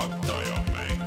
puhataja 0.00 0.64
mäng. 0.72 1.02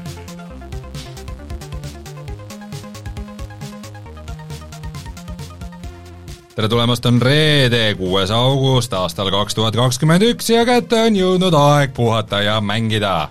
tere 6.54 6.68
tulemast, 6.68 7.06
on 7.06 7.22
reede, 7.22 7.94
kuues 7.98 8.30
august 8.30 8.92
aastal 8.92 9.30
kaks 9.30 9.54
tuhat 9.54 9.76
kakskümmend 9.76 10.22
üks 10.22 10.52
ja 10.54 10.64
kätte 10.66 11.00
on 11.08 11.16
jõudnud 11.18 11.54
aeg 11.58 11.94
puhata 11.94 12.42
ja 12.42 12.60
mängida. 12.60 13.28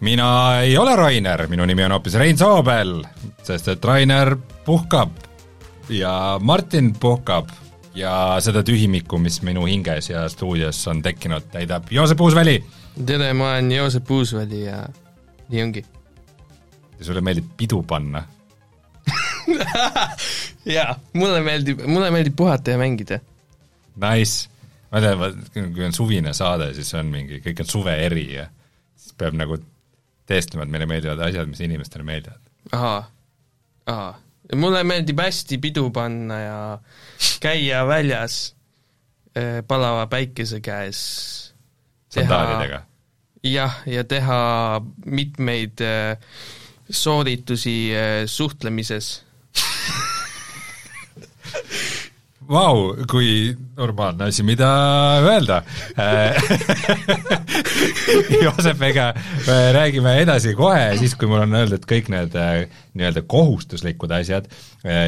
mina 0.00 0.60
ei 0.60 0.76
ole 0.78 0.96
Rainer, 0.96 1.46
minu 1.48 1.64
nimi 1.64 1.84
on 1.84 1.92
hoopis 1.92 2.14
Rein 2.14 2.38
Soobel, 2.38 3.02
sest 3.42 3.68
et 3.68 3.84
Rainer 3.84 4.36
puhkab 4.64 5.10
ja 5.88 6.38
Martin 6.42 6.92
puhkab 7.00 7.48
ja 7.94 8.36
seda 8.40 8.62
tühimikku, 8.62 9.18
mis 9.18 9.40
minu 9.42 9.64
hinges 9.64 10.10
ja 10.10 10.28
stuudios 10.28 10.88
on 10.88 11.02
tekkinud, 11.02 11.48
täidab 11.52 11.88
Joosep 11.90 12.20
Uusväli. 12.20 12.64
tere, 13.06 13.32
ma 13.32 13.50
olen 13.52 13.72
Joosep 13.72 14.10
Uusväli 14.10 14.64
ja 14.64 14.84
nii 15.48 15.62
ongi. 15.62 15.84
ja 16.98 17.04
sulle 17.04 17.20
meeldib 17.20 17.52
pidu 17.56 17.82
panna 17.82 18.24
jaa, 20.76 20.96
mulle 21.14 21.40
meeldib, 21.44 21.82
mulle 21.86 22.10
meeldib 22.14 22.36
puhata 22.38 22.74
ja 22.74 22.80
mängida. 22.80 23.20
Nice. 24.02 24.48
ma 24.92 25.02
tean, 25.02 25.72
kui 25.74 25.84
on 25.86 25.94
suvine 25.94 26.32
saade, 26.36 26.70
siis 26.76 26.92
on 26.98 27.10
mingi, 27.12 27.40
kõik 27.44 27.64
on 27.64 27.70
suve 27.70 27.94
eri 28.06 28.26
ja 28.36 28.46
siis 28.96 29.16
peab 29.18 29.36
nagu 29.38 29.58
teestlema, 30.26 30.66
et 30.66 30.72
meile 30.72 30.88
meeldivad 30.90 31.22
asjad, 31.28 31.48
mis 31.50 31.62
inimestele 31.64 32.06
meeldivad. 32.06 32.42
ahaa, 32.76 33.00
ahaa. 33.92 34.12
mulle 34.54 34.82
meeldib 34.86 35.20
hästi 35.22 35.58
pidu 35.62 35.88
panna 35.94 36.40
ja 36.40 36.60
käia 37.42 37.84
väljas 37.88 38.40
eh, 39.34 39.62
palava 39.66 40.06
päikese 40.10 40.60
käes. 40.60 41.00
sandaalidega. 42.14 42.82
jah, 43.52 43.80
ja 43.88 44.04
teha 44.08 44.80
mitmeid 45.06 45.80
eh, 45.84 46.16
sooritusi 46.90 47.78
eh, 47.94 48.24
suhtlemises. 48.30 49.22
Vau, 52.46 52.92
kui 53.10 53.56
normaalne 53.74 54.28
asi, 54.28 54.44
mida 54.46 54.68
öelda. 55.24 55.56
Joosepiga 58.44 59.08
me 59.48 59.56
räägime 59.74 60.12
edasi 60.22 60.54
kohe, 60.54 60.92
siis 61.00 61.16
kui 61.18 61.26
mul 61.30 61.42
on 61.42 61.58
öeldud 61.58 61.88
kõik 61.90 62.06
need 62.14 62.36
äh, 62.38 62.68
nii-öelda 62.94 63.24
kohustuslikud 63.26 64.14
asjad, 64.14 64.46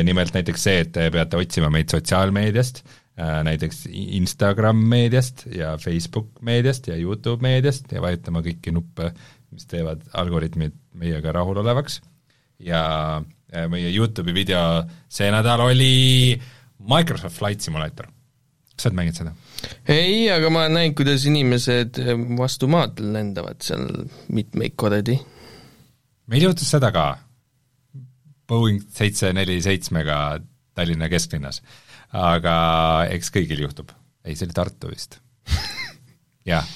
nimelt 0.05 0.34
näiteks 0.34 0.67
see, 0.67 0.83
et 0.83 0.91
te 0.97 1.06
peate 1.14 1.39
otsima 1.39 1.70
meid 1.70 1.95
sotsiaalmeediast, 1.95 2.83
näiteks 3.19 3.88
Instagram 3.91 4.78
meediast 4.92 5.47
ja 5.50 5.72
Facebook 5.83 6.28
meediast 6.47 6.86
ja 6.86 6.94
Youtube 6.97 7.42
meediast 7.42 7.91
ja 7.92 8.02
vajutama 8.02 8.44
kõiki 8.47 8.70
nuppe, 8.70 9.11
mis 9.50 9.66
teevad 9.66 10.05
algoritmid 10.14 10.77
meiega 10.94 11.33
rahulolevaks 11.34 11.98
ja 12.62 12.83
äh, 13.19 13.66
meie 13.70 13.91
Youtube'i 13.94 14.34
video 14.34 14.62
see 15.11 15.30
nädal 15.33 15.62
oli 15.66 16.39
Microsoft 16.78 17.39
Flight 17.39 17.64
Simulator. 17.64 18.06
kas 18.74 18.84
sa 18.84 18.91
oled 18.91 18.98
mänginud 18.98 19.19
seda? 19.19 19.33
ei, 19.89 20.28
aga 20.30 20.50
ma 20.50 20.66
olen 20.66 20.78
näinud, 20.78 20.96
kuidas 20.98 21.27
inimesed 21.27 21.98
eh, 22.02 22.14
vastu 22.39 22.69
maad 22.70 23.00
lendavad 23.02 23.62
seal 23.64 23.86
mitmeid 24.34 24.77
kordi. 24.78 25.19
meil 26.27 26.48
juhtus 26.48 26.70
seda 26.70 26.92
ka 26.94 27.08
Boeing 28.48 28.80
seitse 28.94 29.33
neli 29.36 29.58
seitsmega 29.62 30.39
Tallinna 30.78 31.08
kesklinnas, 31.11 31.58
aga 32.17 32.55
eks 33.14 33.33
kõigil 33.34 33.64
juhtub. 33.67 33.92
ei, 34.25 34.37
see 34.37 34.48
oli 34.48 34.56
Tartu 34.56 34.91
vist. 34.92 35.19
jah, 36.51 36.67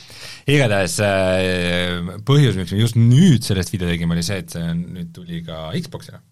igatahes 0.48 0.96
äh, 1.04 2.10
põhjus, 2.26 2.58
miks 2.58 2.74
me 2.74 2.80
just 2.82 2.98
nüüd 2.98 3.44
sellest 3.46 3.72
video 3.74 3.90
tegime, 3.90 4.16
oli 4.16 4.24
see, 4.26 4.42
et 4.44 4.52
see 4.52 4.64
on, 4.64 4.82
nüüd 4.96 5.12
tuli 5.16 5.42
ka 5.46 5.70
Xbox'ile. 5.78 6.22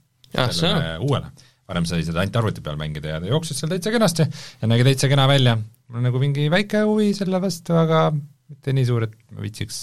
Uuele. 1.03 1.31
varem 1.71 1.87
sai 1.87 2.03
seda 2.07 2.23
ainult 2.23 2.37
arvuti 2.39 2.63
peal 2.67 2.79
mängida 2.79 3.13
ja 3.13 3.21
ta 3.23 3.29
jooksis 3.31 3.61
seal 3.61 3.71
täitsa 3.71 3.93
kenasti 3.95 4.25
ja 4.27 4.69
nägi 4.71 4.87
täitsa 4.89 5.11
kena 5.11 5.29
välja. 5.31 5.57
mul 5.57 6.01
on 6.01 6.07
nagu 6.09 6.23
mingi 6.23 6.49
väike 6.51 6.83
huvi 6.87 7.13
selle 7.15 7.39
vastu, 7.43 7.77
aga 7.79 8.09
mitte 8.11 8.75
nii 8.75 8.87
suur, 8.87 9.07
et 9.07 9.15
ma 9.35 9.45
viitsiks 9.45 9.79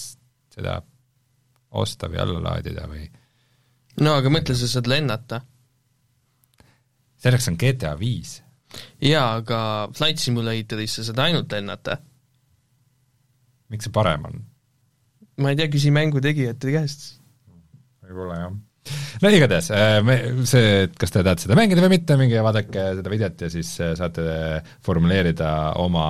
seda 0.55 0.81
osta 1.77 2.09
või 2.11 2.19
alla 2.23 2.41
laadida 2.43 2.87
või 2.91 3.05
no 4.03 4.17
aga 4.19 4.31
mõtle, 4.31 4.55
sa 4.57 4.69
saad 4.69 4.89
lennata. 4.91 5.41
selleks 7.17 7.47
on 7.51 7.57
GTA 7.59 7.95
viis. 7.99 8.41
jaa, 9.03 9.27
aga 9.41 9.59
Flight 9.97 10.21
Simulatoris 10.21 10.99
sa 10.99 11.07
saad 11.07 11.23
ainult 11.27 11.51
lennata. 11.53 11.99
miks 13.71 13.87
see 13.87 13.93
parem 13.93 14.25
on? 14.29 14.45
ma 15.41 15.53
ei 15.53 15.59
tea, 15.59 15.69
küsi 15.73 15.93
mängu 15.93 16.21
tegijate 16.23 16.73
käest. 16.73 17.09
võib-olla 18.05 18.39
jah. 18.41 18.55
no 19.21 19.31
igatahes, 19.33 19.71
me, 20.07 20.19
see, 20.49 20.85
et 20.87 20.95
kas 20.99 21.13
te 21.13 21.23
tahate 21.23 21.45
seda 21.45 21.57
mängida 21.59 21.83
või 21.83 21.97
mitte, 21.97 22.17
minge 22.19 22.43
vaadake 22.45 22.85
seda 23.01 23.13
videot 23.13 23.43
ja 23.45 23.51
siis 23.53 23.73
äh, 23.83 23.93
saate 23.99 24.27
formuleerida 24.85 25.51
oma 25.83 26.07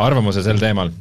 arvamuse 0.00 0.44
sel 0.46 0.60
teemal. 0.62 0.92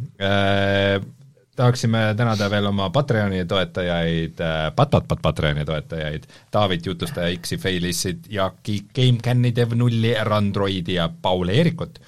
Tahaksime 1.60 2.14
tänada 2.18 2.48
veel 2.52 2.70
oma 2.70 2.90
Patreoni 2.90 3.44
toetajaid, 3.46 4.40
Pat-Pat-Pat 4.76 5.22
Patreoni 5.22 5.66
toetajaid, 5.68 6.28
Taavit, 6.52 6.86
Jutustaja 6.86 7.36
X-i, 7.36 7.58
Failissit, 7.60 8.30
Jaaki, 8.32 8.80
GameCami, 8.96 9.52
Dev0-i, 9.58 10.14
Randroidi 10.24 10.96
ja 10.96 11.10
Paul 11.22 11.52
Eerikut. 11.52 12.00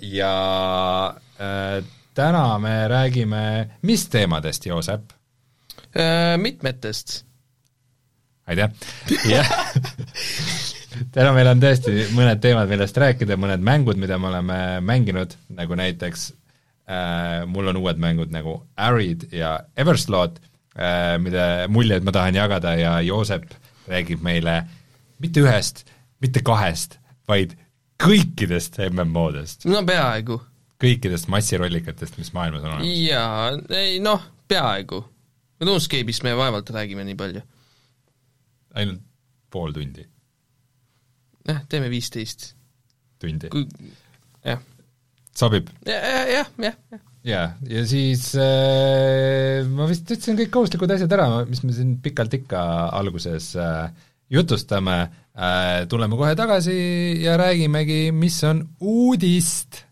Ja 0.00 0.34
äh, 1.40 1.84
täna 2.14 2.58
me 2.58 2.88
räägime 2.88 3.70
mis 3.82 4.08
teemadest, 4.08 4.66
Joosep? 4.66 5.12
Äh, 5.96 6.38
Mitmetest. 6.38 7.24
aitäh, 8.46 8.70
jah. 9.28 9.52
täna 11.12 11.32
meil 11.34 11.50
on 11.50 11.60
tõesti 11.60 12.08
mõned 12.16 12.40
teemad, 12.42 12.70
millest 12.70 12.96
rääkida, 12.96 13.36
mõned 13.36 13.62
mängud, 13.62 13.98
mida 14.00 14.18
me 14.18 14.30
oleme 14.30 14.60
mänginud, 14.80 15.34
nagu 15.54 15.76
näiteks 15.78 16.30
äh, 16.90 17.46
mul 17.46 17.70
on 17.70 17.78
uued 17.80 18.02
mängud 18.02 18.34
nagu 18.34 18.58
Arid 18.76 19.28
ja 19.32 19.60
Everslot 19.78 20.40
äh,, 20.74 21.16
mida 21.22 21.68
muljeid 21.70 22.04
ma 22.06 22.14
tahan 22.16 22.38
jagada 22.38 22.74
ja 22.78 22.98
Joosep 23.06 23.46
räägib 23.90 24.22
meile 24.24 24.64
mitte 25.20 25.42
ühest, 25.44 25.84
mitte 26.22 26.42
kahest, 26.44 26.96
vaid 27.28 27.56
kõikidest 28.00 28.80
MMO-dest, 28.88 29.66
no 29.68 29.82
peaaegu. 29.86 30.40
kõikidest 30.80 31.28
massirollikatest, 31.32 32.16
mis 32.20 32.32
maailmas 32.36 32.64
on 32.64 32.76
olemas. 32.76 33.00
jaa, 33.04 33.50
ei 33.76 33.98
noh, 34.02 34.24
peaaegu. 34.48 35.02
RuneScape'ist 35.60 36.24
me 36.24 36.32
vaevalt 36.38 36.70
räägime 36.72 37.04
nii 37.04 37.18
palju. 37.20 37.42
ainult 38.80 39.02
pool 39.50 39.74
tundi, 39.76 40.06
jah, 41.48 41.62
teeme 41.68 41.90
viisteist. 41.92 42.54
tundi. 43.20 43.50
jah, 44.44 44.62
sobib 45.36 45.70
jah, 45.86 46.04
jah, 46.30 46.50
jah, 46.58 46.76
jah. 46.90 47.02
jaa, 47.26 47.46
ja 47.70 47.84
siis 47.88 48.30
äh, 48.38 49.66
ma 49.68 49.88
vist 49.90 50.08
ütlesin 50.08 50.38
kõik 50.40 50.54
kohustuslikud 50.54 50.94
asjad 50.96 51.16
ära, 51.18 51.28
mis 51.48 51.62
me 51.66 51.74
siin 51.76 51.96
pikalt 52.02 52.34
ikka 52.40 52.62
alguses 53.00 53.52
äh, 53.58 53.90
jutustame 54.30 54.98
äh,, 55.34 55.86
tuleme 55.90 56.18
kohe 56.18 56.34
tagasi 56.38 57.20
ja 57.24 57.36
räägimegi, 57.40 58.10
mis 58.12 58.42
on 58.44 58.64
uudist. 58.80 59.84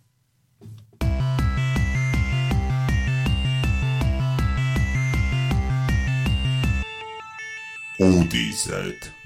uudised. 7.99 9.18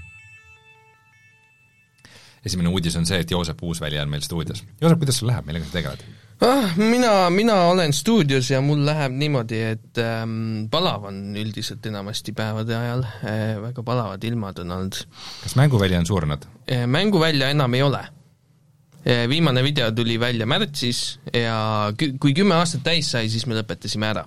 Esimene 2.45 2.73
uudis 2.73 2.97
on 2.99 3.07
see, 3.07 3.23
et 3.23 3.31
Joosep 3.31 3.63
Uusväli 3.63 4.01
on 4.03 4.11
meil 4.11 4.25
stuudios. 4.25 4.65
Joosep, 4.81 4.99
kuidas 5.03 5.23
sul 5.23 5.31
läheb, 5.31 5.47
millega 5.47 5.69
sa 5.69 5.79
tegeled? 5.79 6.05
ah,. 6.43 6.77
mina, 6.77 7.31
mina 7.31 7.55
olen 7.71 7.93
stuudios 7.93 8.51
ja 8.51 8.61
mul 8.61 8.83
läheb 8.87 9.15
niimoodi, 9.19 9.61
et 9.75 10.01
ähm, 10.03 10.67
palav 10.71 11.07
on 11.11 11.21
üldiselt 11.39 11.87
enamasti 11.87 12.35
päevade 12.37 12.77
ajal 12.77 13.05
äh,, 13.07 13.61
väga 13.63 13.85
palavad 13.87 14.25
ilmad 14.25 14.59
on 14.65 14.75
olnud 14.79 14.99
kas 15.45 15.57
mänguväli 15.59 15.99
on 16.01 16.09
surnud? 16.09 16.49
äh,. 16.67 16.87
mänguvälja 16.87 17.53
enam 17.55 17.79
ei 17.79 17.83
ole 17.87 18.03
äh,. 18.03 19.29
viimane 19.29 19.63
video 19.63 19.91
tuli 19.93 20.19
välja 20.21 20.47
märtsis 20.47 21.21
ja 21.33 21.93
kü- 22.03 22.17
kui 22.19 22.35
kümme 22.35 22.59
aastat 22.59 22.83
täis 22.91 23.11
sai, 23.15 23.29
siis 23.31 23.47
me 23.47 23.59
lõpetasime 23.59 24.11
ära. 24.11 24.27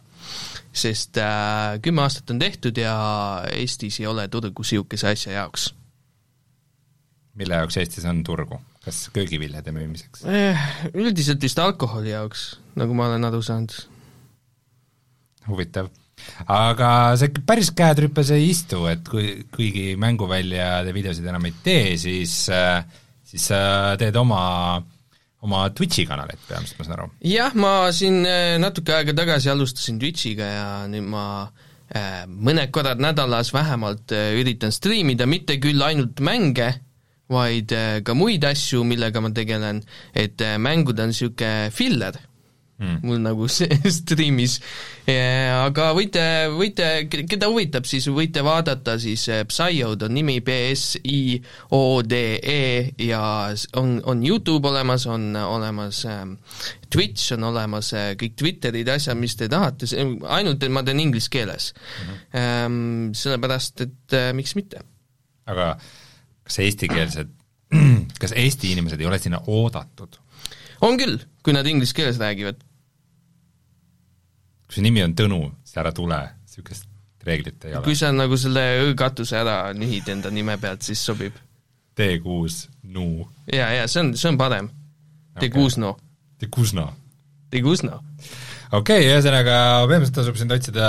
sest 0.72 1.18
äh, 1.18 1.80
kümme 1.82 2.06
aastat 2.08 2.32
on 2.32 2.40
tehtud 2.40 2.78
ja 2.78 2.96
Eestis 3.52 4.00
ei 4.00 4.08
ole 4.08 4.28
turgu 4.28 4.64
sihukese 4.64 5.12
asja 5.12 5.42
jaoks 5.42 5.74
mille 7.40 7.60
jaoks 7.62 7.78
Eestis 7.82 8.08
on 8.10 8.24
turgu? 8.28 8.60
kas 8.86 9.08
köögiviljade 9.16 9.74
müümiseks? 9.76 10.24
eh,. 10.30 10.66
üldiselt 10.94 11.44
vist 11.44 11.60
alkoholi 11.60 12.14
jaoks, 12.14 12.48
nagu 12.80 12.98
ma 12.98 13.10
olen 13.10 13.30
aru 13.30 13.42
saanud 13.46 13.76
huvitav. 15.50 15.90
aga 16.48 16.90
see 17.20 17.30
ikka 17.32 17.46
päris 17.50 17.72
käed 17.76 18.02
rüpes 18.06 18.32
ei 18.34 18.50
istu, 18.50 18.86
et 18.90 19.06
kui, 19.10 19.46
kuigi 19.54 19.94
mänguväljade 20.00 20.94
videosid 20.96 21.28
enam 21.28 21.48
ei 21.50 21.56
tee, 21.66 21.96
siis, 22.02 22.46
siis 23.26 23.50
sa 23.52 23.60
teed 24.00 24.16
oma, 24.18 24.42
oma 25.46 25.68
Twitch'i 25.76 26.08
kanalit 26.10 26.42
peamiselt, 26.48 26.80
ma 26.80 26.88
saan 26.88 26.98
aru. 27.00 27.12
jah, 27.30 27.54
ma 27.60 27.76
siin 27.96 28.24
eh, 28.30 28.56
natuke 28.62 28.96
aega 28.96 29.18
tagasi 29.18 29.52
alustasin 29.54 30.02
Twitch'iga 30.02 30.50
ja 30.50 30.68
nüüd 30.90 31.10
ma 31.12 31.26
äh, 31.44 32.24
mõned 32.30 32.72
korrad 32.74 33.02
nädalas 33.04 33.52
vähemalt 33.54 34.16
äh, 34.16 34.34
üritan 34.40 34.74
striimida, 34.74 35.28
mitte 35.30 35.60
küll 35.62 35.84
ainult 35.86 36.24
mänge, 36.26 36.72
vaid 37.32 37.72
äh, 37.76 38.04
ka 38.06 38.14
muid 38.18 38.46
asju, 38.46 38.84
millega 38.88 39.22
ma 39.22 39.34
tegelen, 39.34 39.84
et 40.14 40.42
äh, 40.42 40.58
mängud 40.62 41.00
on 41.00 41.14
niisugune 41.14 41.72
filler 41.74 42.20
mm. 42.78 43.00
mul 43.04 43.20
nagu 43.24 43.48
see 43.56 43.78
striimis, 43.92 44.60
aga 45.08 45.94
võite, 45.96 46.22
võite, 46.56 47.08
keda 47.10 47.48
huvitab, 47.52 47.86
siis 47.90 48.08
võite 48.12 48.44
vaadata 48.46 48.98
siis 49.02 49.28
äh, 49.32 49.44
Psyod 49.48 50.04
on 50.08 50.14
nimi 50.16 50.40
B-S-I-O-D-E 50.46 51.44
ja 53.06 53.24
on, 53.80 54.02
on 54.04 54.24
Youtube 54.26 54.68
olemas, 54.72 55.06
on 55.12 55.36
olemas 55.40 56.06
ähm, 56.10 56.32
Twitch 56.92 57.34
on 57.36 57.44
olemas, 57.52 57.94
äh, 57.96 58.16
kõik 58.20 58.36
Twitterid, 58.40 58.90
asjad, 58.92 59.18
mis 59.20 59.36
te 59.40 59.46
tahate, 59.52 59.86
ainult 60.38 60.64
et 60.64 60.72
ma 60.74 60.82
teen 60.86 61.04
inglise 61.04 61.30
keeles 61.32 61.74
mm. 61.76 61.76
-hmm. 62.34 63.14
Sellepärast, 63.16 63.82
et 63.82 64.14
äh, 64.14 64.34
miks 64.36 64.56
mitte. 64.56 64.78
aga 65.46 65.78
kas 66.46 66.60
eestikeelsed, 66.66 67.32
kas 68.22 68.34
Eesti 68.38 68.72
inimesed 68.76 69.02
ei 69.02 69.10
ole 69.10 69.20
sinna 69.22 69.42
oodatud? 69.48 70.20
on 70.86 70.98
küll, 71.00 71.18
kui 71.44 71.54
nad 71.56 71.66
inglise 71.68 71.96
keeles 71.98 72.20
räägivad. 72.22 72.60
kui 74.68 74.78
su 74.78 74.84
nimi 74.86 75.04
on 75.06 75.16
Tõnu, 75.18 75.40
siis 75.66 75.78
ära 75.82 75.92
tule, 75.96 76.20
niisugust 76.46 76.88
reeglit 77.26 77.66
ei 77.66 77.74
ole. 77.76 77.84
kui 77.88 77.96
sa 77.98 78.12
nagu 78.14 78.38
selle 78.38 78.66
Ö-katuse 78.86 79.38
ära 79.42 79.58
nühid 79.78 80.10
enda 80.14 80.32
nime 80.34 80.58
pealt, 80.62 80.86
siis 80.86 81.02
sobib. 81.06 81.38
T6 81.96 82.68
Nu. 82.96 83.26
jaa, 83.50 83.70
jaa, 83.80 83.88
see 83.88 84.02
on, 84.04 84.12
see 84.20 84.30
on 84.30 84.38
parem. 84.38 84.68
T6 85.40 85.80
No. 85.82 85.96
T6 86.44 86.76
No. 86.78 86.90
T6 87.52 87.88
No 87.88 88.02
okei 88.76 89.06
okay,, 89.06 89.08
ühesõnaga 89.14 89.56
põhimõtteliselt 89.88 90.18
tasub 90.20 90.38
sind 90.40 90.52
otsida 90.52 90.88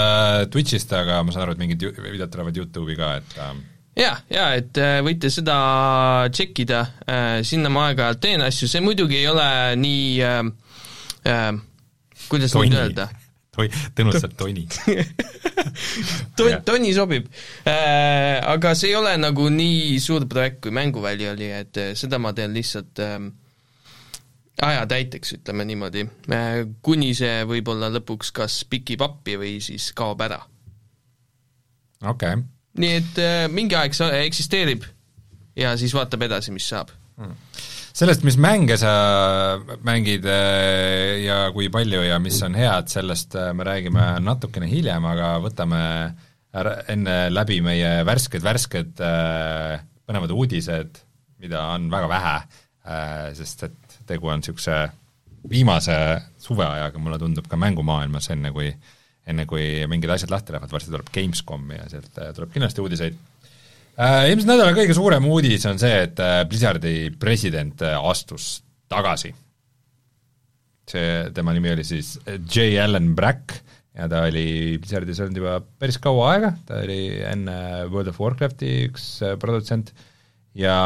Twitch'ist, 0.50 0.93
aga 0.97 1.20
ma 1.23 1.32
saan 1.35 1.44
aru, 1.47 1.55
et 1.55 1.61
mingid 1.62 1.85
videod 2.00 2.32
tulevad 2.32 2.56
YouTube'i 2.58 2.97
ka, 2.99 3.11
et 3.20 3.37
ähm, 3.44 3.61
jaa, 3.96 4.16
jaa, 4.31 4.48
et 4.60 4.81
äh, 4.81 4.98
võite 5.04 5.31
seda 5.32 5.56
tšekkida, 6.32 6.81
äh, 7.08 7.28
sinna 7.46 7.70
ma 7.72 7.88
aeg-ajalt 7.90 8.22
teen 8.22 8.44
asju, 8.44 8.69
see 8.70 8.82
muidugi 8.84 9.20
ei 9.20 9.28
ole 9.31 9.46
nii 9.81 10.10
äh, 10.25 10.43
äh, 11.32 11.48
kuidas 12.28 12.56
nüüd 12.58 12.76
öelda? 12.76 13.08
Toi-, 13.56 13.70
saab 14.20 14.34
Toni 14.37 14.66
Ton-, 16.37 16.58
Toni 16.66 16.90
sobib 16.93 17.31
äh,. 17.64 18.37
Aga 18.44 18.75
see 18.76 18.90
ei 18.93 18.98
ole 18.98 19.14
nagu 19.16 19.48
nii 19.48 19.96
suur 20.02 20.26
projekt, 20.28 20.60
kui 20.66 20.75
Mänguväli 20.76 21.31
oli, 21.31 21.48
et 21.56 21.81
seda 21.96 22.20
ma 22.20 22.34
teen 22.37 22.52
lihtsalt 22.52 23.00
äh, 23.00 23.16
aja 24.66 24.84
täiteks, 24.90 25.38
ütleme 25.38 25.64
niimoodi 25.69 26.04
äh,, 26.37 26.66
kuni 26.84 27.14
see 27.16 27.46
võib-olla 27.48 27.88
lõpuks 27.96 28.34
kas 28.37 28.60
pikib 28.69 29.06
appi 29.08 29.38
või 29.40 29.56
siis 29.64 29.88
kaob 29.96 30.20
ära. 30.28 30.43
okei 32.04 32.37
okay 32.37 32.44
nii 32.82 32.99
et 33.00 33.19
äh, 33.23 33.46
mingi 33.52 33.76
aeg 33.78 33.96
see 33.96 34.23
eksisteerib 34.26 34.84
ja 35.56 35.75
siis 35.81 35.94
vaatab 35.96 36.26
edasi, 36.26 36.52
mis 36.55 36.67
saab 36.69 36.93
hmm. 37.17 37.34
sellest, 37.96 38.25
mis 38.26 38.38
mänge 38.40 38.78
sa 38.81 38.93
mängid 39.87 40.26
äh, 40.28 41.25
ja 41.25 41.40
kui 41.55 41.70
palju 41.73 42.05
ja 42.06 42.20
mis 42.23 42.40
on 42.46 42.58
head, 42.58 42.90
sellest 42.93 43.38
äh, 43.38 43.52
me 43.56 43.67
räägime 43.69 44.08
natukene 44.25 44.69
hiljem, 44.70 45.08
aga 45.12 45.37
võtame 45.44 45.82
enne 46.88 47.17
läbi 47.28 47.58
meie 47.61 47.99
värsked, 48.08 48.44
värsked 48.44 49.02
äh, 49.05 49.81
põnevad 50.08 50.32
uudised, 50.32 51.02
mida 51.43 51.67
on 51.75 51.90
väga 51.93 52.08
vähe 52.08 52.37
äh,, 52.37 53.32
sest 53.37 53.67
et 53.67 53.99
tegu 54.08 54.31
on 54.32 54.40
niisuguse 54.40 54.87
viimase 55.46 55.96
suveajaga, 56.43 56.99
mulle 56.99 57.19
tundub, 57.20 57.44
ka 57.50 57.58
mängumaailmas, 57.61 58.31
enne 58.32 58.50
kui 58.55 58.70
äh, 58.70 58.94
enne 59.31 59.46
kui 59.50 59.64
mingid 59.90 60.12
asjad 60.14 60.32
lahti 60.32 60.55
lähevad, 60.55 60.73
varsti 60.73 60.93
tuleb 60.93 61.08
Gamescom 61.14 61.73
ja 61.75 61.87
sealt 61.90 62.20
äh, 62.23 62.31
tuleb 62.37 62.52
kindlasti 62.55 62.82
uudiseid 62.84 63.17
äh,. 63.99 64.28
Ilmselt 64.31 64.50
nädala 64.52 64.75
kõige 64.76 64.94
suurem 64.96 65.26
uudis 65.31 65.67
on 65.70 65.81
see, 65.82 65.94
et 66.06 66.20
äh, 66.23 66.43
Blizzardi 66.49 66.96
president 67.20 67.82
äh, 67.82 67.96
astus 67.99 68.61
tagasi. 68.93 69.32
see, 70.87 71.06
tema 71.34 71.55
nimi 71.56 71.73
oli 71.73 71.87
siis 71.87 72.14
J. 72.25 72.76
Allan 72.84 73.14
Brack 73.19 73.56
ja 73.96 74.06
ta 74.12 74.23
oli 74.28 74.76
Blizzardis 74.78 75.19
olnud 75.25 75.40
juba 75.40 75.56
päris 75.81 75.99
kaua 76.02 76.29
aega, 76.34 76.52
ta 76.69 76.84
oli 76.84 77.00
enne 77.26 77.56
World 77.90 78.12
of 78.12 78.20
Warcrafti 78.22 78.70
üks 78.90 79.08
produtsent 79.43 79.90
ja 80.55 80.76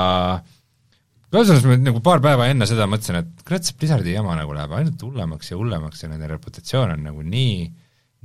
öeldes 1.31 1.67
ma 1.69 1.77
nagu 1.77 2.01
paar 2.03 2.25
päeva 2.25 2.49
enne 2.49 2.65
seda 2.71 2.89
mõtlesin, 2.89 3.21
et 3.21 3.45
kurat, 3.45 3.69
see 3.69 3.77
Blizzardi 3.77 4.17
jama 4.17 4.39
nagu 4.39 4.57
läheb 4.57 4.73
ainult 4.79 5.05
hullemaks 5.05 5.53
ja 5.53 5.61
hullemaks 5.61 6.07
ja 6.07 6.13
nende 6.15 6.31
reputatsioon 6.33 6.97
on 6.97 7.05
nagu 7.11 7.27
nii 7.27 7.55
äh, 7.67 7.77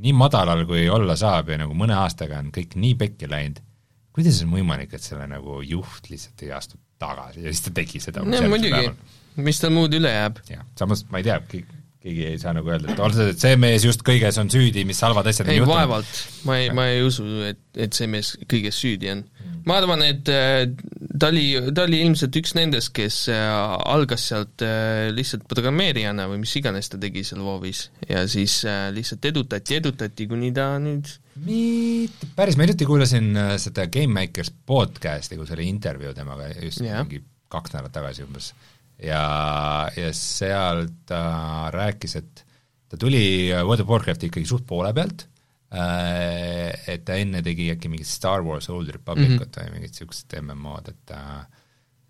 nii 0.03 0.15
madalal, 0.17 0.65
kui 0.67 0.87
olla 0.91 1.15
saab 1.19 1.53
ja 1.53 1.59
nagu 1.61 1.77
mõne 1.77 1.95
aastaga 1.97 2.39
on 2.41 2.51
kõik 2.55 2.75
nii 2.79 2.97
pekki 2.99 3.29
läinud, 3.31 3.61
kuidas 4.15 4.41
on 4.43 4.51
võimalik, 4.55 4.95
et 4.95 5.03
selle 5.03 5.27
nagu 5.31 5.61
juht 5.63 6.09
lihtsalt 6.11 6.43
ei 6.45 6.51
astu 6.55 6.79
tagasi 7.01 7.43
ja 7.45 7.51
siis 7.53 7.65
ta 7.65 7.73
tegi 7.75 8.01
seda 8.03 8.23
no 8.23 8.43
muidugi, 8.51 8.91
mis 9.43 9.59
tal 9.61 9.73
muud 9.75 9.95
üle 9.95 10.11
jääb? 10.11 10.39
jah, 10.51 10.63
samas 10.79 11.05
ma 11.11 11.21
ei 11.21 11.27
tea, 11.27 11.39
keegi 12.05 12.27
ei 12.29 12.39
saa 12.41 12.53
nagu 12.55 12.69
öelda, 12.69 12.93
et 12.93 13.01
oled, 13.01 13.33
et 13.33 13.41
see 13.41 13.55
mees 13.59 13.85
just 13.87 14.03
kõiges 14.05 14.37
on 14.41 14.51
süüdi, 14.53 14.85
mis 14.87 15.01
halvad 15.03 15.31
asjad 15.31 15.49
ei, 15.51 15.63
vaevalt, 15.65 16.21
ma 16.47 16.59
ei, 16.61 16.69
ma 16.75 16.89
ei 16.91 17.01
usu, 17.05 17.25
et, 17.47 17.61
et 17.81 17.97
see 17.97 18.09
mees 18.11 18.35
kõiges 18.51 18.77
süüdi 18.83 19.11
on. 19.15 19.25
Ma 19.65 19.79
arvan, 19.79 20.03
et 20.05 20.29
äh, 20.29 20.67
ta 21.19 21.29
oli, 21.31 21.45
ta 21.75 21.85
oli 21.87 22.01
ilmselt 22.05 22.37
üks 22.39 22.53
nendest, 22.57 22.91
kes 22.95 23.25
äh, 23.33 23.49
algas 23.89 24.27
sealt 24.29 24.63
äh, 24.65 25.09
lihtsalt 25.15 25.47
programmeerijana 25.49 26.27
või 26.31 26.43
mis 26.43 26.53
iganes 26.59 26.91
ta 26.91 26.99
tegi 27.01 27.25
seal 27.25 27.43
WoW-is 27.45 27.87
ja 28.09 28.25
siis 28.29 28.61
lihtsalt 28.95 29.25
edutati, 29.31 29.79
edutati, 29.79 30.29
kuni 30.29 30.51
ta 30.55 30.69
nüüd 30.81 31.09
mitte 31.45 32.29
päris, 32.37 32.57
ma 32.57 32.67
hiljuti 32.67 32.87
kuulasin 32.87 33.33
seda 33.61 33.89
Game 33.91 34.13
Makers 34.13 34.53
podcast'i, 34.67 35.39
kus 35.39 35.51
oli 35.55 35.67
intervjuu 35.71 36.13
temaga 36.15 36.51
just 36.61 36.83
yeah. 36.85 37.01
mingi 37.03 37.23
kaks 37.51 37.75
nädalat 37.75 37.93
tagasi 37.95 38.25
umbes. 38.25 38.53
Ja, 39.01 39.21
ja 39.97 40.11
seal 40.15 40.85
ta 41.09 41.69
rääkis, 41.73 42.15
et 42.21 42.45
ta 42.87 42.99
tuli 42.99 43.51
World 43.51 43.83
of 43.83 43.91
Warcrafti 43.91 44.29
ikkagi 44.29 44.47
suht 44.47 44.63
poole 44.69 44.93
pealt, 44.95 45.25
et 45.75 47.03
ta 47.07 47.17
enne 47.19 47.41
tegi 47.43 47.69
äkki 47.73 47.89
mingit 47.91 48.07
Star 48.07 48.43
Wars 48.45 48.69
Old 48.71 48.89
Republicut 48.93 49.41
mm 49.41 49.51
-hmm. 49.51 49.65
või 49.65 49.73
mingit 49.79 49.95
niisugust 49.95 50.35
MMO-d, 50.41 50.93
et 50.93 51.01
ta 51.11 51.21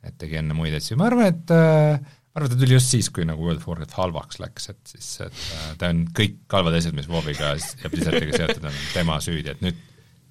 et 0.05 0.17
tegi 0.21 0.39
enne 0.39 0.55
muid 0.57 0.75
asju, 0.77 0.97
ma 0.99 1.09
arvan, 1.09 1.31
et 1.33 1.53
äh, 1.53 1.97
ma 1.97 2.39
arvan, 2.39 2.49
et 2.49 2.53
ta 2.53 2.61
tuli 2.61 2.77
just 2.77 2.93
siis, 2.93 3.09
kui 3.13 3.25
nagu 3.27 3.41
World 3.41 3.61
of 3.61 3.67
Warcraft 3.69 3.97
halvaks 3.97 4.39
läks, 4.43 4.69
et 4.73 4.93
siis, 4.93 5.09
et 5.25 5.43
äh, 5.57 5.67
ta 5.81 5.89
on 5.93 6.05
kõik 6.19 6.37
halvad 6.53 6.77
asjad, 6.79 6.97
mis 6.97 7.09
WoW-iga 7.09 7.55
ja 7.55 7.91
Blizzardiga 7.93 8.37
seotud 8.37 8.67
on, 8.69 8.81
tema 8.93 9.19
süüdi, 9.23 9.55
et 9.55 9.63
nüüd 9.65 9.81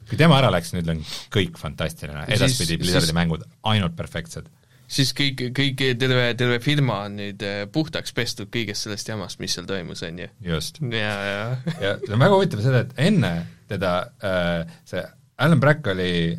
kui 0.09 0.21
tema 0.21 0.39
ära 0.39 0.51
läks, 0.53 0.75
nüüd 0.77 0.91
on 0.93 1.01
kõik 1.35 1.59
fantastiline, 1.61 2.27
edaspidi 2.37 2.79
Blizzardi 2.81 3.17
mängud 3.17 3.47
ainult 3.71 3.97
perfektsed 3.99 4.51
siis 4.89 5.13
kõik, 5.17 5.43
kõik, 5.57 5.83
terve, 5.99 6.27
terve 6.39 6.59
firma 6.63 7.01
on 7.09 7.19
nüüd 7.21 7.43
äh, 7.45 7.65
puhtaks 7.73 8.15
pestud 8.17 8.51
kõigest 8.53 8.87
sellest 8.87 9.09
jamast, 9.09 9.41
mis 9.43 9.55
seal 9.57 9.67
toimus, 9.69 10.03
on 10.07 10.19
ju. 10.25 10.31
just. 10.45 10.81
ja, 10.93 11.15
ja 11.29 11.45
ja 11.81 11.95
see 12.03 12.15
on 12.15 12.23
väga 12.23 12.39
huvitav 12.39 12.65
seda, 12.65 12.83
et 12.85 13.07
enne 13.09 13.33
teda 13.71 13.95
äh, 14.25 14.75
see 14.89 15.05
Alan 15.45 15.61
Brack 15.61 15.87
oli 15.91 16.35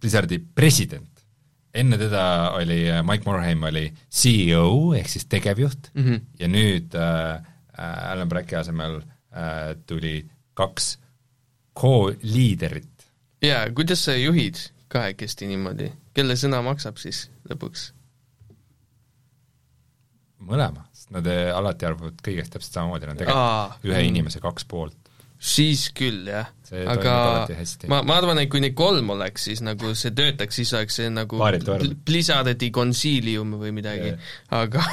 Blizzardi 0.00 0.38
president, 0.54 1.24
enne 1.76 1.98
teda 2.00 2.24
oli 2.56 2.82
äh, 2.90 3.02
Mike 3.06 3.28
Morhaime 3.28 3.70
oli 3.70 3.86
CEO 4.10 4.94
ehk 4.96 5.10
siis 5.12 5.28
tegevjuht 5.30 5.90
mm 5.94 6.04
-hmm. 6.04 6.20
ja 6.40 6.48
nüüd 6.48 6.94
äh, 6.94 7.34
äh, 7.78 8.12
Alan 8.12 8.28
Bracki 8.28 8.56
asemel 8.56 9.00
äh, 9.00 9.76
tuli 9.86 10.26
kaks 10.54 10.98
co-liiderit. 11.76 12.88
jaa, 13.42 13.70
kuidas 13.70 14.04
sa 14.04 14.16
juhid 14.16 14.56
kahekesti 14.88 15.46
niimoodi? 15.46 15.92
Kelle 16.16 16.38
sõna 16.40 16.62
maksab 16.64 16.98
siis 17.02 17.26
lõpuks? 17.50 17.90
mõlema, 20.46 20.86
sest 20.94 21.10
nad 21.14 21.26
eh, 21.30 21.48
alati 21.54 21.88
arvavad 21.88 22.22
kõigest 22.24 22.54
täpselt 22.54 22.78
samamoodi, 22.78 23.10
nad 23.10 23.20
tegelikult 23.20 23.90
ühe 23.90 24.06
inimese 24.06 24.42
kaks 24.44 24.66
poolt. 24.68 24.96
siis 25.36 25.88
küll, 25.96 26.28
jah. 26.30 26.48
aga 26.92 27.14
ma, 27.92 28.00
ma 28.06 28.16
arvan, 28.16 28.40
et 28.40 28.50
kui 28.52 28.62
neid 28.64 28.76
kolm 28.78 29.10
oleks, 29.16 29.46
siis 29.50 29.62
nagu 29.64 29.92
see 29.98 30.14
töötaks, 30.16 30.60
siis 30.60 30.72
oleks 30.76 30.96
see 31.00 31.10
nagu 31.12 31.40
Blizzardi 32.08 32.70
konsiilium 32.74 33.56
või 33.60 33.72
midagi. 33.76 34.14
aga, 34.56 34.84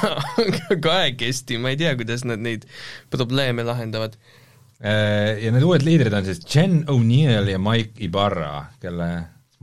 aga 0.44 0.80
kahekesti, 0.88 1.60
ma 1.60 1.74
ei 1.74 1.80
tea, 1.80 1.94
kuidas 2.00 2.26
nad 2.28 2.42
neid 2.44 2.66
probleeme 3.12 3.66
lahendavad 3.66 4.18
eh, 4.80 5.44
ja 5.44 5.54
need 5.54 5.64
uued 5.64 5.86
liidrid 5.86 6.16
on 6.16 6.28
siis 6.28 6.42
Jen 6.48 6.82
O'Neill 6.92 7.52
ja 7.54 7.62
Mike 7.62 8.04
Ibarra, 8.04 8.56
kelle 8.82 9.12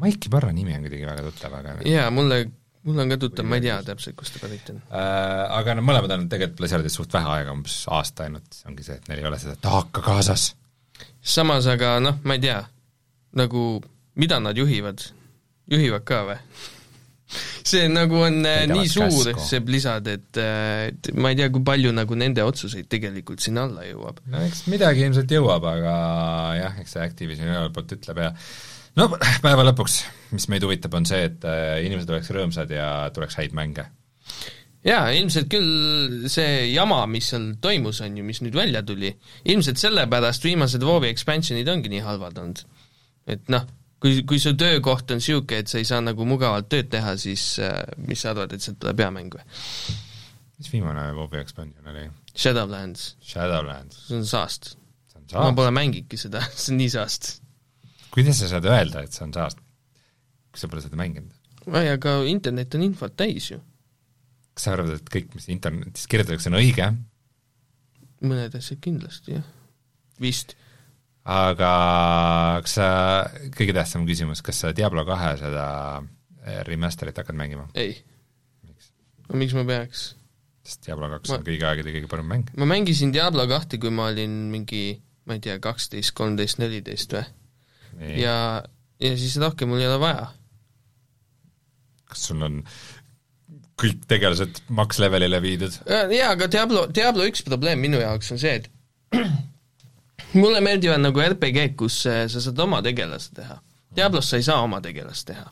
Mike 0.02 0.30
Ibarra 0.30 0.52
nimi 0.56 0.76
on 0.76 0.88
kuidagi 0.88 1.08
väga 1.08 1.28
tuttav, 1.28 1.56
aga 1.60 1.76
jaa, 1.88 2.10
mulle, 2.14 2.42
mulle 2.88 3.06
on 3.06 3.14
ka 3.14 3.20
tuttav, 3.22 3.48
ma 3.48 3.60
ei 3.60 3.66
tea 3.68 3.78
täpselt, 3.86 4.18
kust 4.20 4.36
ta 4.36 4.44
pärit 4.44 4.74
on 4.74 4.82
äh,. 4.90 5.46
Aga 5.60 5.78
no 5.78 5.86
mõlemad 5.86 6.16
on 6.18 6.28
tegelikult 6.32 6.60
Blizzardis 6.64 6.98
suht 6.98 7.14
vähe 7.16 7.30
aega, 7.38 7.56
umbes 7.56 7.78
aasta 7.92 8.28
ainult, 8.28 8.62
ongi 8.70 8.88
see, 8.88 8.98
et 9.00 9.10
neil 9.12 9.24
ei 9.24 9.30
ole 9.32 9.40
seda 9.42 9.56
taaka 9.62 10.04
kaasas. 10.06 10.52
samas 11.22 11.70
aga 11.72 11.98
noh, 12.04 12.22
ma 12.26 12.38
ei 12.38 12.46
tea, 12.48 12.60
nagu 13.38 13.66
mida 14.20 14.42
nad 14.44 14.58
juhivad, 14.58 15.04
juhivad 15.72 16.08
ka 16.08 16.24
või? 16.30 16.40
see 17.72 17.88
nagu 17.92 18.18
on 18.26 18.42
äh, 18.44 18.64
Täidavad 18.66 18.74
nii 18.76 18.90
suur, 18.92 19.32
see 19.46 19.62
Blizzard, 19.64 20.08
et, 20.12 20.30
äh, 20.40 20.90
et 20.90 21.12
ma 21.16 21.32
ei 21.32 21.40
tea, 21.40 21.50
kui 21.54 21.64
palju 21.68 21.94
nagu 21.96 22.18
nende 22.20 22.44
otsuseid 22.46 22.90
tegelikult 22.92 23.44
sinna 23.44 23.68
alla 23.70 23.86
jõuab. 23.88 24.22
no 24.32 24.44
eks 24.48 24.66
midagi 24.72 25.06
ilmselt 25.06 25.32
jõuab, 25.32 25.66
aga 25.76 25.96
jah, 26.60 26.78
eks 26.82 26.98
see 26.98 27.06
Activisioni 27.06 27.54
ühelt 27.54 27.76
poolt 27.76 27.96
ütleb 27.98 28.22
ja 28.26 28.32
no 29.00 29.08
päeva 29.44 29.66
lõpuks, 29.68 30.02
mis 30.36 30.48
meid 30.52 30.66
huvitab, 30.66 30.96
on 30.98 31.08
see, 31.08 31.26
et 31.30 31.48
äh, 31.48 31.80
inimesed 31.86 32.12
oleks 32.12 32.32
rõõmsad 32.36 32.72
ja 32.76 32.88
tuleks 33.16 33.38
häid 33.40 33.56
mänge. 33.58 33.88
jaa, 34.88 35.12
ilmselt 35.16 35.50
küll 35.52 36.30
see 36.32 36.72
jama, 36.72 37.04
mis 37.12 37.32
seal 37.34 37.52
toimus, 37.62 38.02
on 38.06 38.18
ju, 38.18 38.26
mis 38.28 38.42
nüüd 38.44 38.58
välja 38.58 38.84
tuli, 38.86 39.14
ilmselt 39.54 39.82
sellepärast 39.82 40.48
viimased 40.48 40.84
WoW-i 40.84 41.12
expansionid 41.12 41.70
ongi 41.70 41.94
nii 41.94 42.04
halvad 42.06 42.42
olnud. 42.42 42.64
et 43.32 43.52
noh, 43.54 43.68
kui, 44.02 44.24
kui 44.28 44.40
su 44.42 44.56
töökoht 44.58 45.12
on 45.14 45.22
niisugune, 45.22 45.62
et 45.62 45.72
sa 45.72 45.82
ei 45.82 45.88
saa 45.88 46.02
nagu 46.04 46.26
mugavalt 46.28 46.70
tööd 46.72 46.90
teha, 46.92 47.16
siis 47.22 47.54
äh, 47.64 47.84
mis 48.02 48.24
sa 48.24 48.34
arvad, 48.34 48.56
et 48.56 48.64
sealt 48.64 48.82
tuleb 48.82 49.06
hea 49.06 49.12
mäng 49.14 49.38
või? 49.38 49.46
mis 50.62 50.70
viimane 50.74 51.08
WoW-i 51.18 51.42
expansion 51.42 51.88
oli? 51.94 52.10
Shadowlands, 52.38 53.16
Shadowlands. 53.26 54.06
see 54.08 54.20
on 54.20 54.28
saast. 54.30 54.76
ma 55.34 55.52
pole 55.56 55.72
mänginudki 55.76 56.20
seda, 56.20 56.44
see 56.56 56.74
on 56.74 56.82
nii 56.82 56.92
saast. 56.94 57.41
Kuidas 58.14 58.42
sa 58.42 58.50
saad 58.52 58.68
öelda, 58.70 59.06
et 59.06 59.16
see 59.16 59.26
on 59.26 59.34
saast? 59.36 59.62
kui 60.52 60.60
sa 60.60 60.68
pole 60.72 60.84
seda 60.84 61.00
mänginud? 61.00 61.32
ei, 61.70 61.92
aga 61.94 62.18
internet 62.30 62.76
on 62.78 62.86
infot 62.86 63.16
täis 63.18 63.52
ju. 63.54 63.60
kas 64.56 64.68
sa 64.68 64.76
arvad, 64.76 64.98
et 65.00 65.12
kõik, 65.14 65.32
mis 65.38 65.48
internetis 65.54 66.10
kirjutatakse, 66.12 66.52
on 66.52 66.60
õige? 66.60 66.92
mõned 68.22 68.58
asjad 68.58 68.82
kindlasti, 68.84 69.38
jah. 69.38 69.48
vist. 70.22 70.56
aga 71.26 71.74
kas 72.66 72.78
sa, 72.80 72.88
kõige 73.58 73.76
tähtsam 73.78 74.08
küsimus, 74.10 74.44
kas 74.46 74.64
sa 74.64 74.74
Diablo 74.76 75.06
kahe 75.08 75.36
seda 75.42 75.68
eh, 76.46 76.64
remaster'it 76.68 77.22
hakkad 77.22 77.38
mängima? 77.38 77.70
ei. 77.80 77.96
no 79.30 79.40
miks 79.40 79.56
ma 79.58 79.66
peaks? 79.68 80.12
sest 80.66 80.86
Diablo 80.86 81.10
kaks 81.16 81.32
Ma- 81.32 81.40
on 81.40 81.46
kõigi 81.48 81.66
aegade 81.66 81.94
kõige 81.96 82.10
parem 82.12 82.28
mäng. 82.34 82.52
ma 82.58 82.68
mängisin 82.70 83.14
Diablo 83.16 83.48
kahte, 83.50 83.80
kui 83.82 83.94
ma 83.94 84.10
olin 84.12 84.34
mingi, 84.54 85.00
ma 85.30 85.38
ei 85.38 85.46
tea, 85.46 85.62
kaksteist, 85.64 86.14
kolmteist, 86.18 86.60
neliteist 86.62 87.16
või? 87.18 87.30
Ja, 88.00 88.38
ja 89.02 89.14
siis 89.18 89.38
rohkem 89.42 89.72
mul 89.72 89.82
ei 89.84 89.90
ole 89.90 90.00
vaja. 90.02 90.28
kas 92.12 92.28
sul 92.30 92.42
on 92.48 92.62
kõik 93.82 94.04
tegelased 94.10 94.62
max 94.78 95.00
levelile 95.02 95.42
viidud? 95.44 95.80
jaa, 95.88 96.34
aga 96.34 96.50
Diablo, 96.52 96.86
Diablo 96.94 97.26
üks 97.30 97.46
probleem 97.48 97.82
minu 97.82 98.02
jaoks 98.02 98.34
on 98.36 98.42
see, 98.42 98.60
et 98.62 98.70
mulle 100.42 100.62
meeldivad 100.64 101.02
nagu 101.02 101.24
RPG-d, 101.24 101.76
kus 101.80 102.04
äh, 102.10 102.26
sa 102.32 102.44
saad 102.44 102.60
oma 102.64 102.82
tegelase 102.86 103.34
teha. 103.36 103.58
Diablos 103.96 104.30
sa 104.32 104.40
ei 104.40 104.46
saa 104.46 104.62
oma 104.64 104.80
tegelast 104.84 105.28
teha. 105.28 105.48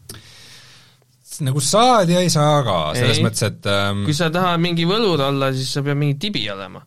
nagu 1.46 1.62
saad 1.64 2.10
ja 2.12 2.22
ei 2.24 2.32
saa 2.32 2.62
ka, 2.68 2.78
selles 2.98 3.20
Ei. 3.20 3.24
mõttes, 3.24 3.44
et 3.48 3.68
ähm, 3.72 4.04
kui 4.08 4.16
sa 4.16 4.28
tahad 4.34 4.60
mingi 4.64 4.88
võlur 4.88 5.22
olla, 5.30 5.52
siis 5.56 5.72
sa 5.72 5.84
pead 5.86 6.00
mingi 6.00 6.18
tibi 6.20 6.44
olema. 6.52 6.82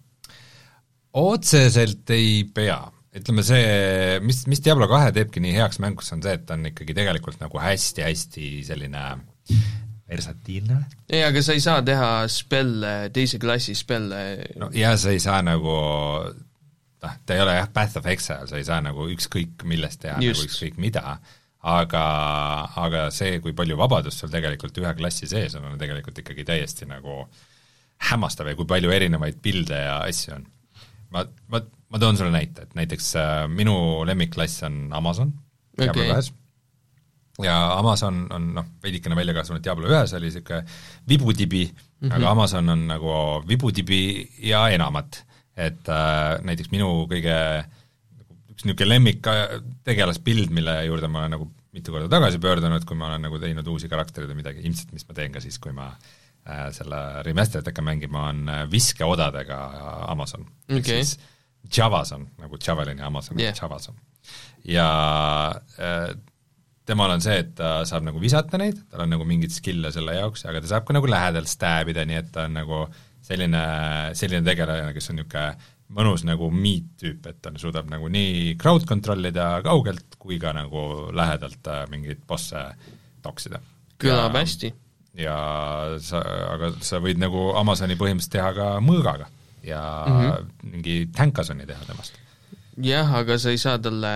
otseselt 1.21 2.11
ei 2.17 2.43
pea. 2.55 2.81
Ütleme 3.13 3.45
see, 3.45 4.19
mis, 4.25 4.45
mis 4.49 4.63
Diablo 4.65 4.89
kahe 4.91 5.13
teebki 5.15 5.43
nii 5.45 5.55
heaks 5.59 5.81
mänguks, 5.85 6.13
on 6.15 6.23
see, 6.25 6.37
et 6.39 6.47
ta 6.49 6.57
on 6.57 6.71
ikkagi 6.71 6.97
tegelikult 6.97 7.43
nagu 7.43 7.61
hästi-hästi 7.61 8.49
selline 8.67 9.05
versatiilne. 10.13 10.79
ei, 11.11 11.23
aga 11.25 11.43
sa 11.45 11.57
ei 11.57 11.63
saa 11.65 11.83
teha 11.85 12.09
spelle, 12.33 12.95
teise 13.15 13.41
klassi 13.43 13.75
spelle 13.79 14.23
no 14.61 14.71
ja 14.77 14.95
sa 15.01 15.13
ei 15.13 15.21
saa 15.23 15.43
nagu 15.45 15.77
noh, 17.03 17.15
ta 17.27 17.37
ei 17.37 17.45
ole 17.45 17.57
jah, 17.59 17.71
Path 17.73 18.01
of 18.01 18.09
Exile, 18.11 18.49
sa 18.51 18.59
ei 18.61 18.67
saa 18.69 18.81
nagu 18.85 19.07
ükskõik 19.13 19.65
millest 19.69 20.03
teha 20.05 20.19
Just. 20.23 20.43
nagu 20.43 20.51
ükskõik 20.51 20.81
mida, 20.83 21.17
aga, 21.73 22.05
aga 22.85 23.07
see, 23.15 23.39
kui 23.45 23.57
palju 23.57 23.79
vabadust 23.81 24.25
sul 24.25 24.33
tegelikult 24.33 24.83
ühe 24.83 24.95
klassi 24.99 25.31
sees 25.31 25.57
on, 25.59 25.69
on 25.73 25.81
tegelikult 25.81 26.25
ikkagi 26.25 26.47
täiesti 26.49 26.89
nagu 26.91 27.25
hämmastav 28.11 28.51
ja 28.51 28.59
kui 28.59 28.69
palju 28.69 28.91
erinevaid 28.91 29.39
pilde 29.43 29.79
ja 29.85 30.01
asju 30.09 30.37
on. 30.39 30.49
ma, 31.15 31.27
ma, 31.53 31.63
ma 31.93 32.01
toon 32.01 32.17
sulle 32.17 32.33
näite, 32.35 32.67
et 32.67 32.77
näiteks 32.79 33.15
äh, 33.21 33.33
minu 33.49 33.75
lemmikklass 34.09 34.63
on 34.69 34.87
Amazon 34.97 35.35
Diablo 35.79 36.03
Okei. 36.03 36.09
kahes 36.13 36.33
ja 37.43 37.57
Amazon 37.79 38.27
on 38.33 38.49
noh, 38.57 38.67
veidikene 38.83 39.17
välja 39.17 39.35
kasvanud, 39.37 39.65
Diablo 39.65 39.89
ühes 39.91 40.13
oli 40.17 40.29
niisugune 40.29 40.65
vibutibi 41.09 41.65
mm, 41.67 42.09
-hmm. 42.09 42.17
aga 42.17 42.31
Amazon 42.31 42.69
on 42.69 42.87
nagu 42.87 43.13
vibutibi 43.49 44.29
ja 44.39 44.69
enamat. 44.69 45.25
et 45.57 45.89
äh, 45.89 46.41
näiteks 46.45 46.71
minu 46.73 47.07
kõige 47.11 47.65
üks 48.53 48.65
niisugune 48.65 48.89
lemmik 48.89 49.27
äh, 49.27 49.61
tegelaspild, 49.85 50.51
mille 50.51 50.85
juurde 50.87 51.09
ma 51.09 51.19
olen 51.21 51.37
nagu 51.37 51.51
mitu 51.73 51.93
korda 51.93 52.09
tagasi 52.09 52.39
pöördunud, 52.39 52.85
kui 52.85 52.97
ma 52.97 53.07
olen 53.07 53.23
nagu 53.27 53.39
teinud 53.39 53.67
uusi 53.67 53.89
karaktereid 53.89 54.31
või 54.31 54.41
midagi, 54.43 54.65
ilmselt 54.65 54.93
mis 54.93 55.07
ma 55.09 55.15
teen 55.17 55.33
ka 55.33 55.41
siis, 55.41 55.59
kui 55.59 55.73
ma 55.73 55.91
äh, 55.93 56.69
selle 56.73 57.23
remaster'it 57.27 57.69
hakkan 57.69 57.85
mängima, 57.85 58.27
on 58.33 58.49
äh, 58.49 58.65
viskeodadega 58.71 59.61
Amazon 60.13 60.47
Ehk 60.69 60.85
Okei. 60.85 61.05
Siis 61.63 61.79
Javason, 61.79 62.27
nagu 62.43 62.59
Javelini 62.67 63.03
Amazon 63.03 63.39
Jah. 63.39 63.53
yeah. 63.53 63.63
Javason. 63.63 63.95
ja 64.65 64.89
äh, 65.79 66.13
temal 66.87 67.15
on 67.15 67.23
see, 67.23 67.39
et 67.45 67.55
ta 67.59 67.83
saab 67.89 68.07
nagu 68.07 68.21
visata 68.23 68.59
neid, 68.61 68.81
tal 68.91 69.05
on 69.05 69.15
nagu 69.15 69.27
mingeid 69.29 69.55
skill'e 69.55 69.93
selle 69.95 70.17
jaoks, 70.19 70.47
aga 70.51 70.63
ta 70.63 70.75
saab 70.75 70.89
ka 70.89 70.97
nagu 70.97 71.11
lähedalt 71.11 71.51
stab 71.51 71.93
ida, 71.93 72.05
nii 72.09 72.19
et 72.19 72.33
ta 72.35 72.49
on 72.49 72.59
nagu 72.59 72.83
selline, 73.23 73.63
selline 74.19 74.43
tegelane, 74.47 74.91
kes 74.97 75.13
on 75.13 75.21
niisugune 75.21 75.71
mõnus 75.93 76.25
nagu 76.25 76.49
meat-tüüp, 76.55 77.27
et 77.29 77.41
ta 77.45 77.53
suudab 77.61 77.91
nagu 77.93 78.09
nii 78.13 78.55
crowd 78.61 78.87
control 78.89 79.29
ida 79.29 79.59
kaugelt 79.65 80.17
kui 80.23 80.39
ka 80.41 80.55
nagu 80.57 81.11
lähedalt 81.15 81.69
äh, 81.69 81.85
mingeid 81.93 82.23
bosse 82.29 82.63
toksida. 83.23 83.61
kõlab 84.03 84.39
hästi. 84.41 84.73
ja 85.21 85.37
sa, 86.01 86.23
aga 86.55 86.73
sa 86.81 86.99
võid 87.05 87.21
nagu 87.21 87.51
Amazoni 87.61 87.99
põhimõtteliselt 88.01 88.33
teha 88.39 88.53
ka 88.57 88.69
mõõgaga 88.81 89.29
ja 89.67 89.83
mm. 90.07 90.19
-hmm. 90.21 90.71
mingi 90.73 90.97
tänkasoni 91.17 91.67
teha 91.67 91.85
temast. 91.87 92.19
jah, 92.83 93.15
aga 93.21 93.39
sa 93.39 93.53
ei 93.53 93.61
saa 93.61 93.79
talle, 93.79 94.15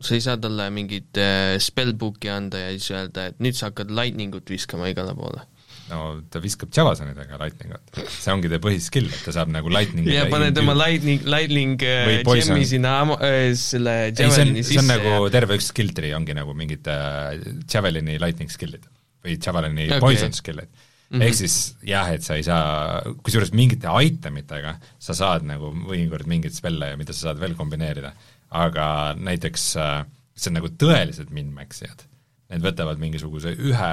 sa 0.00 0.14
ei 0.14 0.24
saa 0.24 0.36
talle 0.36 0.70
mingit 0.74 1.16
äh, 1.20 1.56
spellbook'i 1.58 2.32
anda 2.32 2.66
ja 2.66 2.74
siis 2.74 2.90
öelda, 2.96 3.30
et 3.30 3.40
nüüd 3.40 3.56
sa 3.56 3.70
hakkad 3.70 3.92
lightning 3.94 4.34
ut 4.34 4.50
viskama 4.50 4.90
igale 4.90 5.14
poole. 5.14 5.46
no 5.90 6.20
ta 6.30 6.38
viskab 6.42 6.70
Javasonidega 6.74 7.38
lightningut, 7.40 8.02
see 8.06 8.32
ongi 8.32 8.50
ta 8.52 8.60
põhiskill, 8.62 9.08
et 9.10 9.24
ta 9.26 9.34
saab 9.34 9.50
nagu 9.50 9.72
lightningi 9.72 10.14
ja 10.14 10.28
paned 10.30 10.58
oma 10.62 10.76
lightning, 10.78 11.24
lightning 11.26 11.82
äh, 11.82 12.20
poison. 12.26 12.54
gem'i 12.54 12.68
sinna 12.68 12.94
äh, 13.16 13.50
selle 13.58 13.96
ei, 14.10 14.14
see 14.14 14.28
on, 14.28 14.36
Javelini 14.36 14.62
see 14.62 14.78
on 14.78 14.84
sisse 14.84 14.86
nagu 14.86 15.16
ja 15.16 15.32
terve 15.34 15.58
üks 15.58 15.72
skill 15.72 15.90
tree 15.96 16.14
ongi 16.14 16.36
nagu 16.36 16.54
mingid 16.54 16.86
äh, 16.86 17.40
Javelini 17.66 18.20
lightning 18.22 18.52
skill'id 18.52 18.86
või 19.24 19.36
Javelini 19.36 19.88
okay. 19.88 20.00
poison 20.04 20.36
skill'id 20.36 20.70
mm. 21.10 21.18
-hmm. 21.18 21.26
ehk 21.26 21.34
siis 21.34 21.76
jah, 21.86 22.10
et 22.14 22.22
sa 22.22 22.36
ei 22.38 22.46
saa, 22.46 23.02
kusjuures 23.24 23.52
mingite 23.52 23.88
itemitega 24.06 24.76
sa 24.98 25.14
saad 25.14 25.46
nagu 25.46 25.72
mõnikord 25.74 26.26
mingeid 26.26 26.54
spelle 26.54 26.92
ja 26.92 27.00
mida 27.00 27.12
sa 27.12 27.30
saad 27.30 27.40
veel 27.40 27.54
kombineerida, 27.58 28.12
aga 28.50 29.14
näiteks 29.18 29.76
äh, 29.76 30.06
see 30.34 30.50
on 30.50 30.58
nagu 30.60 30.70
tõelised 30.80 31.30
min-maxijad, 31.34 32.06
need 32.50 32.64
võtavad 32.64 32.98
mingisuguse 33.02 33.54
ühe 33.58 33.92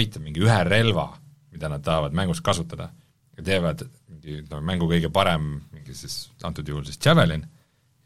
item, 0.00 0.22
mingi 0.22 0.42
ühe 0.44 0.58
relva, 0.64 1.10
mida 1.52 1.68
nad 1.68 1.82
tahavad 1.84 2.14
mängus 2.16 2.40
kasutada 2.40 2.90
ja 3.36 3.44
teevad 3.44 3.84
mingi 4.08 4.42
no 4.50 4.60
mängu 4.60 4.88
kõige 4.90 5.10
parem, 5.12 5.60
mingi 5.72 5.94
siis 5.96 6.30
antud 6.46 6.68
juhul 6.68 6.84
siis 6.84 7.00
Javelin, 7.04 7.46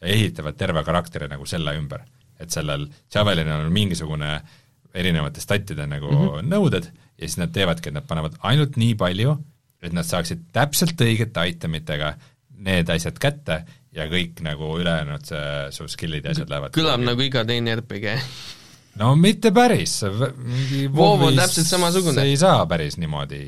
ja 0.00 0.12
ehitavad 0.12 0.58
terve 0.58 0.84
karakteri 0.84 1.28
nagu 1.30 1.46
selle 1.46 1.76
ümber. 1.78 2.04
et 2.38 2.50
sellel 2.50 2.88
Javelinil 3.14 3.62
on 3.62 3.72
mingisugune 3.72 4.40
erinevate 4.94 5.40
statide 5.40 5.86
nagu 5.86 6.10
mm 6.10 6.18
-hmm. 6.18 6.48
nõuded 6.50 6.88
ja 7.18 7.28
siis 7.28 7.38
nad 7.40 7.52
teevadki, 7.54 7.90
et 7.90 7.98
nad 7.98 8.06
panevad 8.08 8.38
ainult 8.46 8.78
nii 8.80 8.96
palju, 8.98 9.36
et 9.84 9.94
nad 9.94 10.06
saaksid 10.08 10.48
täpselt 10.54 11.00
õigete 11.04 11.44
itemitega 11.52 12.14
need 12.64 12.90
asjad 12.90 13.18
kätte 13.20 13.60
ja 13.94 14.08
kõik 14.10 14.42
nagu 14.44 14.74
ülejäänud 14.80 15.26
see, 15.28 15.46
su 15.74 15.86
skill'id 15.90 16.26
ja 16.26 16.34
asjad 16.34 16.50
lähevad 16.50 16.74
kõlab 16.74 17.02
nagu 17.04 17.24
iga 17.24 17.44
teine 17.46 17.76
RPG. 17.78 18.16
no 19.02 19.14
mitte 19.18 19.52
päris, 19.54 20.00
mingi 20.38 20.86
WoW 20.88 21.28
on 21.28 21.38
täpselt 21.38 21.70
samasugune. 21.70 22.26
ei 22.26 22.36
saa 22.40 22.64
päris 22.70 22.98
niimoodi 22.98 23.44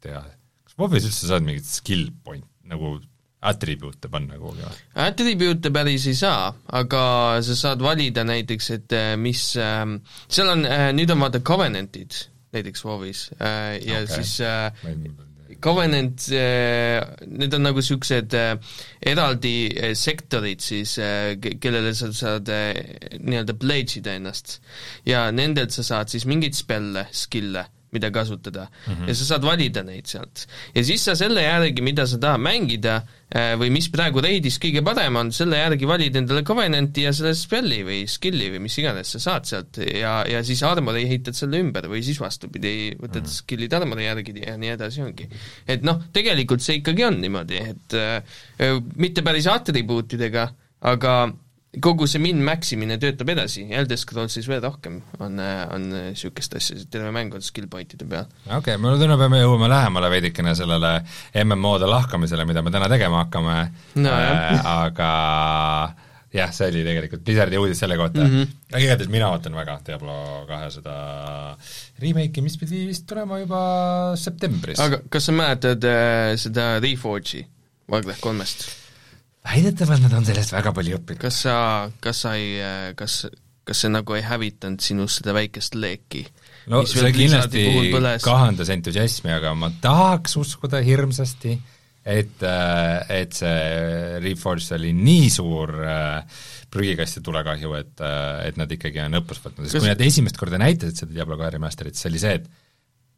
teha. 0.00 0.24
kas 0.64 0.78
WoW-is 0.78 1.08
üldse 1.10 1.30
saad 1.32 1.46
mingit 1.46 1.68
skill 1.68 2.08
point, 2.24 2.46
nagu 2.64 2.98
atribuute 3.40 4.10
panna 4.12 4.36
kuhugi 4.36 4.64
või? 4.64 4.80
Attribute'e 5.00 5.72
päris 5.72 6.06
ei 6.10 6.16
saa, 6.18 6.50
aga 6.76 7.02
sa 7.44 7.56
saad 7.56 7.84
valida 7.84 8.24
näiteks, 8.28 8.70
et 8.76 8.96
äh, 8.96 9.14
mis 9.20 9.54
äh, 9.60 9.86
seal 10.28 10.52
on 10.52 10.66
äh,, 10.68 10.90
nüüd 10.96 11.12
on 11.12 11.24
vaata 11.24 11.40
Covenantid 11.44 12.29
näiteks 12.52 12.84
WoW-is 12.84 13.30
äh, 13.38 13.76
ja 13.86 14.02
okay. 14.02 14.14
siis 14.14 14.40
äh, 14.40 14.72
Covenant, 15.60 16.28
need 17.26 17.54
on 17.54 17.64
nagu 17.66 17.82
niisugused 17.82 18.32
äh, 18.38 18.54
eraldi 19.12 19.54
äh, 19.74 19.92
sektorid 19.98 20.62
siis, 20.64 20.94
kellele 21.60 21.92
sa 21.96 22.08
saad 22.16 22.48
äh, 22.54 22.78
nii-öelda 23.18 23.56
pledge 23.60 23.98
ida 24.00 24.14
ennast. 24.16 24.60
ja 25.06 25.26
nendelt 25.34 25.74
sa 25.74 25.84
saad 25.84 26.12
siis 26.12 26.24
mingeid 26.24 26.56
spelle, 26.56 27.06
skill'e, 27.12 27.66
mida 27.92 28.10
kasutada 28.14 28.68
mm 28.70 28.92
-hmm. 28.92 29.08
ja 29.08 29.14
sa 29.14 29.24
saad 29.24 29.44
valida 29.44 29.82
neid 29.82 30.06
sealt. 30.06 30.46
ja 30.74 30.84
siis 30.84 31.04
sa 31.04 31.14
selle 31.16 31.42
järgi, 31.42 31.82
mida 31.82 32.06
sa 32.06 32.18
tahad 32.18 32.40
mängida 32.40 33.02
äh, 33.34 33.56
või 33.58 33.70
mis 33.70 33.88
praegu 33.90 34.20
raidis 34.20 34.58
kõige 34.62 34.84
parem 34.84 35.16
on, 35.16 35.32
selle 35.32 35.58
järgi 35.58 35.86
valid 35.86 36.16
endale 36.16 36.42
Covenanti 36.42 37.02
ja 37.02 37.12
selle 37.12 37.34
spell'i 37.34 37.82
või 37.86 38.06
skill'i 38.06 38.50
või 38.54 38.62
mis 38.66 38.78
iganes 38.78 39.12
sa 39.16 39.18
saad 39.18 39.44
sealt 39.44 39.82
ja, 39.84 40.24
ja 40.28 40.44
siis 40.44 40.62
armori 40.62 41.04
ehitad 41.04 41.34
selle 41.34 41.60
ümber 41.60 41.88
või 41.90 42.02
siis 42.02 42.20
vastupidi, 42.20 42.96
võtad 42.96 43.22
mm 43.22 43.26
-hmm. 43.26 43.36
skill'id 43.42 43.74
armori 43.74 44.04
järgi 44.04 44.34
ja 44.46 44.56
nii 44.56 44.74
edasi 44.76 45.02
ongi. 45.02 45.28
et 45.66 45.82
noh, 45.82 46.02
tegelikult 46.12 46.62
see 46.62 46.80
ikkagi 46.80 47.04
on 47.04 47.20
niimoodi, 47.20 47.62
et 47.74 47.94
äh, 47.94 48.80
mitte 48.96 49.22
päris 49.22 49.46
atribuutidega, 49.46 50.50
aga 50.80 51.32
kogu 51.78 52.06
see 52.10 52.18
min-max 52.18 52.72
imine 52.74 52.96
töötab 52.98 53.28
edasi, 53.30 53.62
Elder 53.70 53.98
Scrollsis 54.00 54.48
veel 54.50 54.62
rohkem 54.64 54.96
on, 55.22 55.38
on 55.38 55.84
niisugust 55.92 56.56
asja, 56.58 56.80
terve 56.90 57.12
mäng 57.14 57.34
on 57.36 57.44
skill 57.46 57.68
point'ide 57.70 58.08
peal. 58.10 58.26
okei 58.48 58.58
okay,, 58.58 58.80
mulle 58.82 58.98
tundub, 58.98 59.22
et 59.22 59.30
me 59.30 59.38
jõuame 59.44 59.68
lähemale 59.70 60.10
veidikene 60.10 60.56
sellele 60.58 60.96
MMO-de 61.44 61.90
lahkamisele, 61.90 62.46
mida 62.48 62.64
me 62.66 62.74
täna 62.74 62.90
tegema 62.90 63.22
hakkame 63.22 63.56
no, 64.02 64.16
äh,, 64.16 64.66
aga 64.72 65.12
jah, 66.34 66.50
see 66.54 66.72
oli 66.72 66.82
tegelikult 66.86 67.22
Blizzardi 67.26 67.62
uudis 67.62 67.84
selle 67.84 68.00
kohta 68.00 68.24
mm, 68.24 68.34
-hmm. 68.34 68.58
aga 68.72 68.82
igatahes 68.88 69.14
mina 69.14 69.30
ootan 69.30 69.54
väga 69.54 69.78
Diablo 69.86 70.18
kahe 70.50 70.74
seda 70.74 70.96
remake'i, 72.02 72.42
mis 72.42 72.58
pidi 72.58 72.82
vist 72.90 73.06
tulema 73.06 73.38
juba 73.44 73.62
septembris. 74.18 74.82
aga 74.82 75.04
kas 75.08 75.30
sa 75.30 75.38
mäletad 75.38 75.86
äh, 75.86 76.34
seda 76.34 76.72
Reforge'i 76.82 77.46
Warcraft 77.90 78.26
kolmest? 78.26 78.79
Väidetavalt 79.46 80.04
nad 80.04 80.14
on 80.18 80.26
sellest 80.28 80.52
väga 80.54 80.72
palju 80.76 80.98
õppinud. 81.00 81.20
kas 81.22 81.42
sa, 81.46 81.54
kas 82.02 82.24
sa 82.26 82.34
ei, 82.38 82.60
kas, 82.98 83.24
kas 83.66 83.84
see 83.84 83.92
nagu 83.92 84.16
ei 84.18 84.24
hävitanud 84.26 84.84
sinust 84.84 85.20
seda 85.20 85.34
väikest 85.36 85.78
leeki? 85.80 86.24
no 86.70 86.84
see 86.88 87.12
kindlasti 87.16 87.66
kahandas 88.24 88.72
entusiasmi, 88.74 89.32
aga 89.34 89.54
ma 89.56 89.72
tahaks 89.82 90.36
uskuda 90.40 90.82
hirmsasti, 90.84 91.56
et, 92.04 92.44
et 92.44 93.36
see 93.36 94.20
Reforged 94.24 94.76
oli 94.76 94.92
nii 94.96 95.28
suur 95.32 95.74
äh, 95.84 96.40
prügikast 96.70 97.18
ja 97.18 97.24
tulekahju, 97.26 97.74
et, 97.80 98.02
et 98.46 98.58
nad 98.60 98.70
ikkagi 98.70 99.02
on 99.04 99.18
õppust 99.20 99.46
võtnud, 99.46 99.66
sest 99.66 99.78
Kas... 99.78 99.84
kui 99.84 99.92
nad 99.92 100.04
esimest 100.06 100.38
korda 100.40 100.60
näitasid 100.62 101.02
seda 101.02 101.16
Diablo 101.16 101.38
kahe 101.40 101.54
remaster'it, 101.56 101.98
siis 101.98 102.10
oli 102.10 102.22
see, 102.22 102.36
et 102.40 102.50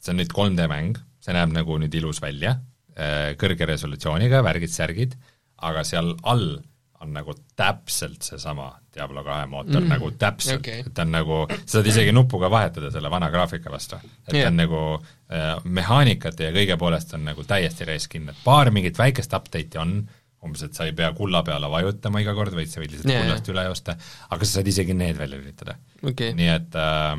see 0.03 0.13
on 0.13 0.19
nüüd 0.21 0.33
3D 0.33 0.67
mäng, 0.71 0.99
see 1.23 1.35
näeb 1.35 1.53
nagu 1.55 1.77
nüüd 1.81 1.93
ilus 1.99 2.21
välja, 2.23 2.57
äh, 2.97 3.33
kõrge 3.39 3.69
resolutsiooniga, 3.69 4.41
värgid-särgid, 4.45 5.15
aga 5.63 5.83
seal 5.87 6.13
all 6.23 6.57
on 7.03 7.11
nagu 7.13 7.33
täpselt 7.59 8.23
seesama 8.23 8.69
Diablo 8.95 9.23
kahe 9.23 9.45
mootor 9.45 9.81
mm, 9.81 9.85
-hmm. 9.85 9.89
nagu 9.89 10.11
täpselt 10.11 10.59
okay., 10.59 10.83
et 10.85 10.93
ta 10.93 11.01
on 11.01 11.11
nagu, 11.11 11.39
sa 11.51 11.77
saad 11.77 11.89
isegi 11.91 12.11
nupuga 12.15 12.49
vahetada 12.51 12.91
selle 12.91 13.11
vana 13.11 13.29
graafika 13.29 13.71
vastu. 13.71 13.95
et 14.27 14.33
yeah. 14.33 14.43
ta 14.43 14.47
on 14.47 14.57
nagu 14.57 14.81
äh, 14.97 15.63
mehaanikate 15.63 16.49
ja 16.49 16.51
kõige 16.55 16.77
poolest 16.79 17.13
on 17.13 17.25
nagu 17.25 17.43
täiesti 17.43 17.85
reskin, 17.89 18.29
et 18.29 18.43
paar 18.43 18.71
mingit 18.71 18.97
väikest 18.97 19.33
update'i 19.33 19.81
on, 19.81 19.97
umbes 20.43 20.63
et 20.63 20.73
sa 20.73 20.87
ei 20.87 20.95
pea 20.95 21.11
kulla 21.17 21.43
peale 21.43 21.69
vajutama 21.71 22.23
iga 22.23 22.35
kord, 22.35 22.55
vaid 22.55 22.71
sa 22.71 22.81
võid 22.81 22.95
lihtsalt 22.95 23.11
yeah, 23.11 23.25
kullast 23.25 23.51
üle 23.51 23.67
joosta, 23.67 23.97
aga 24.29 24.45
sa 24.45 24.59
saad 24.59 24.71
isegi 24.73 24.95
need 24.95 25.19
välja 25.19 25.39
lülitada 25.39 25.77
okay.. 26.03 26.31
nii 26.39 26.49
et 26.55 26.79
äh, 26.79 27.13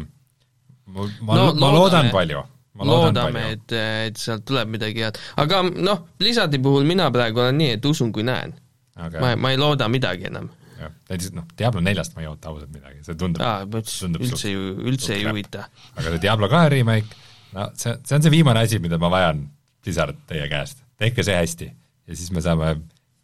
ma, 0.86 1.08
no, 1.36 1.52
ma 1.60 1.72
loodan 1.76 2.12
palju 2.14 2.40
ma 2.40 2.48
loodame, 2.82 3.44
et, 3.54 3.74
et 4.08 4.18
sealt 4.18 4.44
tuleb 4.48 4.72
midagi 4.74 5.04
head. 5.04 5.18
aga 5.40 5.62
noh, 5.70 6.04
Blizzardi 6.18 6.58
puhul 6.62 6.86
mina 6.88 7.10
praegu 7.14 7.44
olen 7.44 7.58
nii, 7.60 7.76
et 7.78 7.88
usun, 7.88 8.10
kui 8.14 8.26
näen 8.26 8.54
okay.. 8.96 9.20
ma, 9.20 9.34
ma 9.38 9.52
ei 9.54 9.60
looda 9.60 9.88
midagi 9.92 10.28
enam. 10.30 10.48
jah, 10.80 10.90
näiteks 11.10 11.34
noh, 11.36 11.46
Diablo 11.58 11.84
neljast 11.84 12.16
ma 12.16 12.24
ei 12.24 12.30
oota 12.30 12.50
ausalt 12.50 12.72
midagi, 12.74 13.02
see 13.06 13.18
tundub 13.20 13.78
tundub 13.90 14.26
üldse 14.26 14.50
ju, 14.54 14.74
üldse 14.90 15.14
ei 15.18 15.28
huvita. 15.28 15.68
aga 15.94 16.08
see 16.08 16.24
Diablo 16.26 16.50
kahe 16.52 16.72
remake, 16.74 17.22
no 17.54 17.70
see, 17.78 17.94
see 18.02 18.18
on 18.18 18.26
see 18.26 18.34
viimane 18.34 18.66
asi, 18.66 18.82
mida 18.82 18.98
ma 19.00 19.12
vajan, 19.14 19.46
Blizzard, 19.84 20.18
teie 20.30 20.50
käest. 20.50 20.82
tehke 20.98 21.26
see 21.26 21.38
hästi 21.38 21.70
ja 21.70 22.18
siis 22.18 22.34
me 22.34 22.42
saame 22.44 22.74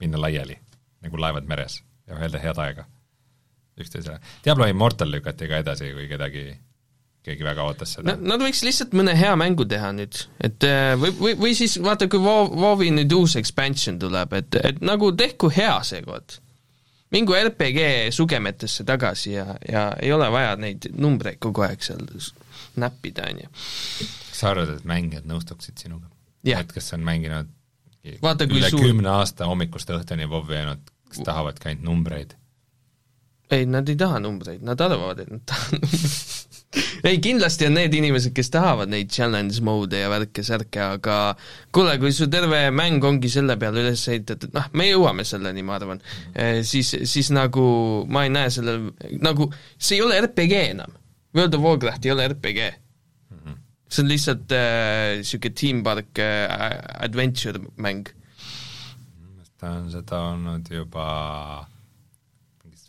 minna 0.00 0.21
laiali, 0.21 0.57
nagu 1.04 1.21
laevad 1.21 1.49
meres 1.50 1.83
ja 2.07 2.19
öelda 2.23 2.40
head 2.42 2.59
aega 2.62 2.87
üksteisele. 3.80 4.19
Diablo 4.45 4.66
Immortal 4.69 5.11
lükati 5.11 5.49
ka 5.49 5.61
edasi, 5.62 5.90
kui 5.97 6.07
kedagi 6.11 6.50
keegi 7.26 7.44
väga 7.44 7.64
ootas 7.68 7.94
seda. 7.96 8.14
Nad 8.16 8.42
võiks 8.42 8.62
lihtsalt 8.64 8.94
mõne 8.96 9.14
hea 9.18 9.32
mängu 9.38 9.66
teha 9.68 9.92
nüüd, 9.96 10.22
et 10.40 10.64
äh, 10.66 10.92
või, 11.00 11.12
või, 11.18 11.34
või 11.44 11.56
siis 11.58 11.76
vaata, 11.82 12.08
kui 12.10 12.22
WoW, 12.22 12.54
WoW-i 12.56 12.92
nüüd 12.96 13.12
uus 13.16 13.36
expansion 13.40 13.98
tuleb, 14.00 14.32
et, 14.38 14.56
et 14.64 14.80
nagu 14.84 15.12
tehku 15.16 15.50
hea 15.52 15.74
seekord. 15.86 16.38
mingu 17.11 17.35
RPG 17.35 18.12
sugemetesse 18.14 18.85
tagasi 18.87 19.33
ja, 19.33 19.46
ja 19.68 19.90
ei 20.00 20.12
ole 20.12 20.30
vaja 20.30 20.56
neid 20.56 20.87
numbreid 20.94 21.40
kogu 21.42 21.64
aeg 21.66 21.83
seal 21.83 22.06
näppida, 22.80 23.28
on 23.30 23.44
ju. 23.44 23.48
kas 24.30 24.40
sa 24.40 24.52
arvad, 24.54 24.76
et 24.78 24.85
mängijad 24.88 25.26
nõustuksid 25.28 25.76
sinuga? 25.83 26.06
et 26.46 26.72
kes 26.72 26.92
on 26.96 27.04
mänginud 27.04 27.50
vaata, 28.22 28.46
üle 28.48 28.70
suur... 28.70 28.87
kümne 28.87 29.11
aasta 29.12 29.48
hommikust 29.50 29.90
õhtuni 29.92 30.28
WoW-i 30.30 30.62
ainult, 30.62 30.92
kas 31.11 31.26
tahavadki 31.26 31.68
ainult 31.68 31.85
numbreid? 31.85 32.37
ei, 33.50 33.66
nad 33.66 33.88
ei 33.90 33.98
taha 33.98 34.22
numbreid, 34.22 34.64
nad 34.64 34.80
arvavad, 34.80 35.20
et 35.20 35.35
nad 35.35 35.44
tahavad 35.44 35.83
numbreid 35.83 36.38
ei, 37.02 37.18
kindlasti 37.22 37.66
on 37.66 37.74
need 37.74 37.94
inimesed, 37.98 38.33
kes 38.37 38.52
tahavad 38.54 38.90
neid 38.92 39.11
challenge 39.12 39.62
mode'e 39.66 40.04
ja 40.04 40.11
värke-särke, 40.12 40.83
aga 40.98 41.16
kuule, 41.74 41.96
kui 42.02 42.12
su 42.14 42.28
terve 42.30 42.62
mäng 42.74 43.02
ongi 43.06 43.30
selle 43.33 43.56
peale 43.61 43.83
üles 43.85 44.04
ehitatud, 44.12 44.52
noh, 44.54 44.68
me 44.78 44.87
jõuame 44.90 45.26
selleni, 45.26 45.64
ma 45.66 45.78
arvan, 45.80 46.02
eh, 46.35 46.61
siis, 46.66 46.92
siis 47.11 47.33
nagu 47.35 47.64
ma 48.11 48.26
ei 48.26 48.35
näe 48.35 48.52
sellel, 48.54 48.90
nagu 49.18 49.50
see 49.76 49.98
ei 49.98 50.04
ole 50.06 50.20
RPG 50.22 50.62
enam. 50.76 50.94
World 51.35 51.54
of 51.54 51.66
Warcraft 51.66 52.06
ei 52.06 52.14
ole 52.14 52.28
RPG 52.28 52.62
mm. 53.30 53.37
-hmm. 53.37 53.59
see 53.88 54.02
on 54.02 54.09
lihtsalt 54.11 54.54
niisugune 54.54 55.52
äh, 55.52 55.61
team 55.61 55.83
park 55.83 56.18
äh, 56.18 57.04
adventure 57.04 57.61
mäng. 57.76 58.09
ta 59.59 59.70
on 59.76 59.90
seda 59.90 60.18
olnud 60.33 60.70
juba 60.70 61.06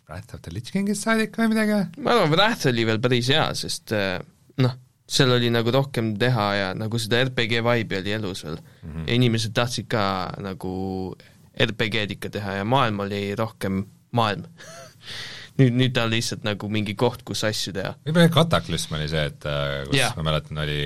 Wrath 0.08 0.34
of 0.36 0.42
the 0.44 0.52
Lich 0.54 0.72
Kingist 0.74 1.06
saadik 1.06 1.36
või 1.38 1.52
midagi? 1.52 1.82
ma 2.02 2.16
arvan, 2.16 2.32
Wrath 2.34 2.68
oli 2.70 2.86
veel 2.88 3.00
päris 3.02 3.30
hea, 3.32 3.44
sest 3.58 3.94
äh, 3.96 4.16
noh, 4.62 4.78
seal 5.12 5.34
oli 5.34 5.50
nagu 5.52 5.72
rohkem 5.74 6.14
teha 6.20 6.46
ja 6.56 6.70
nagu 6.78 7.00
seda 7.02 7.22
RPG 7.26 7.60
vibe'i 7.66 8.00
oli 8.00 8.16
elus 8.16 8.44
veel 8.46 8.58
mm. 8.58 8.88
-hmm. 8.88 9.04
ja 9.08 9.18
inimesed 9.18 9.54
tahtsid 9.56 9.88
ka 9.92 10.04
nagu 10.42 10.72
RPG-d 11.52 12.16
ikka 12.16 12.32
teha 12.32 12.60
ja 12.60 12.64
maailm 12.64 13.04
oli 13.04 13.22
rohkem 13.38 13.84
maailm 14.16 14.46
nüüd, 15.60 15.76
nüüd 15.76 15.94
ta 15.96 16.06
on 16.06 16.12
lihtsalt 16.14 16.44
nagu 16.46 16.68
mingi 16.72 16.94
koht, 16.98 17.24
kus 17.28 17.44
asju 17.44 17.74
teha. 17.76 17.94
võib-olla 18.06 18.32
Kataklüsm 18.32 18.96
oli 18.98 19.08
see, 19.12 19.24
et 19.32 19.48
äh, 19.48 19.82
kus 19.88 19.98
yeah. 19.98 20.14
ma 20.16 20.28
mäletan, 20.30 20.60
oli 20.64 20.80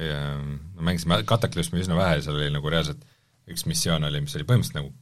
ähm, 0.00 0.54
me 0.76 0.90
mängisime 0.90 1.22
Kataklüsmi 1.28 1.82
üsna 1.82 1.98
vähe 1.98 2.18
ja 2.18 2.26
seal 2.26 2.38
oli 2.40 2.52
nagu 2.54 2.72
reaalselt 2.72 3.04
üks 3.52 3.66
missioon 3.68 4.06
oli, 4.08 4.22
mis 4.24 4.36
oli 4.38 4.46
põhimõtteliselt 4.48 4.80
nagu 4.80 4.92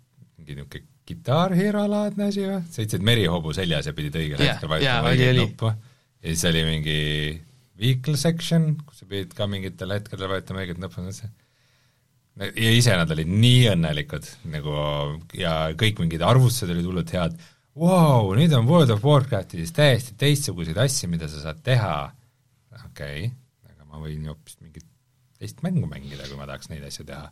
mingi 0.40 0.56
niisugune 0.56 0.86
Guitar 1.10 1.54
Hero 1.58 1.84
laadne 1.90 2.30
asi 2.30 2.46
või, 2.46 2.62
sõitsid 2.70 3.04
merihoobu 3.06 3.54
seljas 3.56 3.90
ja 3.90 3.94
pidid 3.96 4.16
õigel 4.20 4.40
yeah, 4.40 4.54
hetkel 4.54 4.70
vajutama 4.70 5.14
õiget 5.14 5.38
nuppu. 5.40 5.72
Ja 6.20 6.32
siis 6.32 6.44
oli 6.50 6.64
mingi 6.68 6.98
vehicle 7.80 8.16
section, 8.20 8.74
kus 8.86 9.02
sa 9.02 9.08
pidid 9.10 9.34
ka 9.36 9.48
mingitel 9.50 9.96
hetkedel 9.96 10.30
vajutama 10.30 10.62
õiget 10.62 10.82
nuppu, 10.82 11.06
ja 12.40 12.70
ise 12.72 12.94
nad 12.96 13.10
olid 13.12 13.30
nii 13.30 13.64
õnnelikud 13.72 14.28
nagu 14.52 14.76
ja 15.36 15.54
kõik 15.78 16.00
mingid 16.04 16.22
arvustused 16.24 16.70
olid 16.72 16.86
hullult 16.88 17.12
head, 17.16 17.36
vau, 17.80 18.30
nüüd 18.36 18.54
on 18.56 18.68
World 18.68 18.94
of 18.94 19.04
Warcraftis 19.04 19.74
täiesti 19.76 20.16
teistsuguseid 20.20 20.78
asju, 20.80 21.10
mida 21.12 21.28
sa 21.30 21.42
saad 21.42 21.60
teha, 21.66 21.94
okei 22.86 23.26
okay,, 23.26 23.28
aga 23.72 23.88
ma 23.90 24.00
võin 24.04 24.24
ju 24.24 24.32
hoopis 24.32 24.60
mingit 24.62 24.86
teist 25.40 25.62
mängu 25.66 25.88
mängida, 25.90 26.26
kui 26.28 26.38
ma 26.38 26.48
tahaks 26.48 26.70
neid 26.72 26.86
asju 26.86 27.06
teha 27.08 27.28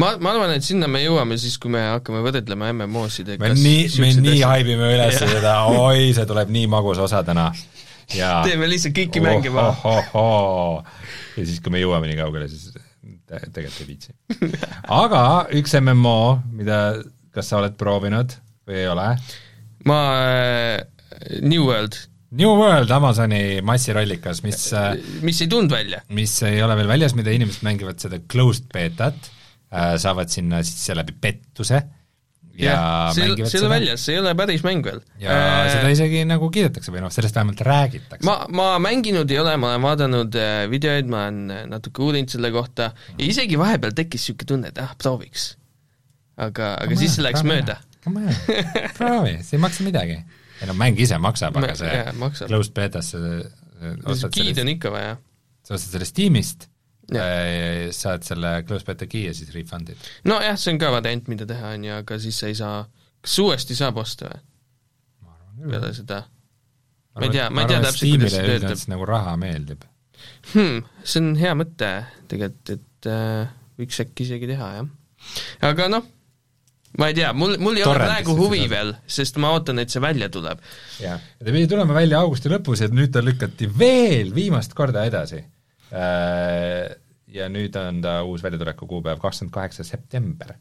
ma, 0.00 0.14
ma 0.22 0.32
arvan, 0.32 0.54
et 0.56 0.64
sinna 0.66 0.88
me 0.90 1.02
jõuame 1.02 1.38
siis, 1.40 1.56
kui 1.62 1.72
me 1.72 1.82
hakkame 1.88 2.22
võrdlema 2.24 2.70
MMO-sid 2.74 3.34
me 3.42 3.52
nii, 3.54 3.86
me 4.02 4.10
nii 4.20 4.42
haibime 4.46 4.90
üles 4.94 5.18
yeah. 5.18 5.34
seda, 5.36 5.54
oi, 5.72 6.10
see 6.16 6.26
tuleb 6.28 6.52
nii 6.54 6.70
magus 6.72 7.00
osa 7.02 7.22
täna. 7.26 7.50
ja 8.14 8.40
teeme 8.46 8.70
lihtsalt 8.70 8.96
kõiki 8.96 9.22
oh, 9.22 9.26
mänge 9.26 9.52
maha 9.54 9.74
oh,. 9.90 10.10
Oh, 10.14 10.18
oh. 10.22 11.14
ja 11.36 11.46
siis, 11.46 11.60
kui 11.62 11.74
me 11.74 11.82
jõuame 11.82 12.10
nii 12.10 12.18
kaugele, 12.20 12.48
siis 12.52 12.70
te, 12.72 13.42
tegelikult 13.52 13.82
ei 13.82 13.88
viitsi. 13.90 14.16
aga 15.02 15.22
üks 15.58 15.74
MMO, 15.82 16.18
mida, 16.56 16.82
kas 17.34 17.50
sa 17.50 17.60
oled 17.60 17.78
proovinud 17.80 18.38
või 18.66 18.82
ei 18.84 18.90
ole? 18.92 19.14
ma 19.86 20.02
äh,, 20.26 20.84
New 21.42 21.66
World 21.66 21.98
New 22.36 22.56
World, 22.58 22.90
Amazoni 22.90 23.62
massirallikas, 23.64 24.42
mis 24.42 24.66
äh, 24.74 24.96
mis 25.26 25.38
ei 25.42 25.50
tulnud 25.50 25.74
välja? 25.74 26.02
mis 26.14 26.34
ei 26.46 26.58
ole 26.62 26.74
veel 26.78 26.90
väljas, 26.90 27.14
mida 27.18 27.34
inimesed 27.34 27.66
mängivad 27.66 28.02
seda 28.02 28.18
closed 28.30 28.66
betat 28.74 29.30
saavad 30.00 30.32
sinna 30.32 30.62
sisse 30.64 30.94
läbi 30.96 31.14
pettuse 31.20 31.82
ja, 32.56 32.72
ja 32.72 33.12
see 33.14 33.26
ei 33.26 33.60
ole 33.60 33.70
väljas, 33.70 34.04
see 34.06 34.16
ei 34.16 34.20
ole 34.22 34.32
päris 34.38 34.62
mäng 34.64 34.84
veel. 34.84 35.00
ja 35.20 35.34
äh, 35.34 35.68
seda 35.74 35.90
isegi 35.92 36.22
nagu 36.28 36.48
kiidetakse 36.52 36.92
või 36.94 37.02
noh, 37.04 37.12
sellest 37.12 37.36
vähemalt 37.36 37.60
räägitakse. 37.66 38.24
ma, 38.26 38.36
ma 38.48 38.68
mänginud 38.82 39.30
ei 39.32 39.40
ole, 39.42 39.56
ma 39.60 39.74
olen 39.74 39.84
vaadanud 39.84 40.38
äh, 40.40 40.54
videoid, 40.72 41.10
ma 41.12 41.26
olen 41.26 41.52
äh, 41.52 41.64
natuke 41.70 42.04
uurinud 42.06 42.32
selle 42.32 42.50
kohta 42.54 42.90
ja 43.12 43.26
isegi 43.26 43.58
vahepeal 43.60 43.96
tekkis 43.96 44.26
niisugune 44.26 44.50
tunne, 44.52 44.72
et 44.72 44.80
ah, 44.82 44.94
prooviks. 45.02 45.50
aga, 46.36 46.72
aga 46.76 46.90
Come 46.90 47.00
siis 47.02 47.18
see 47.18 47.26
läks 47.26 47.44
mööda. 47.46 47.78
proovi, 48.98 49.36
see 49.42 49.58
ei 49.58 49.62
maksa 49.62 49.86
midagi. 49.86 50.20
ei 50.62 50.70
no 50.70 50.76
mäng 50.78 51.00
ise 51.02 51.20
maksab, 51.20 51.58
aga 51.60 51.76
see 51.76 51.92
yeah, 51.92 52.12
closed 52.46 52.76
beta's 52.76 53.12
see 53.12 54.32
giid 54.40 54.62
on 54.62 54.72
ikka 54.72 54.94
vaja 54.94 55.18
sa 55.66 55.76
ostad 55.76 55.98
selle 55.98 56.08
Steamist 56.08 56.64
Jah., 56.64 56.75
saad 57.06 58.24
selle 58.26 58.52
close 58.66 58.86
beta 58.86 59.06
key 59.06 59.28
ja 59.28 59.34
siis 59.36 59.52
refund'id. 59.54 60.00
nojah, 60.26 60.56
see 60.58 60.74
on 60.74 60.80
ka 60.82 60.90
variant, 60.94 61.28
mida 61.30 61.46
teha, 61.46 61.74
on 61.76 61.84
ju, 61.86 61.98
aga 62.02 62.18
siis 62.22 62.40
sa 62.42 62.50
ei 62.50 62.56
saa, 62.58 62.80
kas 63.22 63.36
uuesti 63.42 63.76
saab 63.78 64.00
osta 64.02 64.30
või, 64.30 65.70
peale 65.70 65.92
seda? 65.96 66.24
ma 67.16 67.28
ei 67.28 67.36
tea, 67.36 67.46
ma 67.50 67.62
ei 67.62 67.70
tea 67.70 67.84
täpselt, 67.84 68.10
kuidas 68.16 68.34
see 68.34 68.48
töötab. 68.50 68.82
nagu 68.92 69.08
raha 69.08 69.36
meeldib. 69.40 69.86
hmm,. 70.52 70.82
see 71.04 71.22
on 71.22 71.32
hea 71.40 71.54
mõte 71.58 71.92
tegelikult, 72.32 72.74
et 72.76 73.10
äh, 73.12 73.54
võiks 73.80 74.02
äkki 74.04 74.26
isegi 74.26 74.50
teha, 74.50 74.74
jah. 74.80 74.92
aga 75.70 75.88
noh, 75.92 76.06
ma 77.00 77.10
ei 77.10 77.16
tea, 77.16 77.32
mul, 77.36 77.56
mul 77.62 77.78
ei 77.78 77.84
ole 77.86 77.98
praegu 78.02 78.36
huvi 78.38 78.62
seda. 78.64 78.72
veel, 78.74 78.94
sest 79.18 79.40
ma 79.42 79.52
ootan, 79.56 79.80
et 79.82 79.92
see 79.92 80.02
välja 80.02 80.28
tuleb. 80.32 80.62
jah, 81.02 81.20
ta 81.38 81.50
pidi 81.50 81.68
tulema 81.70 81.96
välja 81.96 82.22
augusti 82.24 82.52
lõpus 82.52 82.84
ja 82.84 82.90
nüüd 82.92 83.12
ta 83.14 83.24
lükati 83.24 83.70
veel 83.70 84.32
viimast 84.36 84.76
korda 84.76 85.06
edasi. 85.08 85.42
Ja 87.36 87.50
nüüd 87.52 87.76
on 87.80 88.00
ta 88.04 88.20
uus 88.24 88.44
väljatuleku 88.44 88.88
kuupäev 88.88 89.20
kakskümmend 89.22 89.54
kaheksa 89.54 89.84
september. 89.84 90.54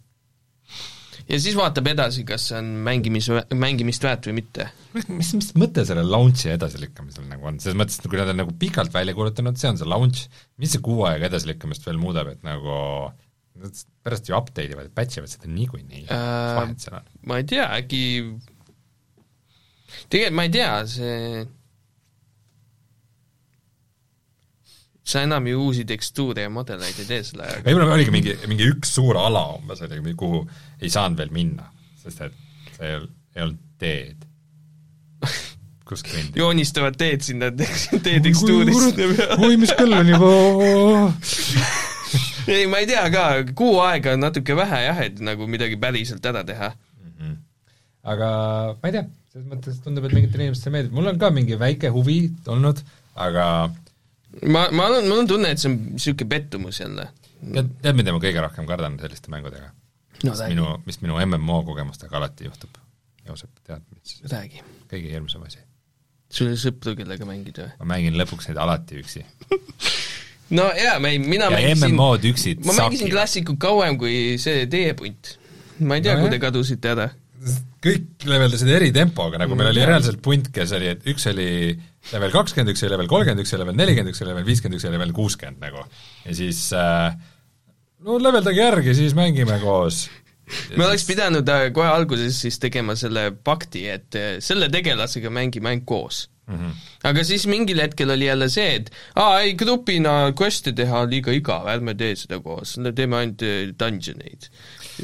ja 1.29 1.39
siis 1.39 1.55
vaatab 1.57 1.87
edasi, 1.93 2.25
kas 2.27 2.49
see 2.49 2.57
on 2.59 2.71
mängimis, 2.85 3.29
mängimist 3.55 4.03
väärt 4.03 4.27
või 4.29 4.39
mitte. 4.41 4.67
mis, 4.93 5.31
mis, 5.37 5.51
mõte 5.57 5.85
selle 5.87 6.03
launch'i 6.05 6.51
edasilükkamisel 6.55 7.29
nagu 7.29 7.47
on, 7.49 7.59
selles 7.63 7.77
mõttes, 7.79 7.99
et 8.01 8.09
kui 8.09 8.19
nad 8.19 8.33
on 8.33 8.41
nagu 8.43 8.55
pikalt 8.59 8.93
välja 8.93 9.15
kuulutanud, 9.17 9.57
see 9.61 9.71
on 9.71 9.79
see 9.81 9.89
launch, 9.89 10.25
mis 10.61 10.75
see 10.75 10.83
kuu 10.85 11.05
aega 11.09 11.31
edasilükkamist 11.31 11.87
veel 11.87 12.01
muudab, 12.01 12.33
et 12.35 12.43
nagu 12.45 12.75
nad 13.55 13.85
pärast 14.03 14.27
ju 14.29 14.35
update 14.35 14.73
ivad, 14.75 14.91
patch 14.95 15.21
ivad 15.21 15.31
seda 15.31 15.47
niikuinii 15.47 16.05
Äh, 16.09 16.09
mis 16.11 16.57
vahet 16.59 16.83
seal 16.83 16.97
on? 16.99 17.11
ma 17.29 17.39
ei 17.39 17.47
tea, 17.47 17.69
äkki 17.79 18.01
tegelikult 20.11 20.35
ma 20.35 20.45
ei 20.47 20.51
tea, 20.53 20.71
see 20.91 21.45
sa 25.05 25.21
enam 25.21 25.47
ju 25.47 25.61
uusi 25.67 25.85
tekstuure 25.85 26.47
ja 26.47 26.51
mudeleid 26.51 26.97
ei 26.99 27.07
tee 27.07 27.21
selle 27.23 27.45
ajaga. 27.45 27.65
võib-olla 27.67 27.97
oligi 27.97 28.13
mingi, 28.13 28.37
mingi 28.49 28.69
üks 28.73 28.95
suur 28.97 29.19
ala 29.21 29.43
umbes 29.59 29.83
oli, 29.85 30.15
kuhu 30.17 30.41
ei 30.81 30.89
saanud 30.93 31.21
veel 31.21 31.33
minna, 31.35 31.67
sest 32.01 32.23
et 32.25 32.39
see 32.77 32.89
ei 32.89 32.95
olnud, 32.97 33.11
ei 33.35 33.45
olnud 33.45 33.61
teed, 33.81 34.25
kus 35.85 36.05
kõndida. 36.07 36.39
joonistavad 36.41 36.97
teed 36.97 37.25
sinna 37.27 37.51
tee 37.53 38.17
tekstuurist 38.25 39.03
oi, 39.37 39.53
mis 39.61 39.75
kell 39.77 39.99
on 39.99 40.09
juba? 40.15 40.33
ei, 42.55 42.65
ma 42.71 42.81
ei 42.81 42.89
tea 42.89 43.05
ka, 43.13 43.27
kuu 43.57 43.77
aega 43.85 44.17
on 44.17 44.25
natuke 44.25 44.57
vähe 44.57 44.81
jah, 44.87 45.05
et 45.05 45.21
nagu 45.21 45.45
midagi 45.49 45.77
päriselt 45.81 46.25
ära 46.25 46.41
teha. 46.47 46.73
aga 48.05 48.27
ma 48.73 48.89
ei 48.89 48.97
tea, 48.97 49.05
selles 49.33 49.49
mõttes 49.53 49.79
tundub, 49.85 50.09
et 50.09 50.17
mingitele 50.17 50.49
inimestele 50.49 50.79
meeldib, 50.79 50.97
mul 50.97 51.13
on 51.13 51.21
ka 51.21 51.29
mingi 51.33 51.61
väike 51.61 51.93
huvi 51.93 52.23
olnud, 52.49 52.81
aga 53.21 53.45
ma, 54.43 54.67
ma 54.71 54.87
olen, 54.89 55.07
mul 55.09 55.23
on 55.23 55.29
tunne, 55.29 55.51
et 55.55 55.61
see 55.61 55.71
on 55.71 55.77
niisugune 55.95 56.29
pettumus 56.31 56.79
jälle. 56.81 57.09
tead, 57.41 57.71
tead, 57.83 57.99
mida 57.99 58.15
ma 58.15 58.21
kõige 58.23 58.43
rohkem 58.43 58.67
kardan 58.69 58.97
selliste 59.01 59.31
mängudega? 59.33 59.71
no 60.23 60.31
mis 60.31 60.41
räägi, 60.41 60.55
minu, 60.55 60.71
mis 60.87 60.99
minu 61.03 61.19
MMO 61.25 61.61
kogemustega 61.67 62.17
alati 62.19 62.49
juhtub. 62.49 62.81
Joosep, 63.27 63.51
tead, 63.67 63.85
mis 63.95 64.19
räägi. 64.31 64.63
kõige 64.91 65.13
hirmsam 65.13 65.45
asi? 65.47 65.61
sul 66.35 66.49
ei 66.49 66.55
ole 66.55 66.59
sõpru, 66.59 66.95
kellega 66.99 67.27
mängida 67.27 67.67
või? 67.69 67.79
ma 67.81 67.89
mängin 67.95 68.17
lõpuks 68.19 68.49
neid 68.49 68.59
alati 68.61 68.99
üksi. 69.01 69.23
no 70.57 70.67
jaa, 70.77 70.97
ma 71.03 71.11
ei, 71.13 71.21
mina 71.21 71.49
ja 71.49 71.57
mängisin, 71.57 71.93
MMO-d 71.93 72.31
üksi 72.33 72.55
ma 72.65 72.75
mängisin. 72.81 73.11
klassikut 73.13 73.59
kauem 73.61 73.99
kui 74.01 74.35
see 74.41 74.65
teie 74.71 74.95
punt. 74.97 75.35
ma 75.79 75.99
ei 75.99 76.05
tea 76.05 76.17
No 76.17 76.25
kui 76.25 76.33
te 76.33 76.41
kadusite 76.43 76.91
ära. 76.95 77.09
Kõik 77.85 78.25
leveldasid 78.25 78.71
eri 78.73 78.89
tempoga, 78.95 79.39
nagu 79.41 79.57
meil 79.57 79.69
oli 79.69 79.83
Jah. 79.83 79.91
reaalselt 79.93 80.21
punt, 80.25 80.49
kes 80.53 80.73
oli, 80.77 80.89
et 80.95 81.05
üks 81.11 81.27
oli 81.29 81.47
level 82.11 82.33
kakskümmend, 82.33 82.73
üks 82.73 82.83
oli 82.85 82.93
level 82.95 83.09
kolmkümmend, 83.11 83.45
üks 83.45 83.53
oli 83.53 83.63
level 83.63 83.79
nelikümmend, 83.79 84.13
üks 84.13 84.21
oli 84.23 84.31
level 84.31 84.47
viiskümmend, 84.47 84.79
üks 84.79 84.87
oli 84.89 84.97
level 84.97 85.15
kuuskümmend 85.15 85.61
nagu. 85.61 85.85
ja 86.25 86.37
siis 86.37 86.61
äh, 86.73 87.17
no 88.05 88.19
leveldage 88.21 88.61
järgi, 88.61 88.95
siis 88.97 89.17
mängime 89.17 89.59
koos. 89.61 90.05
me 90.77 90.85
oleks 90.87 91.05
pidanud 91.09 91.49
äh, 91.49 91.67
kohe 91.73 91.89
alguses 91.89 92.39
siis 92.41 92.57
tegema 92.61 92.97
selle 92.97 93.31
pakti, 93.45 93.85
et 93.89 94.17
äh, 94.17 94.31
selle 94.45 94.71
tegelasega 94.73 95.29
mängime 95.33 95.73
ainult 95.73 95.85
koos. 95.89 96.23
mm. 96.47 96.57
-hmm. 96.57 96.73
aga 97.11 97.23
siis 97.23 97.45
mingil 97.49 97.81
hetkel 97.81 98.09
oli 98.17 98.25
jälle 98.25 98.49
see, 98.49 98.81
et 98.81 98.91
aa 99.15 99.39
ei, 99.41 99.53
grupina 99.53 100.33
quest'e 100.33 100.73
teha 100.73 101.05
on 101.05 101.13
liiga 101.13 101.31
igav, 101.33 101.69
ärme 101.69 101.93
tee 101.93 102.15
seda 102.15 102.41
koos, 102.41 102.79
teeme 102.95 103.21
ainult 103.21 103.45
dungeoneid. 103.77 104.49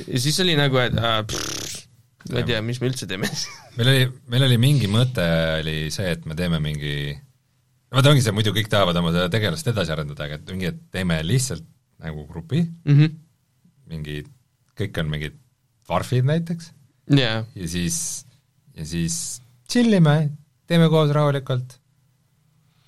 ja 0.08 0.19
siis 0.19 0.39
oli 0.39 0.58
nagu, 0.58 0.77
et 0.82 0.97
äh, 0.97 1.23
pff, 1.25 1.88
ma 2.32 2.41
ei 2.41 2.48
tea, 2.48 2.62
mis 2.65 2.80
me 2.82 2.89
üldse 2.91 3.08
teeme 3.10 3.30
meil 3.78 3.91
oli, 3.91 4.08
meil 4.32 4.48
oli 4.48 4.58
mingi 4.62 4.89
mõte 4.91 5.26
oli 5.60 5.76
see, 5.94 6.15
et 6.15 6.26
me 6.30 6.38
teeme 6.38 6.60
mingi 6.63 6.96
vaata, 7.91 8.12
ongi 8.13 8.24
see, 8.24 8.36
muidu 8.36 8.54
kõik 8.56 8.70
tahavad 8.72 8.98
oma 9.02 9.13
seda 9.13 9.30
tegelast 9.32 9.67
edasi 9.72 9.94
arendada, 9.94 10.28
aga 10.28 10.39
et 10.39 10.52
mingi, 10.54 10.72
et 10.72 10.82
teeme 10.94 11.20
lihtsalt 11.26 11.65
nagu 12.02 12.26
grupi, 12.30 12.63
mm. 12.63 12.98
-hmm. 12.98 13.15
mingi, 13.91 14.22
kõik 14.80 15.00
on 15.02 15.12
mingid 15.12 15.38
varfid 15.89 16.26
näiteks. 16.26 16.72
Jaa, 17.17 17.44
ja 17.56 17.67
siis, 17.67 18.26
ja 18.78 18.86
siis 18.88 19.15
tšillime, 19.67 20.32
teeme 20.70 20.88
koos 20.89 21.12
rahulikult, 21.13 21.76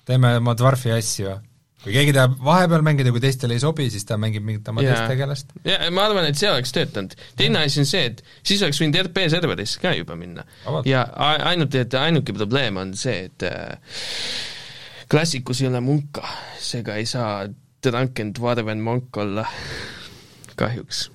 teeme 0.08 0.36
oma 0.40 0.54
dvarfi 0.58 0.94
asju, 0.94 1.36
kui 1.84 1.92
keegi 1.92 2.14
tahab 2.16 2.38
vahepeal 2.44 2.84
mängida, 2.86 3.12
kui 3.12 3.22
teistele 3.22 3.56
ei 3.56 3.62
sobi, 3.62 3.86
siis 3.92 4.06
ta 4.08 4.16
mängib 4.20 4.44
mingit 4.46 4.68
oma 4.72 4.82
Jaa. 4.84 4.94
teist 4.94 5.12
tegelast. 5.12 5.52
ja 5.68 5.78
ma 5.94 6.06
arvan, 6.08 6.28
et 6.30 6.40
see 6.40 6.48
oleks 6.50 6.72
töötanud. 6.74 7.16
teine 7.36 7.64
asi 7.64 7.82
on 7.82 7.88
see, 7.88 8.06
et 8.10 8.22
siis 8.42 8.62
oleks 8.64 8.80
võinud 8.80 9.00
RP 9.04 9.26
serverisse 9.32 9.82
ka 9.82 9.92
juba 9.96 10.16
minna 10.18 10.46
ja 10.88 11.04
ainult, 11.50 11.76
et 11.78 11.96
ainuke 12.00 12.36
probleem 12.36 12.80
on 12.80 12.94
see, 12.98 13.28
et 13.28 13.46
äh, 13.48 13.76
klassikus 15.12 15.60
ei 15.62 15.68
ole 15.68 15.82
munka, 15.84 16.24
seega 16.60 16.96
ei 17.00 17.06
saa 17.08 17.44
Drunken 17.84 18.32
Dwarven 18.32 18.80
monk 18.80 19.16
olla, 19.20 19.44
kahjuks. 20.60 21.08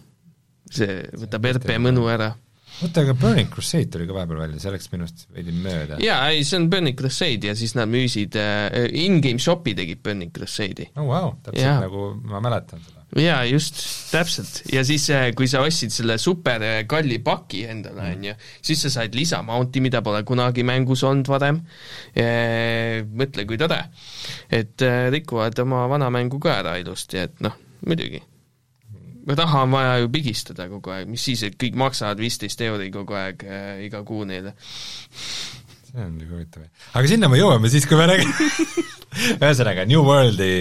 see 0.69 1.01
võtab 1.17 1.49
RP 1.55 1.79
mõnu 1.81 2.05
ära. 2.13 2.35
oota, 2.83 3.03
aga 3.03 3.15
Burning 3.17 3.49
Crusade 3.51 3.89
tuli 3.93 4.07
ka 4.09 4.15
vahepeal 4.15 4.43
välja, 4.43 4.61
see 4.61 4.73
läks 4.73 4.91
minust 4.93 5.25
veidi 5.35 5.55
mööda. 5.55 5.97
jaa, 6.03 6.29
ei 6.33 6.45
see 6.47 6.59
on 6.59 6.69
Burning 6.71 6.97
Crusade 6.99 7.51
ja 7.51 7.55
siis 7.57 7.75
nad 7.77 7.89
müüsid 7.91 8.37
äh,, 8.39 8.87
in-game 9.03 9.41
shop'i 9.41 9.75
tegid 9.77 10.01
Burning 10.05 10.31
Crusade'i. 10.35 10.89
oh 10.95 11.09
vau, 11.09 11.33
täpselt 11.43 11.65
Jaa. 11.65 11.81
nagu 11.83 12.05
ma 12.29 12.41
mäletan 12.43 12.83
seda. 12.85 13.03
jaa, 13.23 13.41
just, 13.49 13.81
täpselt. 14.13 14.61
ja 14.71 14.83
siis, 14.87 15.09
kui 15.37 15.49
sa 15.51 15.63
ostsid 15.65 15.93
selle 15.95 16.19
super 16.21 16.63
äh, 16.65 16.79
kalli 16.89 17.19
paki 17.25 17.65
endale, 17.73 18.09
on 18.15 18.27
ju, 18.29 18.37
siis 18.71 18.85
sa 18.85 18.93
said 18.99 19.17
lisamount'i, 19.17 19.83
mida 19.83 20.03
pole 20.05 20.23
kunagi 20.27 20.65
mängus 20.67 21.03
olnud 21.07 21.29
varem. 21.31 21.63
mõtle, 22.15 23.47
kui 23.49 23.59
tore. 23.59 23.83
et 24.49 24.87
äh, 24.87 25.07
rikuvad 25.13 25.59
oma 25.65 25.85
vana 25.91 26.11
mängu 26.13 26.39
ka 26.43 26.59
ära 26.63 26.77
ilusti, 26.79 27.25
et 27.27 27.39
noh, 27.43 27.55
muidugi. 27.85 28.23
Raha 29.37 29.63
on 29.65 29.75
vaja 29.75 29.97
ju 30.03 30.09
pigistada 30.13 30.67
kogu 30.71 30.93
aeg, 30.95 31.09
mis 31.11 31.23
siis, 31.29 31.43
et 31.45 31.57
kõik 31.59 31.77
maksavad 31.79 32.21
viisteist 32.21 32.61
euri 32.65 32.89
kogu 32.93 33.17
aeg 33.19 33.45
äh, 33.45 33.83
iga 33.85 34.01
kuu 34.07 34.25
neile. 34.29 34.55
see 35.89 36.01
on 36.05 36.15
nagu 36.17 36.37
huvitav. 36.37 36.65
aga 36.93 37.11
sinna 37.11 37.29
me 37.29 37.41
jõuame 37.41 37.71
siis, 37.71 37.87
kui 37.89 37.99
me 37.99 38.07
räägime 38.09 38.49
ühesõnaga, 39.43 39.85
New 39.89 40.05
Worldi 40.05 40.51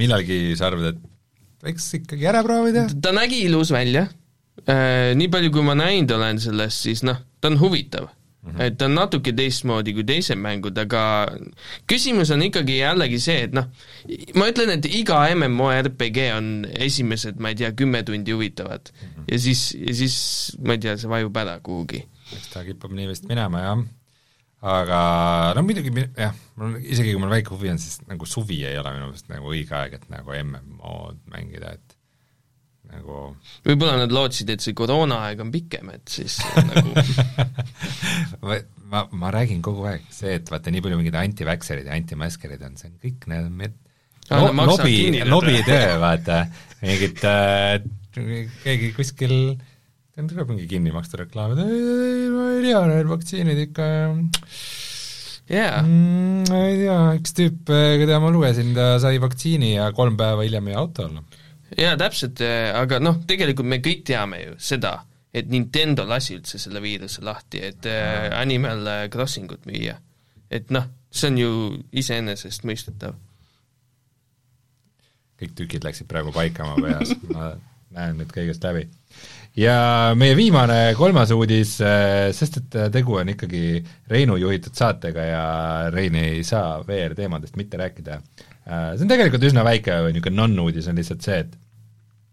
millalgi 0.00 0.40
sa 0.58 0.70
arvad, 0.70 0.94
et 0.94 1.66
võiks 1.66 1.88
ikkagi 2.00 2.28
ära 2.28 2.44
proovida? 2.46 2.86
ta 3.02 3.14
nägi 3.16 3.42
ilus 3.46 3.72
välja, 3.74 4.06
nii 4.66 5.30
palju 5.32 5.52
kui 5.54 5.66
ma 5.66 5.76
näinud 5.78 6.14
olen 6.16 6.40
sellest, 6.42 6.86
siis 6.88 7.02
noh, 7.06 7.18
ta 7.40 7.50
on 7.52 7.58
huvitav. 7.60 8.10
-hmm. 8.46 8.62
et 8.62 8.78
ta 8.78 8.86
on 8.86 8.94
natuke 8.96 9.32
teistmoodi 9.36 9.94
kui 9.96 10.04
teised 10.06 10.38
mängud, 10.40 10.78
aga 10.78 11.02
küsimus 11.90 12.30
on 12.34 12.44
ikkagi 12.46 12.78
jällegi 12.78 13.20
see, 13.22 13.46
et 13.48 13.56
noh, 13.56 13.68
ma 14.38 14.48
ütlen, 14.52 14.76
et 14.76 14.86
iga 14.86 15.22
MMORPG 15.34 16.22
on 16.36 16.50
esimesed, 16.88 17.40
ma 17.42 17.52
ei 17.52 17.60
tea, 17.62 17.72
kümme 17.76 18.02
tundi 18.06 18.32
huvitavad 18.32 18.90
mm. 18.92 19.08
-hmm. 19.08 19.28
ja 19.32 19.38
siis, 19.38 19.68
ja 19.74 19.94
siis 19.94 20.16
ma 20.62 20.76
ei 20.76 20.82
tea, 20.86 20.96
see 20.96 21.10
vajub 21.10 21.36
ära 21.36 21.60
kuhugi. 21.60 22.06
eks 22.36 22.50
ta 22.54 22.64
kipub 22.64 22.92
nii 22.92 23.08
vist 23.08 23.28
minema, 23.28 23.60
jah. 23.60 23.84
aga 24.62 25.00
no 25.54 25.62
muidugi 25.62 25.92
jah, 26.16 26.34
mul 26.56 26.78
isegi 26.82 27.12
kui 27.12 27.20
mul 27.20 27.30
väike 27.30 27.54
huvi 27.54 27.70
on, 27.70 27.78
siis 27.78 28.00
nagu 28.06 28.26
suvi 28.26 28.64
ei 28.64 28.78
ole 28.78 28.94
minu 28.94 29.10
meelest 29.10 29.28
nagu 29.28 29.52
õige 29.52 29.74
aeg, 29.74 29.98
et 30.00 30.08
nagu 30.10 30.32
MMO-d 30.42 31.18
mängida, 31.30 31.76
et 31.76 31.85
nagu 32.96 33.20
võib-olla 33.66 33.96
nad 34.02 34.12
lootsid, 34.14 34.50
et 34.56 34.64
see 34.64 34.74
koroonaaeg 34.76 35.40
on 35.44 35.52
pikem, 35.54 35.92
et 35.96 36.08
siis 36.18 36.38
nagu 36.66 36.94
ma, 38.46 38.58
ma, 38.92 39.02
ma 39.22 39.32
räägin 39.34 39.62
kogu 39.64 39.86
aeg, 39.90 40.04
see, 40.14 40.36
et 40.40 40.50
vaata, 40.52 40.72
nii 40.74 40.82
palju 40.84 41.00
mingeid 41.00 41.18
anti-vaxxerid 41.22 41.88
ja 41.90 41.96
anti-maskerid 41.98 42.64
on, 42.66 42.76
see 42.80 42.90
on 42.92 42.96
kõik 43.02 43.28
need 43.32 43.52
med- 43.62 43.82
Aa, 44.26 44.40
nad 44.40 44.48
lo- 44.48 44.56
maksavad 44.58 44.88
lobi 44.90 45.22
lobitöö, 45.30 45.98
vaata, 46.02 46.40
mingid 46.82 47.22
äh, 47.30 47.76
keegi 48.64 48.88
kuskil 48.96 49.36
tuleb 50.16 50.48
mingi 50.50 50.64
kinni 50.70 50.90
maksta 50.94 51.20
reklaam, 51.20 51.52
et 51.54 51.60
ei, 51.68 52.26
ma 52.32 52.46
ei 52.56 52.62
tea, 52.64 52.80
need 52.90 53.10
vaktsiinid 53.12 53.58
ikka 53.68 53.86
jaa, 55.52 55.82
mm, 55.84 56.46
ma 56.50 56.60
ei 56.66 56.78
tea, 56.80 56.96
üks 57.20 57.34
tüüp, 57.36 57.68
keda 58.00 58.18
ma 58.24 58.32
lugesin, 58.34 58.72
ta 58.74 58.94
sai 59.02 59.20
vaktsiini 59.22 59.74
ja 59.76 59.90
kolm 59.94 60.16
päeva 60.18 60.42
hiljem 60.46 60.72
jäi 60.72 60.78
auto 60.80 61.04
alla. 61.06 61.22
jaa, 61.74 61.96
täpselt, 62.00 62.42
aga 62.74 63.00
noh, 63.02 63.20
tegelikult 63.28 63.68
me 63.68 63.80
kõik 63.84 64.04
teame 64.06 64.42
ju 64.42 64.56
seda, 64.62 64.98
et 65.36 65.48
Nintendo 65.52 66.06
lasi 66.08 66.36
üldse 66.38 66.60
selle 66.62 66.80
viiruse 66.84 67.24
lahti, 67.26 67.60
et 67.66 67.88
äh, 67.90 68.30
Animal 68.38 69.08
Crossingut 69.12 69.66
müüa. 69.68 69.98
et 70.50 70.70
noh, 70.70 70.86
see 71.10 71.32
on 71.32 71.38
ju 71.40 71.52
iseenesestmõistetav. 72.02 73.16
kõik 75.36 75.56
tükid 75.56 75.84
läksid 75.84 76.08
praegu 76.08 76.32
paika 76.32 76.64
oma 76.64 76.86
peas, 76.86 77.12
ma 77.28 77.50
näen 77.96 78.16
nüüd 78.20 78.32
kõigest 78.32 78.64
läbi. 78.64 78.86
ja 79.56 80.12
meie 80.18 80.36
viimane 80.36 80.94
kolmas 80.98 81.32
uudis, 81.34 81.76
sest 82.36 82.60
et 82.60 82.78
tegu 82.92 83.16
on 83.20 83.32
ikkagi 83.32 83.82
Reinu 84.12 84.36
juhitud 84.40 84.76
saatega 84.76 85.24
ja 85.30 85.44
Rein 85.94 86.18
ei 86.20 86.44
saa 86.44 86.82
VR-teemadest 86.86 87.56
mitte 87.56 87.80
rääkida. 87.80 88.20
See 88.66 89.06
on 89.06 89.10
tegelikult 89.12 89.46
üsna 89.46 89.64
väike 89.66 90.00
niisugune 90.10 90.40
non-uudis, 90.40 90.90
on 90.90 90.98
lihtsalt 90.98 91.24
see, 91.26 91.38
et 91.44 91.56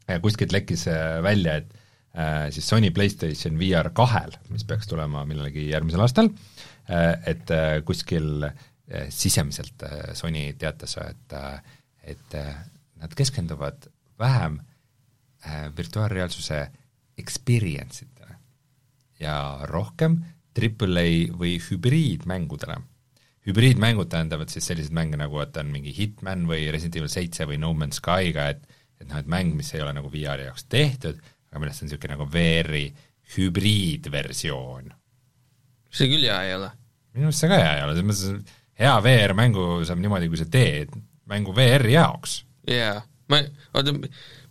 äh, 0.10 0.20
kuskilt 0.24 0.56
lekkis 0.56 0.88
äh, 0.92 1.20
välja, 1.26 1.60
et 1.62 1.72
äh, 2.18 2.50
siis 2.56 2.68
Sony 2.70 2.92
PlayStation 2.96 3.60
VR 3.60 3.92
kahel, 3.96 4.34
mis 4.50 4.66
peaks 4.68 4.90
tulema 4.90 5.26
millalgi 5.30 5.70
järgmisel 5.70 6.04
aastal, 6.04 6.34
et 6.84 7.52
äh, 7.54 7.78
kuskil 7.88 8.44
äh, 8.50 9.08
sisemiselt 9.14 9.86
äh, 9.88 10.12
Sony 10.18 10.50
teatas, 10.60 10.98
et 11.00 11.38
äh, 11.38 11.62
et 12.04 12.34
äh, 12.36 12.56
nad 13.00 13.16
keskenduvad 13.16 13.88
vähem 14.20 14.60
äh, 15.46 15.72
virtuaalreaalsuse 15.78 16.68
experience 17.18 18.06
itele 18.06 18.36
ja 19.20 19.60
rohkem 19.64 20.20
Triple-A 20.54 21.34
või 21.40 21.56
hübriidmängudele. 21.64 22.78
Hübriidmängud 23.48 24.10
tähendavad 24.12 24.52
siis 24.52 24.68
selliseid 24.70 24.96
mänge, 24.96 25.20
nagu 25.20 25.42
et 25.44 25.58
on 25.60 25.72
mingi 25.74 25.94
Hitman 25.96 26.46
või 26.50 26.66
Resident 26.72 27.02
Evil 27.02 27.12
seitse 27.12 27.48
või 27.50 27.60
No 27.62 27.74
Man's 27.78 28.00
Skyga, 28.02 28.50
et 28.56 28.64
et 29.04 29.10
noh, 29.10 29.20
et 29.20 29.28
mäng, 29.28 29.52
mis 29.58 29.74
ei 29.76 29.82
ole 29.84 29.92
nagu 29.98 30.08
VR-i 30.12 30.46
jaoks 30.48 30.68
tehtud, 30.72 31.18
aga 31.52 31.60
millest 31.60 31.84
on 31.84 31.90
niisugune 31.90 32.16
nagu 32.16 32.28
VR-i 32.32 32.86
hübriidversioon. 33.36 34.92
see 35.94 36.10
küll 36.10 36.26
hea 36.26 36.38
ei 36.48 36.56
ole. 36.56 36.70
minu 37.14 37.30
arust 37.30 37.44
see 37.44 37.52
ka 37.52 37.60
hea 37.60 37.74
ei 37.78 37.84
ole, 37.86 37.98
selles 37.98 38.08
mõttes 38.10 38.56
hea 38.80 38.94
VR-mängu 39.08 39.66
saab 39.88 40.00
niimoodi, 40.02 40.30
kui 40.32 40.40
sa 40.40 40.48
teed 40.50 40.96
mängu 41.30 41.56
VR-i 41.56 41.98
jaoks. 41.98 42.38
jaa, 42.70 43.02
ma, 43.30 43.42
oota, 43.76 43.94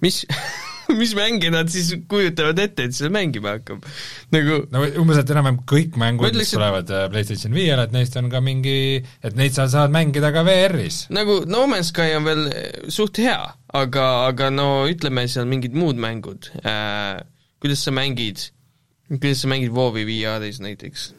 mis 0.05 0.23
mis 1.01 1.15
mänge 1.19 1.51
nad 1.53 1.71
siis 1.73 1.93
kujutavad 2.11 2.59
ette, 2.63 2.89
et 2.89 2.97
seda 2.97 3.11
mängima 3.15 3.57
hakkab? 3.57 3.87
nagu 4.35 4.63
no 4.73 4.85
umbes, 5.03 5.21
et 5.23 5.33
enam-vähem 5.35 5.61
kõik 5.69 5.99
mängud, 6.01 6.39
mis 6.39 6.53
tulevad 6.55 6.91
äh, 6.93 7.07
PlayStation 7.13 7.55
viiele, 7.57 7.87
et 7.87 7.95
neist 7.95 8.17
on 8.21 8.31
ka 8.33 8.43
mingi, 8.45 9.03
et 9.25 9.39
neid 9.39 9.57
sa 9.57 9.69
saad 9.73 9.95
mängida 9.95 10.33
ka 10.35 10.45
VR-is. 10.47 11.07
nagu 11.15 11.43
No 11.49 11.65
Man's 11.71 11.93
Sky 11.93 12.17
on 12.19 12.29
veel 12.29 12.45
eh, 12.51 12.69
suht 12.93 13.21
hea, 13.23 13.39
aga, 13.73 14.09
aga 14.29 14.51
no 14.55 14.85
ütleme, 14.91 15.27
seal 15.31 15.49
mingid 15.51 15.77
muud 15.79 16.01
mängud 16.01 16.53
äh,, 16.63 17.23
kuidas 17.63 17.85
sa 17.87 17.95
mängid, 17.95 18.51
kuidas 19.13 19.45
sa 19.45 19.53
mängid 19.53 19.75
WoW-i 19.75 20.07
VR-is 20.09 20.63
näiteks? 20.65 21.13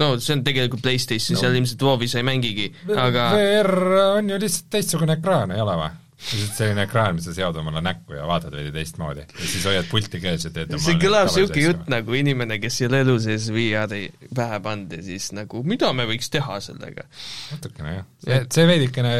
no 0.00 0.16
see 0.20 0.36
on 0.36 0.42
tegelikult 0.44 0.84
PlayStation 0.84 1.36
no., 1.36 1.42
seal 1.42 1.56
ilmselt 1.56 1.84
WoW-i 1.86 2.08
sa 2.10 2.20
ei 2.20 2.26
mängigi, 2.28 2.70
aga 2.92 3.30
VR 3.36 3.76
on 4.16 4.34
ju 4.34 4.40
lihtsalt 4.42 4.68
teistsugune 4.74 5.16
ekraan, 5.18 5.54
ei 5.56 5.62
ole 5.64 5.78
või? 5.80 5.94
Lihtsalt 6.16 6.56
selline 6.56 6.84
ekraan, 6.86 7.18
mis 7.18 7.26
sa 7.28 7.34
seod 7.36 7.58
omale 7.60 7.82
näkku 7.84 8.16
ja 8.16 8.24
vaatad 8.28 8.54
veidi 8.56 8.72
teistmoodi 8.74 9.22
ja 9.26 9.48
siis 9.50 9.66
hoiad 9.68 9.88
pulti 9.90 10.20
käes 10.22 10.46
ja 10.48 10.52
teed 10.54 10.72
see 10.80 10.96
kõlab 11.00 11.28
niisugune 11.28 11.64
jutt 11.66 11.90
nagu 11.92 12.16
inimene, 12.16 12.56
kes 12.62 12.80
ei 12.80 12.88
ole 12.88 13.02
elu 13.04 13.16
sees 13.26 13.50
VR-i 13.52 14.00
pähe 14.34 14.60
pannud 14.64 14.96
ja 14.96 15.02
siis 15.04 15.28
nagu 15.36 15.60
mida 15.68 15.92
me 15.96 16.08
võiks 16.08 16.32
teha 16.32 16.56
sellega? 16.64 17.04
natukene 17.52 17.98
jah, 17.98 18.08
see, 18.24 18.40
see 18.56 18.66
veidikene, 18.72 19.12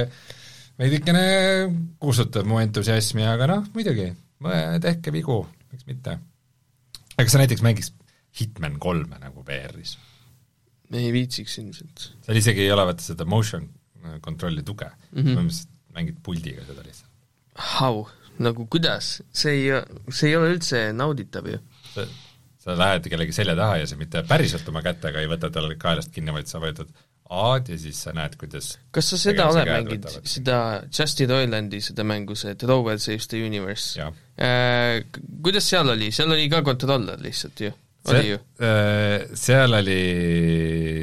veidikene 0.81 1.27
kustutab 2.03 2.49
mu 2.49 2.63
entusiasmi, 2.65 3.29
aga 3.29 3.51
noh, 3.53 3.69
muidugi, 3.77 4.09
tehke 4.89 5.15
vigu, 5.15 5.43
miks 5.75 5.87
mitte. 5.91 6.19
aga 7.13 7.23
kas 7.29 7.37
sa 7.37 7.45
näiteks 7.45 7.65
mängiks 7.67 7.93
Hitman 8.37 8.81
kolme 8.81 9.21
nagu 9.21 9.45
VR-is? 9.45 9.97
ei 10.97 11.13
viitsiks 11.13 11.61
ilmselt. 11.61 12.11
seal 12.25 12.41
isegi 12.41 12.65
ei 12.65 12.73
ole 12.73 12.89
vaata 12.89 13.05
seda 13.05 13.29
motion 13.29 13.69
control'i 14.25 14.63
tuge 14.65 14.87
mm. 14.89 15.21
-hmm. 15.21 15.35
põhimõtteliselt 15.35 15.76
mängid 15.97 16.21
puldiga 16.23 16.65
seda 16.69 16.85
lihtsalt. 16.85 17.13
How? 17.57 18.05
nagu 18.43 18.67
kuidas? 18.71 19.23
see 19.33 19.57
ei, 19.57 19.83
see 20.13 20.31
ei 20.31 20.37
ole 20.39 20.53
üldse 20.57 20.83
nauditav 20.97 21.49
ju. 21.51 21.59
sa, 22.63 22.77
lähed 22.77 23.09
kellegi 23.11 23.35
selja 23.37 23.57
taha 23.59 23.81
ja 23.83 23.89
sa 23.89 23.99
mitte 23.99 24.23
päriselt 24.29 24.69
oma 24.69 24.83
kätega 24.85 25.23
ei 25.23 25.31
võta 25.31 25.51
tal 25.53 25.71
kaelast 25.81 26.13
kinni, 26.15 26.35
vaid 26.35 26.51
sa 26.51 26.61
võtad 26.63 26.91
A-d 27.27 27.73
ja 27.73 27.79
siis 27.81 27.99
sa 28.05 28.13
näed, 28.15 28.37
kuidas 28.39 28.77
kas 28.95 29.09
sa 29.11 29.19
seda 29.19 29.49
oled 29.51 29.67
mänginud, 29.67 30.21
seda 30.29 30.59
Justin 30.87 31.33
Roilandi 31.33 31.81
seda 31.83 32.05
mängu, 32.07 32.37
see 32.39 32.55
Trover 32.61 33.01
Saves 33.03 33.27
the 33.33 33.41
Universe? 33.43 34.07
Äh, 34.39 35.01
kuidas 35.43 35.67
seal 35.67 35.91
oli, 35.91 36.13
seal 36.15 36.31
oli 36.37 36.47
ka 36.53 36.63
kontroller 36.67 37.19
lihtsalt 37.23 37.65
ju, 37.67 37.73
oli 38.13 38.31
ju? 38.31 38.39
äh, 38.63 39.27
seal 39.35 39.75
oli 39.81 40.01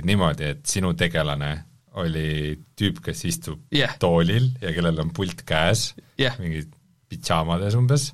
niimoodi, 0.08 0.54
et 0.56 0.64
sinu 0.70 0.94
tegelane 1.00 1.54
oli 2.02 2.56
tüüp, 2.80 3.04
kes 3.06 3.26
istub 3.30 3.62
Jah. 3.74 3.94
toolil 4.02 4.50
ja 4.62 4.74
kellel 4.74 5.02
on 5.04 5.14
pult 5.16 5.44
käes 5.48 5.92
Jah. 6.20 6.38
mingi 6.42 6.64
pidžaamades 7.12 7.78
umbes, 7.78 8.10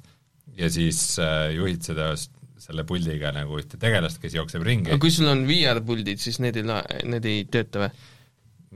ja 0.60 0.68
siis 0.72 1.00
äh, 1.24 1.54
juhid 1.56 1.86
seda, 1.88 2.12
selle 2.60 2.86
puldiga 2.88 3.32
nagu 3.36 3.60
ühte 3.62 3.80
tegelast, 3.80 4.20
kes 4.22 4.36
jookseb 4.36 4.66
ringi 4.68 4.92
aga 4.92 5.02
kui 5.02 5.14
sul 5.14 5.30
on 5.32 5.46
VR-puldid, 5.48 6.20
siis 6.22 6.42
need 6.44 6.60
ei 6.60 6.68
la-, 6.68 6.84
need 7.08 7.28
ei 7.30 7.46
tööta 7.52 7.86
või? 7.86 7.92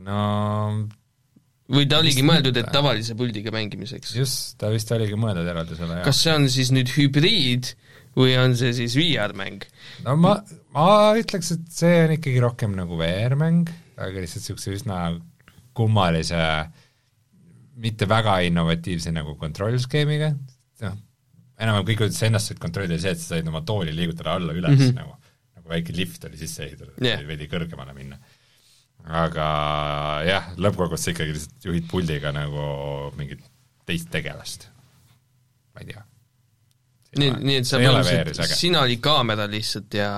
no 0.07 0.19
või 1.73 1.87
ta 1.89 1.99
oligi 2.03 2.23
mõeldud, 2.25 2.57
et 2.59 2.71
tavalise 2.73 3.17
puldiga 3.19 3.53
mängimiseks? 3.55 4.15
just, 4.17 4.55
ta 4.61 4.71
vist 4.73 4.91
oligi 4.95 5.19
mõeldud 5.19 5.47
eraldusele, 5.51 5.99
jah. 5.99 6.07
kas 6.07 6.23
see 6.23 6.35
on 6.35 6.47
siis 6.51 6.71
nüüd 6.75 6.95
hübriid 6.95 7.73
või 8.17 8.35
on 8.39 8.55
see 8.57 8.73
siis 8.77 8.95
VR-mäng? 8.99 9.67
no 10.07 10.15
ma, 10.19 10.37
ma 10.75 10.89
ütleks, 11.19 11.53
et 11.57 11.71
see 11.75 12.03
on 12.05 12.15
ikkagi 12.17 12.43
rohkem 12.43 12.75
nagu 12.79 12.99
VR-mäng, 12.99 13.71
aga 13.97 14.23
lihtsalt 14.23 14.43
niisuguse 14.43 14.75
üsna 14.77 14.99
kummalise, 15.77 16.41
mitte 17.83 18.07
väga 18.09 18.37
innovatiivse 18.47 19.13
nagu 19.13 19.35
kontrollskeemiga, 19.39 20.31
noh, 20.83 20.99
enam-vähem 21.61 21.87
kõik, 21.89 22.05
sa 22.13 22.29
ennast 22.29 22.51
said 22.51 22.61
kontrollida, 22.61 22.99
see, 23.01 23.13
et 23.15 23.21
sa 23.21 23.35
said 23.35 23.49
oma 23.49 23.63
tooli 23.65 23.93
liigutada 23.95 24.37
alla-üles 24.37 24.77
mm 24.77 24.85
-hmm. 24.85 24.99
nagu, 25.01 25.35
nagu 25.57 25.73
väike 25.73 25.95
lift 25.97 26.25
oli 26.29 26.37
sisse 26.37 26.65
ehitatud 26.67 27.05
yeah. 27.05 27.25
veidi 27.27 27.49
kõrgemale 27.51 27.95
minna. 27.97 28.19
aga 29.03 29.47
jah, 30.27 30.53
lõppkokkuvõttes 30.57 31.11
ikkagi 31.11 31.35
lihtsalt 31.35 31.65
juhid 31.69 31.89
puldiga 31.91 32.31
nagu 32.31 33.11
mingit 33.17 33.41
teist 33.85 34.09
tegelast. 34.11 34.69
ma 35.73 35.81
ei 35.81 35.91
tea. 35.91 36.03
Nii, 37.19 37.33
nii 37.49 37.59
et 37.61 37.67
sa 37.69 37.79
põhimõtteliselt, 37.81 38.55
sina 38.57 38.83
olid 38.85 39.01
kaamera 39.03 39.45
lihtsalt 39.49 39.97
ja 39.97 40.09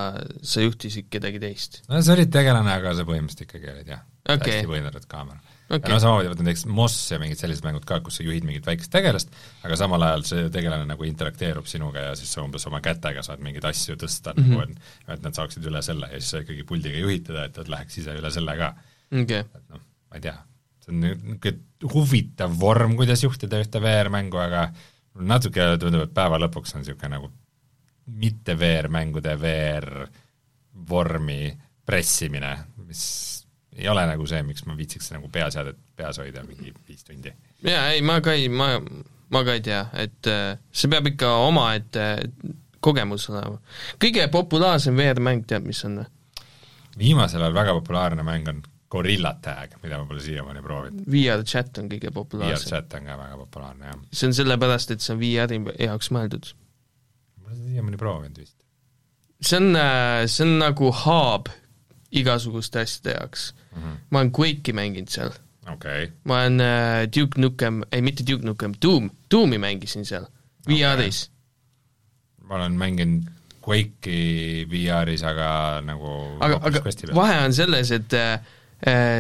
sa 0.42 0.64
juhtisid 0.64 1.10
kedagi 1.12 1.42
teist? 1.44 1.82
no 1.90 2.02
sa 2.06 2.16
olid 2.16 2.32
tegelane, 2.34 2.72
aga 2.72 2.96
sa 2.98 3.06
põhimõtteliselt 3.08 3.50
ikkagi 3.50 3.74
olid 3.74 3.92
jah 3.96 4.06
Okei. 4.26 4.56
hästi 4.60 4.70
võimendatud 4.70 5.10
kaamera 5.12 5.42
Okei. 5.66 5.78
okay. 5.80 5.90
ja 5.90 5.96
no 5.96 6.00
samamoodi 6.04 6.32
vaata 6.32 6.46
näiteks 6.46 6.66
Moss 6.78 7.12
ja 7.12 7.20
mingid 7.22 7.42
sellised 7.42 7.66
mängud 7.66 7.86
ka, 7.90 8.00
kus 8.06 8.20
sa 8.20 8.26
juhid 8.26 8.46
mingit 8.48 8.68
väikest 8.70 8.92
tegelast, 8.94 9.36
aga 9.66 9.78
samal 9.80 10.08
ajal 10.08 10.26
see 10.30 10.48
tegelane 10.54 10.86
nagu 10.90 11.08
interakteerub 11.10 11.70
sinuga 11.70 12.10
ja 12.10 12.16
siis 12.20 12.34
sa 12.36 12.44
umbes 12.46 12.68
oma 12.70 12.82
kätega 12.86 13.24
saad 13.26 13.42
mingeid 13.46 13.66
asju 13.72 13.98
tõsta 14.02 14.36
mm, 14.36 14.46
Mhm. 14.46 14.52
-hmm. 14.52 14.76
nagu 14.76 15.10
on, 15.10 15.16
et 15.18 15.24
nad 15.26 15.38
saaksid 15.42 15.66
üle 15.66 15.82
selle 15.86 16.10
ja 16.12 16.20
siis 16.20 16.32
sa 16.36 16.44
ikkagi 16.46 16.68
puldiga 16.70 17.02
juhid 17.02 17.26
teda, 17.32 17.46
et 17.50 17.58
nad 17.58 17.72
läheks 17.76 17.98
ise 17.98 18.18
üle 18.20 18.32
selle 18.32 18.58
ka. 18.58 18.74
okei 19.12 19.24
okay. 19.24 19.40
et 19.40 19.70
noh, 19.74 19.82
ma 20.10 20.20
ei 20.20 20.28
tea, 20.28 20.38
see 20.86 20.94
on 20.94 21.00
niisugune 21.02 21.58
huvitav 21.94 22.60
vorm, 22.60 22.96
kuidas 22.96 23.24
juhtida 23.24 23.60
ühte 23.62 23.82
VR-mängu, 23.82 24.38
aga 24.42 24.70
natuke 25.16 25.68
tundub, 25.80 26.06
et 26.06 26.14
päeva 26.16 26.40
lõpuks 26.42 26.76
on 26.76 26.84
niisugune 26.84 27.16
nagu 27.16 27.32
mitte 28.20 28.56
VR-mängude 28.60 29.34
VR-vormi 29.42 31.40
pressimine, 31.86 32.52
mis 32.86 33.04
ei 33.76 33.90
ole 33.92 34.06
nagu 34.08 34.28
see, 34.30 34.42
miks 34.48 34.64
ma 34.68 34.76
viitsiks 34.78 35.12
nagu 35.14 35.30
peaseadet 35.32 35.78
peas 35.98 36.20
hoida 36.22 36.44
mingi 36.48 36.74
viis 36.88 37.04
tundi. 37.04 37.34
jaa, 37.66 37.90
ei 37.92 38.04
ma 38.06 38.20
ka 38.24 38.36
ei, 38.38 38.48
ma, 38.50 38.76
ma 39.32 39.44
ka 39.48 39.58
ei 39.58 39.64
tea, 39.66 39.82
et 40.00 40.32
äh, 40.32 40.56
see 40.72 40.92
peab 40.92 41.10
ikka 41.12 41.34
omaette 41.48 42.06
kogemus 42.86 43.28
olema. 43.34 43.60
kõige 44.02 44.28
populaarsem 44.32 44.98
VR-mäng 44.98 45.48
tead, 45.50 45.68
mis 45.68 45.84
on 45.88 46.02
või? 46.02 46.08
viimasel 46.98 47.44
ajal 47.44 47.58
väga 47.58 47.76
populaarne 47.82 48.24
mäng 48.24 48.48
on 48.48 48.64
Gorilla 48.90 49.34
Tag, 49.42 49.80
mida 49.84 49.98
ma 49.98 50.06
pole 50.06 50.22
siiamaani 50.22 50.62
proovinud. 50.62 51.06
VR 51.10 51.44
chat 51.48 51.78
on 51.82 51.90
kõige 51.90 52.12
populaarsem. 52.14 52.70
VR-chat 52.70 52.94
on 53.00 53.10
ka 53.10 53.18
väga 53.18 53.40
populaarne, 53.40 53.90
jah. 53.90 54.04
see 54.14 54.30
on 54.30 54.36
sellepärast, 54.38 54.94
et 54.94 55.06
see 55.06 55.16
on 55.16 55.22
VR-i 55.22 55.88
jaoks 55.88 56.12
mõeldud. 56.14 56.52
ma 57.36 57.48
pole 57.48 57.58
seda 57.58 57.72
siiamaani 57.74 58.02
proovinud 58.02 58.42
vist. 58.44 58.58
see 59.42 59.62
on, 59.62 59.80
see 60.32 60.46
on 60.46 60.58
nagu 60.62 60.92
hub 61.04 61.50
igasuguste 62.16 62.86
asjade 62.86 63.18
jaoks 63.18 63.50
mm. 63.54 63.82
-hmm. 63.82 63.98
ma 64.10 64.20
olen 64.20 64.32
Quake'i 64.40 64.74
mänginud 64.74 65.10
seal. 65.10 65.32
okei 65.66 66.04
okay. 66.04 66.12
ma 66.24 66.42
olen 66.42 66.62
äh, 66.62 67.08
Duke 67.16 67.42
Nukem, 67.42 67.84
ei 67.92 68.02
mitte 68.02 68.24
Duke 68.28 68.46
Nukem, 68.46 68.74
Doom, 68.82 69.10
Doomi 69.32 69.58
mängisin 69.58 70.06
seal, 70.06 70.28
VR-is 70.70 71.26
okay. 71.26 72.48
ma 72.48 72.56
olen 72.56 72.78
mänginud 72.78 73.32
Quake'i 73.66 74.68
VR-is, 74.70 75.24
aga 75.26 75.82
nagu 75.82 76.38
aga, 76.40 76.62
aga 76.62 77.14
vahe 77.18 77.40
on 77.46 77.54
selles, 77.54 77.92
et 77.92 78.14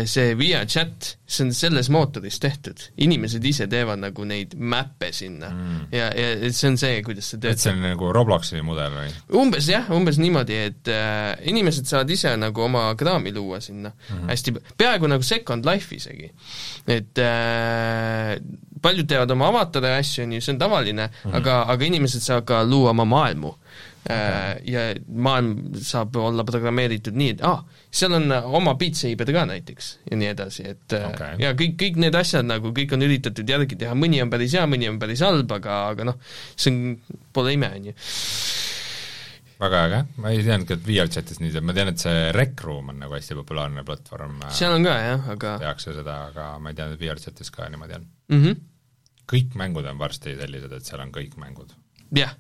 see 0.06 0.36
VR 0.38 0.68
chat, 0.70 1.16
see 1.26 1.46
on 1.48 1.54
selles 1.58 1.88
mootoris 1.90 2.38
tehtud, 2.42 2.84
inimesed 3.02 3.46
ise 3.50 3.66
teevad 3.70 3.98
nagu 4.04 4.26
neid 4.30 4.54
mäppe 4.62 5.10
sinna 5.16 5.50
mm. 5.50 5.80
ja, 5.96 6.12
ja 6.14 6.52
see 6.54 6.70
on 6.70 6.78
see, 6.78 7.00
kuidas 7.06 7.32
see 7.32 7.40
et 7.40 7.48
see 7.48 7.72
töötab. 7.72 7.74
on 7.74 7.88
nagu 7.88 8.12
Robloksi 8.14 8.62
mudel 8.66 8.94
või? 8.94 9.10
umbes 9.42 9.70
jah, 9.72 9.90
umbes 9.96 10.20
niimoodi, 10.22 10.60
et 10.70 10.92
äh, 10.94 11.32
inimesed 11.50 11.90
saavad 11.90 12.14
ise 12.14 12.36
nagu 12.38 12.66
oma 12.68 12.88
kraami 13.00 13.34
luua 13.34 13.62
sinna 13.64 13.90
mm 13.90 14.20
-hmm. 14.20 14.30
hästi, 14.30 14.56
peaaegu 14.78 15.10
nagu 15.10 15.26
Second 15.26 15.66
Life 15.66 15.96
isegi. 15.96 16.30
et 16.88 17.18
äh, 17.26 18.36
paljud 18.82 19.08
teevad 19.10 19.32
oma 19.32 19.50
avatari 19.50 19.96
asju, 19.98 20.24
on 20.24 20.38
ju, 20.38 20.42
see 20.42 20.54
on 20.54 20.60
tavaline 20.60 21.08
mm, 21.08 21.32
-hmm. 21.32 21.36
aga, 21.42 21.64
aga 21.74 21.86
inimesed 21.86 22.22
saavad 22.22 22.46
ka 22.46 22.64
luua 22.64 22.94
oma 22.94 23.06
maailmu 23.06 23.56
okay. 24.06 24.62
ja 24.70 24.86
maailm 25.08 25.76
saab 25.82 26.16
olla 26.22 26.46
programmeeritud 26.48 27.16
nii, 27.18 27.36
et 27.36 27.42
aa 27.46 27.58
ah,, 27.58 27.82
seal 27.90 28.14
on 28.18 28.32
oma 28.32 28.76
Beat 28.80 29.00
Saber 29.00 29.32
ka 29.34 29.46
näiteks 29.50 29.92
ja 30.12 30.20
nii 30.20 30.32
edasi, 30.34 30.68
et 30.76 30.96
Okay. 30.96 31.14
okay. 31.14 31.40
ja 31.42 31.54
kõik, 31.58 31.76
kõik 31.80 31.98
need 32.02 32.16
asjad 32.18 32.46
nagu, 32.48 32.72
kõik 32.76 32.94
on 32.96 33.06
üritatud 33.06 33.50
järgi 33.50 33.78
teha, 33.80 33.96
mõni 33.98 34.22
on 34.24 34.32
päris 34.32 34.54
hea, 34.58 34.66
mõni 34.70 34.88
on 34.90 35.00
päris 35.02 35.24
halb, 35.26 35.52
aga, 35.58 35.80
aga 35.94 36.08
noh, 36.12 36.20
see 36.56 36.72
on, 36.72 37.18
pole 37.36 37.56
ime, 37.56 37.72
on 37.78 37.90
ju. 37.90 37.96
väga 39.60 39.82
äge, 39.88 40.02
ma 40.22 40.32
ei 40.34 40.44
teadnudki, 40.46 40.78
et 40.78 40.88
VR 40.88 41.12
chatis 41.16 41.42
nii 41.42 41.54
teeb, 41.56 41.68
ma 41.68 41.76
tean, 41.78 41.92
et 41.94 42.06
see 42.06 42.30
Rec 42.36 42.64
Room 42.68 42.94
on 42.94 43.02
nagu 43.04 43.18
hästi 43.18 43.38
populaarne 43.42 43.86
platvorm, 43.88 44.40
seal 44.56 44.78
on 44.78 44.88
ka 44.88 44.96
jah, 45.02 45.28
aga 45.36 45.58
tehakse 45.66 45.98
seda, 45.98 46.22
aga 46.32 46.48
ma 46.62 46.72
ei 46.72 46.80
teadnud, 46.80 47.00
et 47.00 47.06
VR 47.06 47.22
chatis 47.24 47.52
ka 47.56 47.70
niimoodi 47.72 48.00
on. 48.00 48.08
mm 48.34 48.42
-hmm. 48.44 48.64
kõik 49.34 49.60
mängud 49.62 49.92
on 49.92 50.02
varsti 50.02 50.38
sellised, 50.40 50.72
et 50.72 50.86
seal 50.86 51.04
on 51.04 51.14
kõik 51.16 51.38
mängud. 51.42 51.76
jah, 52.16 52.36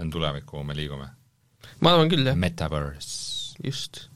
see 0.00 0.08
on 0.08 0.14
tulevik, 0.14 0.48
kuhu 0.48 0.64
me 0.64 0.76
liigume. 0.76 1.08
ma 1.80 1.94
arvan 1.94 2.10
küll, 2.12 2.24
jah, 2.26 2.36
Metaverse. 2.36 3.56
just. 3.64 4.08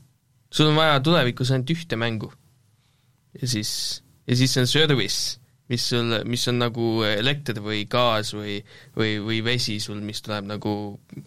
sul 0.51 0.73
on 0.73 0.81
vaja 0.81 1.01
tulevikus 1.05 1.53
ainult 1.53 1.70
ühte 1.77 1.97
mängu. 2.01 2.33
ja 3.40 3.49
siis, 3.49 4.03
ja 4.27 4.37
siis 4.37 4.57
on 4.57 4.66
service, 4.70 5.40
mis 5.68 5.88
sul, 5.88 6.16
mis 6.29 6.49
on 6.49 6.61
nagu 6.61 6.88
elekter 7.09 7.61
või 7.64 7.85
gaas 7.90 8.35
või 8.37 8.59
või, 8.97 9.18
või 9.25 9.42
vesi 9.44 9.79
sul, 9.81 10.01
mis 10.05 10.23
tuleb 10.25 10.49
nagu 10.49 10.75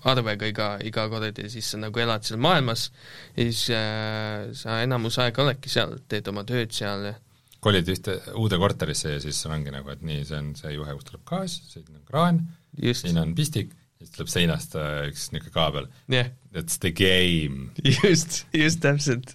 arvega 0.06 0.50
iga, 0.50 0.68
iga 0.86 1.08
kord 1.10 1.38
ja 1.38 1.50
siis 1.50 1.74
sa 1.74 1.82
nagu 1.82 2.02
elad 2.02 2.26
seal 2.26 2.42
maailmas 2.42 2.90
ja 3.36 3.48
siis 3.48 3.64
äh, 3.74 4.50
sa 4.58 4.82
enamus 4.86 5.18
aega 5.22 5.46
oledki 5.46 5.74
seal, 5.74 5.98
teed 6.08 6.30
oma 6.34 6.46
tööd 6.48 6.74
seal 6.74 7.10
ja 7.12 7.16
kolid 7.64 7.90
ühte 7.90 8.20
uude 8.38 8.60
korterisse 8.62 9.16
ja 9.16 9.22
siis 9.22 9.40
sul 9.42 9.54
ongi 9.56 9.74
nagu, 9.74 9.90
et 9.90 10.04
nii, 10.06 10.24
see 10.28 10.38
on 10.40 10.54
see 10.58 10.76
juhe, 10.76 10.94
kust 10.94 11.10
tuleb 11.10 11.26
gaas, 11.28 11.58
siin 11.72 11.90
on 11.90 12.04
kraan, 12.08 12.42
just, 12.78 13.08
siin 13.08 13.18
on 13.22 13.34
pistik, 13.38 13.74
siis 13.98 14.12
tuleb 14.14 14.30
seinast 14.32 14.76
äh, 14.78 15.08
üks 15.12 15.30
niisugune 15.34 15.54
kaabel. 15.56 15.88
jah, 16.12 16.30
That's 16.54 16.80
the 16.84 16.92
game. 16.96 17.72
just, 18.04 18.46
just 18.54 18.82
täpselt. 18.84 19.34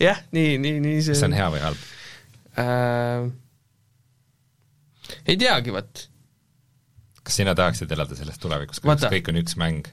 jah, 0.00 0.20
nii, 0.34 0.56
nii, 0.62 0.80
nii 0.84 0.98
see 1.02 1.14
kas 1.14 1.22
see 1.24 1.30
on 1.30 1.36
hea 1.38 1.48
või 1.54 1.62
halb? 1.64 1.86
äh, 2.60 3.30
ei 5.26 5.36
teagi, 5.40 5.72
vot. 5.74 6.04
kas 7.22 7.40
sina 7.40 7.54
tahaksid 7.58 7.90
elada 7.94 8.18
selles 8.18 8.38
tulevikus, 8.42 8.82
kus 8.82 9.06
kõik 9.10 9.30
on 9.32 9.40
üks 9.42 9.56
mäng? 9.60 9.88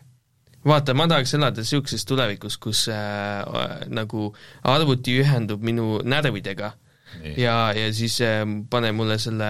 vaata, 0.67 0.95
ma 0.97 1.05
tahaks 1.09 1.33
elada 1.37 1.63
niisuguses 1.63 2.03
tulevikus, 2.07 2.57
kus 2.61 2.87
äh, 2.91 3.85
nagu 3.93 4.31
arvuti 4.67 5.19
ühendub 5.21 5.63
minu 5.65 6.01
närvidega 6.03 6.73
Nii. 7.21 7.37
ja, 7.39 7.71
ja 7.77 7.87
siis 7.95 8.17
äh, 8.25 8.41
pane 8.69 8.91
mulle 8.95 9.15
selle 9.21 9.47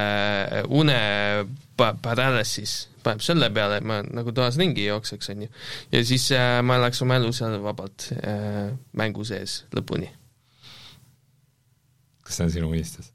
une 0.69 0.97
pa- 1.80 1.95
paralysis, 2.02 2.84
paneb 3.08 3.24
selle 3.26 3.50
peale, 3.56 3.82
et 3.82 3.88
ma 3.88 4.02
nagu 4.06 4.34
toas 4.36 4.60
ringi 4.60 4.88
jookseks, 4.88 5.32
on 5.34 5.46
ju. 5.48 5.52
ja 5.96 6.06
siis 6.08 6.30
äh, 6.36 6.60
ma 6.65 6.80
elaks 6.82 7.02
oma 7.06 7.20
elu 7.22 7.34
seal 7.36 7.60
vabalt 7.63 8.10
äh, 8.20 8.74
mängu 9.00 9.26
sees 9.28 9.63
lõpuni. 9.76 10.10
kas 12.28 12.39
see 12.39 12.50
on 12.50 12.58
sinu 12.58 12.74
unistus? 12.74 13.13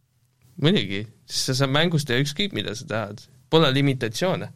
muidugi, 0.63 1.05
siis 1.27 1.47
sa 1.49 1.59
saad 1.63 1.75
mängus 1.75 2.07
teha 2.09 2.23
ükskõik, 2.23 2.57
mida 2.57 2.75
sa 2.79 2.89
tahad. 2.89 3.23
Pole 3.53 3.69
limitatsioone. 3.75 4.49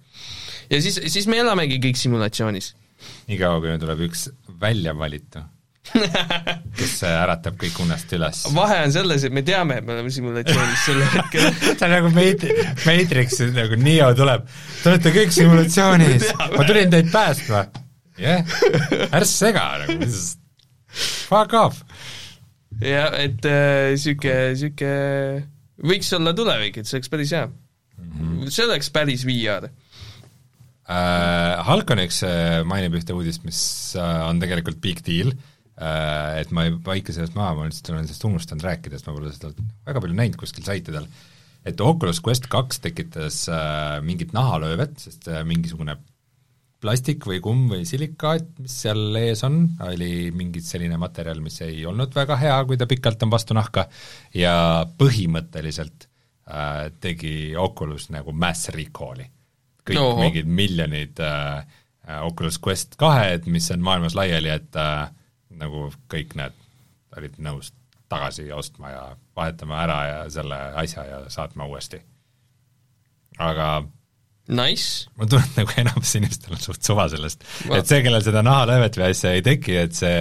ja 0.70 0.80
siis, 0.82 1.00
siis 1.12 1.28
me 1.28 1.40
elamegi 1.42 1.80
kõik 1.82 2.00
simulatsioonis. 2.00 2.72
niikaua, 3.28 3.60
kui 3.60 3.72
meil 3.72 3.82
tuleb 3.82 4.06
üks 4.08 4.28
väljavalitu, 4.60 5.44
kes 6.76 6.94
äratab 7.08 7.56
kõik 7.60 7.78
unest 7.84 8.12
üles. 8.16 8.42
vahe 8.56 8.78
on 8.86 8.94
selles, 8.94 9.26
et 9.26 9.34
me 9.34 9.42
teame, 9.46 9.80
et 9.80 9.86
me 9.86 9.96
oleme 9.96 10.12
simulatsioonis 10.12 10.84
sel 10.86 11.02
hetkel. 11.14 11.46
see 11.64 11.86
on 11.86 11.94
nagu 11.94 12.12
Mat-, 12.16 12.46
Matrix, 12.86 13.40
nagu 13.56 13.78
Neo 13.80 14.10
tuleb, 14.18 14.46
te 14.82 14.92
olete 14.92 15.14
kõik 15.14 15.34
simulatsioonis, 15.36 16.28
ma 16.56 16.66
tulin 16.68 16.92
teid 16.92 17.12
päästma. 17.14 17.64
jah 18.20 18.40
yeah., 18.40 19.08
ärge 19.12 19.30
sega 19.30 19.66
nagu, 19.84 20.10
fuck 21.28 21.56
off. 21.58 21.82
jah, 22.80 23.16
et 23.22 23.48
äh, 23.50 23.94
sihuke, 24.00 24.36
sihuke 24.58 24.92
võiks 25.86 26.12
olla 26.16 26.32
tulevik, 26.36 26.80
et 26.80 26.88
see 26.88 26.98
oleks 26.98 27.12
päris 27.12 27.34
hea 27.36 27.48
mm. 27.48 28.14
-hmm. 28.14 28.46
see 28.52 28.64
oleks 28.64 28.90
päris 28.90 29.26
VR. 29.28 29.68
Äh, 30.86 31.66
Halconiks 31.66 32.22
äh, 32.22 32.62
mainib 32.64 32.94
ühte 32.94 33.14
uudist, 33.16 33.42
mis 33.44 33.58
äh, 33.98 34.22
on 34.28 34.38
tegelikult 34.40 34.78
big 34.80 35.02
deal 35.06 35.32
äh,, 35.34 35.55
et 35.76 36.52
ma 36.56 36.62
ei 36.64 36.70
vaika 36.84 37.12
sellest 37.12 37.34
maha, 37.36 37.52
ma 37.58 37.66
lihtsalt 37.68 37.90
olen 37.92 38.06
sellest 38.08 38.24
unustanud 38.24 38.64
rääkida, 38.64 38.96
sest 38.96 39.10
ma 39.10 39.16
pole 39.16 39.32
seda 39.34 39.50
väga 39.84 40.00
palju 40.00 40.16
näinud 40.16 40.38
kuskil 40.40 40.64
saitidel, 40.64 41.04
et 41.66 41.80
Oculus 41.84 42.22
Quest 42.24 42.48
kaks 42.52 42.80
tekitas 42.84 43.42
äh, 43.52 43.98
mingit 44.06 44.32
nahalöövet, 44.36 44.96
sest 45.02 45.28
äh, 45.28 45.42
mingisugune 45.44 45.98
plastik 46.82 47.24
või 47.26 47.40
kumm 47.44 47.70
või 47.72 47.86
silikaat, 47.88 48.48
mis 48.62 48.74
seal 48.84 49.16
ees 49.18 49.42
on, 49.46 49.62
oli 49.86 50.30
mingi 50.36 50.60
selline 50.64 50.98
materjal, 51.00 51.40
mis 51.44 51.58
ei 51.64 51.80
olnud 51.88 52.12
väga 52.14 52.36
hea, 52.40 52.58
kui 52.68 52.78
ta 52.78 52.88
pikalt 52.88 53.24
on 53.26 53.32
vastu 53.32 53.56
nahka, 53.56 53.86
ja 54.36 54.54
põhimõtteliselt 55.00 56.06
äh, 56.06 56.86
tegi 57.02 57.56
Oculus 57.58 58.10
nagu 58.14 58.34
mass 58.36 58.70
recall'i. 58.74 59.26
kõik 59.86 60.00
no. 60.00 60.12
mingid 60.20 60.48
miljonid 60.50 61.22
äh, 61.22 61.64
äh, 62.06 62.20
Oculus 62.26 62.60
Quest 62.62 62.98
kahed, 63.00 63.48
mis 63.50 63.70
on 63.74 63.84
maailmas 63.86 64.16
laiali, 64.18 64.52
et 64.52 64.76
äh, 64.80 65.08
nagu 65.60 65.88
kõik 66.12 66.36
need 66.38 66.64
olid 67.16 67.36
nõus 67.42 67.72
tagasi 68.10 68.46
ostma 68.54 68.92
ja 68.92 69.04
vahetama 69.36 69.82
ära 69.82 69.98
ja 70.06 70.18
selle 70.30 70.58
asja 70.78 71.04
ja 71.08 71.20
saatma 71.32 71.66
uuesti. 71.66 72.00
aga 73.38 73.84
Nice, 74.46 75.08
ma 75.18 75.26
tunnen, 75.26 75.48
nagu 75.56 75.72
enamus 75.80 76.12
inimestel 76.14 76.54
on 76.54 76.60
suht 76.62 76.86
suva 76.86 77.08
sellest. 77.10 77.40
Et 77.66 77.88
see, 77.88 77.98
kellel 78.04 78.22
seda 78.22 78.44
nahalöövet 78.46 78.94
või 78.94 79.08
asja 79.08 79.32
ei 79.34 79.42
teki, 79.42 79.74
et 79.80 79.96
see 79.98 80.20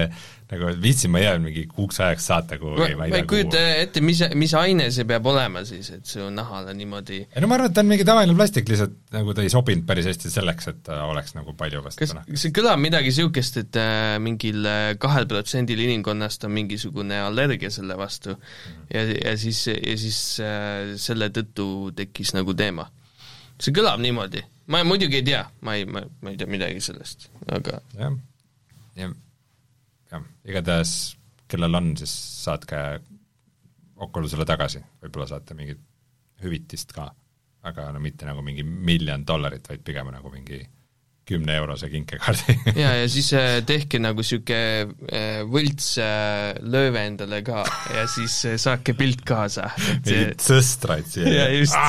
nagu 0.51 0.69
viitsin 0.81 1.09
ma 1.09 1.21
jääda 1.23 1.41
mingi 1.41 1.63
kuuks 1.69 1.97
ajaks 2.05 2.27
saata 2.29 2.57
kuhugi, 2.61 2.93
ma 2.99 3.07
ei 3.07 3.13
tea 3.15 3.25
kujuta 3.29 3.57
kuhu. 3.57 3.79
ette, 3.81 4.01
mis, 4.05 4.19
mis 4.37 4.53
aine 4.59 4.91
see 4.93 5.07
peab 5.09 5.25
olema 5.31 5.63
siis, 5.65 5.89
et 5.95 6.05
su 6.05 6.27
nahale 6.33 6.75
niimoodi 6.77 7.17
ei 7.23 7.41
no 7.41 7.49
ma 7.49 7.57
arvan, 7.57 7.71
et 7.71 7.77
ta 7.77 7.81
on 7.81 7.89
mingi 7.89 8.05
tavaline 8.05 8.35
plastik, 8.37 8.69
lihtsalt 8.69 8.93
nagu 9.15 9.33
ta 9.33 9.45
ei 9.45 9.49
sobinud 9.53 9.87
päris 9.89 10.09
hästi 10.11 10.33
selleks, 10.35 10.69
et 10.69 10.83
ta 10.85 10.99
oleks 11.09 11.33
nagu 11.37 11.55
palju 11.57 11.81
kas 11.87 11.97
vastu 11.97 12.19
nahka. 12.19 12.37
see 12.43 12.53
kõlab 12.59 12.81
midagi 12.83 13.09
niisugust, 13.09 13.57
et 13.63 13.81
äh, 13.81 14.19
mingil 14.21 14.69
äh, 14.69 14.91
kahel 15.01 15.25
protsendil 15.31 15.81
inimkonnast 15.87 16.45
on 16.45 16.53
mingisugune 16.59 17.23
allergia 17.25 17.73
selle 17.73 17.97
vastu 17.97 18.37
ja, 18.93 19.01
ja 19.01 19.35
siis, 19.41 19.65
ja 19.73 19.97
siis 19.97 20.21
äh, 20.45 20.93
selle 21.01 21.31
tõttu 21.33 21.89
tekkis 21.97 22.35
nagu 22.37 22.53
teema. 22.53 22.91
see 23.57 23.73
kõlab 23.73 23.97
niimoodi, 24.03 24.45
ma 24.69 24.85
muidugi 24.85 25.23
ei 25.23 25.29
tea, 25.33 25.45
ma 25.65 25.79
ei, 25.79 25.89
ma, 25.89 26.05
ma 26.21 26.33
ei 26.33 26.37
tea 26.37 26.53
midagi 26.53 26.85
sellest, 26.85 27.31
aga 27.49 27.81
jah, 27.97 28.19
ja 28.99 29.13
jah, 30.15 30.25
igatahes 30.47 30.95
kellel 31.51 31.77
on, 31.81 31.93
siis 31.99 32.13
saatke 32.45 32.81
Oculusele 33.95 34.43
tagasi, 34.43 34.81
võib-olla 35.03 35.27
saate 35.29 35.55
mingit 35.55 35.79
hüvitist 36.43 36.89
ka, 36.91 37.05
aga 37.63 37.89
no 37.95 38.01
mitte 38.03 38.27
nagu 38.27 38.41
mingi 38.43 38.65
miljon 38.65 39.23
dollarit, 39.27 39.63
vaid 39.71 39.85
pigem 39.87 40.09
nagu 40.11 40.31
mingi 40.33 40.59
kümne 41.25 41.55
eurose 41.57 41.87
kinkekaardi. 41.89 42.55
Ja, 42.83 42.91
ja 42.99 43.07
siis 43.09 43.31
äh, 43.33 43.61
tehke 43.65 43.97
nagu 44.03 44.21
niisugune 44.21 44.91
äh, 45.09 45.39
võlts 45.49 45.95
äh, 46.03 46.51
lööve 46.61 47.01
endale 47.07 47.39
ka 47.45 47.63
ja 47.95 48.03
siis 48.11 48.35
saake 48.61 48.93
pilt 48.99 49.23
kaasa, 49.25 49.71
mingit 50.05 50.43
sõstraid 50.43 51.07
siia. 51.09 51.31
Ja 51.33 51.47
just, 51.55 51.79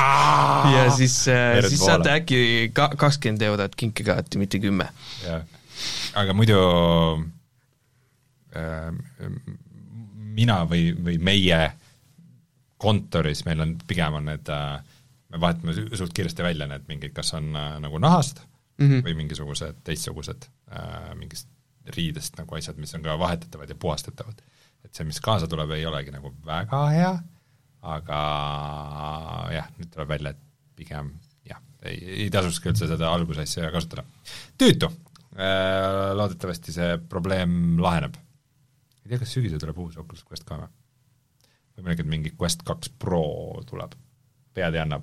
ja 0.73 0.87
siis 0.95 1.19
siis 1.27 1.83
saate 1.83 2.15
äkki 2.15 2.41
ka- 2.73 2.93
kakskümmend 2.97 3.45
eurot 3.51 3.77
kinkekaarti, 3.77 4.41
mitte 4.41 4.63
kümme. 4.63 4.89
jah, 5.27 5.43
aga 6.17 6.33
muidu 6.33 6.57
mina 10.37 10.61
või, 10.69 10.91
või 11.03 11.17
meie 11.21 11.59
kontoris 12.77 13.43
meil 13.47 13.63
on, 13.63 13.75
pigem 13.89 14.19
on 14.19 14.29
need 14.29 14.49
äh, 14.53 14.77
me 15.33 15.41
vahetame 15.41 15.75
su- 15.75 15.87
suht 15.97 16.13
kiiresti 16.15 16.45
välja 16.45 16.67
need 16.69 16.85
mingid, 16.89 17.13
kas 17.15 17.33
on 17.37 17.49
äh, 17.55 17.77
nagu 17.83 17.99
nahast 18.01 18.41
mm. 18.77 18.87
-hmm. 18.87 19.05
või 19.05 19.15
mingisugused 19.23 19.81
teistsugused 19.87 20.49
äh, 20.71 21.15
mingist 21.15 21.49
riidest 21.95 22.37
nagu 22.37 22.55
asjad, 22.55 22.77
mis 22.77 22.93
on 22.95 23.03
ka 23.03 23.15
vahetatavad 23.19 23.69
ja 23.69 23.75
puhastatavad. 23.79 24.41
et 24.85 24.93
see, 24.95 25.05
mis 25.07 25.19
kaasa 25.23 25.47
tuleb, 25.47 25.71
ei 25.71 25.85
olegi 25.85 26.11
nagu 26.11 26.33
väga 26.45 26.81
hea, 26.91 27.13
aga 27.81 28.19
jah, 29.51 29.71
nüüd 29.77 29.89
tuleb 29.91 30.09
välja, 30.09 30.29
et 30.35 30.75
pigem 30.75 31.11
jah, 31.47 31.61
ei, 31.81 31.97
ei 32.23 32.29
tasukski 32.31 32.69
üldse 32.69 32.87
seda 32.87 33.11
algusasja 33.13 33.71
kasutada. 33.71 34.03
tüütu, 34.57 34.91
loodetavasti 36.19 36.75
see 36.75 36.97
probleem 37.09 37.79
laheneb. 37.79 38.15
Ei 39.07 39.13
tea, 39.13 39.21
kas 39.23 39.37
sügisel 39.37 39.59
tuleb 39.61 39.77
uus 39.79 39.95
Oculus 39.95 40.25
Quest 40.27 40.43
ka 40.43 40.57
või? 40.59 40.67
või 41.77 41.85
mingi, 41.87 42.03
mingi 42.03 42.31
Quest 42.35 42.65
kaks 42.67 42.91
Pro 42.99 43.23
tuleb, 43.69 43.93
pead 44.53 44.75
ei 44.75 44.83
anna. 44.83 44.99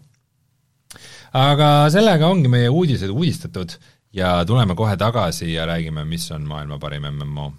aga 1.40 1.88
sellega 1.90 2.28
ongi 2.28 2.50
meie 2.52 2.68
uudised 2.68 3.08
uudistatud 3.08 3.72
ja 4.12 4.36
tuleme 4.44 4.76
kohe 4.76 4.96
tagasi 5.00 5.54
ja 5.54 5.64
räägime, 5.66 6.04
mis 6.04 6.30
on 6.36 6.44
maailma 6.44 6.78
parim 6.78 7.08
MMO. 7.08 7.52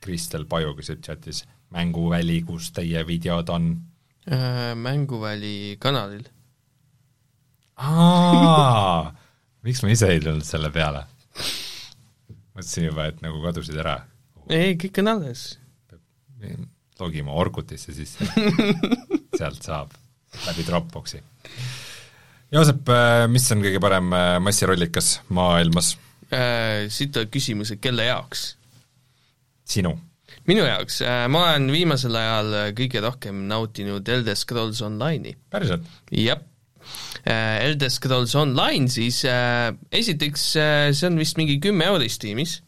Kristel 0.00 0.44
Paju 0.44 0.74
küsib 0.74 1.00
chatis, 1.04 1.46
mänguväli, 1.70 2.42
kus 2.42 2.72
teie 2.74 3.06
videod 3.06 3.48
on? 3.48 3.89
Äh, 4.28 4.74
Mänguväli 4.76 5.76
kanalil. 5.80 6.26
aa, 7.80 9.14
miks 9.64 9.80
ma 9.82 9.94
ise 9.94 10.10
ei 10.12 10.20
tulnud 10.20 10.44
selle 10.44 10.68
peale? 10.74 11.06
mõtlesin 12.56 12.90
juba, 12.90 13.06
et 13.08 13.22
nagu 13.24 13.40
kadusid 13.44 13.78
ära. 13.80 13.96
ei, 14.48 14.76
kõik 14.80 15.00
on 15.00 15.14
alles. 15.14 15.46
logima 17.00 17.32
Orkutisse 17.32 17.94
sisse, 17.96 18.28
sealt 19.38 19.64
saab 19.64 19.96
läbi 20.46 20.66
Dropboxi. 20.68 21.22
Joosep, 22.52 22.92
mis 23.30 23.48
on 23.54 23.64
kõige 23.64 23.80
parem 23.80 24.12
äh, 24.12 24.36
massirollikas 24.42 25.20
maailmas 25.32 25.94
Äh, 26.30 26.86
siit 26.94 27.10
tuleb 27.14 27.30
küsimus, 27.34 27.72
et 27.74 27.80
kelle 27.82 28.06
jaoks? 28.06 28.54
sinu? 29.70 29.96
Minu 30.48 30.64
jaoks, 30.64 31.02
ma 31.30 31.46
olen 31.50 31.68
viimasel 31.72 32.16
ajal 32.16 32.54
äh, 32.56 32.70
kõige 32.76 33.02
rohkem 33.04 33.44
nautinud 33.50 34.08
Elder 34.08 34.38
Scrolls 34.38 34.80
Online'i. 34.86 35.36
päriselt? 35.52 35.84
jah, 36.14 36.40
Elder 37.24 37.90
Scrolls 37.90 38.34
Online 38.34 38.88
siis 38.88 39.24
äh, 39.24 39.72
esiteks 39.92 40.56
äh, 40.56 40.90
see 40.96 41.10
on 41.10 41.18
vist 41.20 41.38
mingi 41.40 41.58
kümme 41.62 41.86
euri 41.90 42.08
Steamis, 42.12 42.60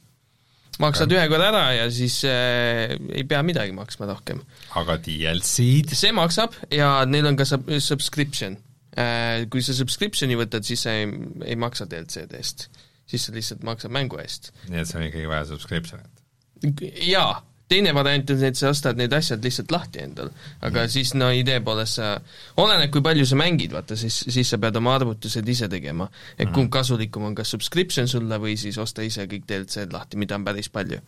maksad 0.82 1.12
ühe 1.14 1.24
korra 1.32 1.48
ära 1.52 1.62
ja 1.76 1.86
siis 1.92 2.20
äh, 2.28 2.92
ei 3.14 3.24
pea 3.28 3.42
midagi 3.46 3.74
maksma 3.76 4.10
rohkem. 4.10 4.42
aga 4.78 4.98
DLC-d? 5.02 5.96
see 5.96 6.12
maksab 6.16 6.56
ja 6.72 6.94
neil 7.08 7.30
on 7.32 7.40
ka 7.40 7.48
sub-, 7.48 7.70
subscription. 7.80 8.58
Kui 8.92 9.62
sa 9.64 9.72
subscription'i 9.72 10.36
võtad, 10.36 10.66
siis 10.68 10.82
sa 10.84 10.92
ei, 10.92 11.06
ei 11.48 11.54
maksa 11.56 11.86
DLC-de 11.88 12.36
eest, 12.36 12.66
siis 13.08 13.24
sa 13.24 13.32
lihtsalt 13.32 13.62
maksad 13.64 13.94
mängu 13.94 14.20
eest. 14.20 14.50
nii 14.68 14.82
et 14.82 14.90
see 14.90 14.98
on 15.00 15.06
ikkagi 15.06 15.30
vaja 15.30 15.46
subscription'it. 15.48 16.82
jaa, 17.08 17.38
teine 17.72 17.94
variant 17.96 18.30
on 18.34 18.40
see, 18.40 18.50
et 18.52 18.58
sa 18.58 18.70
ostad 18.72 19.00
need 19.00 19.12
asjad 19.16 19.42
lihtsalt 19.44 19.72
lahti 19.72 20.02
endal, 20.04 20.30
aga 20.64 20.84
siis 20.92 21.14
no 21.18 21.30
idee 21.34 21.58
poolest 21.64 21.98
sa, 21.98 22.12
oleneb, 22.60 22.92
kui 22.92 23.04
palju 23.04 23.26
sa 23.28 23.38
mängid, 23.40 23.72
vaata 23.74 23.96
siis, 23.98 24.22
siis 24.32 24.52
sa 24.52 24.60
pead 24.62 24.76
oma 24.80 24.94
arvutused 24.98 25.48
ise 25.48 25.68
tegema. 25.72 26.08
et 26.38 26.52
kumb 26.52 26.70
kasulikum 26.72 27.30
on, 27.30 27.36
kas 27.38 27.52
subscription 27.54 28.08
sulle 28.10 28.38
või 28.42 28.56
siis 28.60 28.78
osta 28.82 29.04
ise 29.06 29.26
kõik 29.30 29.48
DLC-d 29.48 29.92
lahti, 29.94 30.20
mida 30.20 30.36
on 30.38 30.46
päris 30.46 30.68
palju. 30.72 31.00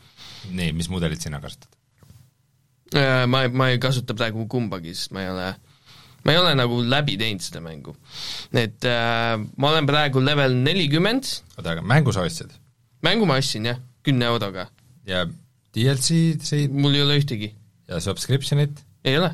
nii, 0.51 0.73
mis 0.77 0.91
mudelit 0.93 1.25
sina 1.25 1.41
kasutad? 1.45 1.71
Ma, 2.95 3.47
ma 3.51 3.71
ei 3.73 3.81
kasuta 3.83 4.15
praegu 4.15 4.45
kumbagi, 4.51 4.93
sest 4.95 5.15
ma 5.17 5.25
ei 5.25 5.31
ole, 5.33 5.47
ma 6.25 6.35
ei 6.35 6.39
ole 6.39 6.53
nagu 6.59 6.79
läbi 6.87 7.17
teinud 7.19 7.43
seda 7.43 7.63
mängu. 7.65 7.97
et 8.53 8.87
äh, 8.87 9.35
ma 9.57 9.73
olen 9.73 9.89
praegu 9.89 10.23
level 10.23 10.55
nelikümmend, 10.63 11.31
oota, 11.59 11.75
aga 11.75 11.83
mängu 11.83 12.15
sa 12.15 12.27
ostsid? 12.27 12.55
mängu 13.03 13.27
ma 13.27 13.41
ostsin 13.43 13.67
jah, 13.73 13.81
kümne 14.07 14.29
euroga, 14.31 14.69
ja 15.09 15.25
DLC-sid 15.75 16.75
mul 16.75 16.95
ei 16.99 17.03
ole 17.05 17.19
ühtegi, 17.21 17.51
ja 17.91 18.01
subscription'it? 18.03 18.85
ei 19.05 19.19
ole, 19.21 19.33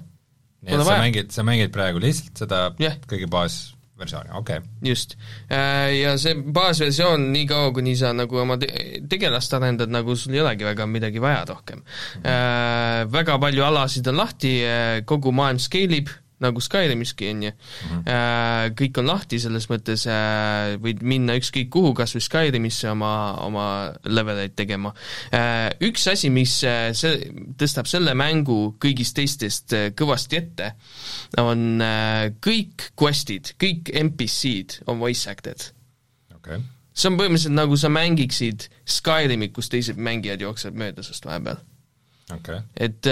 nii 0.64 0.72
et 0.72 0.80
sa 0.80 0.86
vaja. 0.88 1.04
mängid, 1.04 1.34
sa 1.34 1.44
mängid 1.46 1.74
praegu 1.74 2.02
lihtsalt 2.02 2.42
seda 2.44 2.62
Jah. 2.80 2.96
kõige 3.10 3.28
baasversiooni, 3.30 4.32
okei 4.40 4.62
okay.. 4.62 4.72
just. 4.90 5.16
Ja 5.50 6.14
see 6.20 6.34
baasversioon, 6.56 7.28
niikaua 7.34 7.74
kuni 7.76 7.94
sa 8.00 8.14
nagu 8.16 8.40
oma 8.42 8.58
te- 8.60 9.02
tegelast 9.10 9.54
arendad, 9.58 9.92
nagu 9.92 10.16
sul 10.18 10.38
ei 10.38 10.42
olegi 10.44 10.68
väga 10.68 10.88
midagi 10.90 11.22
vaja 11.22 11.44
rohkem 11.52 11.82
mm. 11.84 12.24
-hmm. 12.24 13.12
Väga 13.12 13.38
palju 13.38 13.64
alasid 13.68 14.10
on 14.10 14.20
lahti, 14.24 14.56
kogu 15.04 15.32
maailm 15.32 15.62
scale 15.62 16.02
ib, 16.02 16.10
nagu 16.40 16.62
Skyrimiski, 16.64 17.30
on 17.34 17.42
ju. 17.44 17.52
Kõik 18.80 19.00
on 19.02 19.10
lahti, 19.10 19.40
selles 19.42 19.66
mõttes 19.70 20.06
äh, 20.10 20.76
võid 20.80 21.02
minna 21.06 21.36
ükskõik 21.38 21.70
kuhu, 21.72 21.92
kas 21.96 22.14
või 22.16 22.24
Skyrimisse 22.24 22.90
oma, 22.92 23.12
oma 23.44 23.66
leveleid 24.08 24.56
tegema. 24.58 24.94
Üks 25.84 26.06
asi, 26.10 26.30
mis 26.32 26.58
äh, 26.68 26.90
see, 26.96 27.30
tõstab 27.60 27.88
selle 27.90 28.14
mängu 28.18 28.58
kõigist 28.82 29.16
teistest 29.18 29.74
äh, 29.76 29.88
kõvasti 29.96 30.38
ette, 30.40 30.72
on 31.40 31.82
äh, 31.84 32.30
kõik 32.42 32.90
quest'id, 32.98 33.54
kõik 33.60 33.92
NPC-d 34.02 34.84
on 34.90 35.00
voice 35.02 35.30
acted. 35.30 35.70
okay., 36.36 36.62
see 36.92 37.10
on 37.10 37.18
põhimõtteliselt 37.20 37.56
nagu 37.56 37.78
sa 37.80 37.90
mängiksid 37.92 38.68
Skyrimi, 38.98 39.50
kus 39.54 39.70
teised 39.72 40.00
mängijad 40.00 40.42
jooksevad 40.44 40.80
mööda 40.82 41.04
sinust 41.06 41.28
vahepeal. 41.28 41.60
okay., 42.36 42.62
et, 42.76 43.10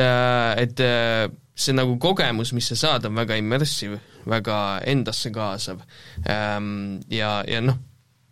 et 0.65 0.85
äh, 0.85 1.29
see 1.59 1.75
nagu 1.75 1.99
kogemus, 2.01 2.53
mis 2.55 2.71
sa 2.71 2.79
saad, 2.79 3.09
on 3.09 3.19
väga 3.19 3.39
immersive, 3.41 3.99
väga 4.29 4.57
endasse 4.87 5.33
kaasav. 5.35 5.83
Ähm, 6.29 7.01
ja, 7.11 7.39
ja 7.49 7.63
noh, 7.65 7.79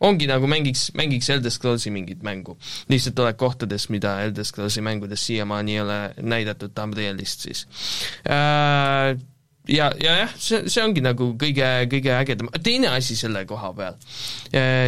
ongi 0.07 0.29
nagu 0.31 0.49
mängiks, 0.51 0.91
mängiks 0.99 1.31
Elder 1.33 1.51
Scrollsi 1.51 1.91
mingit 1.91 2.23
mängu. 2.27 2.57
lihtsalt 2.93 3.19
oled 3.25 3.39
kohtades, 3.41 3.89
mida 3.91 4.19
Elder 4.25 4.45
Scrollsi 4.45 4.85
mängudes 4.85 5.27
siiamaani 5.27 5.75
ei 5.75 5.81
ole 5.81 6.01
näidatud 6.23 6.75
Tamrielist 6.75 7.49
siis. 7.49 7.67
Äh, 8.29 9.17
ja, 9.69 9.91
ja 10.03 10.19
jah, 10.23 10.35
see, 10.39 10.67
see 10.71 10.85
ongi 10.85 11.03
nagu 11.05 11.33
kõige, 11.41 11.71
kõige 11.91 12.15
ägedam, 12.15 12.53
teine 12.63 12.93
asi 12.95 13.19
selle 13.19 13.43
koha 13.49 13.73
peal, 13.77 13.99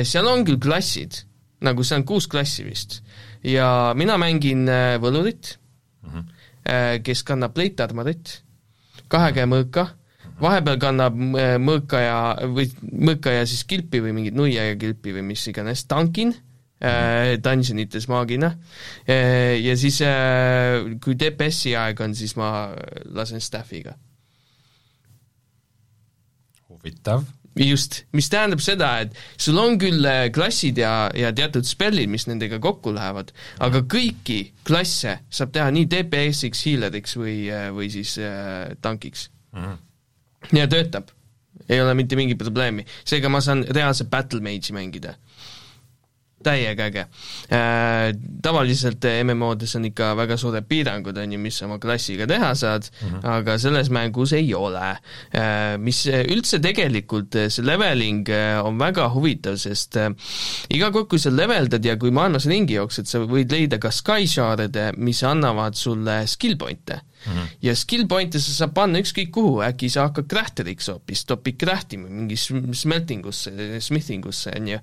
seal 0.07 0.31
on 0.31 0.47
küll 0.47 0.61
klassid, 0.63 1.25
nagu 1.65 1.83
see 1.83 1.99
on 1.99 2.07
kuus 2.07 2.29
klassi 2.31 2.67
vist, 2.69 3.01
ja 3.43 3.95
mina 3.99 4.19
mängin 4.21 4.69
äh, 4.71 4.97
võlurit. 5.03 5.57
Mm, 6.05 6.13
-hmm. 6.13 6.38
Kes 7.05 7.23
kannab 7.25 7.55
plate 7.57 7.85
armorit, 7.85 8.35
kahe 9.09 9.33
käe 9.37 9.47
mõõka, 9.49 9.87
vahepeal 10.43 10.79
kannab 10.83 11.17
äh, 11.39 11.55
mõõka 11.63 12.03
ja, 12.03 12.19
või 12.53 12.69
mõõka 12.83 13.33
ja 13.35 13.47
siis 13.49 13.65
kilpi 13.69 14.03
või 14.05 14.15
mingit 14.17 14.37
nuia 14.39 14.69
ja 14.71 14.77
kilpi 14.79 15.15
või 15.17 15.25
mis 15.33 15.47
iganes, 15.51 15.85
tankin 15.91 16.35
äh, 16.81 17.37
dungeonites 17.43 18.09
maagina. 18.11 18.53
Äh, 19.09 19.59
ja 19.63 19.77
siis 19.79 20.01
äh, 20.07 20.85
kui 21.05 21.19
DPS-i 21.19 21.75
aeg 21.79 22.05
on, 22.05 22.15
siis 22.19 22.37
ma 22.39 22.69
lasen 23.15 23.43
staff'iga. 23.43 23.97
Huvitav, 26.69 27.25
just, 27.67 28.03
mis 28.17 28.29
tähendab 28.33 28.63
seda, 28.65 28.91
et 29.05 29.17
sul 29.41 29.59
on 29.61 29.79
küll 29.81 30.05
äh, 30.07 30.29
klassid 30.35 30.79
ja, 30.81 31.11
ja 31.17 31.33
teatud 31.37 31.67
spellid, 31.69 32.11
mis 32.13 32.29
nendega 32.29 32.61
kokku 32.63 32.93
lähevad, 32.97 33.33
aga 33.65 33.83
kõiki 33.91 34.41
klasse 34.69 35.19
saab 35.31 35.53
teha 35.57 35.69
nii 35.75 35.89
DPS-iks, 35.91 36.65
healer'iks 36.69 37.19
või, 37.19 37.39
või 37.75 37.91
siis 37.93 38.17
äh, 38.23 38.75
tankiks 38.85 39.29
mm. 39.53 39.65
-hmm. 39.65 40.59
ja 40.61 40.69
töötab. 40.71 41.15
ei 41.69 41.81
ole 41.83 41.95
mitte 41.95 42.17
mingit 42.17 42.39
probleemi, 42.39 42.87
seega 43.05 43.29
ma 43.29 43.41
saan 43.45 43.65
reaalselt 43.69 44.09
battle 44.11 44.41
mage'i 44.41 44.73
mängida. 44.73 45.19
Täiega 46.45 46.89
äge 46.89 47.05
äh,. 47.51 48.13
tavaliselt 48.43 49.05
MMO-des 49.25 49.75
on 49.79 49.89
ikka 49.89 50.13
väga 50.19 50.37
suured 50.41 50.69
piirangud, 50.69 51.19
on 51.19 51.35
ju, 51.35 51.41
mis 51.43 51.61
oma 51.67 51.79
klassiga 51.83 52.27
teha 52.31 52.53
saad 52.59 52.87
mm, 52.89 53.09
-hmm. 53.09 53.27
aga 53.35 53.59
selles 53.59 53.91
mängus 53.91 54.33
ei 54.33 54.55
ole 54.55 54.91
äh,. 55.35 55.79
mis 55.79 56.05
üldse 56.07 56.61
tegelikult, 56.63 57.37
see 57.49 57.65
leveling 57.65 58.29
äh, 58.29 58.65
on 58.65 58.79
väga 58.79 59.09
huvitav, 59.15 59.57
sest 59.57 59.97
äh, 59.97 60.11
iga 60.71 60.91
kord, 60.93 61.09
kui 61.09 61.19
sa 61.19 61.31
leveldad 61.31 61.85
ja 61.85 61.97
kui 61.97 62.11
maailmas 62.11 62.47
ringi 62.47 62.79
jooksed, 62.79 63.07
sa 63.07 63.19
võid 63.19 63.53
leida 63.53 63.79
ka 63.79 63.91
skyshard'e, 63.91 64.93
mis 64.97 65.23
annavad 65.23 65.75
sulle 65.75 66.23
skill 66.27 66.57
point'e 66.57 67.03
Mm 67.27 67.33
-hmm. 67.33 67.47
ja 67.63 67.75
skill 67.75 68.07
point'e 68.07 68.41
sa 68.41 68.53
saad 68.55 68.75
panna 68.75 69.01
ükskõik 69.03 69.31
kuhu, 69.35 69.59
äkki 69.65 69.91
sa 69.91 70.07
hakkad 70.09 70.29
crafter'iks 70.31 70.89
hoopis, 70.93 71.25
topid 71.25 71.59
craft 71.59 71.93
ima 71.93 72.09
mingi 72.09 72.37
sm- 72.37 72.73
smelting 72.73 73.27
usse, 73.27 73.81
smithing 73.81 74.27
usse, 74.27 74.53
on 74.57 74.69
ju, 74.69 74.79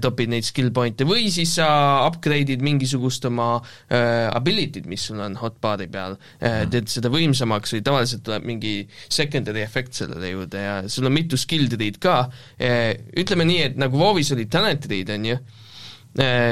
topid 0.00 0.32
neid 0.32 0.44
skill 0.44 0.70
point'e. 0.70 1.04
Või 1.04 1.30
siis 1.30 1.54
sa 1.58 1.68
upgrade'id 2.06 2.62
mingisugust 2.64 3.24
oma 3.28 3.60
äh, 3.90 4.28
ability'd, 4.32 4.86
mis 4.86 5.04
sul 5.08 5.20
on 5.20 5.36
hotbar'i 5.40 5.88
peal. 5.92 6.16
Äh,, 6.40 6.64
teed 6.70 6.88
seda 6.92 7.10
võimsamaks 7.12 7.76
või 7.76 7.84
tavaliselt 7.86 8.24
tuleb 8.26 8.48
mingi 8.48 8.74
secondary 9.08 9.62
efekt 9.64 9.94
sellele 9.94 10.32
juurde 10.32 10.62
ja 10.62 10.74
sul 10.88 11.06
on 11.06 11.12
mitu 11.16 11.38
skill 11.40 11.68
tree'd 11.72 12.00
ka. 12.02 12.30
Äh,, 12.60 12.96
ütleme 13.16 13.46
nii, 13.48 13.62
et 13.70 13.76
nagu 13.80 13.98
WoW-is 14.00 14.32
olid 14.32 14.50
talent 14.52 14.84
tree'd, 14.86 15.10
on 15.14 15.30
ju, 15.32 15.38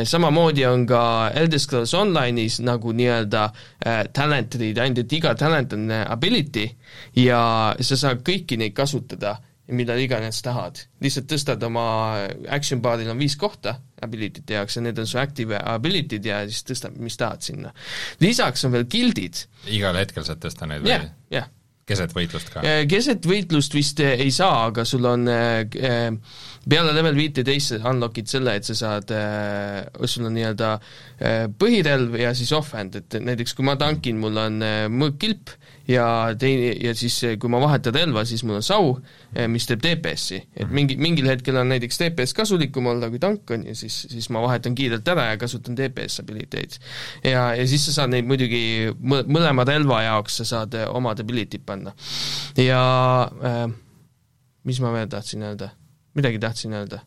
samamoodi 0.05 0.67
on 0.69 0.85
ka 0.87 1.31
Elder 1.35 1.61
Scrolls 1.61 1.95
Online'is 1.97 2.61
nagu 2.65 2.93
nii-öelda 2.93 3.45
äh, 3.49 4.05
talent 4.13 4.53
tree'd, 4.53 4.79
ainult 4.83 5.05
et 5.05 5.17
iga 5.17 5.35
talent 5.39 5.73
on 5.77 5.89
äh, 5.91 6.05
ability 6.13 6.67
ja 7.17 7.41
sa 7.81 7.99
saad 8.01 8.21
kõiki 8.27 8.59
neid 8.61 8.77
kasutada, 8.77 9.39
millal 9.73 10.01
iganes 10.03 10.43
tahad. 10.45 10.83
lihtsalt 11.01 11.31
tõstad 11.31 11.63
oma 11.65 11.87
action 12.53 12.83
bar'il 12.85 13.09
on 13.09 13.19
viis 13.19 13.37
kohta 13.41 13.79
ability'te 14.05 14.59
jaoks 14.59 14.77
ja 14.77 14.85
need 14.85 14.99
on 15.01 15.09
su 15.09 15.19
active 15.19 15.57
ability'd 15.57 16.29
ja 16.29 16.43
siis 16.45 16.67
tõstad, 16.69 16.99
mis 17.01 17.17
tahad 17.17 17.41
sinna. 17.43 17.73
lisaks 18.21 18.65
on 18.69 18.77
veel 18.77 18.85
guild'id, 18.85 19.47
igal 19.73 19.97
hetkel 19.97 20.27
saad 20.29 20.45
tõsta 20.45 20.69
neid 20.69 20.85
jah 20.85 21.07
või?, 21.07 21.15
jah. 21.39 21.49
Keset 21.89 22.15
võitlust 22.17 22.51
ka? 22.53 22.63
Eh, 22.65 22.83
keset 22.91 23.27
võitlust 23.29 23.77
vist 23.77 24.01
eh, 24.05 24.17
ei 24.25 24.33
saa, 24.35 24.69
aga 24.71 24.85
sul 24.89 25.05
on 25.09 25.29
eh, 25.31 25.65
peale 26.65 26.95
level 26.97 27.17
viiteist 27.19 27.75
sa 27.75 27.93
unlock'id 27.93 28.31
selle, 28.31 28.57
et 28.59 28.69
sa 28.69 28.77
saad 28.79 29.13
sul 30.09 30.29
on 30.29 30.35
nii-öelda 30.37 30.71
põhirelv 31.61 32.17
ja 32.23 32.33
siis 32.37 32.53
offhand, 32.57 32.97
et 33.01 33.19
näiteks 33.21 33.53
kui 33.57 33.67
ma 33.69 33.77
tankin, 33.81 34.17
mul 34.21 34.41
on 34.41 34.65
mõõkkilp 34.95 35.53
ja 35.89 36.07
teine, 36.41 36.73
ja 36.81 36.95
siis 36.97 37.17
kui 37.41 37.51
ma 37.53 37.61
vahetan 37.63 37.95
relva, 37.95 38.25
siis 38.29 38.45
mul 38.47 38.59
on 38.61 38.65
sau 38.65 38.91
eh,, 39.35 39.47
mis 39.51 39.67
teeb 39.69 39.83
DPS-i. 39.85 40.41
et 40.57 40.73
mingi, 40.73 40.97
mingil 41.01 41.29
hetkel 41.29 41.59
on 41.61 41.69
näiteks 41.73 42.01
DPS 42.01 42.35
kasulikum 42.37 42.89
olla 42.95 43.11
kui 43.13 43.21
tank 43.23 43.51
on 43.55 43.67
ja 43.69 43.77
siis, 43.77 44.01
siis 44.11 44.31
ma 44.33 44.43
vahetan 44.45 44.77
kiirelt 44.79 45.09
ära 45.13 45.31
ja 45.33 45.39
kasutan 45.41 45.77
DPS 45.77 46.21
abiliteid. 46.25 46.79
ja, 47.25 47.51
ja 47.55 47.69
siis 47.69 47.87
sa 47.89 48.01
saad 48.01 48.15
neid 48.15 48.29
muidugi 48.29 48.65
mõ-, 48.97 49.25
mõlema 49.29 49.67
relva 49.69 50.03
jaoks 50.07 50.41
sa 50.41 50.49
saad 50.55 50.77
eh, 50.79 50.89
omad 50.89 51.21
ability'd 51.21 51.67
panna. 51.67 51.95
ja 52.61 52.83
äh, 53.45 53.67
mis 54.65 54.81
ma 54.81 54.93
veel 54.97 55.09
tahtsin 55.13 55.45
öelda? 55.45 55.75
midagi 56.15 56.39
tahtsin 56.39 56.73
öelda. 56.73 57.03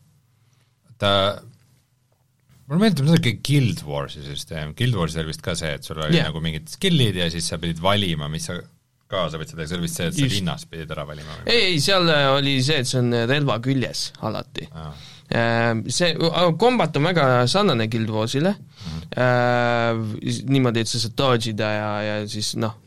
ta, 0.98 1.10
mulle 2.68 2.84
meeldib 2.84 3.08
natuke 3.08 3.36
Guild 3.44 3.84
Warsi 3.88 4.24
süsteem, 4.26 4.74
Guild 4.78 4.96
Warsil 4.98 5.22
oli 5.22 5.32
vist 5.32 5.44
ka 5.44 5.56
see, 5.58 5.70
et 5.78 5.86
sul 5.86 6.00
oli 6.02 6.18
yeah. 6.18 6.28
nagu 6.28 6.42
mingid 6.44 6.68
skill'id 6.72 7.16
ja 7.16 7.28
siis 7.32 7.48
sa 7.48 7.60
pidid 7.60 7.80
valima, 7.82 8.28
mis 8.32 8.48
sa 8.50 8.58
kaasa 9.08 9.40
võtsid, 9.40 9.56
aga 9.56 9.68
see 9.70 9.78
oli 9.78 9.86
vist 9.86 10.00
see, 10.00 10.08
et 10.10 10.16
sa 10.16 10.24
Just. 10.26 10.36
linnas 10.36 10.66
pidid 10.68 10.90
ära 10.92 11.06
valima 11.08 11.38
ei, 11.46 11.70
ei, 11.70 11.78
seal 11.80 12.08
äh, 12.12 12.26
oli 12.36 12.58
see, 12.64 12.82
et 12.82 12.90
see 12.90 13.00
on 13.00 13.14
relva 13.30 13.56
küljes 13.64 14.10
alati. 14.28 14.68
Aa. 14.76 14.90
See 15.28 16.14
kombat 16.56 16.94
on 16.96 17.04
väga 17.04 17.24
sarnane 17.52 17.84
Guild 17.92 18.08
Warsile 18.14 18.54
mm., 18.54 20.06
niimoodi, 20.48 20.84
et 20.84 20.88
sa 20.88 21.00
saad 21.02 21.16
dodge 21.20 21.50
ida 21.52 21.68
ja, 21.74 21.90
ja 22.06 22.14
siis 22.32 22.54
noh, 22.56 22.78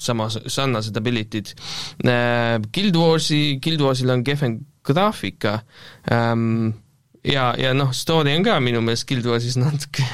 sama, 0.00 0.30
sarnased 0.32 0.96
ability'd. 0.96 1.52
Guild 2.72 2.96
Warsi, 2.96 3.42
Guild 3.60 3.84
Warsil 3.84 4.12
on 4.14 4.24
kehvem 4.24 4.56
graafika 4.86 5.58
ähm, 6.12 6.72
ja, 7.26 7.50
ja 7.58 7.72
noh, 7.76 7.92
story 7.96 8.34
on 8.38 8.44
ka 8.46 8.56
minu 8.62 8.80
meelest 8.84 9.06
Guild 9.08 9.26
Warsis 9.28 9.56
natuke, 9.60 10.06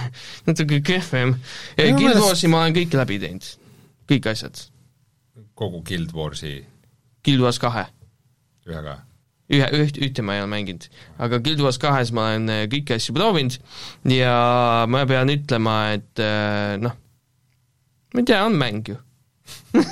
natuke 0.49 0.81
kehvem. 0.87 1.37
Guild 1.79 2.01
meelest- 2.01 2.25
Warsi 2.27 2.51
ma 2.53 2.65
olen 2.65 2.77
kõik 2.77 2.97
läbi 2.99 3.19
teinud, 3.23 3.49
kõik 4.11 4.29
asjad. 4.33 4.67
kogu 5.55 5.83
Guild 5.87 6.13
Warsi 6.17 6.63
Guild 7.25 7.43
Wars 7.45 7.59
kahe 7.63 7.85
ühega? 8.67 8.97
ühe, 9.53 9.67
üht, 9.85 9.99
ühte 10.01 10.23
ma 10.25 10.35
ei 10.39 10.43
ole 10.43 10.49
mänginud, 10.51 10.87
aga 11.23 11.39
Guild 11.45 11.61
Wars 11.61 11.79
kahes 11.79 12.11
ma 12.17 12.31
olen 12.31 12.49
äh, 12.51 12.63
kõiki 12.73 12.97
asju 12.97 13.15
proovinud 13.15 13.59
ja 14.11 14.33
ma 14.89 15.03
pean 15.07 15.29
ütlema, 15.35 15.77
et 15.99 16.23
äh, 16.23 16.79
noh, 16.81 16.95
ma 18.15 18.23
ei 18.23 18.29
tea, 18.29 18.41
on 18.47 18.57
mäng 18.59 18.89
ju 18.89 18.97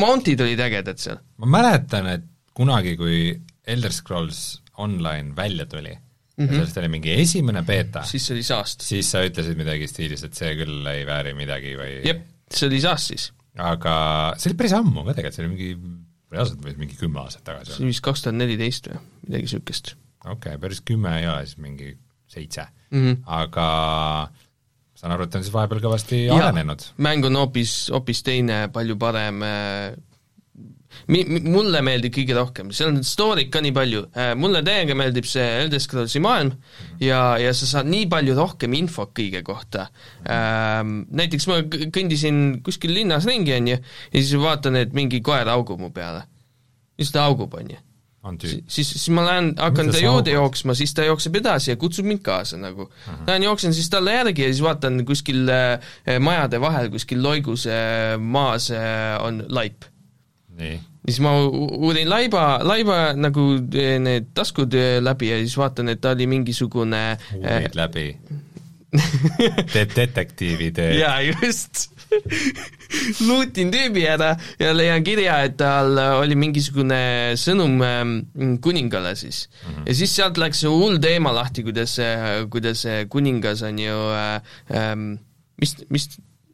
Mountid 0.00 0.40
olid 0.42 0.60
ägedad 0.64 0.98
seal. 0.98 1.20
ma 1.38 1.46
mäletan, 1.58 2.08
et 2.16 2.24
kunagi, 2.56 2.96
kui 2.98 3.36
Elder 3.68 3.92
Scrolls 3.94 4.62
Online 4.78 5.36
välja 5.36 5.66
tuli 5.66 5.92
mm, 5.92 6.44
-hmm. 6.44 6.48
ja 6.48 6.58
sellest 6.58 6.80
oli 6.82 6.88
mingi 6.92 7.14
esimene 7.20 7.62
beeta, 7.66 8.04
siis 8.08 8.26
see 8.26 8.36
oli 8.36 8.46
saast. 8.46 8.84
siis 8.86 9.10
sa 9.10 9.22
ütlesid 9.26 9.58
midagi 9.58 9.88
stiilis, 9.90 10.24
et 10.24 10.34
see 10.38 10.54
küll 10.58 10.86
ei 10.92 11.06
vääri 11.06 11.34
midagi 11.38 11.76
või 11.78 12.00
jep, 12.06 12.26
see 12.50 12.68
oli 12.70 12.80
saast 12.84 13.14
siis. 13.14 13.30
aga 13.58 13.94
see 14.38 14.52
oli 14.52 14.58
päris 14.62 14.76
ammu 14.78 15.06
ka 15.06 15.16
tegelikult, 15.18 15.38
see 15.38 15.46
oli 15.46 15.54
mingi, 15.54 15.94
reaalselt 16.32 16.64
võis 16.64 16.80
mingi 16.80 16.98
kümme 17.00 17.24
aastat 17.24 17.46
tagasi 17.48 17.72
see 17.72 17.76
olla. 17.76 17.84
oli 17.84 17.94
vist 17.94 18.04
kaks 18.10 18.26
tuhat 18.26 18.38
neliteist 18.38 18.92
või 18.92 19.00
midagi 19.28 19.48
niisugust 19.48 19.94
okei 20.24 20.34
okay,, 20.34 20.60
päris 20.66 20.84
kümme 20.84 21.16
ei 21.20 21.30
ole, 21.30 21.46
siis 21.46 21.62
mingi 21.62 21.94
seitse 22.28 22.66
mm. 22.90 23.00
-hmm. 23.00 23.22
aga 23.26 23.68
saan 24.98 25.14
aru, 25.14 25.26
et 25.26 25.32
ta 25.32 25.38
on 25.38 25.46
siis 25.46 25.54
vahepeal 25.54 25.82
kõvasti 25.82 26.24
arenenud. 26.34 26.84
mäng 26.98 27.26
on 27.28 27.38
hoopis, 27.38 27.74
hoopis 27.94 28.22
teine, 28.26 28.66
palju 28.74 28.98
parem 28.98 29.42
äh, 29.46 29.94
mi-, 31.06 31.24
mi-, 31.24 31.42
mulle 31.46 31.82
meeldib 31.86 32.14
kõige 32.16 32.36
rohkem, 32.36 32.72
seal 32.74 32.92
on 32.92 33.00
story'd 33.06 33.50
ka 33.54 33.62
nii 33.64 33.74
palju, 33.76 34.04
mulle 34.40 34.62
täiega 34.66 34.96
meeldib 34.98 35.28
see 35.28 35.46
Elder 35.62 35.82
Scrollsi 35.82 36.22
maailm 36.24 36.54
ja, 37.02 37.38
ja 37.40 37.54
sa 37.56 37.70
saad 37.70 37.90
nii 37.90 38.08
palju 38.10 38.36
rohkem 38.38 38.76
infot 38.78 39.14
kõige 39.16 39.42
kohta. 39.46 39.88
Näiteks 40.24 41.48
ma 41.50 41.60
kõndisin 41.94 42.60
kuskil 42.66 42.96
linnas 42.98 43.28
ringi, 43.28 43.54
on 43.56 43.74
ju, 43.74 43.82
ja 44.12 44.22
siis 44.22 44.38
vaatan, 44.42 44.80
et 44.82 44.96
mingi 44.96 45.22
koer 45.24 45.48
haugub 45.50 45.80
mu 45.82 45.92
peale. 45.94 46.26
siis 46.98 47.12
ta 47.14 47.28
haugub, 47.28 47.54
on 47.54 47.70
ju 47.70 47.84
tüüp. 48.36 48.64
siis, 48.68 48.88
siis 48.90 49.08
ma 49.14 49.24
lähen, 49.26 49.52
hakkan 49.58 49.92
ta 49.92 50.00
juurde 50.02 50.34
jooksma, 50.34 50.74
siis 50.76 50.92
ta 50.94 51.06
jookseb 51.06 51.38
edasi 51.40 51.72
ja 51.72 51.78
kutsub 51.80 52.08
mind 52.08 52.22
kaasa 52.26 52.58
nagu. 52.60 52.88
Lähen 53.26 53.46
jooksen 53.46 53.74
siis 53.74 53.88
talle 53.92 54.16
järgi 54.16 54.42
ja 54.42 54.50
siis 54.52 54.62
vaatan 54.64 55.04
kuskil 55.08 55.48
äh, 55.52 56.18
majade 56.20 56.60
vahel, 56.60 56.90
kuskil 56.92 57.22
loigus 57.22 57.66
äh, 57.70 58.16
maas 58.18 58.70
äh, 58.74 59.16
on 59.24 59.44
laip. 59.48 59.86
nii, 60.58 60.80
siis 61.08 61.20
ma 61.24 61.34
uurin 61.48 62.08
laiba, 62.10 62.58
laiba 62.66 62.98
nagu 63.16 63.50
äh, 63.58 63.96
need 64.02 64.32
taskud 64.36 64.74
äh, 64.76 64.98
läbi 65.04 65.32
ja 65.32 65.40
siis 65.42 65.56
vaatan, 65.58 65.92
et 65.94 66.02
ta 66.04 66.12
oli 66.16 66.28
mingisugune 66.30 67.04
äh, 67.14 67.38
uurid 67.38 67.78
läbi. 67.78 68.08
teed 69.74 69.92
detektiivi 69.96 70.70
töö. 70.72 70.92
jaa, 70.96 71.20
just 71.26 71.90
luutin 73.28 73.68
tüübi 73.68 74.06
ära 74.08 74.30
ja 74.56 74.70
leian 74.72 75.04
kirja, 75.04 75.42
et 75.44 75.58
tal 75.60 75.98
oli 76.22 76.38
mingisugune 76.40 77.00
sõnum 77.36 77.82
ähm, 77.84 78.14
kuningale 78.64 79.12
siis 79.20 79.42
mm. 79.50 79.74
-hmm. 79.74 79.88
ja 79.90 79.98
siis 79.98 80.16
sealt 80.16 80.40
läks 80.40 80.64
hull 80.64 80.96
teema 81.04 81.34
lahti, 81.36 81.66
kuidas, 81.68 81.98
kuidas 82.48 82.86
kuningas 83.12 83.62
on 83.62 83.78
ju 83.84 83.98
äh, 84.16 84.40
ähm, 84.72 85.10
mis, 85.60 85.76
mis 85.92 86.08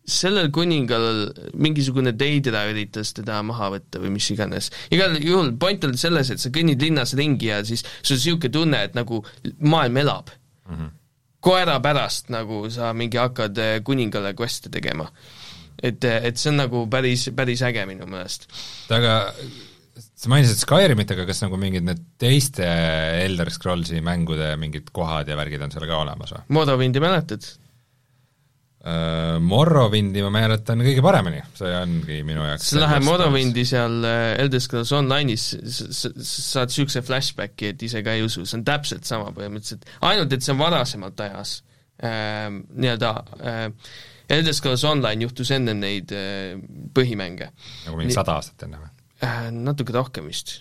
sellel 0.05 0.50
kuningal 0.52 1.30
mingisugune 1.57 2.12
teidra 2.20 2.64
üritas 2.68 3.14
teda 3.16 3.38
maha 3.46 3.70
võtta 3.76 4.02
või 4.02 4.12
mis 4.18 4.28
iganes. 4.34 4.70
igal 4.92 5.16
juhul 5.16 5.55
point 5.61 5.84
on 5.88 5.96
selles, 6.00 6.30
et 6.30 6.42
sa 6.42 6.52
kõnnid 6.52 6.82
linnas 6.84 7.14
ringi 7.16 7.48
ja 7.48 7.62
siis 7.64 7.84
sul 8.02 8.18
on 8.18 8.20
niisugune 8.20 8.52
tunne, 8.52 8.82
et 8.84 8.98
nagu 8.98 9.22
maailm 9.64 10.02
elab 10.05 10.28
mm. 10.68 10.76
-hmm. 10.76 10.92
koera 11.40 11.78
pärast 11.80 12.28
nagu 12.34 12.66
sa 12.70 12.92
mingi 12.92 13.20
hakkad 13.20 13.59
eh, 13.59 13.80
kuningale 13.84 14.34
quest'e 14.34 14.70
tegema. 14.70 15.09
et, 15.82 16.05
et 16.05 16.36
see 16.36 16.50
on 16.50 16.61
nagu 16.61 16.86
päris, 16.86 17.30
päris 17.36 17.62
äge 17.62 17.86
minu 17.86 18.07
meelest. 18.07 18.48
aga 18.90 19.32
sa 20.14 20.28
mainisid 20.28 20.61
Skyrimit, 20.61 21.11
aga 21.11 21.24
kas 21.26 21.42
nagu 21.42 21.57
mingid 21.57 21.84
need 21.84 22.00
teiste 22.18 22.64
Elder 23.24 23.50
Scrollsi 23.50 24.00
mängude 24.05 24.57
mingid 24.61 24.90
kohad 24.92 25.28
ja 25.28 25.36
värgid 25.36 25.62
on 25.62 25.72
seal 25.72 25.86
ka 25.88 25.96
olemas 25.96 26.32
või? 26.34 26.44
Morrowindi 26.48 27.00
mäletad? 27.00 27.63
Äh, 28.85 29.39
Morrowindi 29.41 30.20
ma 30.20 30.28
mäletan 30.28 30.82
kõige 30.85 31.01
paremini, 31.01 31.39
see 31.57 31.70
ongi 31.72 32.18
minu 32.28 32.43
jaoks 32.45 32.66
sa 32.68 32.82
lähed 32.82 33.07
Morrowindi 33.07 33.62
seal 33.64 34.05
äh, 34.05 34.35
Elder 34.43 34.61
Scrolls 34.61 34.93
Online'is, 34.93 35.47
sa 35.64 36.11
saad 36.12 36.68
niisuguse 36.68 37.01
flashbacki, 37.07 37.70
et 37.72 37.87
ise 37.87 38.03
ka 38.05 38.12
ei 38.12 38.26
usu, 38.26 38.45
see 38.45 38.59
on 38.59 38.66
täpselt 38.68 39.09
sama 39.09 39.32
põhimõtteliselt, 39.32 39.89
ainult 40.05 40.37
et 40.37 40.45
see 40.45 40.53
on 40.53 40.61
varasemalt 40.61 41.24
ajas 41.24 41.55
ähm, 42.05 42.61
nii-öelda 42.76 43.14
äh, 43.41 43.64
Elder 44.37 44.61
Scrolls 44.61 44.85
Online 44.85 45.30
juhtus 45.30 45.57
ennem 45.57 45.80
neid 45.80 46.12
äh, 46.12 46.53
põhimänge 46.93 47.55
nagu 47.87 47.97
mingi 47.97 48.12
sada 48.20 48.37
aastat 48.37 48.68
enne 48.68 48.85
või? 48.85 48.95
äh, 49.24 49.49
natuke 49.64 49.97
rohkem 49.97 50.28
vist. 50.28 50.59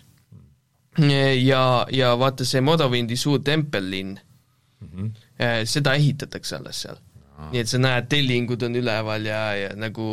ja, 1.03 1.65
ja 1.91 2.15
vaata 2.15 2.47
see 2.47 2.63
Morrowindi 2.63 3.19
suur 3.19 3.43
tempellinn 3.43 4.15
mm, 4.15 4.87
-hmm. 4.87 5.17
äh, 5.43 5.63
seda 5.67 5.99
ehitatakse 5.99 6.61
alles 6.61 6.85
seal. 6.87 7.03
Nii 7.51 7.61
et 7.63 7.71
sa 7.71 7.81
näed, 7.81 8.09
tellingud 8.11 8.65
on 8.67 8.79
üleval 8.79 9.27
ja, 9.27 9.43
ja 9.57 9.69
nagu 9.79 10.07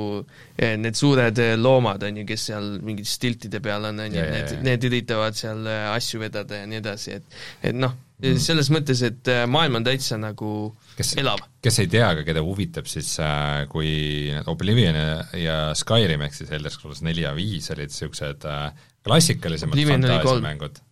eh, 0.57 0.77
need 0.81 0.99
suured 0.99 1.39
eh, 1.43 1.57
loomad, 1.61 2.05
on 2.09 2.23
ju, 2.23 2.27
kes 2.29 2.51
seal 2.51 2.71
mingite 2.83 3.11
stiltide 3.11 3.63
peal 3.65 3.89
on, 3.91 4.05
on 4.07 4.13
ju, 4.13 4.21
Ja, 4.21 4.27
ja, 4.27 4.37
need 4.37 4.55
ja., 4.57 4.63
need 4.67 4.87
üritavad 4.91 5.39
seal 5.39 5.67
eh, 5.67 5.89
asju 5.95 6.23
vedada 6.23 6.63
ja 6.63 6.71
nii 6.71 6.81
edasi, 6.83 7.19
et 7.21 7.71
et 7.71 7.77
noh, 7.77 7.95
selles 8.21 8.69
mõttes, 8.73 9.01
et 9.07 9.29
eh, 9.33 9.45
maailm 9.49 9.81
on 9.81 9.87
täitsa 9.87 10.19
nagu 10.21 10.51
kes, 10.97 11.15
elav. 11.21 11.41
kes 11.65 11.81
ei 11.83 11.89
tea, 11.93 12.11
aga 12.15 12.25
keda 12.27 12.43
huvitab, 12.45 12.89
siis 12.91 13.13
äh, 13.23 13.65
kui 13.71 13.93
need 14.35 14.51
Oblivion 14.51 14.99
ja, 14.99 15.15
ja 15.39 15.57
Skyrim 15.79 16.25
ehk 16.27 16.37
siis 16.37 16.53
Elder 16.57 16.75
Scrolls 16.75 17.03
neli 17.07 17.25
ja 17.25 17.33
viis 17.37 17.71
olid 17.73 17.93
niisugused 17.93 18.47
äh, 18.49 18.67
klassikalisemad 19.07 19.81
fantaasiamängud. 19.93 20.83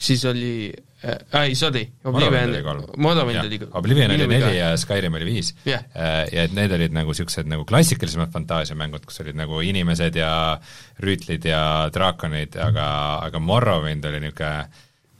siis 0.00 0.24
oli 0.30 0.54
ei 1.42 1.54
sorry, 1.58 1.82
Morrowind 2.04 2.54
Oblivion. 2.54 2.84
Morrowind 2.96 3.40
oli 3.44 3.58
Oblivion 3.72 4.14
oli 4.14 4.26
neli 4.30 4.56
ja 4.58 4.72
Skyrim 4.78 5.18
oli 5.18 5.26
viis. 5.26 5.52
Jah. 5.66 5.84
Äh, 5.96 6.22
ja 6.32 6.46
et 6.46 6.54
need 6.56 6.72
olid 6.76 6.94
nagu 6.94 7.12
niisugused 7.14 7.50
nagu 7.50 7.66
klassikalisemad 7.68 8.32
fantaasiamängud, 8.34 9.04
kus 9.08 9.22
olid 9.24 9.38
nagu 9.38 9.60
inimesed 9.64 10.16
ja 10.18 10.32
rüütlid 11.02 11.46
ja 11.48 11.62
draakonid, 11.94 12.56
aga, 12.62 12.86
aga 13.28 13.42
Morrowind 13.42 14.06
oli 14.10 14.22
niisugune 14.26 14.54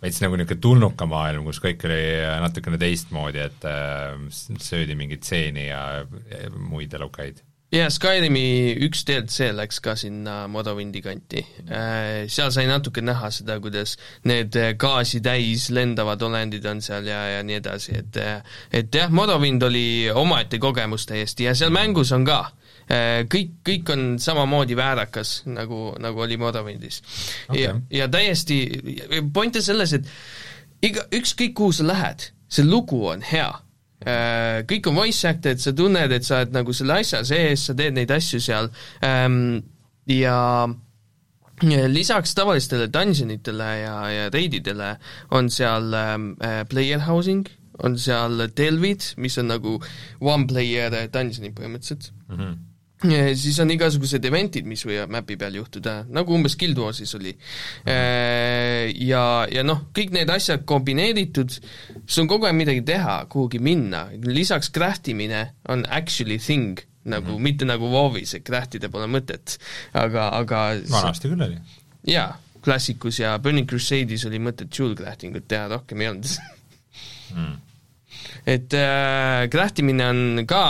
veits 0.03 0.19
nagu 0.23 0.39
niisugune 0.39 0.63
tulnuka 0.63 1.07
maailm, 1.11 1.47
kus 1.47 1.63
kõik 1.63 1.87
oli 1.87 2.03
natukene 2.43 2.79
teistmoodi, 2.81 3.43
et 3.47 3.67
äh, 3.69 4.19
söödi 4.63 4.99
mingeid 4.99 5.27
seeni 5.27 5.69
ja, 5.69 5.83
ja 6.31 6.53
muid 6.57 6.95
elukaid. 6.99 7.43
Ja 7.73 7.89
Skyrimi 7.93 8.75
üks 8.87 9.05
DLC 9.09 9.49
läks 9.57 9.81
ka 9.85 9.95
sinna 9.99 10.47
Morrowindi 10.53 11.03
kanti. 11.05 11.43
Seal 11.69 12.53
sai 12.55 12.67
natuke 12.69 13.05
näha 13.05 13.31
seda, 13.35 13.59
kuidas 13.65 13.97
need 14.29 14.57
gaasi 14.81 15.23
täis 15.25 15.69
lendavad 15.73 16.23
olendid 16.23 16.67
on 16.69 16.83
seal 16.85 17.09
ja, 17.09 17.23
ja 17.37 17.47
nii 17.47 17.61
edasi, 17.63 17.97
et 18.03 18.21
et 18.83 18.95
jah, 18.95 19.11
Morrowind 19.13 19.65
oli 19.67 19.87
omaette 20.11 20.61
kogemus 20.63 21.09
täiesti 21.09 21.49
ja 21.49 21.57
seal 21.59 21.73
mängus 21.75 22.13
on 22.13 22.29
ka. 22.29 22.45
Kõik, 23.33 23.53
kõik 23.65 23.91
on 23.95 24.07
samamoodi 24.21 24.75
väärakas, 24.77 25.45
nagu, 25.49 25.93
nagu 26.03 26.25
oli 26.25 26.37
Morrowindis 26.37 26.99
okay.. 27.47 27.63
ja, 27.63 27.77
ja 27.95 28.09
täiesti, 28.11 28.59
point 29.33 29.57
on 29.57 29.65
selles, 29.65 29.95
et 29.97 30.11
iga, 30.85 31.07
ükskõik 31.15 31.55
kuhu 31.57 31.73
sa 31.79 31.87
lähed, 31.87 32.27
see 32.53 32.67
lugu 32.67 33.05
on 33.09 33.23
hea. 33.25 33.49
Äh, 33.49 33.62
kõik 34.69 34.89
on 34.91 34.97
voice 34.97 35.29
acted, 35.29 35.61
sa 35.63 35.73
tunned, 35.77 36.13
et 36.13 36.27
sa 36.27 36.41
oled 36.41 36.57
nagu 36.57 36.75
selle 36.77 37.01
asja 37.03 37.23
sees, 37.27 37.67
sa 37.69 37.77
teed 37.79 37.95
neid 37.97 38.11
asju 38.11 38.41
seal 38.43 38.71
ähm, 39.07 39.63
ja 40.11 40.39
lisaks 41.63 42.35
tavalistele 42.35 42.89
dungeonitele 42.91 43.71
ja, 43.83 43.97
ja 44.11 44.31
raididele 44.35 44.97
on 45.31 45.51
seal 45.51 45.95
ähm, 45.95 46.33
äh, 46.43 46.65
player 46.69 47.05
housing, 47.07 47.47
on 47.79 47.99
seal 47.99 48.49
delvid, 48.57 49.15
mis 49.17 49.39
on 49.39 49.51
nagu 49.53 49.79
one 50.21 50.47
player 50.51 50.91
dungeonid 51.13 51.55
põhimõtteliselt 51.59 52.13
mm. 52.29 52.37
-hmm 52.37 52.61
siis 53.43 53.59
on 53.63 53.73
igasugused 53.75 54.25
event'id, 54.29 54.67
mis 54.69 54.85
võivad 54.87 55.11
mäpi 55.13 55.37
peal 55.41 55.57
juhtuda, 55.59 56.03
nagu 56.13 56.35
umbes 56.37 56.57
Guild 56.61 56.79
Warsis 56.79 57.15
oli. 57.19 57.33
Äh, 57.89 58.91
ja, 59.07 59.25
ja 59.51 59.65
noh, 59.67 59.87
kõik 59.97 60.15
need 60.15 60.31
asjad 60.33 60.67
kombineeritud, 60.69 61.57
sul 62.07 62.25
on 62.25 62.31
kogu 62.31 62.49
aeg 62.49 62.59
midagi 62.59 62.85
teha, 62.93 63.23
kuhugi 63.33 63.63
minna, 63.63 64.07
lisaks 64.27 64.71
craft 64.75 65.11
imine 65.13 65.45
on 65.73 65.85
actually 65.91 66.39
thing, 66.43 66.81
nagu 67.03 67.27
mm, 67.27 67.35
-hmm. 67.35 67.49
mitte 67.49 67.67
nagu 67.67 67.91
WoW-is, 67.91 68.37
et 68.39 68.47
craft 68.47 68.79
ida 68.79 68.91
pole 68.93 69.09
mõtet, 69.11 69.59
aga, 69.99 70.31
aga 70.39 70.63
vanasti 70.91 71.33
küll 71.33 71.43
oli. 71.49 71.59
jaa, 72.07 72.31
klassikus 72.63 73.19
ja 73.19 73.39
Burning 73.43 73.67
Crusade'is 73.69 74.27
oli 74.29 74.39
mõtet 74.39 74.71
jewel 74.71 74.95
crafting 74.99 75.37
ut 75.37 75.49
teha, 75.51 75.67
rohkem 75.73 76.01
ei 76.01 76.13
olnud 76.13 76.31
mm. 77.35 77.57
et 78.47 78.79
äh, 78.79 79.49
craft 79.51 79.83
imine 79.83 80.07
on 80.07 80.47
ka 80.47 80.63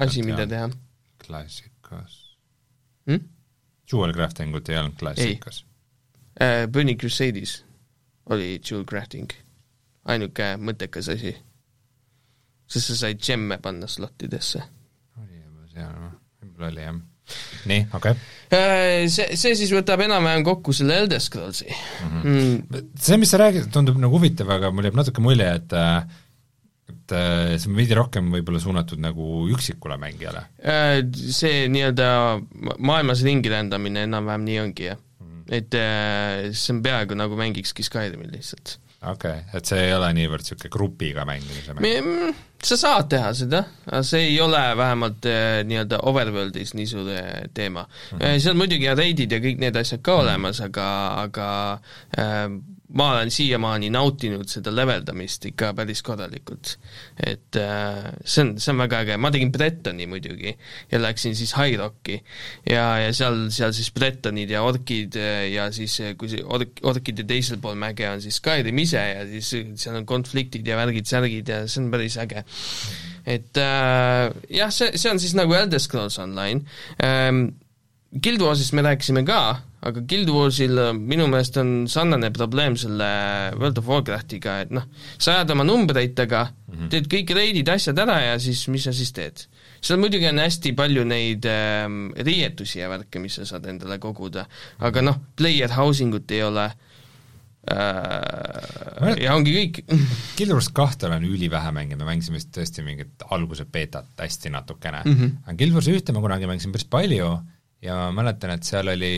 asi, 0.00 0.24
mida 0.24 0.48
teha 0.48 0.70
klassikas 1.24 2.18
hmm?? 3.08 3.30
Jewel 3.90 4.14
crafting 4.16 4.54
ut 4.56 4.68
ei 4.72 4.80
olnud 4.80 4.96
klassikas? 5.00 5.64
Uh, 6.34 6.64
Burning 6.72 7.00
Crusade'is 7.00 7.60
oli 8.32 8.54
jewel 8.58 8.84
crafting, 8.88 9.32
ainuke 10.08 10.54
mõttekas 10.60 11.10
asi. 11.12 11.34
sest 12.66 12.90
sa 12.90 12.96
said 13.04 13.20
džemme 13.20 13.58
panna 13.62 13.86
slotidesse. 13.90 14.62
oli 15.20 15.42
juba 15.42 15.66
seal, 15.72 15.92
noh, 16.00 16.14
võib-olla 16.40 16.70
oli 16.72 16.86
jah. 16.86 17.02
nii, 17.70 17.84
okei 17.96 18.16
okay.. 18.16 18.32
Uh, 18.54 19.04
see, 19.12 19.36
see 19.40 19.54
siis 19.60 19.72
võtab 19.72 20.02
enam-vähem 20.04 20.44
kokku 20.44 20.72
selle 20.76 20.98
Elder 21.02 21.20
Scrollsi 21.20 21.68
mm. 21.68 22.10
-hmm. 22.10 22.34
Mm. 22.34 22.90
see, 23.00 23.20
mis 23.20 23.32
sa 23.32 23.40
räägid, 23.40 23.70
tundub 23.72 24.00
nagu 24.00 24.16
huvitav, 24.16 24.50
aga 24.56 24.72
mul 24.72 24.88
jääb 24.88 24.98
natuke 25.00 25.24
mulje, 25.24 25.48
et 25.60 25.76
äh, 25.76 26.04
et 26.90 27.14
äh, 27.16 27.56
see 27.58 27.70
on 27.70 27.78
veidi 27.78 27.96
rohkem 27.96 28.30
võib-olla 28.32 28.60
suunatud 28.62 29.00
nagu 29.00 29.44
üksikule 29.52 29.96
mängijale. 30.00 30.46
Äh, 30.60 31.00
see 31.12 31.66
nii-öelda 31.72 32.08
maailmas 32.78 33.24
ringi 33.26 33.52
rändamine 33.52 34.06
enam-vähem 34.08 34.46
nii 34.48 34.62
ongi, 34.62 34.88
jah 34.90 35.00
mm. 35.00 35.44
et 35.58 35.76
äh, 35.80 36.48
see 36.52 36.74
on 36.76 36.82
peaaegu 36.84 37.18
nagu 37.18 37.38
mängikski 37.40 37.86
Skyrimil 37.86 38.32
lihtsalt. 38.36 38.78
okei 39.04 39.38
okay., 39.40 39.56
et 39.56 39.68
see 39.68 39.86
ei 39.86 39.94
ole 39.96 40.10
niivõrd 40.16 40.44
niisugune 40.44 40.72
grupiga 40.76 41.24
mängimise 41.28 41.76
mäng? 41.76 42.34
Sa 42.64 42.78
saad 42.80 43.10
teha 43.12 43.32
seda, 43.36 43.58
aga 43.90 44.00
see 44.08 44.30
ei 44.30 44.36
ole 44.40 44.60
vähemalt 44.80 45.26
nii-öelda 45.68 45.98
overworld'is 46.08 46.72
nii 46.72 46.86
suur 46.88 47.10
teema 47.52 47.84
mm. 47.84 48.18
-hmm. 48.18 48.38
seal 48.44 48.56
muidugi 48.60 48.88
on 48.92 49.00
raidid 49.00 49.36
ja 49.36 49.40
kõik 49.44 49.60
need 49.60 49.76
asjad 49.76 50.00
ka 50.00 50.12
mm 50.12 50.20
-hmm. 50.20 50.30
olemas, 50.30 50.60
aga, 50.64 50.86
aga 51.26 51.48
äh, 52.16 52.48
ma 52.94 53.08
olen 53.12 53.30
siiamaani 53.34 53.90
nautinud 53.94 54.48
seda 54.50 54.72
leveldamist 54.74 55.48
ikka 55.50 55.72
päris 55.76 56.02
korralikult. 56.06 56.76
et 57.18 57.58
äh, 57.58 58.12
see 58.22 58.44
on, 58.44 58.52
see 58.62 58.72
on 58.72 58.82
väga 58.84 59.00
äge, 59.04 59.16
ma 59.18 59.30
tegin 59.34 59.52
Bretoni 59.54 60.06
muidugi 60.10 60.54
ja 60.90 61.00
läksin 61.02 61.34
siis 61.38 61.54
High 61.58 61.78
Rocki 61.80 62.20
ja, 62.70 62.84
ja 63.02 63.10
seal, 63.16 63.48
seal 63.54 63.74
siis 63.76 63.90
Bretonid 63.94 64.50
ja 64.54 64.62
orkid 64.66 65.18
äh, 65.18 65.48
ja 65.54 65.70
siis 65.74 65.96
äh, 66.04 66.14
kui 66.18 66.30
see 66.30 66.44
ork, 66.44 66.78
orkide 66.86 67.26
teisel 67.28 67.58
pool 67.62 67.78
mäge 67.80 68.06
on 68.10 68.22
siis 68.22 68.38
Skyrim 68.42 68.78
ise 68.84 69.02
ja 69.02 69.26
siis 69.30 69.50
seal 69.82 69.98
on 69.98 70.06
konfliktid 70.06 70.66
ja 70.66 70.78
värgid-särgid 70.78 71.50
ja 71.50 71.64
see 71.66 71.82
on 71.82 71.90
päris 71.94 72.18
äge. 72.22 72.44
et 73.26 73.58
äh, 73.58 74.30
jah, 74.54 74.72
see, 74.74 74.94
see 75.00 75.10
on 75.10 75.22
siis 75.22 75.34
nagu 75.34 75.54
Elder 75.58 75.82
Scrolls 75.82 76.18
Online 76.22 76.62
ähm,, 77.02 77.46
Guild 78.14 78.42
Warsist 78.44 78.70
me 78.76 78.82
rääkisime 78.86 79.24
ka, 79.26 79.38
aga 79.82 80.02
Guild 80.06 80.28
Warsil 80.30 80.78
äh, 80.78 80.92
minu 80.94 81.26
meelest 81.30 81.56
on 81.58 81.88
sarnane 81.90 82.30
probleem 82.34 82.76
selle 82.78 83.06
World 83.58 83.80
of 83.80 83.88
Warcraftiga, 83.90 84.60
et 84.62 84.70
noh, 84.74 84.84
sa 85.18 85.40
ajad 85.40 85.50
oma 85.56 85.64
numbreid 85.66 86.14
taga 86.14 86.44
mm, 86.46 86.74
-hmm. 86.74 86.88
teed 86.92 87.06
kõik 87.10 87.34
reidid, 87.34 87.68
asjad 87.74 87.98
ära 87.98 88.20
ja 88.22 88.38
siis, 88.38 88.68
mis 88.70 88.84
sa 88.86 88.92
siis 88.94 89.12
teed? 89.12 89.46
seal 89.84 89.98
muidugi 90.00 90.28
on 90.30 90.38
hästi 90.40 90.72
palju 90.78 91.04
neid 91.04 91.44
äh, 91.44 91.88
riietusi 92.28 92.78
ja 92.78 92.88
värke, 92.88 93.18
mis 93.18 93.34
sa 93.40 93.44
saad 93.44 93.66
endale 93.66 93.98
koguda, 93.98 94.46
aga 94.78 95.02
noh, 95.02 95.16
player 95.36 95.70
housing 95.74 96.14
ut 96.14 96.30
ei 96.30 96.42
ole 96.46 96.64
äh, 96.64 96.74
ja 99.26 99.34
ongi 99.34 99.56
kõik. 99.58 99.82
Guild 100.38 100.54
Wars 100.54 100.70
kahte 100.70 101.10
olen 101.10 101.26
ülivähe 101.26 101.74
mänginud, 101.74 102.04
ma 102.04 102.12
mängisin 102.12 102.38
vist 102.38 102.54
tõesti 102.54 102.86
mingit 102.86 103.26
alguse 103.34 103.66
beetat 103.66 104.06
hästi 104.22 104.54
natukene 104.54 105.02
mm, 105.02 105.18
-hmm. 105.18 105.30
aga 105.48 105.56
Guild 105.58 105.74
Wars 105.74 105.90
ühte 105.90 106.14
ma 106.14 106.22
kunagi 106.22 106.46
mängisin 106.46 106.72
päris 106.72 106.86
palju 106.86 107.42
ja 107.84 107.98
ma 108.08 108.22
mäletan, 108.22 108.54
et 108.56 108.66
seal 108.66 108.88
oli 108.94 109.12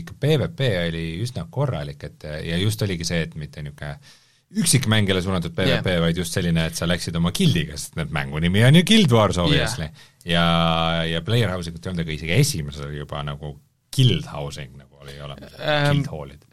ikka 0.00 0.16
PVP 0.20 0.72
oli 0.88 1.06
üsna 1.22 1.46
korralik, 1.50 2.02
et 2.08 2.26
ja 2.48 2.58
just 2.60 2.82
oligi 2.82 3.06
see, 3.08 3.22
et 3.28 3.38
mitte 3.38 3.62
niisugune 3.62 3.96
üksikmängijale 4.62 5.22
suunatud 5.24 5.54
PVP 5.56 5.94
yeah., 5.94 6.02
vaid 6.04 6.18
just 6.20 6.34
selline, 6.36 6.66
et 6.68 6.76
sa 6.76 6.88
läksid 6.88 7.16
oma 7.16 7.32
guildiga, 7.32 7.76
sest 7.80 7.96
need 7.96 8.12
mängu 8.12 8.40
nimi 8.42 8.64
on 8.66 8.76
ju 8.76 8.84
Guild 8.88 9.14
Wars 9.14 9.38
obviously 9.40 9.86
yeah.. 9.86 10.08
ja, 10.28 10.46
ja 11.08 11.22
player 11.24 11.52
housing 11.54 11.78
ut 11.78 11.86
ei 11.86 11.92
olnud, 11.92 12.04
aga 12.04 12.16
isegi 12.16 12.34
esimeses 12.36 12.84
oli 12.84 13.00
juba 13.00 13.22
nagu 13.24 13.54
guild 13.96 14.26
housing 14.28 14.74
nagu 14.76 15.04
oli 15.04 15.16
olemas 15.20 15.56
ähm,, 15.60 15.88
guild 16.02 16.10
hall'id. 16.12 16.44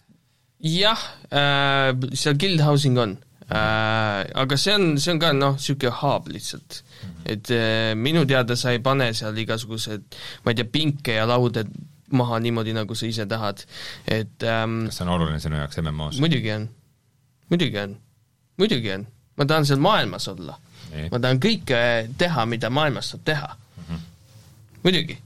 jah 0.63 1.03
äh,, 1.27 1.91
seal 2.13 2.39
guild 2.39 2.63
housing 2.63 2.99
on 3.01 3.17
aga 3.49 4.57
see 4.57 4.75
on, 4.75 4.97
see 5.01 5.13
on 5.13 5.19
ka 5.19 5.33
noh, 5.33 5.57
niisugune 5.57 5.95
hub 6.01 6.27
lihtsalt 6.29 6.83
et 7.25 7.51
äh, 7.51 7.93
minu 7.95 8.25
teada 8.25 8.55
sa 8.55 8.73
ei 8.73 8.81
pane 8.83 9.11
seal 9.13 9.37
igasugused, 9.37 10.17
ma 10.43 10.51
ei 10.51 10.59
tea, 10.59 10.67
pinke 10.69 11.15
ja 11.17 11.27
lauda 11.29 11.63
maha 12.15 12.39
niimoodi, 12.41 12.73
nagu 12.73 12.97
sa 12.97 13.07
ise 13.09 13.25
tahad, 13.29 13.61
et 14.09 14.45
ähm, 14.47 14.81
kas 14.89 14.99
see 14.99 15.05
on 15.05 15.13
oluline 15.13 15.39
sinu 15.41 15.59
jaoks 15.59 15.79
MMO-s? 15.83 16.19
muidugi 16.23 16.51
on, 16.55 16.67
muidugi 17.53 17.81
on, 17.83 17.95
muidugi 18.57 18.93
on. 18.95 19.07
ma 19.37 19.47
tahan 19.49 19.69
seal 19.69 19.81
maailmas 19.83 20.27
olla. 20.31 20.57
ma 21.11 21.21
tahan 21.21 21.41
kõike 21.43 21.81
teha, 22.17 22.45
mida 22.49 22.71
maailmas 22.73 23.13
saab 23.13 23.25
teha 23.29 23.49
mm. 23.53 23.83
-hmm. 23.89 24.05
muidugi 24.83 25.19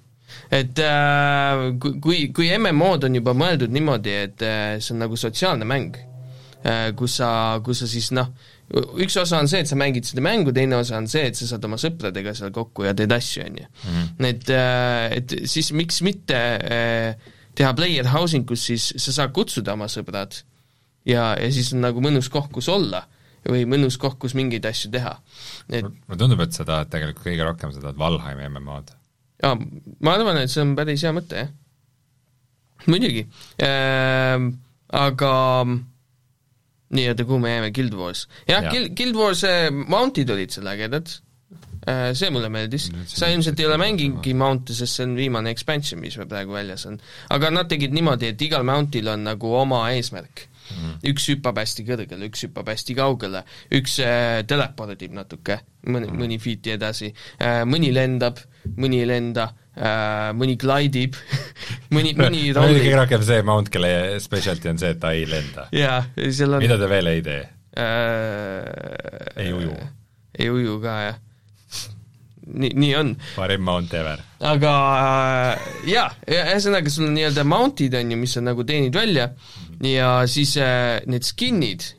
et 0.52 0.80
äh, 0.80 1.68
kui, 1.80 2.28
kui 2.36 2.52
MMO-d 2.58 3.08
on 3.08 3.16
juba 3.22 3.34
mõeldud 3.38 3.72
niimoodi, 3.72 4.18
et 4.28 4.44
äh, 4.44 4.80
see 4.80 4.94
on 4.96 5.06
nagu 5.06 5.18
sotsiaalne 5.18 5.66
mäng 5.66 5.96
äh,, 5.96 6.13
kus 6.96 7.18
sa, 7.20 7.30
kus 7.66 7.84
sa 7.84 7.88
siis 7.92 8.12
noh, 8.16 8.30
üks 9.04 9.18
osa 9.20 9.42
on 9.44 9.50
see, 9.52 9.62
et 9.64 9.70
sa 9.70 9.78
mängid 9.80 10.08
seda 10.08 10.24
mängu, 10.24 10.54
teine 10.56 10.78
osa 10.80 10.98
on 11.02 11.08
see, 11.12 11.28
et 11.30 11.38
sa 11.38 11.48
saad 11.50 11.66
oma 11.68 11.78
sõpradega 11.82 12.34
seal 12.38 12.54
kokku 12.56 12.88
ja 12.88 12.94
teed 12.98 13.12
asju, 13.14 13.46
on 13.48 13.60
ju. 13.60 13.70
Mhm. 13.90 14.26
et, 14.30 14.50
äh, 14.50 15.06
et 15.20 15.36
siis 15.52 15.74
miks 15.76 16.02
mitte 16.06 16.38
äh, 16.38 17.34
teha 17.56 17.74
player 17.78 18.08
housing, 18.14 18.48
kus 18.48 18.66
siis 18.72 18.94
sa 18.98 19.14
saad 19.20 19.34
kutsuda 19.36 19.76
oma 19.78 19.90
sõbrad 19.92 20.40
ja, 21.06 21.34
ja 21.38 21.52
siis 21.54 21.74
on 21.76 21.84
nagu 21.84 22.02
mõnus 22.04 22.32
koht, 22.34 22.52
kus 22.56 22.70
olla 22.72 23.04
või 23.44 23.66
mõnus 23.68 23.98
koht, 24.00 24.18
kus 24.22 24.36
mingeid 24.40 24.66
asju 24.66 24.92
teha. 24.94 25.18
et 25.70 25.84
mulle 25.84 26.20
tundub, 26.20 26.42
et 26.46 26.56
sa 26.56 26.66
tahad 26.68 26.92
tegelikult 26.92 27.26
kõige 27.28 27.48
rohkem 27.48 27.74
seda 27.76 27.92
Valheimi 27.98 28.48
MMO-d. 28.48 28.96
jaa, 29.44 29.58
ma 30.00 30.16
arvan, 30.16 30.40
et 30.40 30.54
see 30.54 30.64
on 30.64 30.76
päris 30.80 31.04
hea 31.04 31.12
mõte, 31.16 31.44
jah. 31.44 31.52
muidugi 32.88 33.28
äh,, 33.60 34.40
aga 36.94 37.02
nii-öelda 37.02 37.26
kuhu 37.26 37.42
me 37.42 37.52
jääme, 37.56 37.72
Guild 37.74 37.94
Wars. 37.98 38.28
jah 38.48 38.64
ja., 38.64 38.72
Guild, 38.72 38.96
Guild 38.96 39.16
Wars 39.18 39.44
äh, 39.44 39.70
mount'id 39.72 40.30
olid 40.30 40.54
seal 40.54 40.70
ägedad 40.70 41.10
äh,, 41.88 42.14
see 42.14 42.30
mulle 42.30 42.50
meeldis, 42.54 42.90
sa 43.10 43.30
ilmselt 43.34 43.60
ei 43.60 43.68
ole 43.68 43.80
mänginudki 43.82 44.36
mount'e, 44.38 44.76
sest 44.78 45.00
see 45.00 45.08
on 45.08 45.16
viimane 45.18 45.54
expansion, 45.54 46.02
mis 46.02 46.18
praegu 46.30 46.56
väljas 46.56 46.86
on. 46.90 47.00
aga 47.34 47.52
nad 47.54 47.70
tegid 47.72 47.96
niimoodi, 47.96 48.34
et 48.34 48.42
igal 48.42 48.66
mount'il 48.68 49.10
on 49.10 49.26
nagu 49.26 49.56
oma 49.58 49.88
eesmärk 49.96 50.46
mm. 50.46 50.78
-hmm. 50.78 50.96
üks 51.14 51.28
hüppab 51.34 51.60
hästi 51.64 51.88
kõrgele, 51.90 52.30
üks 52.30 52.46
hüppab 52.48 52.72
hästi 52.74 52.98
kaugele, 53.00 53.44
üks 53.74 54.00
äh, 54.04 54.44
telepordib 54.48 55.18
natuke, 55.18 55.60
mõni 55.88 56.08
mm, 56.08 56.14
-hmm. 56.14 56.24
mõni 56.24 56.40
feet'i 56.40 56.78
edasi 56.78 57.14
äh,, 57.42 57.64
mõni 57.66 57.94
lendab, 57.94 58.40
mõni 58.78 59.02
ei 59.02 59.10
lenda 59.10 59.50
mõni 60.38 60.54
glaidib 60.62 61.18
mõni, 61.96 62.14
mõni 62.18 62.52
rollib. 62.54 62.78
kõige 62.84 62.98
rohkem 63.00 63.26
see 63.26 63.42
mount, 63.48 63.72
kelle 63.74 64.20
specialty 64.22 64.70
on 64.70 64.82
see, 64.82 64.94
et 64.94 65.02
ta 65.02 65.14
ei 65.18 65.26
lenda. 65.30 65.68
jaa, 65.74 66.04
seal 66.30 66.60
on 66.60 66.62
mida 66.62 66.78
ta 66.78 66.90
veel 66.92 67.10
ei 67.10 67.24
tee 67.26 67.42
äh,? 67.82 69.40
ei 69.42 69.54
uju? 69.54 69.74
ei 70.38 70.52
uju 70.54 70.78
ka, 70.84 71.00
jah. 71.08 71.18
nii, 72.54 72.74
nii 72.84 72.94
on 73.00 73.16
parim 73.34 73.66
mount 73.66 73.98
ever. 73.98 74.22
aga 74.54 74.76
äh, 74.94 75.68
jaa, 75.90 76.08
ühesõnaga 76.30 76.94
sul 76.94 77.10
on 77.10 77.18
nii-öelda 77.18 77.48
mount'id 77.48 77.98
on 77.98 78.14
ju, 78.14 78.22
mis 78.22 78.38
sa 78.38 78.46
nagu 78.46 78.66
teenid 78.68 78.94
välja 78.94 79.32
ja 79.90 80.14
siis 80.30 80.56
äh, 80.62 81.02
need 81.10 81.26
skin'id 81.26 81.90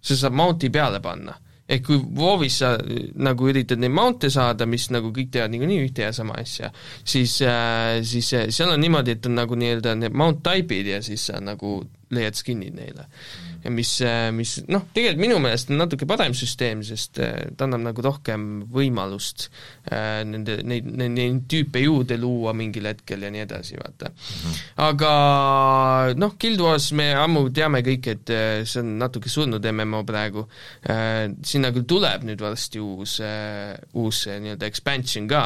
sa 0.00 0.16
saad 0.16 0.36
mount'i 0.36 0.70
peale 0.72 1.00
panna. 1.04 1.36
Ehk 1.70 1.86
kui 1.86 2.00
WoW-is 2.18 2.58
sa 2.62 2.72
äh, 2.78 3.10
nagu 3.22 3.50
üritad 3.50 3.80
neid 3.82 3.94
mount'e 3.94 4.30
saada, 4.32 4.66
mis 4.70 4.88
nagu 4.94 5.12
kõik 5.14 5.30
teevad 5.34 5.54
niikuinii 5.54 5.84
ühte 5.86 6.06
ja 6.08 6.14
sama 6.16 6.38
asja, 6.40 6.72
siis 7.04 7.36
äh,, 7.46 8.00
siis 8.06 8.32
äh, 8.36 8.48
seal 8.54 8.74
on 8.74 8.82
niimoodi, 8.82 9.16
et 9.16 9.30
on 9.30 9.38
nagu 9.38 9.58
nii-öelda 9.58 9.94
need 10.00 10.16
mount 10.16 10.42
type'id 10.46 10.90
ja 10.94 11.00
siis 11.04 11.28
sa 11.30 11.40
nagu 11.44 11.78
leiad 12.10 12.38
skin'id 12.38 12.74
neile. 12.74 13.06
Ja 13.64 13.72
mis, 13.74 13.92
mis 14.36 14.56
noh, 14.70 14.86
tegelikult 14.94 15.24
minu 15.24 15.38
meelest 15.42 15.72
on 15.72 15.80
natuke 15.80 16.08
parem 16.08 16.34
süsteem, 16.36 16.84
sest 16.86 17.20
äh, 17.22 17.50
ta 17.56 17.66
annab 17.68 17.84
nagu 17.90 18.04
rohkem 18.04 18.46
võimalust 18.72 19.48
äh, 19.90 20.22
nende, 20.28 20.60
neid, 20.66 20.88
neid, 20.88 21.14
neid 21.16 21.42
tüüpe 21.50 21.82
juurde 21.84 22.18
luua 22.20 22.54
mingil 22.56 22.88
hetkel 22.90 23.26
ja 23.26 23.32
nii 23.32 23.44
edasi, 23.44 23.78
vaata. 23.80 24.12
aga 24.86 25.12
noh, 26.20 26.36
Guild 26.40 26.64
Wars 26.64 26.90
me 26.96 27.10
ammu 27.16 27.46
teame 27.54 27.82
kõik, 27.86 28.10
et 28.14 28.34
äh, 28.34 28.62
see 28.64 28.82
on 28.84 28.96
natuke 29.00 29.32
surnud 29.32 29.64
MMO 29.70 30.02
praegu, 30.08 30.46
sinna 31.46 31.70
küll 31.74 31.86
tuleb 31.88 32.24
nüüd 32.26 32.40
varsti 32.42 32.80
uus, 32.82 33.18
uus 33.92 34.24
äh, 34.26 34.38
nii-öelda 34.42 34.68
expansion 34.68 35.26
ka, 35.30 35.42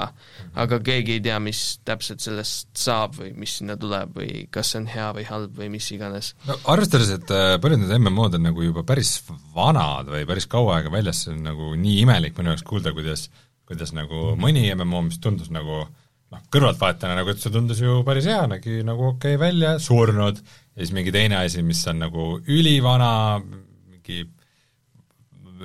aga 0.60 0.78
keegi 0.84 1.18
ei 1.18 1.22
tea, 1.24 1.38
mis 1.42 1.62
täpselt 1.86 2.22
sellest 2.24 2.70
saab 2.78 3.18
või 3.18 3.32
mis 3.38 3.58
sinna 3.58 3.76
tuleb 3.80 4.14
või 4.18 4.44
kas 4.54 4.72
see 4.72 4.82
on 4.82 4.88
hea 4.90 5.10
või 5.16 5.26
halb 5.28 5.58
või 5.58 5.70
mis 5.74 5.88
iganes. 5.94 6.32
no 6.48 6.58
arvestades, 6.74 7.12
et 7.14 7.34
äh, 7.34 7.54
paljud 7.62 7.82
need 7.82 7.94
MMO-d 8.04 8.38
on 8.38 8.46
nagu 8.50 8.62
juba 8.62 8.84
päris 8.86 9.16
vanad 9.56 10.12
või 10.12 10.26
päris 10.28 10.46
kaua 10.50 10.78
aega 10.78 10.92
väljas, 10.92 11.24
see 11.24 11.34
on 11.34 11.42
nagu 11.48 11.72
nii 11.80 12.04
imelik 12.04 12.36
minu 12.38 12.52
jaoks 12.52 12.66
kuulda, 12.68 12.92
kuidas 12.96 13.28
kuidas 13.68 13.94
nagu 13.96 14.34
mõni 14.40 14.66
MMO, 14.74 15.06
mis 15.08 15.20
tundus 15.22 15.50
nagu 15.54 15.84
noh, 15.84 16.44
kõrvaltvaatajana 16.52 17.20
nagu, 17.20 17.32
et 17.32 17.42
see 17.42 17.52
tundus 17.54 17.80
ju 17.82 18.02
päris 18.06 18.28
hea, 18.28 18.42
nägi 18.50 18.82
nagu 18.86 19.10
okei 19.14 19.36
okay 19.36 19.40
välja, 19.40 19.74
surnud, 19.82 20.40
ja 20.74 20.82
siis 20.82 20.94
mingi 20.96 21.14
teine 21.14 21.40
asi, 21.40 21.64
mis 21.64 21.80
on 21.90 22.02
nagu 22.04 22.28
ülivana, 22.44 23.10
mingi 23.40 24.24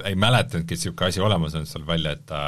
ei 0.07 0.15
mäletanudki, 0.15 0.75
et 0.75 0.79
niisugune 0.79 1.11
asi 1.11 1.23
olemas 1.23 1.57
on, 1.59 1.65
siis 1.67 1.75
tuleb 1.75 1.91
välja, 1.91 2.15
et 2.15 2.25
ta 2.29 2.43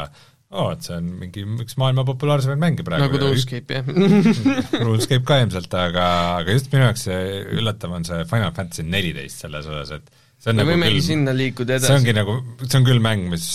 oo, 0.52 0.72
et 0.76 0.88
see 0.88 0.98
on 0.98 1.12
mingi 1.22 1.44
üks 1.64 1.78
maailma 1.80 2.06
populaarsemaid 2.08 2.62
mänge 2.62 2.86
praegu. 2.88 3.08
nagu 3.08 3.22
RuneScape, 3.22 3.78
jah. 3.78 3.92
RuneScape 4.88 5.24
ka 5.28 5.40
ilmselt, 5.44 5.78
aga, 5.80 6.08
aga 6.42 6.58
just 6.58 6.72
minu 6.74 6.88
jaoks 6.88 7.08
see 7.08 7.22
üllatav 7.60 7.96
on 7.98 8.08
see 8.08 8.26
Final 8.30 8.54
Fantasy 8.58 8.88
neliteist 8.88 9.46
selles 9.46 9.70
osas, 9.72 9.94
et 10.00 10.12
see 10.42 10.52
on 10.52 10.58
me 10.60 10.64
nagu 10.64 10.74
võimegi 10.74 10.98
küll 10.98 11.08
sinna 11.08 11.36
liikuda 11.38 11.78
see 11.78 11.88
edasi. 11.88 11.98
ongi 12.00 12.16
nagu, 12.18 12.38
see 12.66 12.80
on 12.80 12.88
küll 12.88 13.04
mäng, 13.04 13.28
mis, 13.32 13.50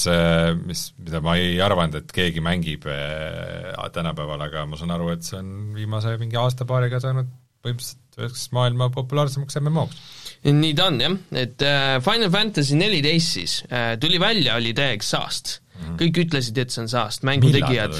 mis, 0.62 0.84
mida 1.03 1.22
ma 1.24 1.36
ei 1.40 1.57
arvanud, 1.64 1.99
et 2.01 2.14
keegi 2.16 2.44
mängib 2.44 2.86
äh, 2.90 3.74
tänapäeval, 3.97 4.47
aga 4.49 4.68
ma 4.70 4.78
saan 4.80 4.94
aru, 4.97 5.11
et 5.16 5.26
see 5.26 5.40
on 5.40 5.74
viimase 5.76 6.16
mingi 6.22 6.38
aasta-paariga 6.40 7.03
saanud 7.03 7.34
põhimõtteliselt 7.66 8.20
üheks 8.22 8.47
maailma 8.57 8.88
populaarsemaks 8.94 9.59
MMO-ks. 9.61 10.01
nii 10.47 10.74
ta 10.78 10.88
on 10.90 11.01
jah, 11.03 11.16
et 11.42 11.62
äh, 11.66 11.97
Final 12.05 12.32
Fantasy 12.32 12.78
neliteist 12.78 13.36
siis 13.36 13.59
äh, 13.68 13.94
tuli 14.01 14.20
välja, 14.22 14.57
oli 14.61 14.72
täiega 14.76 15.05
saast. 15.05 15.59
Kõik 16.01 16.20
ütlesid, 16.26 16.59
et 16.61 16.74
see 16.74 16.84
on 16.84 16.90
saast, 16.92 17.24
mängu 17.26 17.51
tegijad 17.55 17.94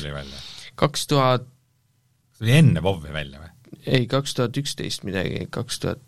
kaks 0.76 1.07
tuhat, 1.11 1.47
see 2.36 2.44
tuli 2.44 2.57
enne 2.61 2.82
WoW-i 2.84 3.12
välja 3.14 3.42
või? 3.42 3.53
ei 3.86 4.07
kaks 4.11 4.36
tuhat 4.36 4.57
üksteist 4.61 5.07
midagi, 5.09 5.47
kaks 5.53 5.80
tuhat, 5.82 6.03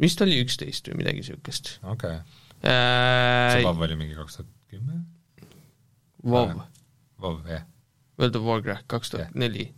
vist 0.00 0.22
oli 0.24 0.40
üksteist 0.42 0.90
või 0.90 1.02
midagi 1.02 1.22
niisugust 1.22 1.76
okei 1.82 2.18
okay., 2.18 2.38
see 2.60 3.60
äh,. 3.62 3.66
WoW 3.66 3.86
oli 3.86 3.98
mingi 4.00 4.18
kaks 4.18 4.40
tuhat 4.40 4.50
kümme? 4.70 5.02
WoW, 6.24 6.62
WoW, 7.22 7.40
jah, 7.48 7.64
World 8.20 8.36
of 8.36 8.48
Warcraft 8.48 8.88
kaks 8.90 9.14
tuhat 9.14 9.36
neli, 9.38 9.70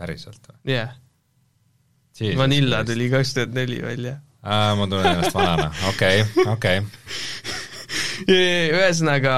päriselt 0.00 0.42
või? 0.50 0.76
jah. 0.78 0.98
Vanilla 2.36 2.82
tuli 2.84 3.08
kaks 3.12 3.34
tuhat 3.36 3.54
neli 3.56 3.80
välja. 3.82 4.18
ma 4.42 4.86
tunnen 4.88 5.14
ennast 5.14 5.34
vanana, 5.36 5.70
okei, 5.92 6.24
okei. 6.46 6.82
ühesõnaga, 8.28 9.34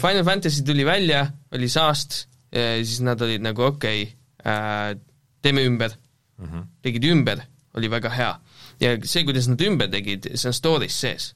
Final 0.00 0.24
Fantasy 0.24 0.62
tuli 0.66 0.84
välja, 0.86 1.24
oli 1.54 1.68
saast, 1.68 2.26
siis 2.52 3.00
nad 3.04 3.20
olid 3.22 3.42
nagu 3.44 3.62
okei 3.72 4.04
okay,, 4.08 4.98
teeme 5.42 5.64
ümber, 5.68 5.96
Mhm. 6.38 6.68
tegid 6.82 7.04
ümber, 7.04 7.40
oli 7.74 7.88
väga 7.90 8.10
hea. 8.14 8.34
ja 8.80 8.92
see, 9.02 9.24
kuidas 9.26 9.48
nad 9.50 9.60
ümber 9.60 9.88
tegid, 9.90 10.28
see 10.38 10.48
on 10.48 10.54
story's 10.54 10.94
sees. 10.94 11.34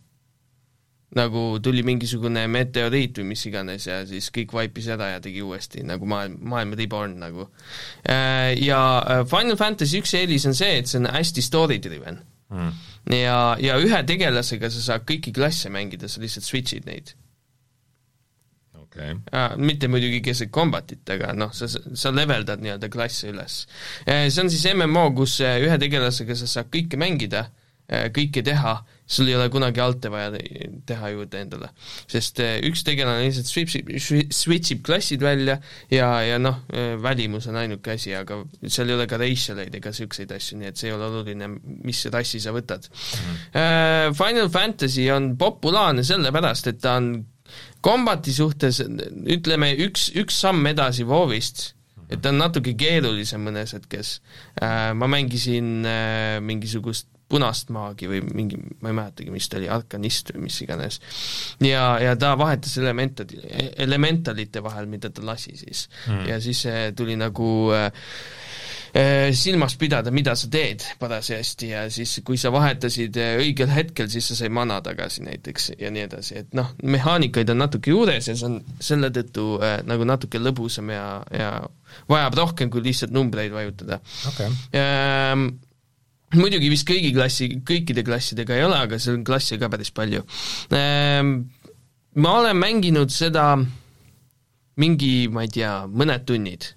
nagu 1.14 1.59
tuli 1.61 1.82
mingisugune 1.84 2.46
meteoriit 2.48 3.18
või 3.18 3.24
mis 3.34 3.42
iganes 3.46 3.84
ja 3.86 3.98
siis 4.07 4.30
kõik 4.32 4.53
vaipis 4.57 4.86
ära 4.88 5.11
ja 5.11 5.20
tegi 5.20 5.42
uuesti 5.44 5.82
nagu 5.84 6.07
maailm, 6.09 6.38
maailm 6.40 6.72
reborn 6.72 7.18
nagu. 7.20 7.48
Ja 8.57 9.24
Final 9.28 9.59
Fantasy 9.61 10.00
üks 10.00 10.14
eelis 10.16 10.46
on 10.48 10.55
see, 10.55 10.78
et 10.78 10.88
see 10.88 10.98
on 11.03 11.11
hästi 11.12 11.42
story 11.44 11.76
driven 11.84 12.22
Mm. 12.53 12.72
ja, 13.16 13.36
ja 13.62 13.78
ühe 13.80 14.03
tegelasega 14.07 14.70
sa 14.72 14.86
saad 14.86 15.07
kõiki 15.09 15.32
klasse 15.34 15.72
mängida, 15.72 16.11
sa 16.11 16.20
lihtsalt 16.20 16.46
switch'id 16.46 16.88
neid. 16.88 17.14
okei, 18.76 19.16
mitte 19.57 19.88
muidugi 19.88 20.20
keset 20.24 20.53
combat'it, 20.53 21.03
aga 21.14 21.32
noh, 21.36 21.55
sa, 21.57 21.70
sa 21.70 22.12
leveldad 22.12 22.61
nii-öelda 22.61 22.92
klasse 22.92 23.32
üles. 23.32 23.62
see 24.05 24.44
on 24.44 24.53
siis 24.53 24.66
MMO, 24.74 25.09
kus 25.16 25.40
eh, 25.40 25.62
ühe 25.64 25.80
tegelasega 25.80 26.36
sa 26.36 26.50
saad 26.59 26.68
kõike 26.74 27.00
mängida, 27.00 27.46
kõike 28.14 28.43
teha, 28.47 28.76
sul 29.12 29.28
ei 29.28 29.36
ole 29.36 29.49
kunagi 29.53 29.82
alte 29.84 30.09
vaja 30.12 30.30
te- 30.32 30.68
teha 30.88 31.11
juurde 31.12 31.43
endale. 31.45 31.68
sest 32.09 32.40
eh, 32.40 32.55
üks 32.68 32.84
tegelane 32.86 33.26
lihtsalt 33.26 33.51
switch'ib, 33.51 33.90
switch'ib 34.32 34.84
klassid 34.86 35.24
välja 35.24 35.59
ja, 35.93 36.09
ja 36.24 36.38
noh, 36.40 36.62
välimus 37.03 37.49
on 37.51 37.59
ainuke 37.61 37.97
asi, 37.97 38.14
aga 38.16 38.40
seal 38.66 38.88
ei 38.93 38.97
ole 38.97 39.09
ka 39.11 39.20
racial 39.20 39.61
eid 39.64 39.74
ega 39.76 39.93
niisuguseid 39.93 40.32
asju, 40.32 40.61
nii 40.61 40.70
et 40.72 40.80
see 40.80 40.88
ei 40.90 40.97
ole 40.97 41.11
oluline, 41.11 41.51
mis 41.84 42.01
rassi 42.12 42.40
sa 42.43 42.55
võtad 42.55 42.88
mm.. 42.88 44.16
Final 44.16 44.49
Fantasy 44.53 45.09
on 45.12 45.32
populaarne 45.40 46.05
sellepärast, 46.07 46.72
et 46.72 46.80
ta 46.82 46.97
on 47.01 47.12
kombati 47.84 48.32
suhtes 48.34 48.80
ütleme 48.82 49.72
üks, 49.86 50.09
üks 50.18 50.40
samm 50.45 50.66
edasi 50.70 51.05
WoW-ist, 51.09 51.72
et 52.12 52.20
ta 52.22 52.32
on 52.32 52.40
natuke 52.40 52.74
keerulisem 52.78 53.43
mõnes 53.45 53.74
hetkes. 53.76 54.20
ma 54.61 55.09
mängisin 55.11 55.82
äh, 55.88 56.38
mingisugust 56.45 57.09
punast 57.32 57.72
maagi 57.74 58.10
või 58.10 58.20
mingi, 58.28 58.60
ma 58.82 58.92
ei 58.92 58.98
mäletagi, 58.98 59.32
mis 59.32 59.48
ta 59.48 59.58
oli, 59.60 59.70
arkanist 59.72 60.34
või 60.34 60.46
mis 60.48 60.60
iganes. 60.64 61.00
ja, 61.64 61.86
ja 62.02 62.14
ta 62.20 62.34
vahetas 62.38 62.76
elementad, 62.82 63.32
elementalite 63.80 64.62
vahel, 64.64 64.88
mida 64.90 65.10
ta 65.10 65.24
lasi 65.24 65.56
siis 65.56 65.88
mm.. 66.06 66.28
ja 66.28 66.40
siis 66.44 66.64
äh, 66.68 66.84
tuli 66.96 67.16
nagu 67.20 67.48
äh, 67.76 67.90
silmas 69.32 69.76
pidada, 69.80 70.12
mida 70.12 70.34
sa 70.36 70.50
teed 70.52 70.84
parasjagu 71.00 71.68
ja 71.70 71.86
siis, 71.90 72.18
kui 72.26 72.36
sa 72.36 72.52
vahetasid 72.52 73.16
õigel 73.40 73.72
hetkel, 73.72 74.10
siis 74.12 74.28
sa 74.28 74.36
sai 74.36 74.52
mana 74.52 74.80
tagasi 74.84 75.24
näiteks 75.24 75.70
ja 75.80 75.90
nii 75.94 76.04
edasi, 76.10 76.36
et 76.42 76.52
noh, 76.56 76.74
mehaanikaid 76.84 77.54
on 77.54 77.62
natuke 77.64 77.94
juures 77.94 78.28
ja 78.28 78.36
see 78.36 78.48
on 78.50 78.60
selle 78.80 79.08
tõttu 79.14 79.46
äh, 79.64 79.78
nagu 79.88 80.04
natuke 80.08 80.40
lõbusam 80.42 80.92
ja, 80.92 81.06
ja 81.32 81.54
vajab 82.12 82.36
rohkem 82.42 82.72
kui 82.72 82.84
lihtsalt 82.84 83.16
numbreid 83.16 83.54
vajutada 83.54 84.02
okei. 84.28 84.52
Muidugi 86.38 86.70
vist 86.72 86.88
kõigi 86.88 87.12
klassi, 87.14 87.48
kõikide 87.66 88.04
klassidega 88.06 88.56
ei 88.56 88.66
ole, 88.66 88.78
aga 88.86 88.98
seal 89.02 89.18
on 89.18 89.26
klasse 89.26 89.58
ka 89.60 89.70
päris 89.72 89.92
palju 89.94 90.24
ähm,. 90.76 91.34
ma 92.14 92.36
olen 92.40 92.58
mänginud 92.60 93.12
seda 93.12 93.56
mingi, 94.80 95.28
ma 95.32 95.44
ei 95.44 95.52
tea, 95.52 95.74
mõned 95.88 96.24
tunnid 96.28 96.72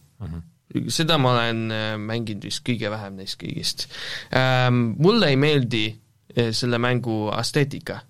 seda 0.91 1.17
ma 1.21 1.35
olen 1.35 1.69
äh, 1.71 1.93
mänginud 2.01 2.47
vist 2.47 2.65
kõige 2.67 2.91
vähem 2.91 3.19
neist 3.19 3.39
kõigist 3.41 3.87
ähm,. 4.35 4.95
mulle 4.99 5.31
ei 5.31 5.39
meeldi 5.39 5.85
äh, 5.91 6.51
selle 6.55 6.79
mängu 6.81 7.25
esteetika 7.35 8.01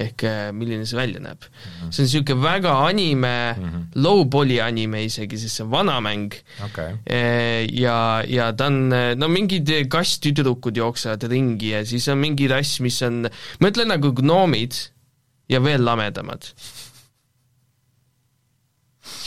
ehk 0.00 0.24
äh, 0.28 0.50
milline 0.56 0.86
see 0.88 0.98
välja 0.98 1.20
näeb 1.22 1.44
mm. 1.44 1.70
-hmm. 1.70 1.92
see 1.92 2.02
on 2.02 2.08
niisugune 2.08 2.42
väga 2.44 2.74
anime 2.88 3.34
mm, 3.52 3.64
-hmm. 3.64 3.84
low 4.04 4.24
poly 4.30 4.60
anime 4.60 5.04
isegi, 5.04 5.38
sest 5.38 5.60
see 5.60 5.66
on 5.66 5.70
vana 5.70 6.00
mäng 6.00 6.36
okei, 6.64 6.94
Eh, 7.06 7.66
ja, 7.72 8.22
ja 8.26 8.52
ta 8.52 8.66
on, 8.66 8.92
no 9.16 9.28
mingid 9.28 9.70
kasttüdrukud 9.90 10.76
jooksevad 10.76 11.22
ringi 11.30 11.74
ja 11.74 11.84
siis 11.86 12.08
on 12.08 12.18
mingi 12.18 12.48
rass, 12.48 12.80
mis 12.80 13.02
on, 13.02 13.26
ma 13.60 13.68
ütlen 13.72 13.90
nagu 13.92 14.12
gnoomid 14.12 14.76
ja 15.50 15.60
veel 15.62 15.84
lamedamad. 15.84 16.52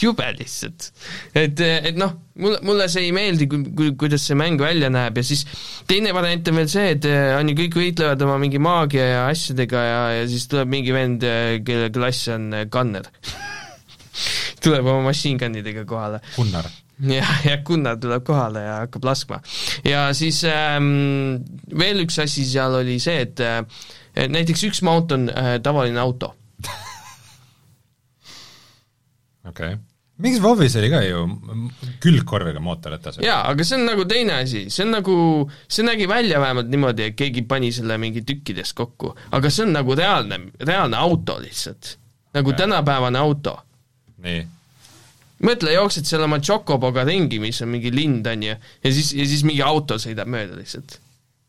Jube 0.04 0.28
lihtsalt. 0.38 0.90
et, 1.34 1.60
et 1.60 1.96
noh, 1.98 2.14
mulle, 2.40 2.60
mulle 2.66 2.88
see 2.92 3.08
ei 3.08 3.14
meeldi, 3.16 3.48
kui, 3.50 3.64
kui, 3.76 3.90
kuidas 4.00 4.26
see 4.28 4.38
mäng 4.38 4.60
välja 4.60 4.90
näeb 4.92 5.18
ja 5.20 5.26
siis 5.26 5.44
teine 5.90 6.14
variant 6.16 6.48
on 6.50 6.60
veel 6.60 6.70
see, 6.70 6.94
et 6.96 7.08
eh, 7.08 7.32
on 7.38 7.50
ju 7.50 7.56
kõik 7.64 7.78
võitlevad 7.80 8.24
oma 8.26 8.38
mingi 8.42 8.60
maagia 8.62 9.08
ja 9.10 9.26
asjadega 9.32 9.84
ja, 9.88 10.00
ja 10.20 10.30
siis 10.30 10.46
tuleb 10.50 10.72
mingi 10.74 10.94
vend, 10.94 11.26
kelle 11.66 11.90
klass 11.94 12.30
on 12.34 12.50
eh, 12.54 12.66
gunner. 12.70 13.10
tuleb 14.64 14.86
oma 14.86 15.10
machine 15.10 15.38
gun'idega 15.40 15.84
kohale 15.88 16.20
Gunnar. 16.36 16.68
jah, 17.10 17.34
ja 17.46 17.58
Gunnar 17.66 17.98
tuleb 18.00 18.24
kohale 18.26 18.62
ja 18.64 18.76
hakkab 18.84 19.04
laskma. 19.10 19.40
ja 19.86 20.06
siis 20.16 20.42
ähm, 20.48 21.40
veel 21.74 22.04
üks 22.04 22.20
asi 22.22 22.46
seal 22.48 22.80
oli 22.80 22.98
see, 23.02 23.24
et 23.26 23.42
äh, 23.44 23.62
näiteks 24.30 24.62
üks 24.70 24.82
mount 24.86 25.12
on 25.14 25.28
äh, 25.30 25.56
tavaline 25.62 26.00
auto. 26.00 26.34
okei 29.50 29.74
okay. 29.74 29.93
Mingis 30.22 30.40
WoW-is 30.42 30.76
oli 30.78 30.90
ka 30.92 31.00
ju 31.02 31.24
külgkorviga 32.02 32.62
mootorratas 32.62 33.18
jaa, 33.22 33.40
aga 33.50 33.66
see 33.66 33.78
on 33.80 33.86
nagu 33.88 34.06
teine 34.10 34.38
asi, 34.44 34.64
see 34.70 34.84
on 34.86 34.94
nagu, 34.94 35.16
see 35.66 35.86
nägi 35.86 36.06
välja 36.10 36.40
vähemalt 36.42 36.70
niimoodi, 36.70 37.08
et 37.10 37.16
keegi 37.18 37.42
pani 37.50 37.72
selle 37.74 37.98
mingi 37.98 38.22
tükkidest 38.26 38.76
kokku, 38.78 39.14
aga 39.34 39.50
see 39.50 39.66
on 39.66 39.74
nagu 39.74 39.96
reaalne, 39.98 40.40
reaalne 40.62 41.00
auto 41.00 41.40
lihtsalt. 41.42 41.96
nagu 42.34 42.50
Okei. 42.50 42.58
tänapäevane 42.62 43.18
auto. 43.18 43.56
nii, 44.24 44.44
mõtle, 45.44 45.74
jooksed 45.74 46.06
seal 46.08 46.22
oma 46.28 46.38
Chocoboga 46.38 47.04
ringi, 47.08 47.40
mis 47.42 47.60
on 47.66 47.72
mingi 47.74 47.90
lind, 47.94 48.26
on 48.30 48.46
ju, 48.46 48.54
ja 48.84 48.94
siis, 48.94 49.10
ja 49.18 49.26
siis 49.26 49.42
mingi 49.46 49.64
auto 49.66 49.98
sõidab 49.98 50.30
mööda 50.30 50.60
lihtsalt. 50.60 51.00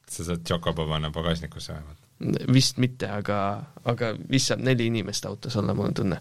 sa 0.09 0.26
saad 0.26 0.41
Chocobo 0.47 0.88
panna 0.89 1.11
pagasnikusse 1.13 1.74
vähemalt. 1.74 2.05
Vist 2.55 2.78
mitte, 2.80 3.09
aga, 3.11 3.38
aga 3.91 4.13
vist 4.32 4.47
saab 4.47 4.61
neli 4.63 4.86
inimest 4.88 5.26
autos 5.28 5.57
olla, 5.59 5.74
mul 5.76 5.89
on 5.89 5.95
tunne. 5.97 6.20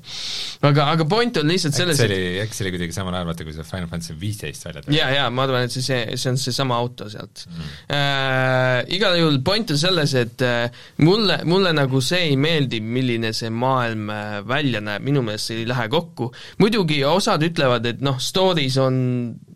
aga, 0.66 0.88
aga 0.90 1.04
point 1.06 1.36
on 1.38 1.46
lihtsalt 1.46 1.76
selles, 1.76 2.00
see 2.00 2.08
et 2.08 2.14
oli, 2.16 2.40
äkki 2.42 2.56
see 2.56 2.64
oli 2.64 2.72
kuidagi 2.74 2.96
samal 2.96 3.14
ajal, 3.14 3.28
vaata 3.28 3.46
kui 3.46 3.54
see 3.54 3.66
Final 3.68 3.86
Fantasy 3.92 4.16
viisteist 4.18 4.66
välja 4.66 4.82
tuli? 4.82 4.96
jaa, 4.98 5.12
jaa, 5.14 5.28
ma 5.30 5.44
arvan, 5.46 5.68
et 5.68 5.74
see, 5.76 5.84
see, 5.86 6.16
see 6.18 6.32
on 6.32 6.40
seesama 6.42 6.80
auto 6.82 7.06
sealt 7.12 7.44
mm. 7.46 7.68
äh, 7.94 8.80
igal 8.96 9.20
juhul 9.20 9.38
point 9.46 9.70
on 9.70 9.78
selles, 9.84 10.16
et 10.18 10.42
äh, 10.42 10.82
mulle, 11.06 11.38
mulle 11.46 11.70
nagu 11.78 12.02
see 12.02 12.24
ei 12.32 12.34
meeldi, 12.42 12.82
milline 12.82 13.30
see 13.36 13.52
maailm 13.54 14.10
äh, 14.10 14.40
välja 14.50 14.82
näeb, 14.82 15.06
minu 15.06 15.22
meelest 15.22 15.52
see 15.52 15.62
ei 15.62 15.70
lähe 15.70 15.86
kokku. 15.94 16.32
muidugi 16.58 16.98
osad 17.06 17.46
ütlevad, 17.46 17.86
et 17.92 18.02
noh, 18.02 18.18
story's 18.18 18.80
on 18.82 18.98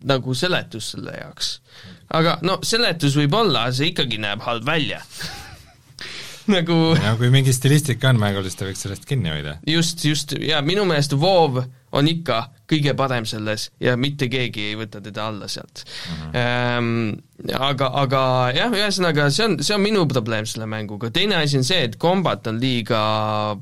nagu 0.07 0.39
seletus 0.39 0.93
selle 0.95 1.19
jaoks. 1.19 1.51
aga 2.15 2.39
no 2.47 2.61
seletus 2.63 3.19
võib 3.19 3.35
olla, 3.43 3.67
see 3.75 3.91
ikkagi 3.91 4.23
näeb 4.23 4.47
halb 4.47 4.63
välja 4.71 5.03
nagu 6.57 6.77
no 6.97 7.15
kui 7.19 7.31
mingi 7.33 7.53
stilistika 7.55 8.11
on 8.13 8.21
mängus, 8.21 8.49
siis 8.49 8.59
ta 8.59 8.67
võiks 8.69 8.85
sellest 8.85 9.05
kinni 9.09 9.33
hoida. 9.33 9.57
just, 9.69 10.05
just, 10.05 10.35
ja 10.41 10.61
minu 10.65 10.85
meelest 10.89 11.13
WoW 11.17 11.63
on 11.91 12.09
ikka 12.09 12.45
kõige 12.69 12.93
parem 12.97 13.25
selles 13.29 13.69
ja 13.81 13.95
mitte 13.99 14.29
keegi 14.31 14.69
ei 14.71 14.77
võta 14.79 15.01
teda 15.03 15.27
alla 15.31 15.47
sealt 15.49 15.83
mm. 15.85 16.29
-hmm. 16.33 17.55
aga, 17.57 17.89
aga 18.03 18.21
jah, 18.55 18.73
ühesõnaga 18.75 19.29
see 19.33 19.47
on, 19.47 19.57
see 19.63 19.75
on 19.75 19.83
minu 19.83 20.05
probleem 20.09 20.45
selle 20.49 20.67
mänguga, 20.69 21.09
teine 21.13 21.39
asi 21.39 21.57
on 21.59 21.65
see, 21.67 21.81
et 21.87 21.97
kombat 22.01 22.47
on 22.51 22.59
liiga 22.61 22.99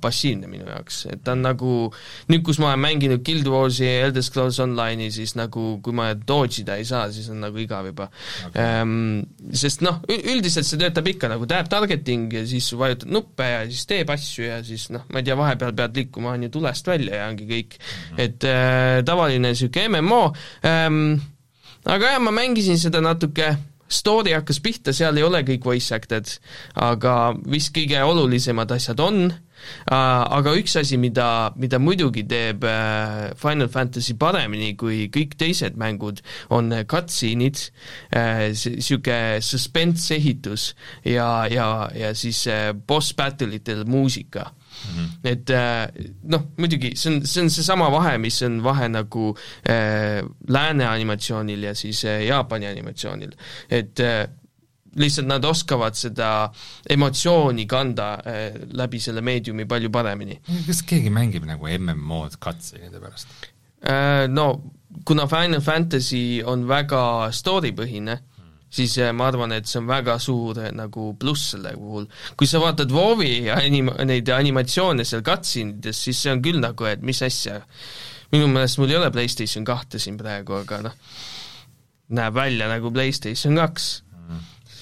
passiivne 0.02 0.50
minu 0.52 0.68
jaoks, 0.68 1.06
et 1.14 1.24
ta 1.24 1.36
on 1.38 1.46
nagu 1.46 1.74
nüüd, 2.32 2.44
kus 2.46 2.60
ma 2.60 2.72
olen 2.74 2.84
mänginud 2.84 3.24
Guild 3.26 3.48
Warsi 3.52 3.86
ja 3.86 4.08
Elder 4.08 4.26
Scrolls 4.26 4.60
Online'i, 4.64 5.12
siis 5.14 5.36
nagu 5.40 5.78
kui 5.84 5.96
ma 5.96 6.12
dodge 6.14 6.62
ida 6.64 6.78
ei 6.78 6.86
saa, 6.88 7.08
siis 7.14 7.30
on 7.34 7.42
nagu 7.46 7.62
igav 7.62 7.88
juba 7.88 8.10
okay. 8.50 8.62
ähm, 8.64 9.24
sest 9.54 9.86
noh, 9.86 10.02
üldiselt 10.12 10.68
see 10.68 10.82
töötab 10.82 11.08
ikka 11.08 11.32
nagu 11.32 11.48
tab 11.50 11.70
targeting 11.72 12.34
ja 12.34 12.44
siis 12.50 12.70
vajutad 12.78 13.12
nuppe 13.14 13.48
ja 13.48 13.64
siis 13.70 13.86
teeb 13.90 14.12
asju 14.12 14.50
ja 14.50 14.60
siis 14.66 14.90
noh, 14.94 15.06
ma 15.14 15.22
ei 15.22 15.28
tea, 15.30 15.38
vahepeal 15.40 15.76
pead 15.78 16.02
liikuma 16.02 16.36
on 16.36 16.48
ju 16.48 16.54
tulest 16.58 16.88
välja 16.90 17.22
ja 17.22 17.32
ongi 17.32 17.48
kõik 17.48 17.78
mm. 17.78 17.88
-hmm. 17.88 18.22
et 18.26 18.48
äh, 18.48 18.97
tavaline 19.06 19.54
niisugune 19.54 20.02
MMO 20.02 20.22
ähm,, 20.66 21.18
aga 21.86 22.14
jah, 22.14 22.22
ma 22.24 22.34
mängisin 22.36 22.80
seda 22.82 23.02
natuke, 23.04 23.56
story 23.88 24.34
hakkas 24.36 24.60
pihta, 24.64 24.94
seal 24.96 25.18
ei 25.18 25.26
ole 25.26 25.42
kõik 25.48 25.66
voice 25.68 25.96
acted, 25.96 26.30
aga 26.76 27.34
vist 27.48 27.74
kõige 27.76 28.02
olulisemad 28.04 28.72
asjad 28.76 29.04
on. 29.04 29.28
Uh, 29.90 30.22
aga 30.38 30.52
üks 30.60 30.76
asi, 30.78 31.00
mida, 31.02 31.50
mida 31.58 31.80
muidugi 31.82 32.22
teeb 32.30 32.62
uh, 32.68 33.32
Final 33.42 33.72
Fantasy 33.74 34.14
paremini 34.20 34.76
kui 34.78 35.08
kõik 35.14 35.34
teised 35.40 35.80
mängud, 35.82 36.22
on 36.54 36.70
cutscene'id 36.86 37.64
niisugune 38.14 39.42
suspense 39.42 40.14
ehitus 40.14 40.70
ja, 41.02 41.48
ja, 41.50 41.88
ja 41.98 42.14
siis 42.14 42.44
boss 42.86 43.18
battle 43.18 43.58
itel 43.58 43.82
muusika 43.90 44.52
mm. 44.86 44.98
-hmm. 44.98 45.30
et 45.32 45.50
uh, 45.50 46.10
noh, 46.24 46.48
muidugi 46.58 46.96
see 46.96 47.14
on, 47.16 47.22
see 47.26 47.44
on 47.44 47.50
seesama 47.50 47.90
vahe, 47.92 48.18
mis 48.18 48.42
on 48.42 48.60
vahe 48.64 48.88
nagu 48.88 49.30
uh, 49.30 50.20
lääne 50.48 50.86
animatsioonil 50.86 51.64
ja 51.64 51.76
siis 51.76 52.04
uh, 52.04 52.26
Jaapani 52.26 52.68
animatsioonil, 52.68 53.32
et 53.70 54.00
uh, 54.00 54.28
lihtsalt 54.98 55.28
nad 55.28 55.46
oskavad 55.46 55.96
seda 55.98 56.30
emotsiooni 56.90 57.66
kanda 57.70 58.14
äh, 58.14 58.56
läbi 58.72 59.00
selle 59.00 59.22
meediumi 59.22 59.68
palju 59.70 59.92
paremini 59.94 60.40
kas 60.68 60.82
keegi 60.88 61.12
mängib 61.14 61.46
nagu 61.48 61.70
MMO-d 61.78 62.40
cutscene'ide 62.42 63.02
pärast? 63.04 63.28
äh,. 63.84 64.28
No 64.30 64.48
kuna 65.06 65.28
Final 65.28 65.62
Fantasy 65.62 66.42
on 66.46 66.68
väga 66.68 67.32
story-põhine 67.32 68.18
hmm., 68.18 68.37
siis 68.70 68.98
äh, 69.00 69.14
ma 69.16 69.30
arvan, 69.32 69.54
et 69.56 69.70
see 69.70 69.80
on 69.82 69.88
väga 69.90 70.18
suur 70.24 70.60
äh, 70.62 70.72
nagu 70.76 71.12
pluss 71.20 71.54
selle 71.54 71.74
puhul. 71.78 72.08
kui 72.40 72.50
sa 72.50 72.62
vaatad 72.64 72.92
WoW-i 72.94 73.48
anim-, 73.54 73.94
neid 74.10 74.30
animatsioone 74.34 75.06
seal 75.08 75.24
cutscene 75.26 75.78
ides, 75.78 76.02
siis 76.08 76.24
see 76.24 76.34
on 76.34 76.44
küll 76.46 76.60
nagu, 76.64 76.90
et 76.90 77.06
mis 77.06 77.22
asja, 77.26 77.62
minu 78.34 78.50
meelest 78.52 78.82
mul 78.82 78.92
ei 78.92 79.00
ole 79.00 79.12
PlayStation 79.14 79.68
kahte 79.68 80.02
siin 80.04 80.20
praegu, 80.20 80.60
aga 80.62 80.82
noh, 80.90 80.98
näeb 82.18 82.36
välja 82.36 82.68
nagu 82.72 82.92
PlayStation 82.94 83.56
kaks 83.58 83.88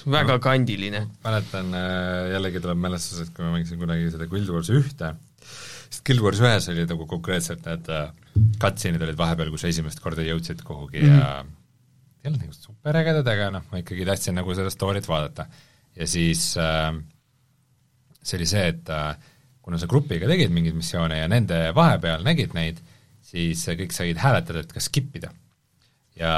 väga 0.06 0.36
kandiline. 0.38 1.00
mäletan, 1.24 1.72
jällegi 2.30 2.60
tuleb 2.62 2.78
mälestused, 2.78 3.32
kui 3.34 3.42
ma 3.42 3.56
mängisin 3.56 3.80
kunagi 3.80 4.10
seda 4.12 4.28
Guild 4.30 4.50
Wars 4.54 4.70
ühte, 4.70 5.08
sest 5.42 6.04
Guild 6.06 6.22
Wars 6.22 6.42
ühes 6.42 6.68
oli 6.70 6.86
nagu 6.86 7.08
konkreetselt 7.10 7.66
need 7.66 7.90
cutscene'id 8.62 9.02
olid 9.02 9.18
vahepeal, 9.18 9.50
kus 9.54 9.66
esimest 9.66 10.02
korda 10.04 10.22
jõudsid 10.26 10.62
kuhugi 10.66 11.02
mm 11.02 11.16
-hmm. 11.16 11.55
Ei 12.26 12.32
olnud 12.32 12.42
nagu 12.42 12.56
superägedad, 12.58 13.28
aga 13.30 13.48
noh, 13.54 13.64
ma 13.70 13.80
ikkagi 13.82 14.06
tahtsin 14.08 14.36
nagu 14.40 14.58
seda 14.58 14.72
story't 14.74 15.06
vaadata. 15.08 15.46
ja 15.96 16.10
siis 16.10 16.50
äh, 16.60 16.90
see 18.22 18.40
oli 18.40 18.50
see, 18.50 18.66
et 18.74 18.92
äh, 18.92 19.14
kuna 19.62 19.78
sa 19.78 19.88
grupiga 19.90 20.28
tegid 20.30 20.52
mingeid 20.54 20.76
missioone 20.76 21.22
ja 21.22 21.30
nende 21.30 21.70
vahepeal 21.74 22.26
nägid 22.26 22.54
neid, 22.58 22.82
siis 23.26 23.64
kõik 23.78 23.94
said 23.94 24.18
hääletada, 24.22 24.66
et 24.66 24.74
kas 24.74 24.90
skip 24.90 25.14
ida 25.18 25.30
ja 26.16 26.34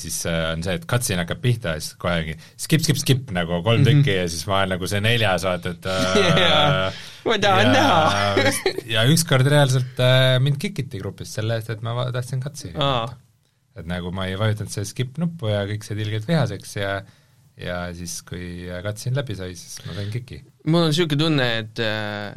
siis 0.00 0.16
on 0.24 0.62
see, 0.64 0.78
et 0.78 0.84
cutscene 0.88 1.24
hakkab 1.24 1.42
pihta 1.44 1.74
ja 1.76 1.82
siis 1.82 1.96
kohe 2.00 2.14
ongi 2.22 2.36
skip, 2.56 2.84
skip, 2.86 3.00
skip 3.00 3.32
nagu 3.36 3.60
kolm 3.66 3.84
tükki 3.84 3.98
mm 3.98 4.04
-hmm. 4.06 4.20
ja 4.22 4.28
siis 4.32 4.46
ma 4.48 4.58
olen 4.58 4.74
nagu 4.74 4.86
see 4.88 5.00
neljas, 5.04 5.44
vaata, 5.44 5.74
et 5.76 5.88
yeah, 6.24 7.00
ma 7.28 7.38
tahan 7.38 7.72
näha 7.74 8.50
ja 8.94 9.04
ükskord 9.12 9.46
reaalselt 9.46 10.00
äh, 10.00 10.38
mind 10.40 10.56
kikiti 10.58 10.98
grupist 10.98 11.36
selle 11.36 11.60
eest, 11.60 11.70
et 11.70 11.82
ma 11.82 12.10
tahtsin 12.12 12.40
cutscene'i 12.40 12.78
vaadata. 12.78 13.29
Et 13.80 13.88
nagu 13.90 14.12
ma 14.14 14.28
ei 14.28 14.38
vajutanud 14.40 14.72
seda 14.72 14.88
skip 14.88 15.18
nuppu 15.20 15.50
ja 15.52 15.64
kõik 15.68 15.86
said 15.86 16.00
ilgelt 16.02 16.28
vihaseks 16.28 16.76
ja 16.80 17.00
ja 17.60 17.80
siis, 17.96 18.20
kui 18.26 18.68
cutscene 18.84 19.18
läbi 19.20 19.34
sai, 19.36 19.54
siis 19.58 19.80
ma 19.84 19.94
sain 19.96 20.10
kiki. 20.12 20.38
mul 20.70 20.86
on 20.86 20.92
niisugune 20.92 21.20
tunne, 21.20 21.48
et 21.60 21.82
äh, 21.84 22.30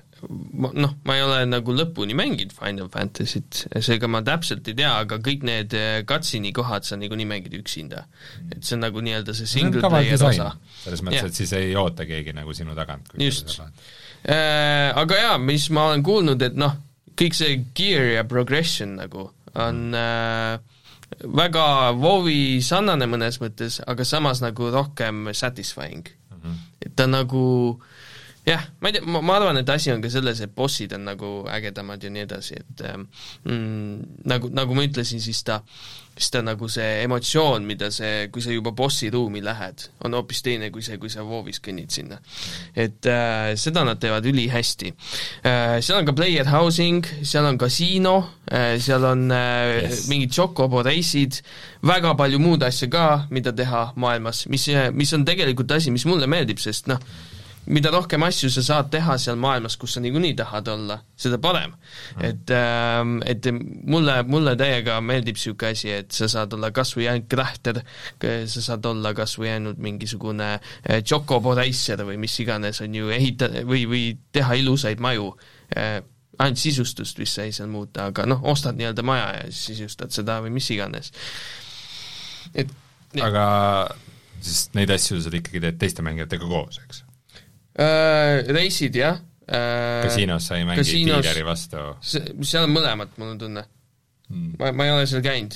ma 0.59 0.71
noh, 0.75 0.95
ma 1.07 1.17
ei 1.17 1.23
ole 1.23 1.39
nagu 1.47 1.75
lõpuni 1.75 2.15
mänginud 2.17 2.53
Final 2.55 2.89
Fantasy't, 2.91 3.63
seega 3.83 4.09
ma 4.11 4.23
täpselt 4.25 4.67
ei 4.71 4.77
tea, 4.79 4.91
aga 5.05 5.19
kõik 5.23 5.45
need 5.47 5.75
cutscene'i 6.09 6.53
kohad 6.55 6.87
sa 6.87 6.99
niikuinii 6.99 7.29
mängid 7.29 7.55
üksinda. 7.59 8.05
et 8.49 8.63
see 8.63 8.77
on 8.77 8.83
nagu 8.87 9.03
nii-öelda 9.03 9.35
see 9.37 9.49
single 9.49 9.83
player 9.87 10.19
osa. 10.19 10.53
selles 10.83 11.05
mõttes, 11.05 11.31
et 11.31 11.41
siis 11.43 11.55
ei 11.59 11.75
oota 11.79 12.07
keegi 12.09 12.35
nagu 12.35 12.55
sinu 12.55 12.75
tagant. 12.77 13.13
just. 13.19 13.59
Äh, 14.23 14.91
aga 14.95 15.19
jaa, 15.19 15.37
mis 15.39 15.69
ma 15.75 15.89
olen 15.91 16.03
kuulnud, 16.03 16.43
et 16.43 16.59
noh, 16.59 16.75
kõik 17.19 17.35
see 17.37 17.63
gear 17.75 18.11
ja 18.17 18.27
progression 18.27 18.97
nagu 18.99 19.29
on 19.59 19.83
äh, 19.95 20.59
väga 21.21 21.65
WoW-i 21.97 22.61
sarnane 22.65 23.07
mõnes 23.09 23.39
mõttes, 23.41 23.79
aga 23.87 24.05
samas 24.07 24.41
nagu 24.43 24.69
rohkem 24.73 25.29
satisfying 25.33 26.07
mm. 26.07 26.39
-hmm. 26.39 26.61
et 26.85 26.95
ta 26.95 27.07
nagu 27.07 27.43
jah, 28.45 28.63
ma 28.81 28.89
ei 28.89 28.97
tea, 28.97 29.05
ma, 29.07 29.35
arvan, 29.37 29.57
et 29.57 29.69
asi 29.69 29.91
on 29.93 30.01
ka 30.03 30.09
selles, 30.11 30.41
et 30.43 30.55
bossid 30.55 30.93
on 30.93 31.05
nagu 31.07 31.31
ägedamad 31.49 32.03
ja 32.03 32.11
nii 32.11 32.25
edasi, 32.27 32.59
et 32.59 32.83
mm, 33.45 34.23
nagu, 34.27 34.49
nagu 34.51 34.75
ma 34.75 34.83
ütlesin, 34.83 35.21
siis 35.23 35.43
ta, 35.47 35.61
siis 35.63 36.02
ta 36.33 36.41
nagu 36.45 36.67
see 36.69 37.01
emotsioon, 37.03 37.65
mida 37.65 37.89
see, 37.93 38.27
kui 38.33 38.43
sa 38.45 38.53
juba 38.53 38.73
bossi 38.75 39.09
ruumi 39.13 39.41
lähed, 39.43 39.87
on 40.05 40.13
hoopis 40.17 40.43
teine 40.45 40.69
kui 40.73 40.85
see, 40.85 40.99
kui 41.01 41.09
sa 41.09 41.25
WoW-is 41.25 41.61
kõnnid 41.63 41.93
sinna. 41.93 42.19
et 42.75 43.05
äh, 43.09 43.53
seda 43.59 43.83
nad 43.87 44.01
teevad 44.01 44.25
ülihästi 44.29 44.93
äh,. 45.45 45.79
seal 45.81 45.99
on 45.99 46.05
ka 46.09 46.15
player 46.17 46.49
housing, 46.49 47.05
seal 47.23 47.49
on 47.49 47.57
kasiino 47.57 48.15
äh,, 48.51 48.77
seal 48.81 49.05
on 49.09 49.29
äh, 49.31 49.89
yes. 49.89 50.07
mingid 50.11 50.33
Chocobo 50.33 50.83
reisid, 50.85 51.41
väga 51.81 52.13
palju 52.19 52.39
muud 52.39 52.63
asja 52.63 52.89
ka, 52.93 53.07
mida 53.33 53.53
teha 53.55 53.89
maailmas, 53.95 54.45
mis, 54.53 54.69
mis 54.93 55.13
on 55.17 55.25
tegelikult 55.25 55.71
asi, 55.73 55.91
mis 55.91 56.05
mulle 56.09 56.29
meeldib, 56.29 56.61
sest 56.61 56.91
noh, 56.91 57.01
mida 57.65 57.91
rohkem 57.93 58.23
asju 58.27 58.49
sa 58.51 58.63
saad 58.65 58.89
teha 58.91 59.15
seal 59.21 59.37
maailmas, 59.39 59.77
kus 59.79 59.95
sa 59.95 60.03
niikuinii 60.03 60.33
tahad 60.39 60.67
olla, 60.73 60.97
seda 61.15 61.39
parem 61.43 61.71
mm.. 61.71 62.23
et, 62.27 62.53
et 63.31 63.49
mulle, 63.87 64.17
mulle 64.27 64.55
täiega 64.59 64.99
meeldib 65.05 65.37
niisugune 65.39 65.71
asi, 65.71 65.91
et 65.95 66.11
sa 66.15 66.27
saad 66.31 66.53
olla 66.57 66.73
kas 66.75 66.93
või 66.97 67.07
ainult 67.11 67.29
krahter, 67.31 67.81
sa 68.19 68.65
saad 68.67 68.85
olla 68.89 69.13
kas 69.17 69.37
või 69.39 69.53
ainult 69.53 69.79
mingisugune 69.83 70.55
Chocobo 71.07 71.55
racer 71.57 72.03
või 72.03 72.19
mis 72.21 72.35
iganes, 72.43 72.81
on 72.83 72.99
ju, 72.99 73.11
ehita- 73.15 73.51
või, 73.63 73.85
või 73.89 74.03
teha 74.35 74.59
ilusaid 74.59 75.03
maju 75.03 75.31
ainult 75.73 76.59
sisustust 76.59 77.19
vist 77.21 77.39
sai 77.39 77.53
seal 77.55 77.69
muuta, 77.71 78.09
aga 78.11 78.25
noh, 78.29 78.41
ostad 78.49 78.77
nii-öelda 78.79 79.05
maja 79.05 79.27
ja 79.37 79.49
sisustad 79.53 80.13
seda 80.15 80.39
või 80.43 80.53
mis 80.57 80.69
iganes. 80.73 81.13
et 82.53 82.69
aga 83.21 83.45
siis 84.41 84.67
neid 84.75 84.91
asju 84.93 85.21
sa 85.21 85.33
ikkagi 85.33 85.61
teed 85.63 85.79
teiste 85.81 86.05
mängijatega 86.05 86.49
koos, 86.49 86.81
eks? 86.83 87.03
Äh, 87.73 88.43
reisid 88.53 88.95
jah 88.95 89.17
äh,. 89.49 90.03
kasiinos 90.05 90.45
sa 90.47 90.59
ei 90.59 90.65
mängi 90.69 90.85
diileri 90.85 91.45
vastu? 91.45 91.77
seal 92.05 92.67
on 92.67 92.75
mõlemat, 92.75 93.15
mul 93.17 93.33
on 93.33 93.39
tunne. 93.41 93.63
ma, 94.59 94.71
ma 94.71 94.85
ei 94.85 94.93
ole 94.93 95.07
seal 95.09 95.23
käinud, 95.25 95.55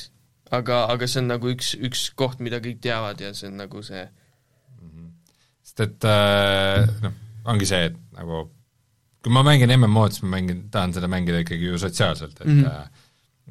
aga, 0.50 0.86
aga 0.94 1.10
see 1.10 1.22
on 1.22 1.30
nagu 1.36 1.52
üks, 1.54 1.76
üks 1.78 2.08
koht, 2.18 2.42
mida 2.42 2.62
kõik 2.64 2.82
teavad 2.82 3.22
ja 3.22 3.34
see 3.38 3.52
on 3.52 3.62
nagu 3.62 3.84
see 3.86 4.08
sest 5.68 5.84
et 5.86 6.08
äh, 6.10 6.88
noh, 7.04 7.18
ongi 7.54 7.70
see, 7.70 7.92
et 7.92 7.98
nagu 8.18 8.48
kui 9.22 9.34
ma 9.34 9.44
mängin 9.46 9.74
MMO-d, 9.76 10.16
siis 10.16 10.26
ma 10.26 10.38
mängin, 10.38 10.66
tahan 10.74 10.96
seda 10.96 11.10
mängida 11.12 11.44
ikkagi 11.44 11.70
ju 11.70 11.80
sotsiaalselt, 11.82 12.40
et 12.42 12.48
mm. 12.48 12.64
-hmm. 12.64 12.97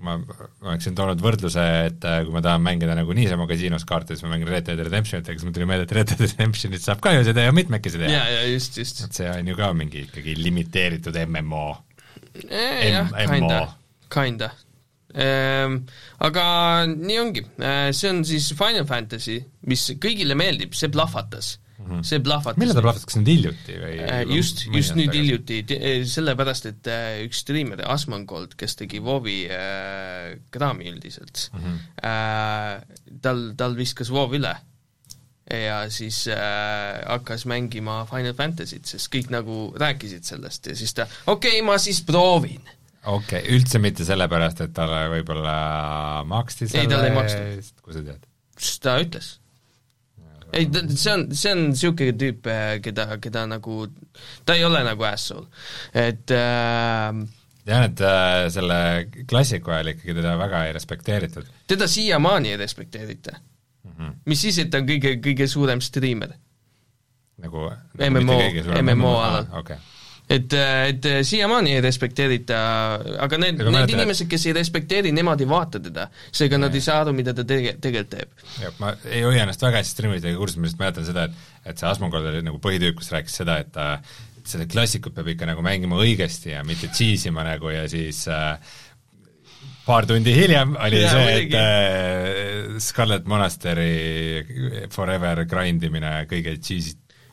Ma 0.04 0.18
oleksin 0.66 0.94
toonud 0.98 1.22
võrdluse, 1.24 1.62
et 1.88 2.04
äh, 2.04 2.18
kui 2.26 2.34
ma 2.34 2.42
tahan 2.44 2.60
mängida 2.64 2.92
nagu 2.98 3.14
niisama 3.16 3.46
kasiinos 3.48 3.86
kaarte, 3.88 4.12
siis 4.16 4.26
ma 4.26 4.34
mängin 4.34 4.50
Red 4.52 4.66
Dead 4.68 4.82
Redemptionit, 4.84 5.28
aga 5.30 5.38
siis 5.40 5.46
mul 5.48 5.54
tuli 5.56 5.68
meelde, 5.70 5.86
et 5.88 5.94
Red 5.96 6.10
Dead 6.12 6.20
Redemptionit 6.26 6.84
saab 6.84 7.00
ka 7.04 7.14
ju 7.16 7.24
seda 7.26 7.46
ja 7.46 7.54
mitmekesi 7.56 8.02
teha 8.02 8.12
ja, 8.12 8.26
ja 8.34 8.44
just, 8.50 8.76
just. 8.76 9.00
et 9.06 9.16
see 9.16 9.30
on 9.32 9.48
ju 9.48 9.56
ka 9.56 9.70
mingi 9.76 10.04
ikkagi 10.04 10.36
limiteeritud 10.40 11.16
MMO. 11.24 11.66
jah, 12.44 13.08
M- 13.08 13.32
kinda 13.32 13.60
kinda. 14.12 14.50
Aga 15.16 16.46
nii 16.92 17.18
ongi, 17.22 17.42
see 17.96 18.10
on 18.10 18.20
siis 18.28 18.50
Final 18.58 18.84
Fantasy, 18.88 19.38
mis 19.70 19.86
kõigile 20.02 20.36
meeldib, 20.36 20.76
see 20.76 20.92
plahvatas 20.92 21.54
mm, 21.78 22.04
see 22.06 22.20
plahvatas. 22.24 22.60
millal 22.60 22.78
ta 22.78 22.84
plahvatas, 22.84 23.08
kas 23.08 23.18
nüüd 23.20 23.32
hiljuti 23.32 23.80
või 23.82 23.96
Äh, 24.06 24.22
just, 24.36 24.66
just 24.72 24.94
nüüd. 24.98 25.14
hiljuti, 25.14 25.62
sellepärast 26.08 26.70
et 26.70 26.90
äh, 26.92 27.24
üks 27.26 27.42
striimer, 27.44 27.82
Asmongold, 27.92 28.56
kes 28.60 28.78
tegi 28.78 29.00
WoW-i 29.04 29.42
äh, 29.50 30.38
kraami 30.54 30.90
üldiselt 30.92 31.50
mm. 31.52 31.60
-hmm. 31.64 31.84
äh, 32.06 33.20
tal, 33.22 33.50
tal 33.58 33.76
viskas 33.78 34.12
WoW 34.14 34.38
üle 34.38 34.54
ja 35.50 35.84
siis 35.90 36.26
äh, 36.28 37.02
hakkas 37.06 37.46
mängima 37.46 38.04
Final 38.10 38.34
Fantasy't, 38.34 38.86
sest 38.90 39.10
kõik 39.12 39.30
nagu 39.30 39.70
rääkisid 39.78 40.26
sellest 40.26 40.66
ja 40.66 40.74
siis 40.78 40.94
ta, 40.94 41.06
okei 41.26 41.60
okay,, 41.60 41.66
ma 41.66 41.78
siis 41.78 42.02
proovin. 42.06 42.62
okei 43.04 43.42
okay,, 43.42 43.54
üldse 43.54 43.78
mitte 43.82 44.04
sellepärast, 44.04 44.64
et 44.66 44.74
talle 44.74 45.06
võib-olla 45.14 46.24
maksti 46.26 46.70
Ei, 46.74 46.88
talle 46.90 47.12
ei 47.12 47.14
makstud. 47.14 47.50
eest, 47.54 47.76
kui 47.82 47.94
sa 47.94 48.02
tead. 48.02 48.26
ta 48.82 48.96
ütles. 49.02 49.36
ei, 50.56 50.68
see 50.96 51.12
on, 51.12 51.26
see 51.36 51.52
on 51.52 51.64
niisugune 51.70 52.14
tüüp, 52.20 52.50
keda, 52.84 53.08
keda 53.22 53.46
nagu, 53.50 53.82
ta 54.44 54.56
ei 54.56 54.64
ole 54.66 54.82
nagu 54.86 55.08
asshole, 55.08 55.48
et 55.94 56.34
äh, 56.34 57.10
tean, 57.66 57.88
et 57.90 58.00
äh, 58.06 58.46
selle 58.54 58.78
klassiku 59.28 59.74
ajal 59.74 59.94
ikkagi 59.94 60.16
teda 60.20 60.36
väga 60.40 60.64
ei 60.68 60.74
respekteeritud 60.76 61.50
teda 61.66 61.88
siiamaani 61.90 62.54
ei 62.54 62.56
respekteerita 62.60 63.32
mm. 63.36 63.90
-hmm. 63.90 64.14
mis 64.24 64.40
siis, 64.40 64.58
et 64.58 64.70
ta 64.70 64.78
on 64.82 64.88
kõige, 64.88 65.16
kõige 65.24 65.48
suurem 65.50 65.80
striimer. 65.80 66.36
nagu 67.42 67.70
MMO 68.10 68.40
MMO 68.82 69.18
alal. 69.20 69.46
okei, 69.52 69.76
et, 70.28 70.54
et 70.58 71.08
siiamaani 71.26 71.76
ei 71.76 71.80
respekteerita, 71.84 72.56
aga 73.24 73.38
need, 73.38 73.58
need 73.60 73.68
mäletan, 73.70 73.84
et- 73.86 73.96
inimesed, 74.00 74.28
kes 74.30 74.46
ei 74.48 74.54
respekteeri, 74.56 75.12
nemad 75.14 75.40
ei 75.44 75.48
vaata 75.50 75.80
teda. 75.82 76.08
seega 76.34 76.58
nad 76.58 76.74
ei 76.74 76.82
saa 76.84 77.00
aru, 77.04 77.12
mida 77.16 77.34
ta 77.36 77.44
tege-, 77.46 77.76
tegelikult 77.82 78.10
teeb. 78.16 78.46
ja 78.62 78.72
ma 78.82 78.94
ei 79.10 79.22
hoia 79.26 79.44
ennast 79.46 79.62
väga 79.62 79.82
hästi 79.82 79.94
streamidega 79.96 80.38
kursis, 80.40 80.58
ma 80.58 80.66
lihtsalt 80.66 80.82
mäletan 80.82 81.06
seda, 81.10 81.28
et 81.30 81.70
et 81.70 81.78
see 81.82 81.88
Asmongold 81.90 82.26
oli 82.30 82.42
nagu 82.46 82.58
põhitüüp, 82.62 82.98
kes 83.00 83.12
rääkis 83.14 83.38
seda, 83.42 83.58
et 83.62 83.72
ta 83.74 83.86
seda 84.46 84.66
klassikut 84.70 85.14
peab 85.14 85.30
ikka 85.32 85.46
nagu 85.48 85.62
mängima 85.66 85.98
õigesti 85.98 86.52
ja 86.52 86.60
mitte 86.66 86.90
cheese 86.94 87.32
ima 87.32 87.42
nagu 87.46 87.70
ja 87.74 87.86
siis 87.90 88.20
äh, 88.30 88.54
paar 89.86 90.06
tundi 90.06 90.34
hiljem 90.34 90.76
oli 90.78 91.00
Jaa, 91.02 91.10
see, 91.14 91.40
et 91.40 91.56
äh, 91.58 92.78
Scarlet 92.82 93.26
Monastery 93.30 94.86
Forever 94.94 95.44
grind 95.50 95.82
imine 95.86 96.12
kõige 96.30 96.56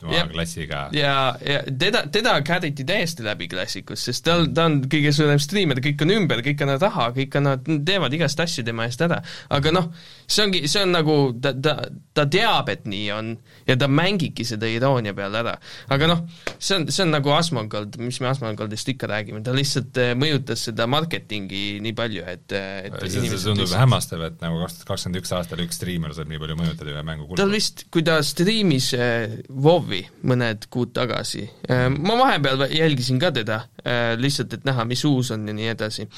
cheese'ituma 0.04 0.18
Jep. 0.18 0.32
klassiga 0.32 0.88
ja, 0.92 1.36
ja 1.46 1.62
teda, 1.78 2.04
teda 2.12 2.34
käriti 2.44 2.84
täiesti 2.84 3.24
läbi 3.24 3.48
klassikus, 3.48 4.04
sest 4.04 4.24
tal, 4.24 4.46
ta 4.54 4.66
on 4.68 4.80
kõige 4.90 5.12
suurem 5.14 5.40
striimer, 5.42 5.80
kõik 5.84 6.02
on 6.04 6.14
ümber, 6.14 6.42
kõik 6.44 6.62
annavad 6.64 6.84
raha, 6.88 7.08
kõik 7.16 7.38
annavad, 7.40 7.70
teevad 7.86 8.16
igast 8.16 8.40
asju 8.40 8.64
tema 8.66 8.86
eest 8.88 9.02
ära. 9.04 9.20
aga 9.54 9.72
noh, 9.74 9.90
see 10.26 10.44
ongi, 10.44 10.64
see 10.70 10.82
on 10.84 10.94
nagu, 10.94 11.16
ta, 11.42 11.54
ta, 11.54 11.76
ta 12.16 12.26
teab, 12.30 12.70
et 12.72 12.86
nii 12.90 13.10
on 13.14 13.32
ja 13.68 13.76
ta 13.80 13.88
mängibki 13.88 14.46
seda 14.46 14.68
iroonia 14.70 15.14
peale 15.16 15.40
ära. 15.42 15.56
aga 15.94 16.10
noh, 16.10 16.24
see 16.58 16.78
on, 16.78 16.88
see 16.90 17.04
on 17.06 17.14
nagu 17.14 17.34
Asmongold, 17.34 17.98
mis 18.02 18.20
me 18.22 18.30
Asmongoldist 18.30 18.92
ikka 18.94 19.10
räägime, 19.10 19.42
ta 19.44 19.54
lihtsalt 19.56 19.96
eh, 20.02 20.14
mõjutas 20.18 20.66
seda 20.68 20.88
marketingi 20.90 21.80
nii 21.84 21.96
palju, 21.96 22.26
et, 22.30 22.46
et 22.54 22.98
see, 23.06 23.24
see 23.28 23.42
tundub 23.44 23.72
hämmastav, 23.74 24.22
et 24.28 24.40
nagu 24.44 24.60
kaks 24.62 24.80
tuhat 24.80 24.92
kakskümmend 24.94 25.22
üks 25.22 25.34
aastal 25.36 25.62
üks 25.64 25.78
striimer 25.80 26.14
saab 26.16 26.30
nii 26.30 26.40
palju 26.42 26.58
mõjutada 26.58 26.92
ühe 26.92 27.02
mängu 27.06 27.26
tal 27.34 27.44
kulgu. 27.44 27.56
vist, 27.56 27.84
kui 27.92 28.04
ta 28.06 28.18
striimis 28.24 28.90
äh, 28.96 29.38
WoW-i 29.94 30.26
mõned 30.26 30.66
kuud 30.72 30.92
tagasi. 30.96 31.44
Äh,, 31.70 31.86
ma 31.92 32.16
vahepeal 32.18 32.66
jälgisin 32.72 33.20
ka 33.22 33.30
teda 33.34 33.64
äh,, 33.84 34.14
lihtsalt 34.18 34.54
et 34.56 34.66
näha, 34.66 34.86
mis 34.88 35.04
uus 35.06 35.30
on 35.34 35.46
ja 35.48 35.54
nii 35.56 35.70
edasi. 35.74 36.08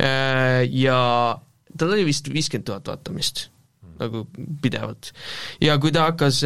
Äh,. 0.00 0.62
ja 0.68 0.98
tal 1.78 1.94
oli 1.94 2.04
vist 2.06 2.28
viiskümmend 2.32 2.68
tuhat 2.68 2.88
vaatamist 2.90 3.48
nagu 4.00 4.26
pidevalt. 4.62 5.12
ja 5.62 5.76
kui 5.78 5.92
ta 5.94 6.08
hakkas 6.10 6.42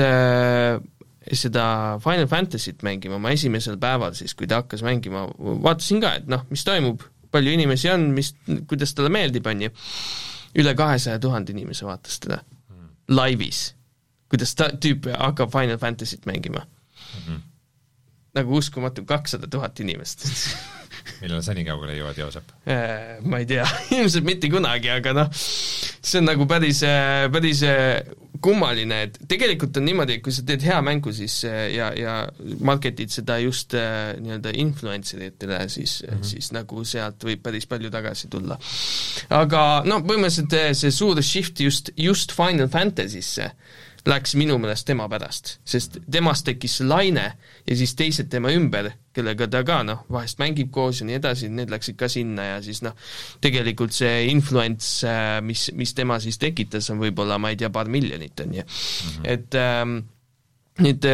seda 1.33 1.65
Final 2.03 2.29
Fantasy't 2.31 2.85
mängima, 2.87 3.19
ma 3.19 3.33
esimesel 3.35 3.79
päeval 3.83 4.15
siis, 4.15 4.35
kui 4.39 4.47
ta 4.47 4.61
hakkas 4.63 4.85
mängima, 4.87 5.25
vaatasin 5.39 6.03
ka, 6.03 6.13
et 6.21 6.29
noh, 6.31 6.45
mis 6.53 6.63
toimub, 6.67 7.03
palju 7.35 7.55
inimesi 7.57 7.91
on, 7.91 8.11
mis, 8.15 8.31
kuidas 8.71 8.95
talle 8.95 9.11
meeldib, 9.15 9.49
on 9.51 9.65
ju, 9.67 9.73
üle 10.63 10.77
kahesaja 10.79 11.19
tuhande 11.23 11.55
inimese 11.57 11.89
vaatas 11.89 12.21
teda. 12.23 12.39
Laivis, 13.11 13.73
kuidas 14.31 14.55
ta, 14.59 14.71
tüüp 14.71 15.11
hakkab 15.17 15.51
Final 15.55 15.81
Fantasy't 15.83 16.29
mängima 16.31 16.63
mm. 17.17 17.27
-hmm. 17.27 17.43
nagu 18.41 18.57
uskumatu, 18.57 19.05
kakssada 19.05 19.51
tuhat 19.51 19.81
inimest 19.81 20.27
millal 21.23 21.43
sa 21.45 21.55
nii 21.57 21.65
kaugele 21.67 21.97
jõuad, 21.97 22.19
Joosep? 22.19 22.53
Äh, 22.69 23.19
ma 23.25 23.41
ei 23.43 23.47
tea, 23.49 23.65
ilmselt 23.97 24.27
mitte 24.27 24.51
kunagi, 24.53 24.91
aga 24.93 25.13
noh, 25.17 25.33
see 25.33 26.21
on 26.21 26.29
nagu 26.29 26.47
päris, 26.51 26.83
päris 27.33 27.63
äh, 27.67 28.01
kummaline, 28.43 28.99
et 29.07 29.19
tegelikult 29.29 29.77
on 29.81 29.87
niimoodi, 29.87 30.19
et 30.19 30.25
kui 30.25 30.35
sa 30.35 30.45
teed 30.47 30.65
hea 30.67 30.77
mängu, 30.85 31.13
siis 31.17 31.39
äh, 31.49 31.67
ja, 31.75 31.91
ja 31.97 32.17
market'id 32.67 33.13
seda 33.13 33.39
just 33.43 33.75
äh, 33.79 34.15
nii-öelda 34.23 34.53
influencer 34.61 35.23
itele, 35.29 35.61
siis 35.73 35.99
mm, 36.03 36.15
-hmm. 36.15 36.29
siis 36.31 36.53
nagu 36.57 36.85
sealt 36.85 37.25
võib 37.25 37.43
päris 37.43 37.67
palju 37.67 37.91
tagasi 37.91 38.29
tulla. 38.33 38.59
aga 39.31 39.63
noh, 39.87 40.05
põhimõtteliselt 40.05 40.59
äh, 40.61 40.71
see 40.75 40.91
suur 40.91 41.23
shift 41.23 41.61
just, 41.61 41.91
just 41.97 42.33
Final 42.37 42.69
Fantasy'sse 42.69 43.51
läks 44.07 44.37
minu 44.39 44.57
meelest 44.63 44.87
tema 44.87 45.09
pärast, 45.11 45.57
sest 45.67 45.99
temast 46.13 46.47
tekkis 46.47 46.79
laine 46.87 47.27
ja 47.67 47.77
siis 47.79 47.95
teised 47.99 48.31
tema 48.31 48.53
ümber, 48.55 48.93
kellega 49.17 49.49
ta 49.51 49.63
ka 49.67 49.81
noh, 49.87 50.05
vahest 50.13 50.41
mängib 50.43 50.71
koos 50.75 51.01
ja 51.01 51.09
nii 51.09 51.19
edasi, 51.19 51.51
need 51.53 51.73
läksid 51.73 51.99
ka 51.99 52.09
sinna 52.13 52.51
ja 52.53 52.59
siis 52.65 52.83
noh, 52.87 52.95
tegelikult 53.45 53.97
see 53.97 54.27
influence, 54.31 55.11
mis, 55.47 55.69
mis 55.75 55.95
tema 55.99 56.21
siis 56.23 56.39
tekitas, 56.43 56.91
on 56.95 57.03
võib-olla 57.03 57.41
ma 57.43 57.51
ei 57.53 57.59
tea, 57.61 57.73
paar 57.75 57.91
miljonit 57.91 58.45
on 58.47 58.55
ju 58.61 58.63
-hmm. 58.63 59.27
et 59.37 59.59
ähm, 59.61 59.99
nüüd, 60.83 61.07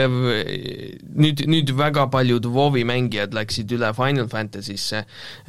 nüüd, 1.15 1.43
nüüd 1.47 1.71
väga 1.79 2.09
paljud 2.11 2.47
WoW-i 2.51 2.83
mängijad 2.89 3.35
läksid 3.37 3.71
üle 3.77 3.93
Final 3.95 4.29
Fantasy'sse 4.31 5.05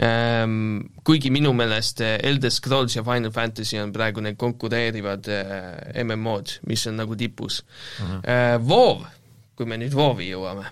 ähm,, 0.06 0.84
kuigi 1.06 1.32
minu 1.34 1.54
meelest 1.58 2.02
Elder 2.02 2.54
Scrolls 2.54 2.96
ja 2.96 3.04
Final 3.04 3.32
Fantasy 3.34 3.80
on 3.82 3.94
praegu 3.96 4.22
need 4.22 4.38
konkureerivad 4.38 5.30
äh, 5.34 6.04
MMO-d, 6.04 6.60
mis 6.70 6.86
on 6.88 7.00
nagu 7.02 7.18
tipus 7.18 7.64
mm. 7.64 8.06
-hmm. 8.06 8.22
äh, 8.30 8.58
WoW, 8.62 9.06
kui 9.58 9.66
me 9.66 9.82
nüüd 9.82 9.98
WoW-i 9.98 10.30
jõuame, 10.30 10.70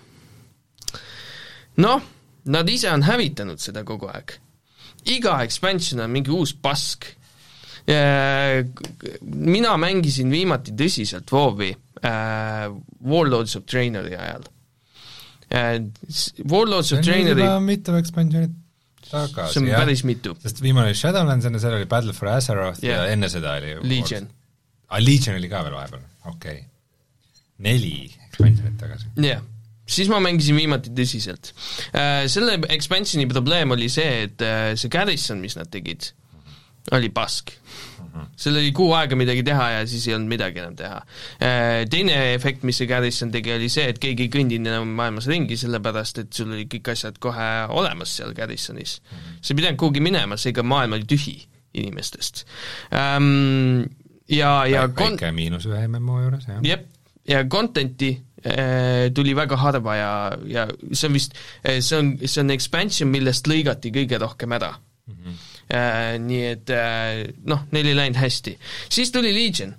noh, 1.82 2.06
nad 2.44 2.70
ise 2.70 2.90
on 2.92 3.02
hävitanud 3.02 3.58
seda 3.58 3.82
kogu 3.84 4.06
aeg. 4.12 4.38
iga 5.04 5.42
expansion 5.42 6.00
on 6.00 6.10
mingi 6.10 6.30
uus 6.30 6.54
pask. 6.54 7.04
mina 9.22 9.76
mängisin 9.76 10.30
viimati 10.30 10.70
tõsiselt 10.78 11.32
WoW-i 11.32 11.74
äh, 12.06 12.66
Warlords 13.04 13.56
of 13.56 13.66
Draenori 13.70 14.16
ajal 14.18 14.48
äh,. 15.52 15.78
Warlords 16.48 16.92
of 16.92 17.04
Draenori, 17.06 17.46
mitu 17.66 17.96
expansionit 17.98 18.58
tagasi, 19.12 19.52
see 19.52 19.62
on 19.62 19.70
päris 19.76 20.04
mitu. 20.08 20.34
sest 20.42 20.62
viimane 20.64 20.92
oli 20.92 20.98
Shadowlands, 20.98 21.46
enne 21.48 21.60
seda 21.62 21.78
oli 21.78 21.88
Battle 21.90 22.14
for 22.16 22.30
Azeroth 22.32 22.82
yeah. 22.82 22.96
Jah. 22.96 23.06
ja 23.08 23.16
enne 23.16 23.30
seda 23.32 23.56
oli 23.60 23.74
Legion. 23.88 24.28
ah, 24.88 25.00
Legion 25.02 25.38
oli 25.40 25.50
ka 25.52 25.64
veel 25.66 25.78
vahepeal, 25.78 26.04
okei 26.32 26.58
okay.. 26.58 26.68
neli 27.66 27.96
expansionit 28.28 28.78
tagasi. 28.80 29.10
jah 29.16 29.34
yeah., 29.34 29.48
siis 29.92 30.10
ma 30.12 30.20
mängisin 30.24 30.56
viimati 30.58 30.92
tõsiselt 30.96 31.52
äh,. 31.92 32.24
selle 32.32 32.58
expansioni 32.72 33.28
probleem 33.30 33.74
oli 33.76 33.90
see, 33.92 34.26
et 34.28 34.44
äh, 34.46 34.72
see 34.80 34.92
Garrison, 34.92 35.40
mis 35.42 35.58
nad 35.58 35.70
tegid, 35.72 36.12
oli 36.96 37.12
pask. 37.14 37.52
Seal 38.36 38.58
oli 38.60 38.72
kuu 38.76 38.90
aega 38.96 39.16
midagi 39.18 39.44
teha 39.46 39.68
ja 39.76 39.84
siis 39.88 40.06
ei 40.08 40.16
olnud 40.16 40.32
midagi 40.32 40.62
enam 40.62 40.76
teha. 40.76 40.98
Teine 41.92 42.18
efekt, 42.34 42.66
mis 42.68 42.80
see 42.80 42.90
Garrison 42.90 43.32
tegi, 43.32 43.54
oli 43.54 43.70
see, 43.72 43.88
et 43.92 44.00
keegi 44.02 44.26
ei 44.26 44.32
kõndinud 44.32 44.72
enam 44.72 44.92
maailmas 44.98 45.28
ringi, 45.30 45.56
sellepärast 45.60 46.22
et 46.24 46.32
sul 46.36 46.52
olid 46.52 46.70
kõik 46.72 46.92
asjad 46.92 47.18
kohe 47.22 47.48
olemas 47.72 48.16
seal 48.18 48.34
Garrisonis. 48.36 48.98
sa 49.40 49.54
ei 49.54 49.58
pidanud 49.60 49.80
kuhugi 49.80 50.04
minema, 50.04 50.36
seega 50.36 50.64
maailm 50.66 50.98
oli 50.98 51.08
tühi 51.08 51.38
inimestest. 51.72 52.44
Ja, 54.32 54.50
ja 54.68 54.88
kon-, 54.88 55.16
väike 55.16 55.32
miinus 55.34 55.66
ühe 55.68 55.86
MMO 55.88 56.20
juures, 56.22 56.46
jah. 56.48 56.60
jep, 56.64 56.86
ja 57.28 57.42
content'i 57.50 58.12
äh, 58.44 59.10
tuli 59.14 59.34
väga 59.36 59.58
harva 59.60 59.96
ja, 59.98 60.12
ja 60.48 60.66
see 60.92 61.08
on 61.08 61.16
vist, 61.18 61.36
see 61.64 61.98
on, 61.98 62.12
see 62.24 62.44
on 62.44 62.54
expansion, 62.54 63.10
millest 63.12 63.50
lõigati 63.50 63.92
kõige 63.94 64.20
rohkem 64.22 64.54
ära 64.58 64.72
mm. 64.76 65.16
-hmm. 65.16 65.40
Äh, 65.70 66.18
nii 66.22 66.42
et 66.50 66.72
äh, 66.74 67.22
noh, 67.48 67.66
neil 67.72 67.92
ei 67.92 67.98
läinud 67.98 68.20
hästi. 68.20 68.56
siis 68.88 69.12
tuli 69.12 69.34
Legion. 69.34 69.74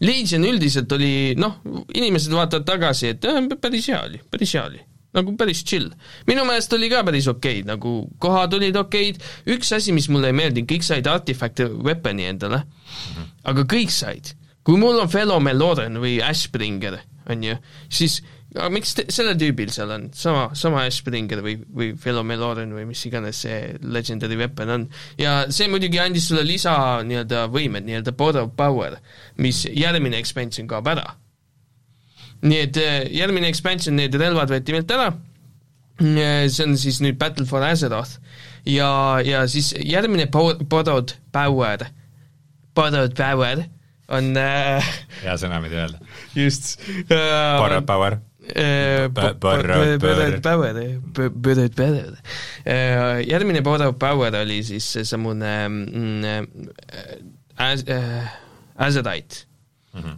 Legion 0.00 0.44
üldiselt 0.46 0.92
oli 0.94 1.34
noh, 1.38 1.58
inimesed 1.94 2.32
vaatavad 2.32 2.66
tagasi, 2.68 3.14
et 3.16 3.26
äh, 3.26 3.42
päris 3.60 3.90
hea 3.90 4.02
oli, 4.06 4.22
päris 4.30 4.54
hea 4.54 4.64
oli 4.68 4.84
nagu 5.16 5.32
päris 5.40 5.62
chill. 5.64 5.88
minu 6.28 6.44
meelest 6.44 6.72
oli 6.76 6.90
ka 6.92 7.02
päris 7.06 7.28
okeid, 7.30 7.66
nagu 7.68 7.92
kohad 8.22 8.54
olid 8.58 8.76
okeid, 8.76 9.22
üks 9.48 9.72
asi, 9.76 9.94
mis 9.96 10.08
mulle 10.12 10.30
ei 10.32 10.36
meeldinud, 10.36 10.68
kõik 10.70 10.84
said 10.86 11.08
artifact 11.08 11.64
weapon'i 11.64 12.28
endale 12.28 12.62
-hmm. 12.62 13.30
aga 13.44 13.64
kõik 13.64 13.90
said. 13.94 14.34
kui 14.62 14.76
mul 14.76 15.00
on 15.00 15.08
Fellow 15.08 15.40
Meloren 15.40 15.96
või 15.96 16.18
Ashbringer, 16.22 16.98
on 17.28 17.44
ju, 17.44 17.56
siis 17.88 18.20
aga 18.54 18.68
miks 18.72 18.94
te, 18.96 19.04
sellel 19.12 19.36
tüübil 19.40 19.70
seal 19.74 19.90
on 19.92 20.08
sama, 20.16 20.48
sama 20.56 20.86
Ashbringer 20.88 21.42
või, 21.44 21.58
või 21.60 21.92
Fellow 22.00 22.24
Meloren 22.24 22.72
või 22.76 22.86
mis 22.88 23.04
iganes 23.08 23.42
see 23.44 23.74
legendary 23.84 24.38
weapon 24.40 24.72
on. 24.72 24.88
ja 25.20 25.42
see 25.52 25.68
muidugi 25.68 26.00
andis 26.00 26.30
sulle 26.30 26.46
lisa 26.48 26.74
nii-öelda 27.04 27.46
võimed, 27.52 27.84
nii-öelda 27.88 28.16
borrow 28.16 28.48
power, 28.56 28.98
mis 29.36 29.66
järgmine 29.68 30.20
expansion 30.20 30.70
kaob 30.70 30.88
ära 30.94 31.10
nii 32.46 32.60
et 32.62 32.78
äh, 32.80 33.00
järgmine 33.18 33.50
expansion, 33.50 33.96
need 33.98 34.14
relvad 34.18 34.52
võeti 34.52 34.74
meilt 34.74 34.92
ära, 34.94 35.08
äh, 36.02 36.46
see 36.46 36.66
on 36.66 36.76
siis 36.78 37.00
nüüd 37.04 37.18
Battle 37.20 37.46
for 37.48 37.64
Azeroth 37.66 38.18
ja, 38.68 38.90
ja 39.26 39.42
siis 39.50 39.72
järgmine 39.74 40.28
borrowed 40.30 41.16
power, 41.34 41.88
borrowed 42.78 43.18
power 43.18 43.64
on 44.14 44.32
äh, 44.40 44.94
hea 45.24 45.36
sõna, 45.40 45.60
mida 45.64 45.84
öelda. 45.84 46.00
just 46.38 46.78
äh,. 47.08 47.58
Borrowed 47.58 47.88
power 47.88 48.20
Järgmine 53.28 53.62
borrowed 53.66 53.98
power 54.00 54.40
oli 54.42 54.62
siis 54.66 54.92
seesamune 54.96 55.54
mm, 55.68 56.50
Azerite, 58.88 59.46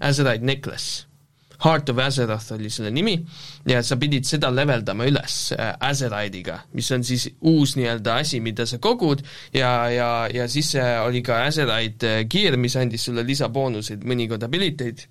Azerite 0.01 0.45
necklace 0.45 1.11
Heart 1.61 1.91
of 1.91 1.99
Azeroth 1.99 2.53
oli 2.53 2.71
selle 2.73 2.91
nimi, 2.91 3.15
ja 3.69 3.83
sa 3.85 3.99
pidid 4.01 4.25
seda 4.29 4.49
leveldama 4.53 5.05
üles 5.11 5.37
äh, 5.57 5.75
Azeride'iga, 5.91 6.57
mis 6.77 6.89
on 6.97 7.05
siis 7.05 7.27
uus 7.47 7.75
nii-öelda 7.77 8.17
asi, 8.23 8.41
mida 8.41 8.65
sa 8.69 8.81
kogud 8.81 9.21
ja, 9.53 9.73
ja, 9.93 10.11
ja 10.33 10.49
siis 10.49 10.73
oli 11.05 11.21
ka 11.27 11.43
Azeride 11.45 12.15
äh, 12.23 12.27
gear, 12.31 12.57
mis 12.61 12.79
andis 12.81 13.05
sulle 13.09 13.27
lisaboonuseid, 13.29 14.07
mõnikord 14.09 14.47
ability'd 14.49 15.05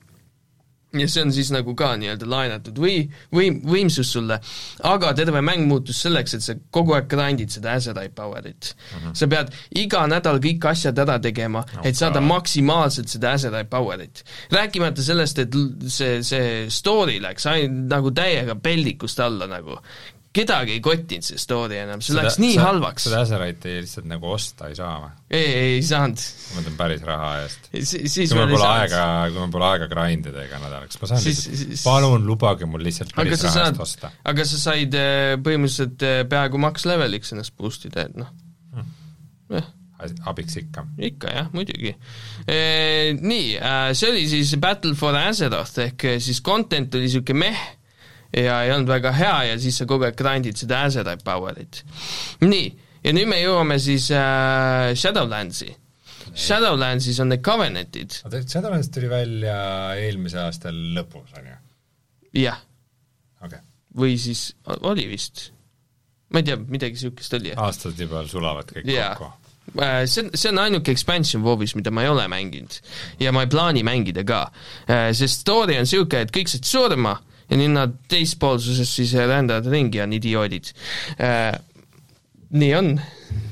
ja 0.93 1.07
see 1.09 1.21
on 1.21 1.33
siis 1.33 1.51
nagu 1.53 1.75
ka 1.77 1.91
nii-öelda 2.01 2.27
laenatud 2.29 2.79
või, 2.81 3.03
võim, 3.35 3.59
võimsus 3.69 4.09
sulle, 4.15 4.39
aga 4.89 5.11
terve 5.17 5.41
mäng 5.45 5.67
muutus 5.69 6.01
selleks, 6.01 6.33
et 6.33 6.45
sa 6.45 6.55
kogu 6.73 6.95
aeg 6.97 7.09
grind'id 7.11 7.53
seda 7.53 7.75
Azerite 7.77 8.15
power'it 8.17 8.71
mm. 8.73 8.97
-hmm. 8.97 9.15
sa 9.21 9.29
pead 9.29 9.53
iga 9.83 10.05
nädal 10.09 10.41
kõik 10.41 10.69
asjad 10.71 10.99
ära 11.05 11.19
tegema 11.21 11.61
okay., 11.61 11.91
et 11.91 11.99
saada 11.99 12.21
maksimaalselt 12.21 13.09
seda 13.09 13.35
Azerite 13.37 13.69
power'it. 13.69 14.23
rääkimata 14.51 15.05
sellest, 15.05 15.39
et 15.45 15.59
see, 15.87 16.23
see 16.23 16.69
story 16.69 17.19
läks 17.21 17.45
ainult 17.45 17.89
nagu 17.93 18.11
täiega 18.11 18.55
pellikust 18.55 19.19
alla 19.19 19.47
nagu 19.47 19.77
kedagi 20.39 20.75
ei 20.77 20.81
kottinud 20.83 21.25
see 21.25 21.41
story 21.41 21.79
enam, 21.81 22.01
see 22.03 22.13
seda, 22.13 22.25
läks 22.25 22.39
nii 22.41 22.55
sa, 22.55 22.65
halvaks. 22.67 23.07
seda 23.07 23.21
Azerite'i 23.25 23.77
lihtsalt 23.83 24.09
nagu 24.09 24.29
osta 24.33 24.69
ei 24.71 24.77
saa 24.77 24.95
või? 25.03 25.11
ei, 25.29 25.47
ei, 25.61 25.79
saanud. 25.85 26.25
ma 26.49 26.59
mõtlen 26.59 26.77
päris 26.79 27.05
raha 27.07 27.31
eest 27.43 27.69
kui 27.71 28.39
mul 28.39 28.53
pole 28.55 28.69
aega, 28.69 29.05
kui 29.29 29.41
mul 29.43 29.55
pole 29.55 29.69
aega 29.69 29.89
grind 29.93 30.29
ida 30.31 30.45
iga 30.47 30.61
nädal, 30.63 30.85
kas 30.89 31.01
ma 31.03 31.11
saan 31.13 31.23
siis, 31.23 31.41
lihtsalt, 31.53 31.85
palun 31.87 32.27
lubage 32.29 32.69
mul 32.69 32.85
lihtsalt 32.85 33.15
päris 33.17 33.43
raha 33.45 33.55
saad, 33.57 33.73
eest 33.75 33.87
osta. 33.87 34.13
aga 34.33 34.47
sa 34.51 34.61
said 34.67 34.99
äh, 34.99 35.33
põhimõtteliselt 35.45 36.07
äh, 36.07 36.21
peaaegu 36.29 36.61
max 36.61 36.87
leveliks 36.89 37.35
ennast 37.35 37.55
boost 37.59 37.89
ida, 37.89 38.07
et 38.09 38.17
noh 38.19 38.31
hmm., 38.75 38.95
jah 39.57 39.75
abiks 39.99 40.55
ikka. 40.55 40.85
ikka 41.09 41.31
jah, 41.33 41.49
muidugi 41.51 41.91
e,. 42.47 42.59
Nii, 43.19 43.57
see 43.97 44.11
oli 44.13 44.21
siis 44.31 44.53
Battle 44.61 44.95
for 44.95 45.17
Azeroth 45.19 45.81
ehk 45.83 46.05
siis 46.23 46.39
content 46.45 46.95
oli 46.95 47.09
niisugune 47.09 47.41
meh 47.43 47.65
ja 48.33 48.61
ei 48.63 48.71
olnud 48.73 48.91
väga 48.91 49.11
hea 49.15 49.37
ja 49.51 49.57
siis 49.61 49.79
sa 49.81 49.87
kogu 49.89 50.05
aeg 50.07 50.17
grind'id 50.19 50.59
seda 50.59 50.83
Azerite 50.87 51.25
power'it. 51.25 51.83
nii, 52.45 52.69
ja 53.03 53.13
nüüd 53.15 53.29
me 53.31 53.39
jõuame 53.41 53.79
siis 53.81 54.09
äh, 54.13 54.91
Shadowlandsi. 54.97 55.71
Shadowlandsis 56.29 57.19
on 57.23 57.33
need 57.33 57.43
Covenantid. 57.45 58.19
oota, 58.25 58.43
Shadowlands 58.45 58.91
tuli 58.93 59.09
välja 59.11 59.57
eelmise 59.97 60.41
aasta 60.43 60.73
lõpus, 60.73 61.33
on 61.39 61.49
ju? 61.49 61.57
jah 62.45 62.59
okay.. 63.41 63.63
või 63.97 64.17
siis, 64.21 64.51
oli 64.85 65.07
vist, 65.09 65.49
ma 66.29 66.43
ei 66.43 66.51
tea, 66.51 66.59
midagi 66.61 66.99
niisugust 66.99 67.37
oli. 67.39 67.55
aastad 67.57 67.97
juba 67.97 68.21
sulavad 68.29 68.69
kõik 68.69 68.85
yeah. 68.85 69.15
kokku 69.17 69.81
äh, 69.81 70.03
see 70.05 70.27
on, 70.27 70.29
see 70.37 70.51
on 70.53 70.61
ainuke 70.61 70.93
expansion 70.93 71.41
WoW-is, 71.45 71.73
mida 71.79 71.89
ma 71.89 72.05
ei 72.05 72.13
ole 72.13 72.27
mänginud. 72.29 72.77
ja 73.19 73.33
ma 73.33 73.47
ei 73.47 73.49
plaani 73.49 73.81
mängida 73.87 74.21
ka. 74.27 74.43
Äh, 74.85 75.09
sest 75.17 75.41
story 75.41 75.79
on 75.81 75.89
niisugune, 75.89 76.27
et 76.27 76.35
kõik 76.35 76.53
said 76.53 76.69
surma 76.69 77.17
ja 77.49 77.57
nüüd 77.59 77.73
nad 77.75 77.95
teispoolsuses 78.11 78.91
siis 78.99 79.15
rändavad 79.17 79.69
ringi, 79.71 80.01
on 80.03 80.13
idioodid 80.17 80.71
äh,. 81.17 81.57
nii 82.49 82.71
on, 82.75 82.93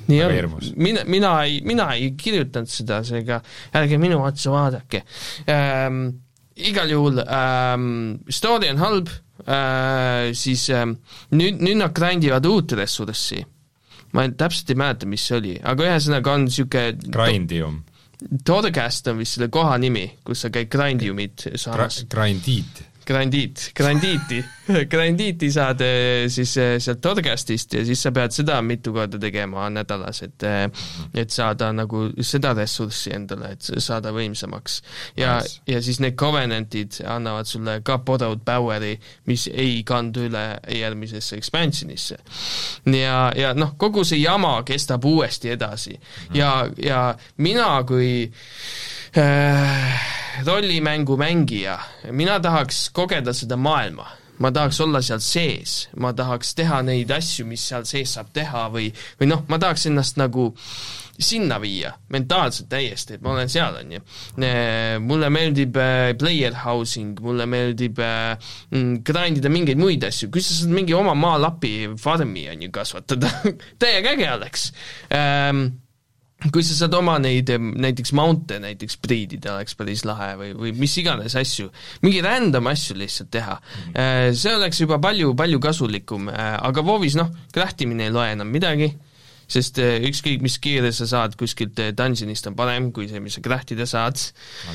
nii 0.10 0.22
on, 0.26 0.56
mina, 0.76 1.04
mina 1.06 1.34
ei, 1.45 1.60
mina 1.66 1.91
ei 1.95 2.12
kirjutanud 2.18 2.72
seda, 2.72 3.04
seega 3.06 3.41
ärge 3.78 4.00
minu 4.02 4.22
otsa 4.26 4.54
vaadake 4.54 5.04
ähm,. 5.54 6.08
igal 6.58 6.89
juhul 6.89 7.22
ähm, 7.26 7.91
story 8.30 8.72
on 8.74 8.82
halb 8.82 9.12
äh,, 9.45 10.34
siis 10.38 10.70
ähm, 10.74 10.98
nüüd, 11.32 11.62
nüüd 11.62 11.82
nad 11.84 11.93
grind 11.98 12.26
ivad 12.26 12.50
uut 12.50 12.78
ressurssi 12.78 13.43
ma 14.16 14.26
ei, 14.26 14.34
täpselt 14.38 14.72
ei 14.74 14.80
mäleta, 14.80 15.10
mis 15.10 15.26
see 15.28 15.38
oli, 15.38 15.54
aga 15.62 15.91
ühesõnaga 15.91 16.34
on 16.34 16.48
niisugune 16.48 17.14
Grindium. 17.14 17.82
Toadcast 18.48 19.12
on 19.12 19.20
vist 19.22 19.38
selle 19.38 19.50
koha 19.54 19.76
nimi, 19.82 20.08
kus 20.26 20.45
sa 20.45 20.50
käid 20.54 20.72
Grindiumit 20.74 21.50
saamas 21.54 22.02
Gra. 22.10 22.30
Grandiit, 23.08 23.72
grandiiti 23.76 24.41
grandiiti 24.91 25.47
saad 25.51 25.82
eh, 25.82 26.26
siis 26.32 26.51
eh, 26.60 26.74
sealt 26.84 26.99
Torgastist 27.01 27.78
ja 27.78 27.84
siis 27.88 28.01
sa 28.03 28.12
pead 28.12 28.36
seda 28.36 28.58
mitu 28.66 28.91
korda 28.95 29.20
tegema 29.22 29.70
nädalas, 29.72 30.20
et 30.26 30.43
eh, 30.43 30.66
et 31.16 31.32
saada 31.32 31.70
nagu 31.72 32.08
seda 32.20 32.51
ressurssi 32.58 33.14
endale, 33.16 33.53
et 33.55 33.70
saada 33.84 34.12
võimsamaks. 34.16 34.82
ja 35.18 35.38
nice., 35.39 35.62
ja 35.72 35.82
siis 35.82 36.01
need 36.03 36.18
Covenantid 36.20 36.99
annavad 37.08 37.47
sulle 37.47 37.80
ka 37.88 37.99
borrowed 38.03 38.43
power'i, 38.45 38.97
mis 39.32 39.47
ei 39.53 39.84
kandu 39.88 40.28
üle 40.28 40.43
järgmisesse 40.76 41.39
expansionisse. 41.39 42.20
ja, 42.91 43.32
ja 43.36 43.53
noh, 43.55 43.78
kogu 43.80 44.03
see 44.03 44.20
jama 44.20 44.58
kestab 44.68 45.05
uuesti 45.05 45.55
edasi 45.55 45.95
ja, 46.36 46.68
ja 46.84 47.01
mina 47.38 47.72
kui 47.88 48.28
äh, 49.16 50.08
rollimängu 50.45 51.17
mängija, 51.17 51.79
mina 52.11 52.39
tahaks 52.39 52.89
kogeda 52.93 53.33
seda 53.33 53.57
maailma, 53.57 54.05
ma 54.39 54.51
tahaks 54.53 54.79
olla 54.81 55.01
seal 55.01 55.21
sees, 55.23 55.88
ma 55.97 56.13
tahaks 56.13 56.53
teha 56.57 56.81
neid 56.85 57.11
asju, 57.11 57.45
mis 57.49 57.63
seal 57.69 57.85
sees 57.89 58.13
saab 58.17 58.29
teha 58.35 58.67
või, 58.73 58.91
või 59.19 59.31
noh, 59.31 59.43
ma 59.49 59.59
tahaks 59.61 59.88
ennast 59.89 60.19
nagu 60.21 60.51
sinna 61.17 61.57
viia, 61.61 61.95
mentaalselt 62.13 62.69
täiesti, 62.69 63.15
et 63.17 63.23
ma 63.25 63.33
olen 63.33 63.49
seal, 63.49 63.79
on 63.79 63.95
ju. 63.95 64.01
mulle 65.07 65.31
meeldib 65.33 65.79
äh, 65.81 66.11
player 66.19 66.53
housing, 66.61 67.17
mulle 67.25 67.47
meeldib 67.49 67.97
äh, 68.03 68.38
mm, 68.69 69.01
grind 69.07 69.41
ida 69.41 69.49
mingeid 69.49 69.81
muid 69.81 70.05
asju, 70.05 70.29
kui 70.33 70.45
sa 70.45 70.59
saad 70.59 70.75
mingi 70.75 70.93
oma 70.97 71.17
maalapi 71.17 71.73
farmi, 71.97 72.45
on 72.53 72.67
ju, 72.67 72.71
kasvatada 72.75 73.33
täiega 73.81 74.13
äge 74.13 74.31
oleks. 74.35 74.69
Ähm, 75.09 75.65
kui 76.53 76.61
sa 76.61 76.75
saad 76.77 76.93
oma 76.93 77.15
neid 77.21 77.49
näiteks 77.57 78.13
mount'e 78.17 78.59
näiteks 78.61 78.99
priidida, 79.01 79.55
oleks 79.57 79.73
päris 79.77 80.03
lahe 80.05 80.29
või, 80.38 80.51
või 80.57 80.73
mis 80.77 80.93
iganes 81.01 81.33
asju, 81.39 81.71
mingi 82.05 82.21
random 82.21 82.69
asju 82.69 82.97
lihtsalt 82.99 83.31
teha 83.33 83.55
mm. 83.57 83.91
-hmm. 83.95 84.38
See 84.38 84.53
oleks 84.53 84.81
juba 84.83 84.99
palju, 85.01 85.33
palju 85.38 85.59
kasulikum, 85.59 86.29
äh, 86.29 86.53
aga 86.61 86.83
WoW-is 86.85 87.17
noh, 87.17 87.31
craftimine 87.53 88.05
ei 88.05 88.13
loe 88.13 88.27
enam 88.35 88.51
midagi, 88.53 88.91
sest 89.49 89.79
äh, 89.81 89.97
ükskõik, 90.05 90.43
mis 90.45 90.59
kiire 90.61 90.91
sa 90.93 91.07
saad 91.09 91.35
kuskilt 91.39 91.79
dungeonist, 91.97 92.51
on 92.51 92.55
parem 92.55 92.91
kui 92.93 93.09
see, 93.09 93.19
mis 93.23 93.39
sa 93.39 93.41
craft 93.41 93.73
ida 93.73 93.89
saad 93.89 94.21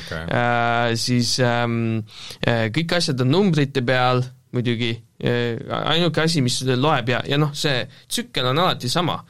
okay.. 0.01 0.27
Äh, 0.27 0.91
siis 0.99 1.37
ähm, 1.39 2.03
kõik 2.43 2.97
asjad 2.99 3.23
on 3.23 3.31
numbrite 3.31 3.85
peal 3.87 4.25
muidugi 4.53 4.91
äh,, 5.23 5.55
ainuke 5.95 6.27
asi, 6.27 6.43
mis 6.43 6.59
loeb 6.75 7.09
ja, 7.09 7.23
ja 7.23 7.39
noh, 7.39 7.55
see 7.55 7.87
tsükkel 8.07 8.51
on 8.51 8.59
alati 8.65 8.91
sama. 8.91 9.23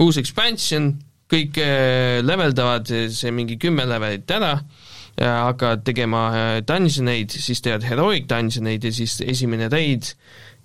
uus 0.00 0.16
expansion, 0.20 0.90
kõik 1.32 1.58
äh, 1.62 2.20
leveldavad 2.24 2.90
see 3.12 3.32
mingi 3.34 3.58
kümme 3.58 3.86
levelit 3.88 4.30
ära, 4.30 4.56
hakkavad 5.16 5.84
tegema 5.84 6.22
äh, 6.28 6.62
dungeoneid, 6.66 7.32
siis 7.32 7.62
teevad 7.64 7.86
heroic 7.88 8.26
dungeoneid 8.28 8.84
ja 8.84 8.92
siis 8.92 9.20
esimene 9.24 9.70
raid 9.72 10.10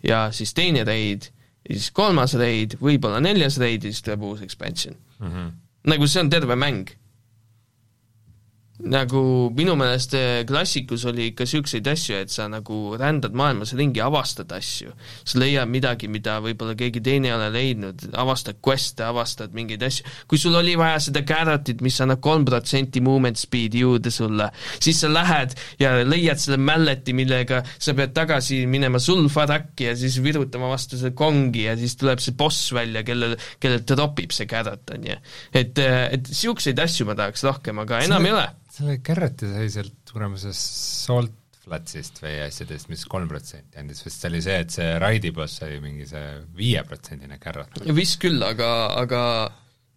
ja 0.04 0.26
siis 0.36 0.52
teine 0.54 0.84
raid 0.88 1.30
ja 1.68 1.78
siis 1.78 1.92
kolmas 1.96 2.36
raid, 2.40 2.76
võib-olla 2.82 3.22
neljas 3.24 3.60
raid 3.62 3.86
ja 3.86 3.94
siis 3.94 4.04
tuleb 4.04 4.26
uus 4.28 4.42
expansion 4.42 4.98
mm. 5.20 5.28
-hmm. 5.28 5.52
nagu 5.94 6.08
see 6.08 6.22
on 6.22 6.30
terve 6.30 6.56
mäng. 6.56 6.92
Nagu 8.88 9.52
minu 9.56 9.76
meelest 9.78 10.14
eh, 10.18 10.42
klassikus 10.48 11.04
oli 11.10 11.30
ikka 11.32 11.46
niisuguseid 11.46 11.88
asju, 11.92 12.18
et 12.24 12.34
sa 12.34 12.48
nagu 12.50 12.96
rändad 13.00 13.36
maailmas 13.38 13.74
ringi, 13.78 14.02
avastad 14.02 14.52
asju. 14.56 14.94
sa 15.26 15.40
leiad 15.40 15.70
midagi, 15.70 16.10
mida 16.12 16.40
võib-olla 16.44 16.76
keegi 16.78 17.02
teine 17.04 17.30
ei 17.30 17.36
ole 17.36 17.50
leidnud, 17.54 18.08
avastad 18.18 18.58
quest'e, 18.64 19.06
avastad 19.06 19.54
mingeid 19.58 19.84
asju. 19.86 20.06
kui 20.28 20.42
sul 20.42 20.56
oli 20.58 20.76
vaja 20.80 21.00
seda 21.04 21.24
carrot'it, 21.28 21.82
mis 21.86 22.00
annab 22.02 22.22
kolm 22.24 22.46
protsenti 22.48 23.04
movement 23.04 23.38
speed'i 23.40 23.84
juurde 23.84 24.14
sulle, 24.14 24.50
siis 24.80 25.04
sa 25.04 25.12
lähed 25.12 25.56
ja 25.82 25.94
leiad 26.06 26.42
selle 26.42 26.60
mälleti, 26.62 27.16
millega 27.18 27.62
sa 27.78 27.96
pead 27.98 28.16
tagasi 28.18 28.64
minema 28.72 29.02
sulfarakki 29.02 29.92
ja 29.92 29.98
siis 30.00 30.18
virutama 30.24 30.72
vastu 30.72 31.00
seda 31.00 31.14
kongi 31.18 31.68
ja 31.68 31.78
siis 31.80 31.98
tuleb 32.02 32.24
see 32.24 32.38
boss 32.38 32.72
välja, 32.76 33.06
kellel, 33.08 33.38
kellel 33.62 33.86
tropib 33.88 34.34
see 34.36 34.50
carrot, 34.50 34.96
on 34.96 35.12
ju. 35.12 35.20
et, 35.54 35.78
eh, 35.78 36.02
et 36.18 36.32
niisuguseid 36.32 36.82
asju 36.82 37.06
ma 37.10 37.18
tahaks 37.20 37.46
rohkem, 37.46 37.84
aga 37.86 38.02
enam 38.08 38.26
ei 38.26 38.36
ole 38.36 38.50
selle 38.72 39.00
Carroti 39.04 39.50
sai 39.52 39.70
sealt 39.72 40.12
kuramuse 40.14 40.54
Salt 40.56 41.38
Flatsist 41.62 42.18
või 42.24 42.40
asjadest, 42.42 42.90
mis 42.90 43.04
kolm 43.10 43.30
protsenti 43.30 43.78
andis, 43.78 44.02
vist 44.02 44.24
see 44.24 44.32
oli 44.32 44.40
see, 44.42 44.62
et 44.64 44.74
see 44.74 44.88
Raidi 45.02 45.30
boss 45.36 45.62
oli 45.62 45.78
mingi 45.84 46.08
see 46.10 46.40
viieprotsendine 46.58 47.38
Carrot. 47.42 47.78
vist 47.94 48.18
küll, 48.24 48.42
aga, 48.42 48.72
aga 48.98 49.22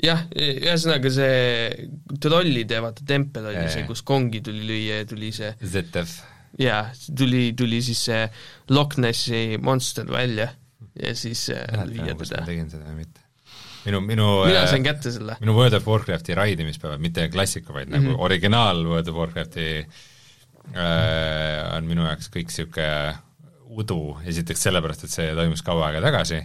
jah, 0.04 0.26
ühesõnaga 0.36 1.12
see 1.14 1.88
trollide 2.20 2.82
vaata 2.84 3.06
tempel 3.08 3.48
oli 3.48 3.62
ja, 3.62 3.72
see, 3.72 3.86
kus 3.88 4.04
kongi 4.04 4.44
tuli 4.44 4.66
lüüa 4.68 5.00
ja 5.00 5.08
tuli 5.08 5.32
see 5.32 5.54
ZF. 5.64 6.18
jaa, 6.60 6.84
tuli, 7.16 7.46
tuli 7.56 7.80
siis 7.86 8.04
see 8.10 8.22
Loch 8.76 9.00
Nessi 9.00 9.56
monster 9.56 10.10
välja 10.10 10.50
ja 11.00 11.16
siis 11.16 11.48
lüüa 11.48 12.12
teda. 12.20 12.44
tegin 12.44 12.68
seda 12.68 12.90
või 12.90 13.06
mitte 13.06 13.23
minu, 13.84 14.00
minu 14.04 14.26
mina 14.46 14.64
äh, 14.64 14.70
sain 14.70 14.84
kätte 14.86 15.12
selle. 15.14 15.36
minu 15.42 15.54
World 15.56 15.78
of 15.78 15.86
Warcrafti 15.88 16.36
raidimispäevad, 16.38 17.02
mitte 17.02 17.28
klassika, 17.32 17.72
vaid 17.72 17.88
mm 17.88 17.94
-hmm. 17.94 18.02
nagu 18.02 18.16
mhm. 18.16 18.24
originaal 18.28 18.84
World 18.86 19.08
of 19.08 19.16
Warcrafti 19.20 19.68
äh, 19.78 21.76
on 21.76 21.88
minu 21.90 22.06
jaoks 22.06 22.30
kõik 22.34 22.52
niisugune 22.52 23.18
udu, 23.74 24.18
esiteks 24.26 24.62
sellepärast, 24.68 25.04
et 25.04 25.10
see 25.10 25.32
toimus 25.34 25.62
kaua 25.66 25.88
aega 25.88 26.00
tagasi, 26.04 26.42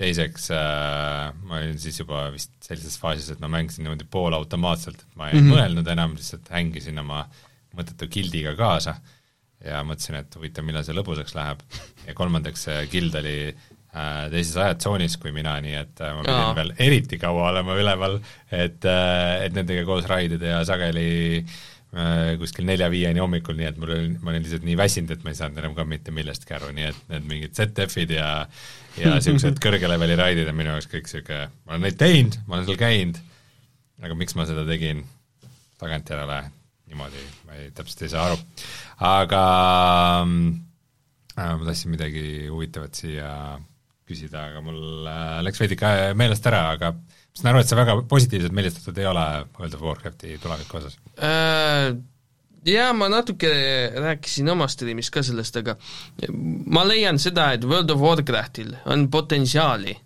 teiseks 0.00 0.50
äh, 0.56 1.30
ma 1.44 1.60
olin 1.60 1.78
siis 1.78 2.00
juba 2.00 2.26
vist 2.34 2.52
sellises 2.64 2.98
faasis, 3.00 3.30
et 3.30 3.40
ma 3.40 3.48
mängisin 3.48 3.84
niimoodi 3.84 4.08
poolautomaatselt, 4.10 5.00
et 5.00 5.16
ma 5.16 5.30
ei 5.30 5.38
mm 5.38 5.46
-hmm. 5.46 5.56
mõelnud 5.56 5.92
enam, 5.92 6.16
lihtsalt 6.16 6.48
hängisin 6.50 6.98
oma 6.98 7.24
mõttetu 7.76 8.08
gildiga 8.10 8.54
kaasa 8.56 8.96
ja 9.64 9.82
mõtlesin, 9.84 10.16
et 10.20 10.36
huvitav, 10.36 10.64
millal 10.64 10.84
see 10.84 10.96
lõbusaks 10.96 11.36
läheb. 11.36 11.60
ja 12.06 12.14
kolmandaks, 12.16 12.64
see 12.68 12.86
gild 12.92 13.14
oli 13.14 13.54
teises 13.90 14.54
ajatsoonis 14.54 15.16
kui 15.22 15.32
mina, 15.34 15.56
nii 15.62 15.74
et 15.80 16.02
äh, 16.04 16.14
ma 16.14 16.22
pidin 16.22 16.44
Aa. 16.44 16.54
veel 16.60 16.72
eriti 16.78 17.18
kaua 17.18 17.48
olema 17.50 17.74
üleval, 17.78 18.20
et, 18.50 18.84
äh, 18.86 19.46
et 19.46 19.56
nendega 19.56 19.82
koos 19.88 20.06
raidida 20.10 20.56
ja 20.56 20.62
sageli 20.68 21.10
kuskil 22.38 22.68
nelja-viieni 22.68 23.18
hommikul, 23.18 23.56
nii 23.58 23.66
et 23.66 23.78
mul 23.82 23.90
oli, 23.90 24.10
ma 24.22 24.30
olin 24.30 24.44
lihtsalt 24.44 24.62
nii 24.62 24.76
väsinud, 24.78 25.10
et 25.10 25.24
ma 25.26 25.32
ei 25.32 25.38
saanud 25.40 25.58
enam 25.58 25.72
ka 25.74 25.82
mitte 25.90 26.12
millestki 26.14 26.54
aru, 26.54 26.68
nii 26.76 26.84
et 26.86 27.00
need 27.10 27.24
mingid 27.26 27.56
ZF-id 27.58 28.12
ja 28.14 28.28
ja 28.94 29.10
niisugused 29.16 29.58
kõrge 29.62 29.90
leveli 29.90 30.14
raidid 30.20 30.46
on 30.52 30.54
minu 30.58 30.70
jaoks 30.70 30.86
kõik 30.92 31.08
niisugune, 31.08 31.48
ma 31.66 31.74
olen 31.74 31.82
neid 31.88 31.98
teinud, 31.98 32.38
ma 32.46 32.56
olen 32.56 32.68
seal 32.68 32.78
käinud, 32.78 33.18
aga 34.06 34.18
miks 34.22 34.38
ma 34.38 34.46
seda 34.46 34.62
tegin 34.68 35.02
tagantjärele 35.82 36.38
niimoodi, 36.90 37.24
ma 37.48 37.58
ei, 37.58 37.72
täpselt 37.74 38.06
ei 38.06 38.12
saa 38.12 38.28
aru. 38.28 38.38
aga 39.10 39.42
äh, 40.22 41.50
ma 41.56 41.64
tahtsin 41.64 41.94
midagi 41.94 42.24
huvitavat 42.50 43.02
siia 43.02 43.32
küsida, 44.10 44.48
aga 44.50 44.62
mul 44.64 45.08
äh, 45.08 45.38
läks 45.46 45.62
veidi 45.62 45.78
ka 45.80 45.92
meelest 46.18 46.46
ära, 46.50 46.66
aga 46.76 46.92
ma 46.94 47.38
saan 47.38 47.52
aru, 47.52 47.62
et 47.62 47.70
sa 47.70 47.78
väga 47.78 47.96
positiivselt 48.10 48.56
meelestatud 48.56 48.98
ei 48.98 49.08
ole 49.10 49.26
World 49.58 49.76
of 49.78 49.84
Warcrafti 49.86 50.38
tuleviku 50.42 50.80
osas 50.82 50.98
äh,? 51.16 51.92
Jaa, 52.68 52.90
ma 52.92 53.06
natuke 53.08 53.48
rääkisin 53.96 54.50
oma 54.52 54.66
streamis 54.68 55.08
ka 55.08 55.22
sellest, 55.24 55.54
aga 55.62 55.78
ma 56.68 56.82
leian 56.84 57.16
seda, 57.16 57.54
et 57.56 57.64
World 57.64 57.94
of 57.94 58.02
Warcraftil 58.04 58.74
on 58.92 59.06
potentsiaali 59.12 59.96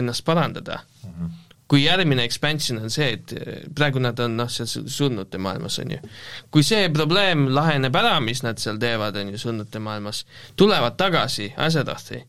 ennast 0.00 0.24
parandada 0.24 0.80
mm. 1.04 1.12
-hmm 1.12 1.36
kui 1.68 1.84
järgmine 1.84 2.24
expansion 2.24 2.80
on 2.82 2.90
see, 2.90 3.10
et 3.12 3.34
praegu 3.76 4.00
nad 4.00 4.18
on 4.24 4.38
noh, 4.40 4.48
seal 4.48 4.88
surnute 4.88 5.38
maailmas, 5.38 5.78
on 5.82 5.90
ju. 5.90 5.98
kui 6.50 6.64
see 6.64 6.88
probleem 6.94 7.48
laheneb 7.52 7.96
ära, 8.00 8.14
mis 8.24 8.40
nad 8.42 8.60
seal 8.62 8.80
teevad, 8.80 9.16
on 9.20 9.34
ju, 9.34 9.38
surnute 9.38 9.78
maailmas, 9.78 10.24
tulevad 10.56 10.96
tagasi 10.96 11.52
Azerothi 11.56 12.22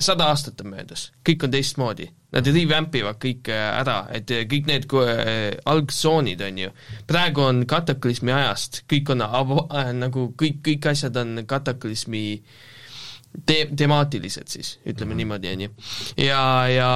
sada 0.00 0.30
aastat 0.32 0.60
on 0.62 0.72
möödas, 0.72 1.08
kõik 1.26 1.44
on 1.44 1.52
teistmoodi. 1.52 2.08
Nad 2.32 2.48
revamp 2.52 2.94
ivad 2.94 3.18
kõik 3.22 3.48
äh, 3.50 3.62
ära, 3.80 4.02
et 4.14 4.30
äh, 4.34 4.44
kõik 4.50 4.68
need 4.68 4.84
äh, 5.00 5.56
algtsoonid, 5.72 6.42
on 6.44 6.58
ju, 6.60 6.72
praegu 7.08 7.46
on 7.46 7.62
kataklüsmi 7.68 8.34
ajast, 8.36 8.82
kõik 8.90 9.14
on 9.14 9.24
äh, 9.24 9.92
nagu 9.96 10.28
kõik, 10.38 10.60
kõik 10.66 10.90
asjad 10.92 11.16
on 11.22 11.42
kataklüsmi 11.48 12.22
te-, 13.48 13.66
temaatilised 13.72 14.52
siis, 14.52 14.76
ütleme 14.84 15.08
mm 15.08 15.12
-hmm. 15.12 15.16
niimoodi, 15.16 15.52
on 15.52 15.60
ju. 15.66 15.70
ja, 16.28 16.42
ja 16.68 16.90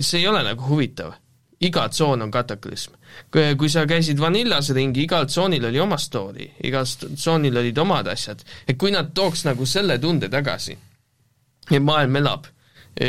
see 0.00 0.20
ei 0.20 0.28
ole 0.28 0.42
nagu 0.42 0.68
huvitav. 0.68 1.12
iga 1.62 1.88
tsoon 1.88 2.22
on 2.22 2.30
kataklüsm. 2.30 2.92
kui, 3.30 3.54
kui 3.56 3.68
sa 3.68 3.86
käisid 3.86 4.20
Vanillas 4.20 4.70
ringi, 4.70 5.02
igal 5.02 5.26
tsoonil 5.26 5.64
oli 5.64 5.80
oma 5.80 5.96
story, 5.96 6.50
igal 6.64 6.84
tsoonil 7.14 7.56
olid 7.56 7.78
omad 7.78 8.06
asjad, 8.06 8.42
et 8.68 8.76
kui 8.76 8.90
nad 8.90 9.14
tooks 9.14 9.44
nagu 9.44 9.66
selle 9.66 9.98
tunde 9.98 10.28
tagasi 10.28 10.78
maailm 11.70 12.16
elab 12.22 12.48
e, 12.96 13.08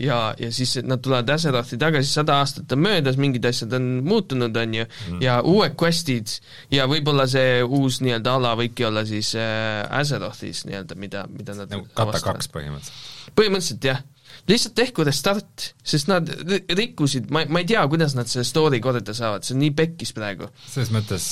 ja, 0.00 0.18
ja 0.38 0.50
siis 0.52 0.76
nad 0.86 1.02
tulevad 1.02 1.30
Azerothi 1.34 1.78
tagasi, 1.80 2.10
sada 2.12 2.38
aastat 2.42 2.72
on 2.76 2.82
möödas, 2.84 3.18
mingid 3.20 3.44
asjad 3.48 3.74
on 3.78 3.88
muutunud, 4.06 4.56
on 4.56 4.74
ju 4.78 4.86
mm., 4.86 5.20
ja 5.24 5.40
uued 5.42 5.76
quest'id 5.80 6.36
ja 6.74 6.88
võib-olla 6.90 7.26
see 7.30 7.62
uus 7.64 8.00
nii-öelda 8.04 8.36
ala 8.38 8.54
võibki 8.60 8.86
olla 8.86 9.04
siis 9.08 9.34
äh, 9.38 9.82
Azerothis 10.00 10.64
nii-öelda, 10.68 10.98
mida, 11.00 11.26
mida 11.30 11.56
nad 11.58 11.72
nagu 11.72 11.88
kata 11.94 12.22
kaks 12.30 12.50
põhimõtteliselt? 12.54 13.32
põhimõtteliselt 13.34 13.88
jah. 13.90 14.04
lihtsalt 14.50 14.76
tehku 14.78 15.06
restart, 15.06 15.70
sest 15.82 16.10
nad 16.12 16.30
rikkusid, 16.70 17.30
ma, 17.34 17.46
ma 17.48 17.64
ei 17.64 17.72
tea, 17.74 17.82
kuidas 17.90 18.14
nad 18.18 18.30
selle 18.30 18.46
story 18.46 18.82
korda 18.84 19.16
saavad, 19.16 19.46
see 19.46 19.56
on 19.56 19.64
nii 19.64 19.74
pekkis 19.76 20.14
praegu. 20.16 20.50
selles 20.68 20.92
mõttes, 20.94 21.30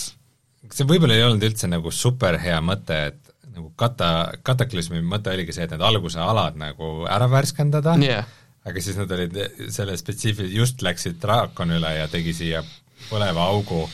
see 0.70 0.88
võib-olla 0.88 1.18
ei 1.18 1.26
olnud 1.28 1.50
üldse 1.50 1.70
nagu 1.70 1.94
super 1.94 2.40
hea 2.42 2.58
mõte, 2.64 2.98
et 3.12 3.31
nagu 3.56 3.72
kata, 3.78 4.10
kataklüsmi 4.46 5.02
mõte 5.04 5.32
oligi 5.32 5.54
see, 5.56 5.66
et 5.66 5.74
need 5.74 5.84
alguse 5.84 6.20
alad 6.22 6.56
nagu 6.60 7.02
ära 7.10 7.28
värskendada. 7.30 7.96
Yeah., 8.00 8.28
aga 8.62 8.82
siis 8.84 8.98
nad 8.98 9.10
olid 9.10 9.34
selle 9.74 9.96
spetsiifilise, 9.98 10.54
just 10.54 10.84
läksid 10.86 11.18
draakon 11.22 11.74
üle 11.74 11.96
ja 11.96 12.06
tegi 12.10 12.34
siia 12.36 12.62
põleva 13.08 13.48
augu. 13.50 13.84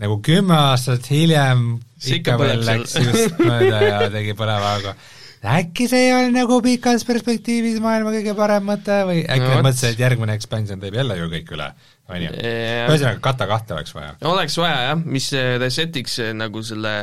Nagu 0.00 0.16
kümme 0.24 0.56
aastat 0.56 1.06
hiljem 1.12 1.78
see 2.00 2.18
ikka 2.20 2.36
veel 2.40 2.64
läks 2.66 2.96
just 2.98 3.40
mööda 3.40 3.80
ja 3.84 4.04
tegi 4.12 4.34
põleva 4.38 4.74
augu. 4.76 4.94
äkki 5.40 5.86
see 5.88 6.08
ei 6.08 6.14
olnud 6.16 6.36
nagu 6.36 6.58
pikas 6.64 7.04
perspektiivis 7.08 7.78
maailma 7.80 8.12
kõige 8.12 8.34
parem 8.36 8.66
mõte 8.68 8.98
või 9.08 9.22
äkki 9.22 9.46
no, 9.46 9.54
nad 9.54 9.68
mõtlesid, 9.68 9.94
et 9.94 10.02
järgmine 10.02 10.34
expansion 10.36 10.82
teeb 10.82 10.98
jälle 11.00 11.16
ju 11.16 11.30
kõik 11.32 11.54
üle 11.56 11.68
on 12.10 12.24
ju. 12.26 12.32
ühesõnaga, 12.34 13.20
kata 13.24 13.48
kahte 13.50 13.76
oleks 13.76 13.94
vaja. 13.96 14.14
oleks 14.30 14.58
vaja 14.60 14.82
jah, 14.88 15.02
mis 15.16 15.30
resetiks 15.62 16.18
nagu 16.36 16.62
selle, 16.66 16.94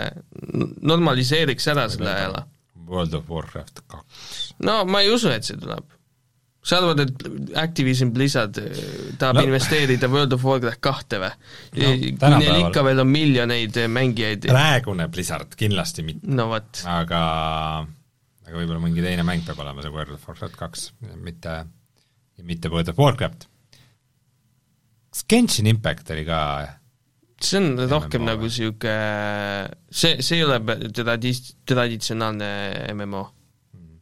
normaliseeriks 0.94 1.68
ära 1.74 1.88
selle 1.94 2.16
ala. 2.28 2.46
World 2.88 3.14
of 3.14 3.30
Warcraft 3.30 3.84
kaks. 3.88 4.42
no 4.64 4.82
ma 4.88 5.04
ei 5.04 5.12
usu, 5.14 5.32
et 5.34 5.48
see 5.48 5.60
tuleb. 5.60 5.96
sa 6.68 6.82
arvad, 6.82 7.00
et 7.00 7.56
Activision 7.60 8.10
Blizzard 8.16 8.58
eh, 8.60 8.80
tahab 9.20 9.40
no. 9.40 9.46
investeerida 9.48 10.10
World 10.12 10.34
of 10.36 10.44
Warcraft 10.44 10.82
kahte 10.84 11.20
või 11.24 11.32
no,? 11.32 11.92
kui 12.20 12.34
neil 12.42 12.64
ikka 12.66 12.84
veel 12.88 13.04
on 13.04 13.12
miljoneid 13.12 13.84
mängijaid 13.88 14.50
praegune 14.52 15.08
Blizzard 15.12 15.56
kindlasti 15.60 16.04
mitte. 16.08 16.28
no 16.28 16.50
aga 16.52 17.22
aga 18.48 18.56
võib-olla 18.56 18.82
mingi 18.84 19.04
teine 19.04 19.24
mäng 19.28 19.44
peab 19.48 19.60
olema 19.64 19.84
see 19.84 19.94
World 19.94 20.16
of 20.16 20.28
Warcraft 20.28 20.60
kaks, 20.60 20.90
mitte, 21.24 21.60
mitte 22.44 22.72
World 22.74 22.92
of 22.92 23.00
Warcraft 23.00 23.48
kas 25.12 25.24
Genshin 25.30 25.70
Impact 25.70 26.12
oli 26.16 26.26
ka 26.28 26.42
see 27.42 27.60
on 27.60 27.90
rohkem 27.90 28.24
MMO. 28.24 28.32
nagu 28.32 28.48
niisugune, 28.50 28.94
see, 29.94 30.22
see 30.26 30.40
ei 30.40 30.46
ole 30.46 30.58
tradi-, 30.96 31.54
traditsionaalne 31.70 32.50
MMO. 32.96 33.24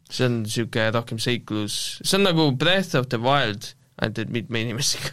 see 0.08 0.28
on 0.28 0.40
niisugune 0.44 0.88
rohkem 0.96 1.20
seiklus, 1.22 1.98
see 2.02 2.18
on 2.18 2.26
nagu 2.30 2.48
Breath 2.56 2.96
of 2.96 3.10
the 3.12 3.20
Wild, 3.20 3.74
ainult 4.00 4.22
et 4.24 4.32
mitme 4.32 4.64
inimesega. 4.64 5.12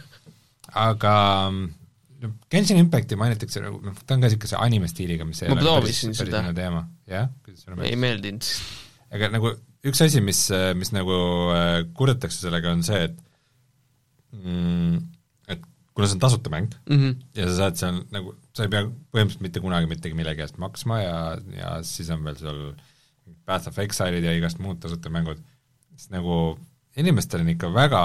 aga 0.86 1.14
no 1.52 2.32
Genshin 2.52 2.80
Impacti 2.80 3.18
mainitakse 3.20 3.62
nagu, 3.64 3.82
noh, 3.84 4.00
ta 4.00 4.16
on 4.16 4.24
ka 4.24 4.30
niisuguse 4.30 4.58
anime 4.60 4.88
stiiliga, 4.90 5.28
mis 5.28 5.44
ei 5.44 5.52
ma 5.52 5.60
proovisin 5.60 6.16
seda. 6.16 6.46
teema, 6.56 6.86
jah? 7.10 7.28
ei 7.84 7.96
meeldinud. 8.00 8.48
aga 9.12 9.30
nagu 9.36 9.52
üks 9.84 10.00
asi, 10.00 10.24
mis, 10.24 10.46
mis 10.80 10.94
nagu 10.96 11.18
äh, 11.52 11.82
kurdetakse 11.96 12.46
sellega, 12.46 12.72
on 12.72 12.86
see, 12.86 13.04
et 13.10 13.18
mm, 14.32 15.02
kuna 15.94 16.08
see 16.08 16.16
on 16.16 16.22
tasuta 16.24 16.50
mäng 16.50 16.74
mm 16.90 16.98
-hmm. 16.98 17.24
ja 17.38 17.46
sa 17.48 17.56
saad 17.56 17.78
seal 17.80 18.00
nagu, 18.10 18.34
sa 18.52 18.66
ei 18.66 18.72
pea 18.72 18.82
põhimõtteliselt 18.84 19.46
mitte 19.46 19.62
kunagi 19.62 19.90
mitte 19.90 20.14
millegi 20.14 20.42
eest 20.42 20.58
maksma 20.58 21.00
ja, 21.00 21.18
ja 21.58 21.76
siis 21.82 22.10
on 22.10 22.24
veel 22.24 22.38
seal 22.40 22.60
Path 23.44 23.68
of 23.68 23.78
Exile'id 23.78 24.24
ja 24.24 24.34
igast 24.36 24.58
muud 24.58 24.80
tasuta 24.80 25.10
mängud, 25.10 25.40
siis 25.96 26.10
nagu 26.10 26.58
inimestel 26.96 27.40
on 27.40 27.48
ikka 27.54 27.72
väga 27.74 28.02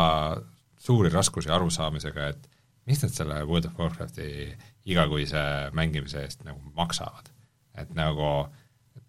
suuri 0.79 1.09
raskusi 1.09 1.49
arusaamisega, 1.49 2.27
et 2.27 2.49
mis 2.85 3.01
nad 3.03 3.11
selle 3.13 3.43
World 3.45 3.65
of 3.65 3.79
Warcrafti 3.79 4.29
igakuise 4.89 5.41
mängimise 5.77 6.23
eest 6.23 6.43
nagu 6.47 6.59
maksavad. 6.75 7.29
et 7.79 7.91
nagu, 7.95 8.49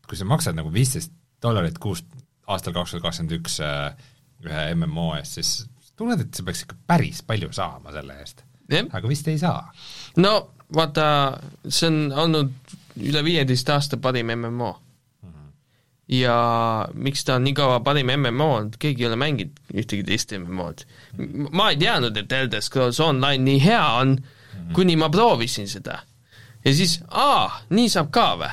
kui 0.07 0.17
sa 0.17 0.25
maksad 0.25 0.55
nagu 0.55 0.71
viisteist 0.73 1.13
dollarit 1.43 1.79
kuus 1.83 2.05
aastal 2.47 2.75
kaks 2.77 2.93
tuhat 2.93 3.03
kakskümmend 3.03 3.33
üks 3.39 3.57
äh, 3.65 3.97
ühe 4.47 4.67
MMO 4.75 5.15
eest, 5.17 5.39
siis 5.39 5.51
tunned, 5.99 6.23
et 6.23 6.35
sa 6.35 6.45
peaks 6.47 6.65
ikka 6.65 6.79
päris 6.87 7.23
palju 7.27 7.51
saama 7.57 7.93
selle 7.95 8.19
eest. 8.23 8.45
Aga 8.93 9.09
vist 9.09 9.29
ei 9.29 9.39
saa. 9.39 9.73
no 10.17 10.35
vaata, 10.75 11.07
see 11.69 11.91
on 11.91 12.13
olnud 12.13 12.77
üle 13.01 13.25
viieteist 13.25 13.69
aasta 13.71 13.99
parim 14.03 14.33
MMO 14.37 14.75
ja 16.11 16.37
miks 16.95 17.25
ta 17.25 17.37
on 17.39 17.45
nii 17.47 17.55
kaua 17.55 17.81
parim 17.87 18.11
MMO 18.17 18.49
olnud, 18.57 18.77
keegi 18.83 19.05
ei 19.05 19.09
ole 19.11 19.19
mänginud 19.21 19.75
ühtegi 19.75 20.03
teist 20.07 20.35
MMO-d. 20.35 20.83
ma 21.55 21.71
ei 21.71 21.79
teadnud, 21.79 22.17
et 22.17 22.33
Elder 22.33 22.63
Scrolls 22.63 23.01
Online 23.01 23.45
nii 23.47 23.61
hea 23.63 23.85
on, 24.01 24.17
kuni 24.75 24.97
ma 24.99 25.11
proovisin 25.11 25.69
seda. 25.71 26.01
ja 26.65 26.75
siis, 26.75 26.99
aa, 27.09 27.63
nii 27.71 27.89
saab 27.93 28.11
ka 28.15 28.27
või? 28.43 28.51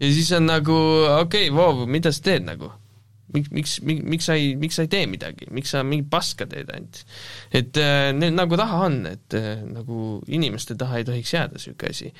ja 0.00 0.12
siis 0.12 0.32
on 0.32 0.48
nagu 0.48 0.76
okei 1.20 1.50
okay,, 1.50 1.56
Vov, 1.56 1.84
mida 1.88 2.12
sa 2.12 2.24
teed 2.30 2.48
nagu? 2.48 2.72
Miks, 3.34 3.50
miks, 3.54 3.78
miks 3.84 4.28
sa 4.28 4.36
ei, 4.38 4.54
miks 4.60 4.78
sa 4.78 4.86
ei 4.86 4.92
tee 4.92 5.06
midagi, 5.10 5.48
miks 5.54 5.74
sa 5.74 5.84
mingit 5.86 6.10
paska 6.12 6.48
teed 6.50 6.70
ainult? 6.74 7.02
et 7.50 7.80
äh, 7.80 8.10
neil 8.16 8.36
nagu 8.36 8.58
raha 8.58 8.84
on, 8.88 9.00
et 9.10 9.38
äh, 9.38 9.62
nagu 9.64 10.20
inimeste 10.28 10.76
taha 10.80 11.00
ei 11.00 11.08
tohiks 11.08 11.34
jääda 11.34 11.58
niisugune 11.58 11.94
asi 11.94 12.12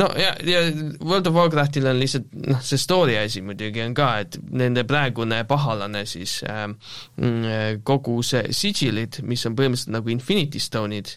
no 0.00 0.10
ja, 0.18 0.32
ja 0.44 0.62
World 1.00 1.30
of 1.30 1.38
Warcraftil 1.38 1.88
on 1.90 2.00
lihtsalt 2.00 2.32
noh, 2.46 2.62
see 2.64 2.80
story 2.80 3.16
asi 3.20 3.42
muidugi 3.44 3.84
on 3.84 3.94
ka, 3.96 4.10
et 4.24 4.40
nende 4.50 4.86
praegune 4.88 5.42
pahalane 5.48 6.04
siis 6.08 6.38
äh, 6.46 6.68
kogu 7.86 8.18
see 8.26 8.50
sigilid, 8.56 9.22
mis 9.26 9.46
on 9.48 9.56
põhimõtteliselt 9.58 9.96
nagu 9.96 10.12
Infinity 10.12 10.62
Stone'id, 10.62 11.16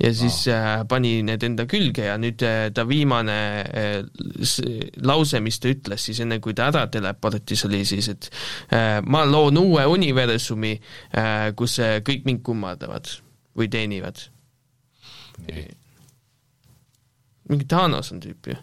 ja 0.00 0.12
siis 0.14 0.42
äh, 0.52 0.82
pani 0.88 1.20
need 1.26 1.44
enda 1.46 1.66
külge 1.70 2.06
ja 2.08 2.16
nüüd 2.20 2.42
äh, 2.44 2.68
ta 2.74 2.84
viimane 2.88 3.36
äh, 3.64 3.96
lause, 5.06 5.40
mis 5.44 5.58
ta 5.62 5.70
ütles 5.72 6.08
siis 6.08 6.20
enne, 6.24 6.38
kui 6.44 6.54
ta 6.56 6.68
ära 6.72 6.86
teleportis, 6.92 7.64
oli 7.68 7.82
siis, 7.88 8.10
et 8.12 8.28
äh, 8.74 9.00
ma 9.06 9.24
loon 9.28 9.58
uue 9.62 9.86
universumi 9.96 10.74
äh,, 10.76 11.50
kus 11.56 11.78
äh, 11.84 11.98
kõik 12.06 12.28
mind 12.28 12.44
kummardavad 12.46 13.10
või 13.56 13.70
teenivad. 13.72 14.20
mingi 17.48 17.66
Thanos 17.68 18.12
on 18.12 18.20
tüüp 18.20 18.52
ju. 18.52 18.60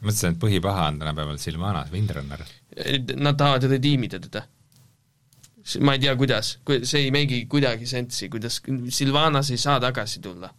mõtlesin, 0.00 0.32
et 0.34 0.40
põhipaha 0.40 0.88
on 0.92 1.02
tänapäeval 1.02 1.38
Silvanas, 1.38 1.90
Windrunner. 1.92 2.46
Nad 3.16 3.36
tahavad 3.36 3.66
rediimida 3.68 4.20
teda. 4.22 4.46
Ma 5.80 5.94
ei 5.96 6.02
tea, 6.02 6.14
kuidas, 6.18 6.54
see 6.82 7.04
ei 7.06 7.12
meigi 7.14 7.44
kuidagi 7.50 7.86
sensi, 7.86 8.28
kuidas 8.32 8.60
Silvanas 8.94 9.52
ei 9.54 9.60
saa 9.60 9.78
tagasi 9.82 10.22
tulla. 10.24 10.50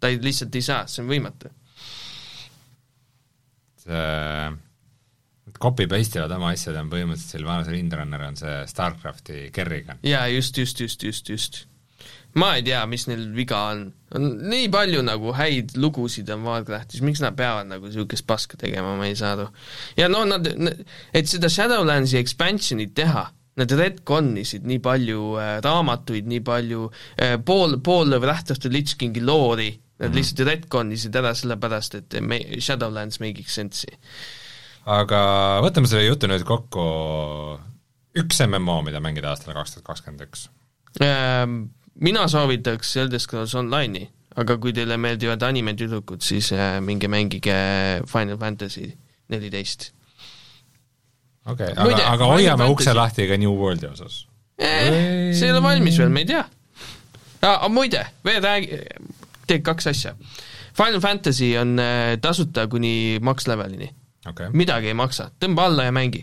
ta 0.00 0.10
ei, 0.10 0.18
lihtsalt 0.22 0.54
ei 0.58 0.66
saa, 0.66 0.86
see 0.90 1.02
on 1.04 1.10
võimatu. 1.10 1.50
see 3.82 4.52
copy 5.62 5.86
paste 5.90 6.18
ivad 6.18 6.32
oma 6.34 6.52
asjad 6.54 6.76
on 6.80 6.88
põhimõtteliselt 6.90 7.36
Silvanas 7.36 7.68
Windrunner 7.70 8.24
on 8.28 8.38
see 8.38 8.62
StarCrafti 8.70 9.50
Kerrigan. 9.54 10.00
jaa, 10.06 10.26
just, 10.32 10.58
just, 10.58 10.80
just, 10.80 11.02
just, 11.02 11.28
just 11.28 11.64
ma 12.38 12.54
ei 12.56 12.64
tea, 12.64 12.80
mis 12.88 13.04
neil 13.10 13.26
viga 13.36 13.58
on. 13.72 13.84
on 14.16 14.28
nii 14.50 14.68
palju 14.72 15.02
nagu 15.04 15.34
häid 15.36 15.76
lugusid 15.80 16.30
on 16.32 16.46
Warcraftis, 16.46 17.02
miks 17.04 17.20
nad 17.24 17.36
peavad 17.36 17.68
nagu 17.68 17.88
niisugust 17.88 18.26
paska 18.28 18.58
tegema, 18.60 18.94
ma 18.96 19.08
ei 19.08 19.16
saa 19.18 19.34
aru. 19.36 19.48
ja 19.98 20.08
no 20.12 20.24
nad, 20.28 20.48
et 21.12 21.28
seda 21.28 21.50
Shadowlandsi 21.52 22.18
expansion'it 22.20 22.94
teha, 22.96 23.26
nad 23.60 23.72
retcon'isid 23.76 24.64
nii 24.68 24.80
palju 24.84 25.24
äh, 25.40 25.56
raamatuid, 25.64 26.28
nii 26.30 26.40
palju 26.44 26.86
äh, 26.88 27.36
pool, 27.44 27.78
pool 27.84 28.16
Wrath 28.20 28.54
of 28.54 28.62
the 28.64 28.70
Lich 28.72 28.96
Kingi 29.00 29.20
loori, 29.20 29.70
nad 29.72 30.08
mm 30.08 30.12
-hmm. 30.12 30.16
lihtsalt 30.16 30.48
retcon'isid 30.48 31.16
ära 31.20 31.34
sellepärast, 31.34 31.94
et 32.00 32.20
me, 32.20 32.40
Shadowlands 32.60 33.20
make'iks 33.20 33.58
sense'i. 33.60 33.98
aga 34.86 35.20
võtame 35.62 35.86
selle 35.86 36.06
jutu 36.06 36.26
nüüd 36.26 36.42
kokku, 36.44 36.86
üks 38.18 38.40
MMO, 38.46 38.82
mida 38.82 39.00
mängida 39.00 39.30
aastal 39.30 39.54
kaks 39.54 39.76
tuhat 39.76 39.86
kakskümmend 39.86 40.26
üks 40.26 40.48
ehm, 41.00 41.62
mina 41.94 42.26
soovitaks 42.28 42.96
Elder 42.96 43.20
Scrolls 43.20 43.54
Online'i, 43.54 44.08
aga 44.36 44.56
kui 44.58 44.72
teile 44.72 44.96
meeldivad 44.96 45.42
animetüdrukud, 45.44 46.22
siis 46.24 46.52
äh, 46.56 46.80
minge 46.80 47.08
mängige 47.08 47.54
Final 48.08 48.38
Fantasy 48.40 48.92
neliteist. 49.28 49.92
Okei 51.46 51.72
okay,, 51.72 51.94
aga, 51.94 52.06
aga 52.14 52.30
hoiame 52.34 52.68
ukse 52.72 52.94
lahti 52.94 53.28
ka 53.30 53.38
New 53.40 53.54
Worldi 53.58 53.90
osas 53.90 54.22
eh,. 54.58 55.32
see 55.34 55.48
ei 55.48 55.54
ole 55.54 55.62
valmis 55.64 55.98
veel, 55.98 56.12
me 56.12 56.24
ei 56.24 56.30
tea 56.32 56.44
muide, 57.72 58.04
veel 58.22 58.38
räägi, 58.38 58.76
teed 59.50 59.64
kaks 59.66 59.88
asja. 59.90 60.12
Final 60.78 61.00
Fantasy 61.02 61.56
on 61.58 61.74
äh, 61.82 62.14
tasuta 62.22 62.68
kuni 62.70 63.18
max 63.20 63.48
levelini 63.50 63.90
okay.. 64.28 64.52
midagi 64.54 64.92
ei 64.92 64.96
maksa, 64.96 65.32
tõmba 65.42 65.66
alla 65.66 65.88
ja 65.88 65.92
mängi. 65.92 66.22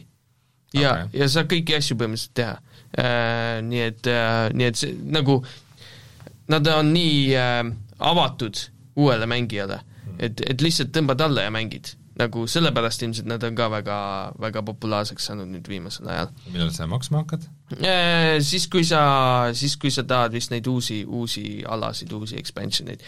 ja 0.73 0.93
okay., 0.93 1.19
ja 1.19 1.27
saad 1.29 1.51
kõiki 1.51 1.75
asju 1.75 1.99
põhimõtteliselt 1.99 2.37
teha 2.39 2.55
Äh, 2.97 3.61
nii 3.61 3.81
et, 3.85 4.07
äh, 4.09 4.49
nii 4.49 4.65
et 4.65 4.79
see 4.79 4.95
nagu, 5.13 5.35
nad 6.49 6.67
on 6.73 6.89
nii 6.95 7.35
äh, 7.37 7.61
avatud 8.01 8.57
uuele 8.97 9.27
mängijale, 9.29 9.77
et, 10.17 10.41
et 10.41 10.63
lihtsalt 10.65 10.89
tõmbad 10.95 11.21
alla 11.21 11.45
ja 11.45 11.53
mängid. 11.53 11.93
Nagu 12.19 12.45
sellepärast 12.51 13.03
ilmselt 13.05 13.29
nad 13.29 13.43
on 13.47 13.55
ka 13.55 13.69
väga, 13.71 13.97
väga 14.41 14.63
populaarseks 14.67 15.29
saanud 15.29 15.49
nüüd 15.53 15.67
viimasel 15.71 16.09
ajal. 16.11 16.31
millal 16.51 16.71
sa 16.75 16.87
maksma 16.89 17.23
hakkad? 17.23 17.47
Siis, 18.43 18.65
kui 18.71 18.83
sa, 18.87 19.01
siis 19.55 19.77
kui 19.79 19.91
sa 19.93 20.03
tahad 20.07 20.35
vist 20.35 20.51
neid 20.53 20.67
uusi, 20.67 21.03
uusi 21.05 21.61
alasid, 21.67 22.11
uusi 22.15 22.39
expansion 22.39 22.89
eid. 22.91 23.05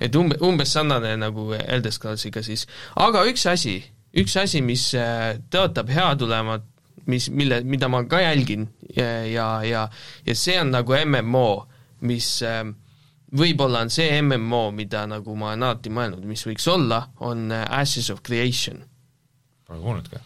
et 0.00 0.14
umbe, 0.18 0.38
umbes 0.46 0.74
sarnane 0.76 1.16
nagu 1.20 1.48
Elder 1.58 1.94
Scrollsiga 1.94 2.44
siis, 2.46 2.66
aga 3.02 3.24
üks 3.30 3.46
asi, 3.50 3.78
üks 4.18 4.36
asi, 4.40 4.62
mis 4.64 4.90
tõotab 5.52 5.90
hea 5.92 6.12
tulema, 6.20 6.60
mis, 7.10 7.28
mille, 7.34 7.62
mida 7.66 7.88
ma 7.90 8.04
ka 8.06 8.22
jälgin 8.22 8.68
ja, 8.94 9.08
ja, 9.26 9.48
ja, 9.66 9.88
ja 10.26 10.38
see 10.38 10.58
on 10.60 10.70
nagu 10.74 10.94
MMO, 11.02 11.48
mis 12.06 12.36
äh, 12.46 12.62
võib-olla 13.38 13.84
on 13.84 13.92
see 13.92 14.20
MMO, 14.20 14.66
mida 14.76 15.04
nagu 15.08 15.36
ma 15.38 15.52
olen 15.52 15.66
alati 15.68 15.92
mõelnud, 15.94 16.26
mis 16.28 16.44
võiks 16.48 16.68
olla, 16.72 17.04
on 17.24 17.48
äh, 17.52 17.64
Ashes 17.80 18.10
of 18.12 18.22
Creation. 18.26 18.82
Pole 19.68 19.80
kuulnudki? 19.80 20.22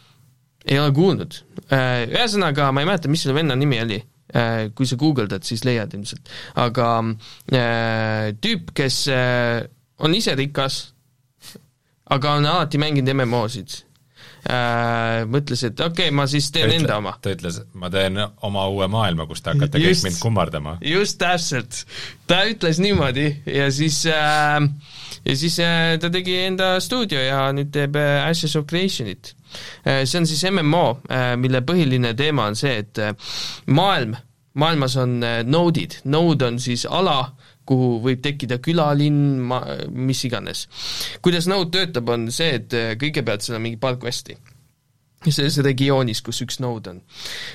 ei 0.67 0.81
ole 0.81 0.91
kuulnud. 0.91 1.39
Äh, 1.71 2.03
ühesõnaga, 2.11 2.67
ma 2.75 2.83
ei 2.83 2.89
mäleta, 2.89 3.07
mis 3.11 3.23
selle 3.23 3.37
venna 3.37 3.55
nimi 3.55 3.79
oli, 3.79 4.01
kui 4.75 4.83
sa 4.83 4.97
guugeldad, 4.99 5.45
siis 5.47 5.61
leiad 5.63 5.93
ilmselt. 5.95 6.27
aga 6.59 6.87
tüüp, 8.43 8.73
kes 8.75 8.97
on 10.03 10.15
ise 10.17 10.33
rikas, 10.35 10.81
aga 12.11 12.33
on 12.35 12.49
alati 12.51 12.81
mänginud 12.81 13.13
MMO-sid 13.15 13.86
äh, 14.45 15.23
mõtles, 15.29 15.63
et 15.67 15.79
okei 15.79 16.09
okay,, 16.09 16.15
ma 16.15 16.27
siis 16.29 16.51
teen 16.53 16.69
ütle, 16.69 16.81
enda 16.83 16.99
oma. 17.01 17.15
ta 17.21 17.33
ütles, 17.33 17.61
ma 17.77 17.89
teen 17.93 18.19
oma 18.47 18.67
uue 18.73 18.87
maailma, 18.91 19.27
kus 19.29 19.43
te 19.43 19.53
hakkate 19.53 19.81
just, 19.81 20.03
kõik 20.03 20.09
mind 20.09 20.21
kummardama. 20.21 20.77
just 20.85 21.19
täpselt, 21.21 21.83
ta 22.29 22.43
ütles 22.49 22.81
niimoodi 22.83 23.29
ja 23.49 23.71
siis 23.73 24.03
äh, 24.11 24.59
ja 25.27 25.35
siis 25.35 25.57
äh, 25.63 25.97
ta 26.01 26.11
tegi 26.13 26.37
enda 26.45 26.77
stuudio 26.83 27.19
ja 27.23 27.47
nüüd 27.55 27.71
teeb 27.75 27.97
äh, 27.99 28.27
Ashes 28.27 28.55
of 28.59 28.67
Creation'it 28.69 29.33
äh,. 29.83 30.05
see 30.05 30.21
on 30.21 30.29
siis 30.29 30.45
MMO 30.51 30.85
äh,, 31.09 31.33
mille 31.39 31.63
põhiline 31.67 32.13
teema 32.17 32.47
on 32.51 32.55
see, 32.59 32.77
et 32.83 33.01
äh, 33.01 33.13
maailm, 33.67 34.15
maailmas 34.57 34.97
on 35.01 35.19
äh, 35.23 35.41
node'id, 35.47 36.01
node 36.05 36.47
on 36.47 36.59
siis 36.63 36.85
ala, 36.85 37.19
kuhu 37.67 37.97
võib 38.03 38.21
tekkida 38.23 38.59
külalinn, 38.63 39.39
ma-, 39.49 39.63
mis 39.91 40.23
iganes. 40.27 40.67
kuidas 41.21 41.49
Node 41.51 41.73
töötab, 41.75 42.13
on 42.13 42.29
see, 42.33 42.57
et 42.61 42.77
äh, 42.77 42.93
kõigepealt 42.99 43.45
seal 43.45 43.59
on 43.59 43.67
mingi 43.67 43.81
paar 43.81 43.99
quest'i 44.01 44.37
selles 45.25 45.57
regioonis, 45.65 46.21
kus 46.23 46.41
üks 46.45 46.59
node 46.63 46.93
on. 46.93 46.99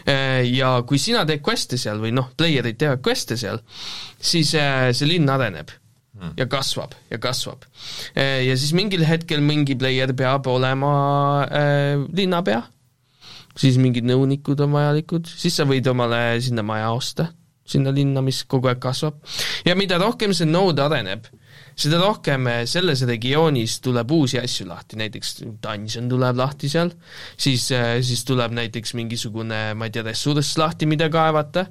Äh, 0.09 0.43
ja 0.51 0.75
kui 0.89 0.99
sina 1.01 1.23
teed 1.29 1.45
quest'e 1.47 1.79
seal 1.81 2.03
või 2.03 2.13
noh, 2.15 2.33
player'id 2.37 2.79
teevad 2.81 3.05
quest'e 3.05 3.39
seal, 3.41 3.63
siis 4.19 4.53
äh, 4.59 4.91
see 4.97 5.09
linn 5.09 5.31
areneb 5.31 5.71
hmm. 6.19 6.35
ja 6.41 6.49
kasvab 6.51 6.97
ja 7.13 7.21
kasvab. 7.23 7.65
Ja 8.17 8.57
siis 8.59 8.75
mingil 8.77 9.07
hetkel 9.09 9.45
mingi 9.45 9.77
player 9.79 10.13
peab 10.17 10.49
olema 10.51 10.95
äh, 11.47 12.03
linnapea, 12.13 12.65
siis 13.59 13.79
mingid 13.81 14.09
nõunikud 14.09 14.61
on 14.65 14.75
vajalikud, 14.75 15.31
siis 15.31 15.57
sa 15.57 15.69
võid 15.69 15.87
omale 15.93 16.41
sinna 16.43 16.67
maja 16.67 16.91
osta 16.97 17.31
sinna 17.73 17.93
linna, 17.95 18.23
mis 18.25 18.43
kogu 18.49 18.71
aeg 18.71 18.83
kasvab. 18.83 19.23
ja 19.67 19.77
mida 19.79 19.99
rohkem 20.03 20.35
see 20.37 20.49
node 20.49 20.83
areneb, 20.85 21.29
seda 21.79 22.01
rohkem 22.03 22.47
eh, 22.51 22.63
selles 22.71 23.05
regioonis 23.09 23.79
tuleb 23.85 24.11
uusi 24.13 24.41
asju 24.41 24.69
lahti, 24.69 24.99
näiteks 25.01 25.43
dungeon 25.63 26.11
tuleb 26.13 26.39
lahti 26.41 26.71
seal, 26.73 26.93
siis, 27.37 27.71
eh, 27.77 27.97
siis 28.05 28.25
tuleb 28.29 28.55
näiteks 28.59 28.95
mingisugune, 28.99 29.65
ma 29.79 29.89
ei 29.89 29.95
tea, 29.95 30.07
ressurss 30.11 30.59
lahti, 30.61 30.89
mida 30.91 31.09
kaevata, 31.13 31.67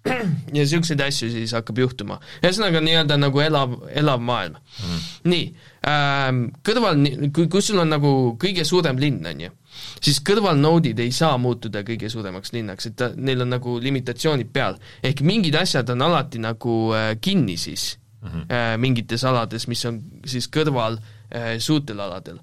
ja 0.08 0.62
niisuguseid 0.62 1.00
asju 1.04 1.28
siis 1.32 1.52
hakkab 1.52 1.78
juhtuma. 1.82 2.16
ühesõnaga 2.40 2.80
nii-öelda 2.84 3.18
nagu 3.20 3.42
elav, 3.44 3.74
elav 3.92 4.22
maailm. 4.24 4.56
Mm.. 4.80 5.02
nii 5.28 5.44
ähm,, 5.90 6.44
kõrval, 6.64 7.02
kui, 7.36 7.48
kui 7.52 7.64
sul 7.64 7.82
on 7.82 7.92
nagu 7.92 8.12
kõige 8.40 8.64
suurem 8.64 9.00
linn, 9.00 9.26
on 9.28 9.44
ju, 9.44 9.52
siis 10.00 10.20
kõrvalnoodid 10.26 10.98
ei 11.02 11.12
saa 11.12 11.38
muutuda 11.38 11.82
kõige 11.86 12.10
suuremaks 12.12 12.52
linnaks, 12.52 12.90
et 12.90 12.96
ta, 12.96 13.10
neil 13.16 13.44
on 13.44 13.54
nagu 13.56 13.78
limitatsioonid 13.80 14.52
peal. 14.52 14.78
ehk 15.02 15.22
mingid 15.26 15.54
asjad 15.54 15.90
on 15.90 16.02
alati 16.02 16.38
nagu 16.38 16.76
äh, 16.94 17.16
kinni 17.20 17.56
siis 17.56 17.98
mm 18.22 18.28
-hmm. 18.28 18.78
mingites 18.78 19.24
alades, 19.24 19.66
mis 19.68 19.84
on 19.84 20.02
siis 20.26 20.48
kõrval 20.56 20.98
äh, 20.98 21.58
suurtel 21.58 22.00
aladel. 22.00 22.38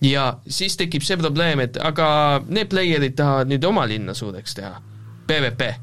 ja 0.00 0.38
siis 0.48 0.76
tekib 0.76 1.02
see 1.02 1.16
probleem, 1.16 1.60
et 1.60 1.76
aga 1.76 2.42
need 2.48 2.68
player'id 2.68 3.14
tahavad 3.14 3.48
nüüd 3.48 3.64
oma 3.64 3.86
linna 3.86 4.14
suureks 4.14 4.54
teha, 4.54 4.82
PVP, 5.26 5.74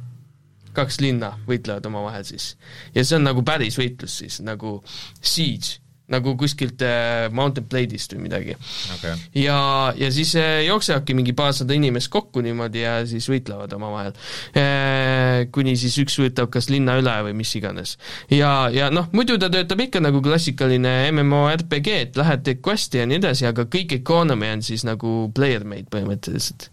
kaks 0.74 1.00
linna 1.00 1.38
võitlevad 1.48 1.86
omavahel 1.86 2.24
siis. 2.24 2.58
ja 2.96 3.06
see 3.06 3.16
on 3.16 3.24
nagu 3.24 3.44
päris 3.44 3.80
võitlus 3.80 4.18
siis, 4.18 4.42
nagu 4.42 4.84
Siege 5.22 5.85
nagu 6.12 6.36
kuskilt 6.38 6.82
äh, 6.86 7.28
Mountain 7.34 7.66
Blade'ist 7.70 8.14
või 8.14 8.28
midagi 8.28 8.54
okay.. 8.94 9.16
ja, 9.42 9.58
ja 9.98 10.10
siis 10.14 10.36
äh, 10.38 10.62
jooksevadki 10.68 11.16
mingi 11.18 11.34
paarsada 11.38 11.74
inimest 11.74 12.12
kokku 12.14 12.44
niimoodi 12.46 12.84
ja 12.84 13.00
siis 13.10 13.30
võitlevad 13.32 13.74
omavahel 13.78 14.14
äh,. 14.54 15.46
Kuni 15.56 15.76
siis 15.80 15.96
üks 16.02 16.16
võtab 16.20 16.50
kas 16.54 16.70
linna 16.72 16.96
üle 17.00 17.14
või 17.28 17.36
mis 17.42 17.52
iganes. 17.58 17.96
ja, 18.32 18.70
ja 18.74 18.90
noh, 18.94 19.10
muidu 19.16 19.38
ta 19.42 19.50
töötab 19.52 19.82
ikka 19.86 20.02
nagu 20.04 20.22
klassikaline 20.24 21.12
MMORPG, 21.12 21.90
et 22.08 22.20
lähed 22.20 22.46
teed 22.46 22.62
quest'i 22.66 23.02
ja 23.02 23.10
nii 23.10 23.20
edasi, 23.22 23.48
aga 23.50 23.68
kõik 23.70 23.98
economy 24.00 24.52
on 24.56 24.66
siis 24.66 24.86
nagu 24.88 25.16
player-made 25.36 25.90
põhimõtteliselt 25.94 26.70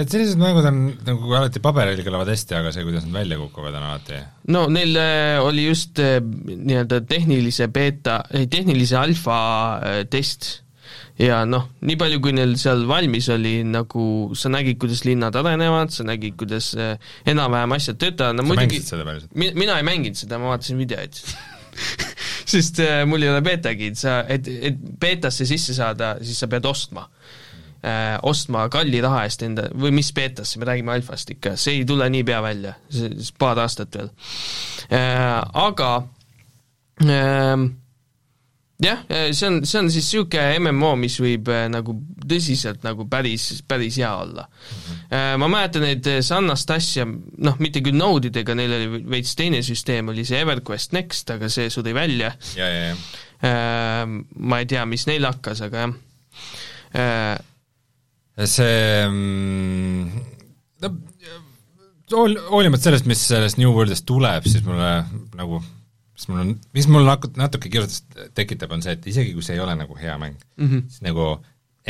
et 0.00 0.08
sellised 0.08 0.40
mängud 0.40 0.66
on 0.68 0.80
nagu 1.04 1.34
alati 1.36 1.60
paberil 1.62 2.00
kõlavad 2.04 2.30
hästi, 2.32 2.56
aga 2.56 2.72
see, 2.72 2.84
kuidas 2.86 3.04
nad 3.06 3.18
välja 3.20 3.38
kukuvad, 3.40 3.76
on 3.76 3.86
alati 3.90 4.20
no 4.54 4.64
neil 4.72 4.96
äh, 4.96 5.36
oli 5.44 5.66
just 5.66 6.00
äh, 6.02 6.18
nii-öelda 6.22 7.02
tehnilise 7.08 7.68
beeta, 7.72 8.22
ei 8.36 8.48
tehnilise 8.52 8.98
alfa 9.00 9.38
äh, 9.78 10.02
test. 10.10 10.58
Ja 11.20 11.42
noh, 11.46 11.66
nii 11.84 11.96
palju, 12.00 12.18
kui 12.24 12.32
neil 12.34 12.54
seal 12.58 12.86
valmis 12.88 13.28
oli, 13.30 13.58
nagu 13.68 14.32
sa 14.36 14.48
nägid, 14.50 14.78
kuidas 14.80 15.04
linnad 15.04 15.36
arenevad, 15.38 15.92
sa 15.92 16.06
nägid, 16.08 16.34
kuidas 16.40 16.72
enam-vähem 17.28 17.74
asjad 17.76 18.00
töötavad, 18.00 18.38
no 18.38 18.46
sa 18.46 18.48
muidugi 18.48 18.80
mi-, 19.38 19.52
mina 19.60 19.76
ei 19.78 19.86
mänginud 19.86 20.18
seda, 20.18 20.40
ma 20.40 20.54
vaatasin 20.54 20.80
videoid. 20.80 21.20
Sest 22.52 22.80
äh, 22.82 23.02
mul 23.08 23.22
ei 23.22 23.30
ole 23.32 23.44
beetagi, 23.44 23.92
sa, 23.96 24.22
et, 24.28 24.48
et 24.48 24.80
beetasse 25.00 25.46
sisse 25.48 25.76
saada, 25.76 26.16
siis 26.24 26.40
sa 26.42 26.48
pead 26.50 26.66
ostma 26.68 27.06
äh, 27.82 28.16
ostma 28.22 28.68
kalli 28.72 29.02
raha 29.02 29.24
eest 29.26 29.42
enda, 29.46 29.66
või 29.74 29.92
mis 29.96 30.12
beetasse, 30.14 30.60
me 30.60 30.68
räägime 30.68 30.94
alfast 30.94 31.34
ikka, 31.34 31.56
see 31.60 31.80
ei 31.80 31.86
tule 31.88 32.08
niipea 32.12 32.40
välja, 32.44 32.76
paar 33.38 33.62
aastat 33.64 33.98
veel 33.98 34.10
äh,. 34.92 35.30
Aga 35.62 35.90
äh, 37.02 37.64
jah, 38.82 39.02
see 39.34 39.48
on, 39.48 39.60
see 39.66 39.80
on 39.80 39.90
siis 39.90 40.08
niisugune 40.12 40.60
MMO, 40.62 40.92
mis 41.02 41.18
võib 41.22 41.50
äh, 41.52 41.66
nagu 41.72 41.96
tõsiselt 42.22 42.86
nagu 42.86 43.06
päris, 43.10 43.64
päris 43.68 43.98
hea 43.98 44.12
olla. 44.14 44.46
-hmm. 44.46 45.42
Ma 45.42 45.48
mäletan, 45.50 45.84
et 45.84 46.06
sarnast 46.24 46.70
asja, 46.70 47.04
noh, 47.04 47.58
mitte 47.60 47.82
küll 47.84 47.98
Node'idega, 47.98 48.54
neil 48.56 48.72
oli 48.78 49.02
veits 49.10 49.34
teine 49.36 49.60
süsteem, 49.62 50.08
oli 50.08 50.24
see 50.24 50.40
EverQuest 50.40 50.94
Next, 50.96 51.30
aga 51.34 51.50
see 51.52 51.68
suri 51.70 51.92
välja. 51.94 52.32
Ma 53.42 54.58
ei 54.62 54.66
tea, 54.70 54.86
mis 54.86 55.04
neil 55.10 55.26
hakkas, 55.28 55.60
aga 55.66 55.88
jah 55.88 57.42
see 58.38 59.04
mm, 59.08 60.24
no 60.82 60.92
hool-, 62.16 62.40
hoolimata 62.50 62.88
sellest, 62.88 63.08
mis 63.10 63.22
sellest 63.28 63.60
New 63.60 63.72
Worldist 63.74 64.06
tuleb, 64.08 64.46
siis 64.48 64.64
mulle 64.66 64.90
nagu, 65.38 65.62
mis 66.16 66.28
mul 66.30 66.42
on, 66.44 66.52
mis 66.76 66.90
mul 66.92 67.08
nat-, 67.08 67.30
natuke 67.38 67.72
kiirustust 67.72 68.20
tekitab, 68.36 68.74
on 68.76 68.84
see, 68.84 68.96
et 68.98 69.08
isegi 69.12 69.34
kui 69.36 69.44
see 69.44 69.58
ei 69.58 69.64
ole 69.64 69.76
nagu 69.78 69.96
hea 69.98 70.18
mäng 70.20 70.36
mm, 70.38 70.68
-hmm. 70.68 70.86
siis 70.88 71.04
nagu 71.08 71.34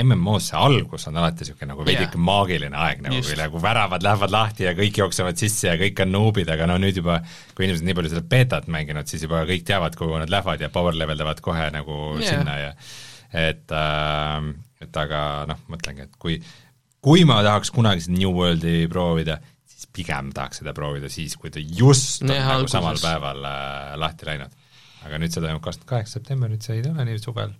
MMO-s 0.02 0.46
see 0.48 0.56
algus 0.56 1.04
on 1.10 1.18
alati 1.20 1.44
niisugune 1.44 1.68
nagu 1.68 1.84
veidike 1.84 2.16
yeah. 2.16 2.24
maagiline 2.24 2.78
aeg, 2.80 3.02
nagu 3.04 3.18
kui 3.20 3.36
nagu 3.36 3.60
väravad 3.60 4.04
lähevad 4.06 4.32
lahti 4.32 4.64
ja 4.64 4.72
kõik 4.78 5.02
jooksevad 5.02 5.36
sisse 5.36 5.68
ja 5.68 5.74
kõik 5.76 6.00
on 6.00 6.14
noobid, 6.14 6.48
aga 6.48 6.68
no 6.70 6.78
nüüd 6.80 6.96
juba, 7.02 7.18
kui 7.52 7.66
inimesed 7.66 7.84
nii 7.84 7.96
palju 7.98 8.12
seda 8.14 8.22
betat 8.24 8.70
mänginud, 8.72 9.10
siis 9.10 9.26
juba 9.26 9.42
kõik 9.48 9.66
teavad, 9.68 9.96
kuhu 9.98 10.16
nad 10.22 10.32
lähevad 10.32 10.64
ja 10.64 10.72
power 10.72 10.96
level 10.96 11.20
davad 11.20 11.44
kohe 11.44 11.68
nagu 11.74 11.98
yeah. 12.16 12.30
sinna 12.30 12.56
ja 12.62 12.72
et 13.32 13.72
äh, 13.76 14.48
et 14.82 15.00
aga 15.02 15.22
noh, 15.50 15.64
mõtlengi, 15.72 16.06
et 16.06 16.20
kui, 16.20 16.38
kui 17.02 17.26
ma 17.28 17.40
tahaks 17.44 17.72
kunagi 17.74 18.04
seda 18.04 18.18
New 18.18 18.32
Worldi 18.36 18.86
proovida, 18.92 19.38
siis 19.68 19.88
pigem 19.94 20.30
tahaks 20.36 20.62
seda 20.62 20.74
proovida 20.76 21.10
siis, 21.12 21.36
kui 21.40 21.52
ta 21.54 21.62
just 21.62 22.24
on 22.26 22.32
nagu 22.32 22.70
samal 22.70 23.00
päeval 23.02 23.44
äh, 23.48 23.90
lahti 24.00 24.28
läinud. 24.28 24.60
aga 25.02 25.18
nüüd 25.18 25.34
see 25.34 25.42
toimub 25.42 25.64
kakskümmend 25.64 25.90
kaheksa 25.90 26.18
september, 26.20 26.50
nüüd 26.52 26.64
see 26.64 26.78
ei 26.78 26.86
tule 26.86 27.06
nii 27.08 27.20
suvel, 27.22 27.54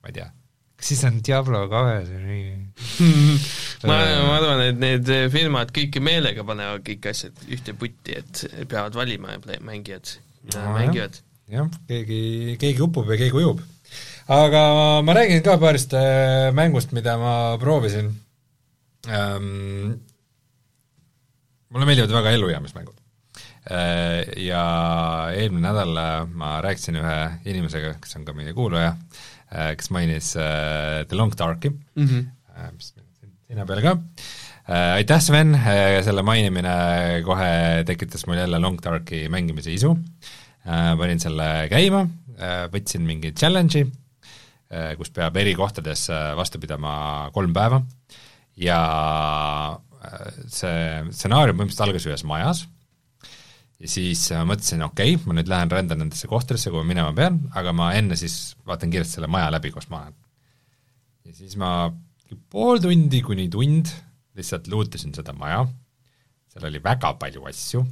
ma 0.00 0.12
ei 0.12 0.16
tea. 0.16 0.30
kas 0.76 0.90
siis 0.92 1.04
on 1.08 1.20
Diablo 1.24 1.62
kahes 1.72 2.10
või 2.12 2.26
nii? 2.30 3.38
Ma, 3.86 3.98
ma 4.24 4.38
arvan, 4.38 4.62
et 4.64 4.78
need 4.80 5.10
firmad 5.30 5.68
kõike 5.76 6.00
meelega 6.02 6.42
panevad 6.48 6.80
kõik 6.86 7.10
asjad 7.10 7.42
ühte 7.52 7.74
putti, 7.76 8.16
et 8.16 8.40
peavad 8.64 8.96
valima 8.96 9.36
mängijad, 9.62 10.16
mida 10.46 10.64
no, 10.64 10.72
mängivad. 10.78 11.20
jah, 11.52 11.68
keegi, 11.86 12.56
keegi 12.58 12.82
upub 12.82 13.12
ja 13.12 13.20
keegi 13.20 13.36
ujub 13.36 13.60
aga 14.26 14.62
ma 15.06 15.14
räägin 15.14 15.42
ka 15.42 15.54
paarist 15.58 15.92
äh, 15.94 16.50
mängust, 16.54 16.92
mida 16.92 17.14
ma 17.18 17.56
proovisin 17.62 18.10
ähm,. 19.06 20.00
mulle 21.70 21.86
meeldivad 21.86 22.10
väga 22.10 22.32
ellujäämismängud 22.34 22.96
äh,. 23.70 24.26
Ja 24.42 25.30
eelmine 25.30 25.68
nädal 25.68 25.96
äh, 25.96 26.26
ma 26.26 26.60
rääkisin 26.60 26.98
ühe 26.98 27.18
inimesega, 27.46 27.94
kes 28.02 28.18
on 28.18 28.24
ka 28.26 28.34
meie 28.34 28.54
kuulaja 28.56 28.96
äh,, 29.54 29.76
kes 29.78 29.92
mainis 29.94 30.32
äh, 30.36 31.04
The 31.06 31.16
Long 31.16 31.34
Darki 31.38 31.70
mm, 31.70 32.06
-hmm. 32.06 32.24
äh, 32.56 32.72
mis 32.74 32.94
meil 32.96 33.06
on 33.06 33.30
seina 33.46 33.66
peal 33.66 33.82
ka 33.82 33.92
äh,, 34.66 34.94
aitäh, 34.96 35.20
Sven, 35.22 35.54
äh, 35.54 36.02
selle 36.02 36.22
mainimine 36.26 37.22
kohe 37.24 37.84
tekitas 37.86 38.26
mul 38.26 38.42
jälle 38.42 38.58
Long 38.58 38.82
Darki 38.82 39.28
mängimise 39.28 39.70
isu 39.70 39.94
äh,, 40.66 40.98
panin 40.98 41.22
selle 41.22 41.68
käima 41.70 42.08
äh,, 42.40 42.66
võtsin 42.74 43.06
mingi 43.06 43.30
challenge'i 43.30 43.86
kus 44.98 45.12
peab 45.14 45.36
eri 45.38 45.54
kohtades 45.58 46.08
äh, 46.10 46.32
vastu 46.38 46.60
pidama 46.62 47.30
kolm 47.34 47.54
päeva. 47.54 47.82
Ja 48.58 48.78
äh, 49.76 50.40
see 50.50 50.78
stsenaarium 51.12 51.60
põhimõtteliselt 51.60 51.86
algas 51.86 52.08
ühes 52.08 52.24
majas. 52.26 52.64
Ja 53.76 53.90
siis 53.92 54.22
mõtlesin, 54.48 54.80
okei 54.86 55.18
okay,, 55.18 55.26
ma 55.28 55.36
nüüd 55.36 55.50
lähen 55.52 55.70
rändan 55.70 56.00
nendesse 56.00 56.30
kohtadesse, 56.30 56.70
kuhu 56.72 56.80
ma 56.80 56.94
minema 56.94 57.12
pean, 57.16 57.42
aga 57.54 57.74
ma 57.76 57.90
enne 57.98 58.16
siis 58.16 58.56
vaatan 58.66 58.92
kiiresti 58.92 59.18
selle 59.18 59.28
maja 59.28 59.50
läbi, 59.52 59.68
kus 59.74 59.90
ma 59.92 60.06
olen. 60.06 60.16
ja 61.28 61.34
siis 61.36 61.58
ma 61.60 61.70
pool 62.48 62.80
tundi 62.80 63.20
kuni 63.26 63.50
tund 63.52 63.90
lihtsalt 64.36 64.70
luutasin 64.72 65.12
seda 65.12 65.34
maja, 65.36 65.60
seal 66.48 66.70
oli 66.70 66.80
väga 66.80 67.12
palju 67.20 67.44
asju, 67.50 67.82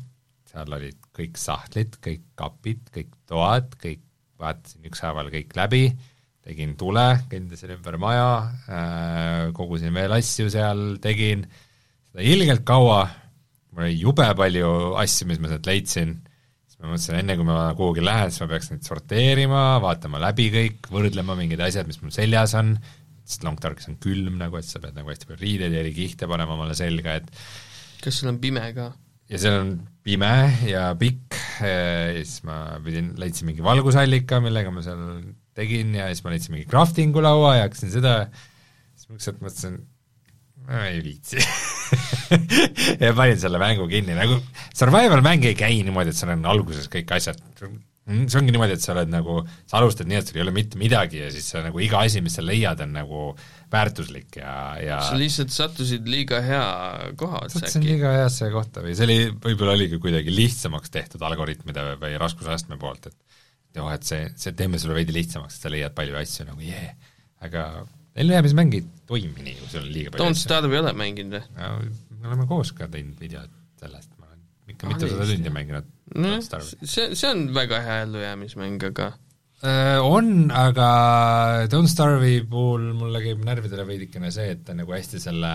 seal 0.48 0.72
olid 0.78 0.96
kõik 1.12 1.36
sahtlid, 1.40 2.00
kõik 2.00 2.24
kapid, 2.40 2.88
kõik 2.94 3.12
toad, 3.28 3.76
kõik 3.84 4.00
vaatasin 4.40 4.88
ükshaaval 4.88 5.28
kõik 5.36 5.52
läbi 5.60 5.84
tegin 6.44 6.74
tule, 6.80 7.04
kõndisin 7.30 7.72
ümber 7.78 7.96
maja, 8.00 8.30
äh, 8.68 9.52
kogusin 9.56 9.94
veel 9.96 10.12
asju 10.18 10.50
seal, 10.52 10.82
tegin. 11.02 11.46
Seda 12.10 12.24
ilgelt 12.34 12.64
kaua, 12.68 13.02
mul 13.72 13.86
oli 13.86 13.96
jube 14.02 14.26
palju 14.38 14.70
asju, 15.00 15.28
mis 15.30 15.40
ma 15.40 15.50
sealt 15.50 15.68
leidsin, 15.68 16.18
siis 16.68 16.80
ma 16.80 16.90
mõtlesin, 16.90 17.20
enne 17.22 17.38
kui 17.38 17.48
ma 17.48 17.62
kuhugi 17.78 18.04
lähen, 18.04 18.32
siis 18.32 18.44
ma 18.44 18.50
peaks 18.52 18.68
neid 18.72 18.84
sorteerima, 18.86 19.62
vaatama 19.84 20.20
läbi 20.26 20.50
kõik, 20.52 20.90
võrdlema 20.92 21.36
mingid 21.38 21.64
asjad, 21.64 21.88
mis 21.88 22.02
mul 22.02 22.12
seljas 22.14 22.52
on, 22.60 22.74
sest 23.24 23.46
Long 23.46 23.56
Darkis 23.60 23.88
on 23.88 23.96
külm 24.02 24.36
nagu, 24.40 24.60
et 24.60 24.68
sa 24.68 24.82
pead 24.82 24.98
nagu 24.98 25.08
hästi 25.08 25.30
palju 25.30 25.40
riideid 25.40 25.72
ja 25.72 25.80
eri 25.80 25.94
kihte 25.96 26.28
panema 26.28 26.58
omale 26.58 26.76
selga, 26.76 27.16
et 27.22 27.32
kas 28.04 28.20
seal 28.20 28.34
on 28.34 28.42
pime 28.42 28.66
ka? 28.76 28.90
ja 29.32 29.40
seal 29.40 29.56
on 29.62 29.72
pime 30.04 30.34
ja 30.68 30.90
pikk 31.00 31.38
ja 31.64 32.12
siis 32.20 32.44
ma 32.44 32.76
pidin, 32.84 33.14
leidsin 33.16 33.48
mingi 33.48 33.64
valgusallika, 33.64 34.42
millega 34.44 34.74
ma 34.74 34.84
seal 34.84 35.00
tegin 35.58 35.94
ja 35.96 36.10
siis 36.10 36.24
ma 36.24 36.34
leidsin 36.34 36.56
mingi 36.56 36.68
crafting'u 36.70 37.22
laua 37.24 37.56
ja 37.58 37.66
hakkasin 37.68 37.92
seda, 37.94 38.14
siis 38.94 39.08
ma 39.08 39.18
lihtsalt 39.18 39.40
mõtlesin, 39.44 39.80
ma 40.68 40.84
ei 40.90 41.02
viitsi. 41.04 41.42
Ja 43.04 43.12
panin 43.14 43.38
selle 43.38 43.58
mängu 43.60 43.84
kinni, 43.86 44.14
nagu 44.16 44.38
survival 44.74 45.20
mäng 45.22 45.44
ei 45.46 45.54
käi 45.58 45.82
niimoodi, 45.84 46.10
et 46.10 46.18
sul 46.18 46.32
on 46.32 46.46
alguses 46.48 46.88
kõik 46.90 47.12
asjad, 47.14 47.38
see 47.54 48.38
ongi 48.40 48.52
niimoodi, 48.52 48.74
et 48.76 48.82
sa 48.82 48.94
oled 48.94 49.12
nagu, 49.12 49.36
sa 49.68 49.78
alustad 49.78 50.08
nii, 50.08 50.18
et 50.20 50.30
sul 50.30 50.40
ei 50.40 50.44
ole 50.44 50.54
mitte 50.56 50.80
midagi 50.80 51.20
ja 51.20 51.28
siis 51.32 51.46
sa 51.52 51.62
nagu 51.64 51.80
iga 51.84 52.00
asi, 52.04 52.22
mis 52.24 52.34
sa 52.36 52.44
leiad, 52.44 52.80
on 52.84 52.96
nagu 52.96 53.26
väärtuslik 53.72 54.40
ja, 54.40 54.54
ja 54.82 54.98
sa 55.06 55.18
lihtsalt 55.18 55.54
sattusid 55.54 56.08
liiga 56.10 56.40
hea 56.44 56.64
koha 57.20 57.44
otsa 57.44 57.60
äkki? 57.60 57.66
sattusin 57.66 57.86
liiga 57.86 58.12
heasse 58.16 58.50
kohta 58.54 58.84
või 58.84 58.96
see 58.96 59.06
oli, 59.08 59.18
võib-olla 59.46 59.76
oligi 59.78 60.00
kuidagi 60.02 60.34
lihtsamaks 60.34 60.92
tehtud 60.94 61.24
algoritmide 61.28 61.94
või 62.02 62.18
raskusastme 62.20 62.80
poolt, 62.80 63.12
et 63.12 63.33
oh, 63.82 63.90
et 63.94 64.06
see, 64.06 64.28
see 64.40 64.54
teeme 64.56 64.80
sulle 64.80 64.96
veidi 64.96 65.14
lihtsamaks, 65.16 65.58
et 65.58 65.66
sa 65.66 65.72
leiad 65.72 65.94
palju 65.96 66.16
asju 66.20 66.48
nagu 66.50 66.64
jee. 66.64 66.78
Yeah., 66.78 67.12
aga 67.44 67.64
ellujäämismäng 68.16 68.78
ei 68.78 68.84
toimi 69.08 69.44
nii, 69.44 69.56
kui 69.58 69.70
sul 69.72 69.82
on 69.82 69.90
liiga 69.92 70.12
palju 70.12 70.24
Don't 70.24 70.40
Starve 70.40 70.72
ei 70.72 70.80
ole 70.80 70.94
mänginud 70.96 71.34
või? 71.36 71.90
me 72.20 72.30
oleme 72.30 72.46
koos 72.48 72.70
ka 72.76 72.88
teinud 72.88 73.18
videot 73.20 73.52
sellest, 73.82 74.12
ma 74.16 74.30
olen 74.30 74.72
ikka 74.72 74.86
ah, 74.86 74.94
mitusada 74.94 75.26
tundi 75.28 75.52
mänginud. 75.52 75.90
No, 76.14 76.32
see, 76.40 77.10
see 77.12 77.28
on 77.28 77.46
väga 77.56 77.82
hea 77.84 78.00
ellujäämismäng, 78.06 78.88
aga 78.88 79.10
äh, 79.66 79.98
on, 80.00 80.50
aga 80.54 80.88
Don't 81.72 81.90
Starve'i 81.92 82.44
puhul 82.48 82.92
mulle 82.96 83.20
käib 83.24 83.44
närvidele 83.44 83.86
veidikene 83.88 84.32
see, 84.34 84.54
et 84.54 84.64
ta 84.64 84.72
on 84.76 84.84
nagu 84.84 84.96
hästi 84.96 85.20
selle 85.26 85.54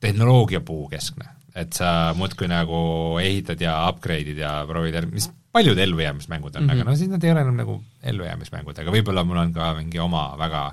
tehnoloogia 0.00 0.60
puukeskne 0.64 1.36
et 1.58 1.74
sa 1.74 2.12
muudkui 2.16 2.48
nagu 2.50 2.80
ehitad 3.22 3.60
ja 3.62 3.74
upgrade'id 3.90 4.38
ja 4.38 4.52
proovid, 4.68 5.00
mis 5.10 5.28
paljud 5.52 5.78
ellujäämismängud 5.78 6.56
on 6.56 6.62
mm, 6.62 6.68
-hmm. 6.68 6.72
Mhm. 6.72 6.80
aga 6.80 6.90
no 6.90 6.96
siis 6.96 7.10
nad 7.10 7.24
ei 7.24 7.32
ole 7.32 7.40
enam 7.40 7.56
nagu 7.56 7.82
ellujäämismängud, 8.02 8.78
aga 8.78 8.90
võib-olla 8.90 9.24
mul 9.24 9.42
on 9.42 9.52
ka 9.52 9.74
mingi 9.74 9.98
oma 9.98 10.34
väga 10.38 10.64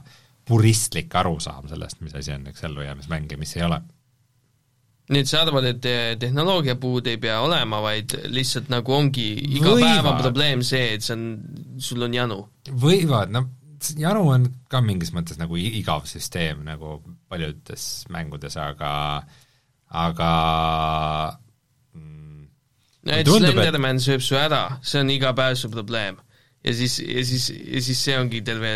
puristlik 0.47 1.15
arusaam 1.15 1.67
sellest, 1.67 2.01
mis 2.01 2.15
asi 2.15 2.33
on 2.33 2.47
üks 2.47 2.63
ellujäämismäng 2.63 3.31
ja 3.31 3.37
mis 3.37 3.55
ei 3.57 3.63
ole. 3.63 3.81
nii 5.09 5.23
et 5.23 5.29
sa 5.29 5.41
arvad, 5.41 5.63
et 5.63 5.85
eh, 5.87 6.17
tehnoloogiapuud 6.19 7.07
ei 7.07 7.17
pea 7.17 7.39
olema, 7.41 7.79
vaid 7.81 8.11
lihtsalt 8.27 8.67
nagu 8.69 8.93
ongi 8.93 9.27
iga 9.55 9.69
Võivad. 9.69 9.83
päev 9.85 10.09
on 10.11 10.17
probleem 10.21 10.63
see, 10.67 10.93
et 10.93 11.03
see 11.03 11.15
on, 11.15 11.27
sul 11.79 12.03
on 12.03 12.13
janu? 12.13 12.41
võivad, 12.71 13.31
no 13.31 13.45
janu 13.97 14.25
on 14.33 14.47
ka 14.69 14.81
mingis 14.81 15.13
mõttes 15.15 15.39
nagu 15.39 15.57
igav 15.57 16.05
süsteem 16.09 16.63
nagu 16.67 16.99
paljudes 17.29 18.05
mängudes, 18.11 18.57
aga 18.59 18.91
aga 19.87 20.31
tundub, 23.27 23.49
et- 23.49 23.57
Slenderman 23.57 23.99
sööb 24.03 24.23
su 24.25 24.37
ära, 24.39 24.63
see 24.85 25.01
on 25.03 25.11
iga 25.13 25.33
päev 25.37 25.57
su 25.59 25.69
probleem. 25.73 26.17
ja 26.67 26.73
siis, 26.75 26.97
ja 26.99 27.21
siis, 27.23 27.43
ja 27.53 27.81
siis 27.85 27.99
see 28.03 28.15
ongi 28.19 28.41
terve 28.43 28.71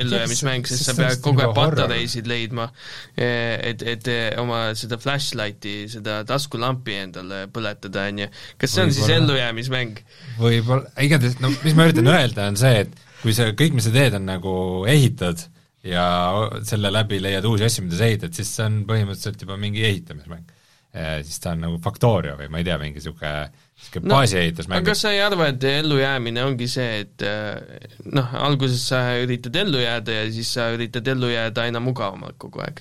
ellujäämismäng, 0.00 0.64
sest 0.70 0.86
sa 0.86 0.94
pead 0.96 1.18
kogu 1.20 1.42
aeg 1.44 1.52
patareisid 1.58 2.28
leidma, 2.30 2.70
et, 3.18 3.82
et 3.82 4.08
oma 4.40 4.70
seda 4.78 4.96
flashlighti, 5.02 5.74
seda 5.92 6.22
taskulampi 6.24 6.94
endale 7.02 7.42
põletada, 7.52 8.06
on 8.08 8.22
ju. 8.24 8.28
kas 8.56 8.76
see 8.76 8.86
on 8.86 8.94
siis 8.96 9.10
ellujäämismäng? 9.18 10.00
võib-olla, 10.38 10.88
igatahes 11.04 11.36
no 11.42 11.52
mis 11.58 11.76
ma 11.76 11.88
üritan 11.90 12.08
öelda, 12.14 12.48
on 12.48 12.56
see, 12.56 12.86
et 12.86 12.96
kui 13.20 13.36
sa, 13.36 13.50
kõik, 13.52 13.76
mis 13.76 13.90
sa 13.90 13.92
teed, 13.92 14.16
on 14.16 14.24
nagu 14.30 14.54
ehitad 14.88 15.44
ja 15.84 16.06
selle 16.64 16.88
läbi 16.94 17.20
leiad 17.20 17.44
uusi 17.44 17.66
asju, 17.66 17.84
mida 17.84 17.98
sa 18.00 18.08
ehitad, 18.08 18.32
siis 18.36 18.54
see 18.56 18.64
on 18.70 18.80
põhimõtteliselt 18.88 19.44
juba 19.44 19.58
mingi 19.60 19.84
ehitamismäng. 19.84 20.48
Siis 20.94 21.40
ta 21.42 21.52
on 21.52 21.64
nagu 21.66 21.78
Factorio 21.82 22.36
või 22.38 22.48
ma 22.52 22.60
ei 22.60 22.66
tea, 22.68 22.76
mingi 22.80 23.00
niisugune 23.00 23.32
No, 24.00 24.16
aga 24.18 24.80
kas 24.86 25.00
sa 25.04 25.10
ei 25.12 25.20
arva, 25.20 25.48
et 25.52 25.64
ellujäämine 25.68 26.42
ongi 26.46 26.66
see, 26.70 27.00
et 27.04 27.22
äh, 27.26 27.88
noh, 28.16 28.30
alguses 28.46 28.80
sa 28.88 29.02
üritad 29.22 29.54
ellu 29.60 29.82
jääda 29.82 30.14
ja 30.22 30.24
siis 30.32 30.50
sa 30.56 30.70
üritad 30.74 31.06
ellu 31.12 31.28
jääda 31.30 31.66
aina 31.68 31.82
mugavamalt 31.84 32.38
kogu 32.40 32.62
aeg? 32.64 32.80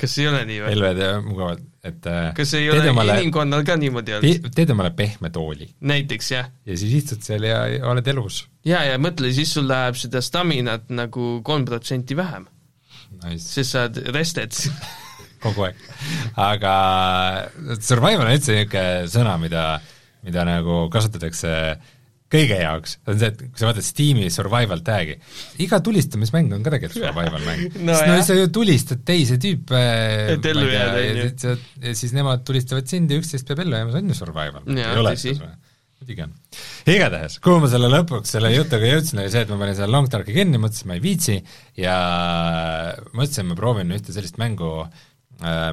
kas 0.00 0.14
ei 0.18 0.28
ole 0.30 0.44
nii 0.48 0.60
või? 0.62 0.70
elved 0.72 1.00
ja 1.02 1.10
mugavad, 1.20 1.60
et 1.84 2.06
äh, 2.08 2.30
kas 2.38 2.54
ei 2.56 2.70
ole 2.72 2.86
omale- 2.88 3.18
inimkonnal 3.20 3.66
ka 3.68 3.76
niimoodi 3.80 4.14
olnud? 4.16 4.46
te- 4.46 4.54
teed 4.56 4.72
omale 4.72 4.94
pehme 4.96 5.28
tooli 5.34 5.68
näiteks 5.92 6.30
jah. 6.32 6.48
ja 6.64 6.76
siis 6.80 6.94
istud 7.02 7.20
seal 7.26 7.44
ja, 7.44 7.58
oled 7.90 8.08
elus. 8.14 8.46
ja, 8.64 8.80
ja 8.88 8.96
mõtle, 9.02 9.28
siis 9.36 9.52
sul 9.58 9.68
läheb 9.68 9.98
seda 10.00 10.22
staminat 10.24 10.88
nagu 10.88 11.42
kolm 11.44 11.66
protsenti 11.68 12.16
vähem, 12.16 12.48
Nice. 13.20 13.44
sest 13.44 13.74
sa 13.76 13.84
oled 13.90 14.00
rested 14.16 14.56
kogu 15.42 15.68
aeg. 15.68 15.86
aga 16.40 16.74
survival 17.78 18.26
on 18.26 18.34
üldse 18.34 18.58
niisugune 18.58 19.08
sõna, 19.12 19.38
mida, 19.42 19.64
mida 20.26 20.44
nagu 20.48 20.84
kasutatakse 20.92 21.54
kõige 22.30 22.60
jaoks, 22.60 22.98
on 23.10 23.16
see, 23.18 23.30
et 23.32 23.40
kui 23.42 23.58
sa 23.58 23.66
vaatad 23.66 23.86
Steam'i 23.86 24.28
survival 24.30 24.84
tag'i, 24.86 25.16
iga 25.64 25.80
tulistamismäng 25.82 26.52
on 26.54 26.62
ka 26.62 26.74
tegelikult 26.76 27.00
survival 27.02 27.42
mäng 27.42 27.80
No 27.80 27.96
sest 27.98 28.06
no 28.06 28.20
sa 28.28 28.36
ju 28.38 28.52
tulistad 28.54 29.02
teisi 29.06 29.40
tüüpe 29.42 29.80
ja 30.70 30.84
ja 30.94 31.96
siis 31.98 32.14
nemad 32.14 32.44
tulistavad 32.46 32.86
sind 32.90 33.10
ja 33.10 33.18
üksteist 33.18 33.50
peab 33.50 33.64
ellu 33.64 33.74
jääma, 33.74 33.96
see 33.96 34.04
on 34.04 34.14
ju 34.14 34.20
survival. 34.20 34.70
Ei 34.76 35.02
ole 35.02 35.16
siis 35.18 35.42
või? 35.42 35.56
muidugi 36.00 36.24
on. 36.24 36.32
igatahes, 36.88 37.36
kuhu 37.44 37.60
ma 37.60 37.68
selle 37.68 37.90
lõpuks 37.92 38.32
selle 38.36 38.50
jutuga 38.54 38.88
jõudsin, 38.88 39.20
oli 39.20 39.32
see, 39.32 39.42
et 39.44 39.50
ma 39.52 39.58
panin 39.60 39.76
selle 39.76 39.92
Long 39.92 40.08
Darki 40.10 40.32
kinni, 40.36 40.60
mõtlesin, 40.62 40.88
ma 40.88 40.96
ei 40.96 41.02
viitsi 41.04 41.36
ja 41.76 41.96
mõtlesin, 43.12 43.50
ma 43.50 43.58
proovin 43.58 43.92
ühte 43.96 44.14
sellist 44.16 44.40
mängu, 44.40 44.70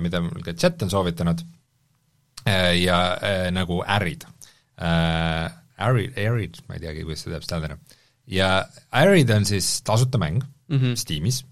mida 0.02 0.22
mul 0.24 0.44
ka 0.46 0.54
chat 0.56 0.82
on 0.86 0.90
soovitanud, 0.94 1.42
ja 2.78 2.98
äh, 3.20 3.48
nagu 3.52 3.82
Arid. 3.84 4.24
Arid, 4.78 6.18
Arid, 6.18 6.62
ma 6.68 6.78
ei 6.78 6.84
teagi, 6.86 7.04
kuidas 7.06 7.26
see 7.26 7.34
täpselt 7.34 7.58
hääldada. 7.58 7.78
ja 8.28 8.50
Arid 8.92 9.30
on 9.34 9.46
siis 9.46 9.82
tasuta 9.84 10.18
mäng 10.18 10.42
mm 10.44 10.78
-hmm. 10.78 10.96
Steamis, 10.96 11.44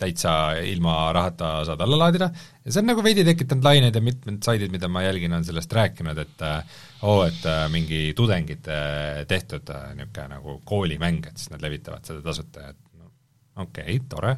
täitsa 0.00 0.32
ilma 0.64 1.12
rahata 1.12 1.64
saad 1.68 1.80
alla 1.84 1.98
laadida 1.98 2.30
ja 2.64 2.72
see 2.72 2.80
on 2.80 2.88
nagu 2.90 3.04
veidi 3.04 3.24
tekitanud 3.26 3.64
laineid 3.64 3.94
ja 3.94 4.02
mitmed 4.04 4.40
saidid, 4.44 4.72
mida 4.72 4.88
ma 4.88 5.02
jälgin, 5.04 5.32
on 5.36 5.44
sellest 5.44 5.72
rääkinud, 5.72 6.18
et 6.18 6.44
äh, 6.46 6.78
oo, 7.02 7.24
et 7.26 7.44
äh, 7.46 7.64
mingi 7.72 8.00
tudengite 8.16 8.78
tehtud 9.28 9.72
äh, 9.74 9.90
niisugune 9.98 10.28
nagu 10.36 10.60
koolimäng, 10.64 11.26
et 11.26 11.36
siis 11.36 11.52
nad 11.52 11.62
levitavad 11.62 12.06
seda 12.06 12.24
tasuta 12.24 12.70
et 12.72 12.80
no 12.96 13.10
okei 13.56 13.96
okay,, 13.96 14.06
tore, 14.08 14.36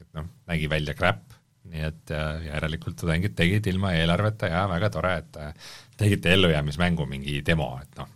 et 0.00 0.08
noh, 0.16 0.30
nägi 0.48 0.70
välja 0.70 0.96
crap, 0.96 1.35
nii 1.72 1.84
et 1.88 2.12
äh, 2.14 2.46
järelikult 2.48 2.98
tudengid 3.00 3.34
tegid 3.38 3.66
ilma 3.70 3.92
eelarveta 3.98 4.50
ja 4.52 4.64
väga 4.70 4.90
tore, 4.94 5.16
et 5.22 5.38
äh, 5.42 5.72
tegite 5.98 6.32
ellujäämismängu 6.36 7.06
mingi 7.10 7.40
demo, 7.46 7.72
et 7.82 8.00
noh, 8.00 8.08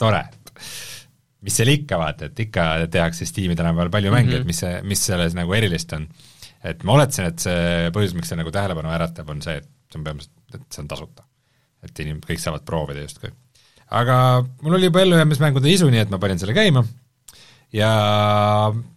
tore, 0.00 0.22
mis 1.44 1.58
seal 1.58 1.72
ikka, 1.74 1.98
vaata, 2.00 2.30
et 2.30 2.44
ikka 2.46 2.66
tehakse 2.92 3.28
Steam'i 3.28 3.56
tänapäeval 3.58 3.92
palju 3.92 4.14
mänge 4.14 4.30
mm, 4.30 4.36
-hmm. 4.36 4.40
et 4.40 4.50
mis 4.52 4.62
see, 4.64 4.80
mis 4.94 5.06
selles 5.10 5.36
nagu 5.36 5.54
erilist 5.54 5.92
on. 5.92 6.08
et 6.64 6.82
ma 6.84 6.96
oletasin, 6.96 7.28
et 7.28 7.38
see 7.38 7.92
põhjus, 7.94 8.16
miks 8.16 8.32
see 8.32 8.40
nagu 8.40 8.50
tähelepanu 8.50 8.92
äratab, 8.94 9.28
on 9.30 9.42
see, 9.44 9.56
et 9.60 9.68
see 9.92 10.00
on 10.00 10.06
põhimõtteliselt, 10.06 10.60
et 10.60 10.68
see 10.72 10.82
on 10.82 10.88
tasuta. 10.88 11.24
et 11.84 11.98
inimesed, 12.00 12.26
kõik 12.30 12.40
saavad 12.40 12.64
proovida 12.64 13.04
justkui. 13.04 13.30
aga 13.90 14.18
mul 14.62 14.78
oli 14.80 14.90
juba 14.90 15.02
ellujäämismängude 15.04 15.70
isu, 15.70 15.90
nii 15.90 16.06
et 16.06 16.10
ma 16.10 16.18
panin 16.18 16.38
selle 16.38 16.56
käima 16.56 16.84
ja 17.74 17.90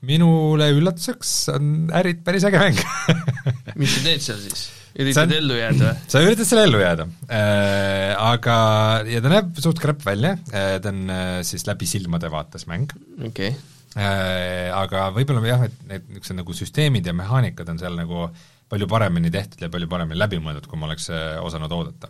minule 0.05 0.69
üllatuseks 0.75 1.33
on 1.55 1.89
Ärid 1.97 2.21
päris 2.25 2.45
äge 2.47 2.61
mäng 2.61 2.81
mis 3.79 3.95
sa 3.95 4.03
teed 4.05 4.25
seal 4.25 4.41
siis? 4.43 4.67
Üritad 4.97 5.29
on- 5.29 5.37
ellu 5.37 5.57
jääda 5.59 5.87
või? 5.91 6.03
sa 6.11 6.21
üritad 6.25 6.49
selle 6.49 6.67
ellu 6.67 6.81
jääda 6.81 7.07
äh,, 7.29 8.11
aga, 8.17 8.57
ja 9.09 9.23
ta 9.23 9.33
näeb 9.33 9.63
suht 9.63 9.81
krepp 9.83 10.05
välja 10.07 10.35
äh,, 10.51 10.77
ta 10.83 10.93
on 10.93 11.07
äh, 11.13 11.31
siis 11.47 11.67
läbi 11.69 11.89
silmade 11.89 12.31
vaates 12.33 12.67
mäng 12.69 12.93
okei 13.21 13.53
okay. 13.53 13.55
äh, 13.95 14.67
aga 14.75 15.09
võib-olla 15.15 15.43
jah, 15.47 15.65
et 15.69 15.81
need 15.89 16.07
niisugused 16.11 16.39
nagu 16.41 16.57
süsteemid 16.57 17.07
ja 17.07 17.15
mehaanikad 17.17 17.69
on 17.73 17.81
seal 17.81 17.97
nagu 17.99 18.27
palju 18.67 18.87
paremini 18.91 19.31
tehtud 19.31 19.61
ja 19.63 19.69
palju 19.71 19.87
paremini 19.91 20.19
läbi 20.19 20.39
mõeldud, 20.43 20.67
kui 20.67 20.79
ma 20.79 20.89
oleks 20.89 21.09
äh, 21.13 21.37
osanud 21.43 21.71
oodata. 21.71 22.09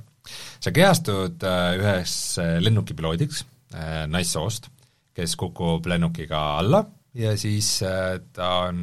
sa 0.60 0.74
kehastud 0.74 1.44
äh, 1.46 1.76
ühes 1.78 2.14
äh, 2.42 2.58
lennukipiloodiks 2.64 3.44
äh, 3.76 4.06
naissoost, 4.10 4.72
kes 5.18 5.36
kukub 5.38 5.86
lennukiga 5.90 6.58
alla 6.58 6.84
ja 7.18 7.36
siis 7.38 7.82
äh, 7.86 8.18
ta 8.34 8.70
on 8.70 8.82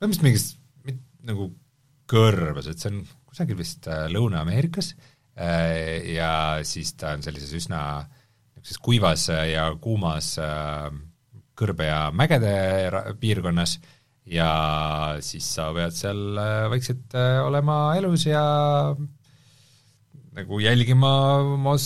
põhimõtteliselt 0.00 0.26
mingis 0.26 0.48
nagu 1.28 1.50
kõrbes, 2.10 2.70
et 2.70 2.82
see 2.82 2.90
on 2.90 3.02
kusagil 3.30 3.58
vist 3.58 3.86
äh, 3.90 4.08
Lõuna-Ameerikas 4.10 4.94
äh, 5.38 6.14
ja 6.16 6.32
siis 6.66 6.94
ta 6.98 7.14
on 7.14 7.22
sellises 7.26 7.52
üsna 7.56 7.82
niisuguses 8.56 8.82
kuivas 8.82 9.28
äh, 9.30 9.52
ja 9.52 9.68
kuumas 9.82 10.34
äh, 10.42 10.90
kõrbe- 11.58 11.88
ja 11.90 12.00
mägede 12.16 12.54
piirkonnas 13.20 13.78
ja 14.30 14.50
siis 15.24 15.46
sa 15.54 15.70
pead 15.76 15.94
seal 15.96 16.40
äh, 16.40 16.66
vaikselt 16.72 17.14
äh, 17.18 17.38
olema 17.44 17.94
elus 17.98 18.26
ja 18.26 18.42
nagu 20.36 20.60
jälgima 20.62 21.12
oma 21.56 21.76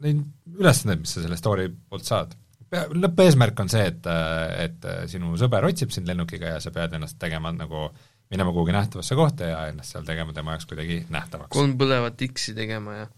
neid 0.00 0.22
ülesandeid, 0.60 1.02
mis 1.02 1.12
sa 1.14 1.24
selle 1.24 1.36
story 1.40 1.68
poolt 1.68 2.06
saad. 2.08 2.32
Lõppeesmärk 2.70 3.58
on 3.60 3.68
see, 3.72 3.82
et, 3.90 4.06
et 4.06 4.84
sinu 5.10 5.34
sõber 5.40 5.66
otsib 5.66 5.90
sind 5.92 6.08
lennukiga 6.08 6.54
ja 6.54 6.60
sa 6.62 6.70
pead 6.74 6.94
ennast 6.96 7.18
tegema 7.20 7.50
nagu, 7.52 7.88
minema 8.30 8.52
kuhugi 8.54 8.74
nähtavasse 8.74 9.16
kohta 9.18 9.48
ja 9.52 9.62
ennast 9.70 9.96
seal 9.96 10.04
tegema 10.06 10.32
tema 10.36 10.54
jaoks 10.54 10.68
kuidagi 10.70 11.00
nähtavaks. 11.10 11.50
kolm 11.54 11.74
põlevat 11.80 12.22
X-i 12.30 12.54
tegema 12.54 13.00
ja 13.02 13.08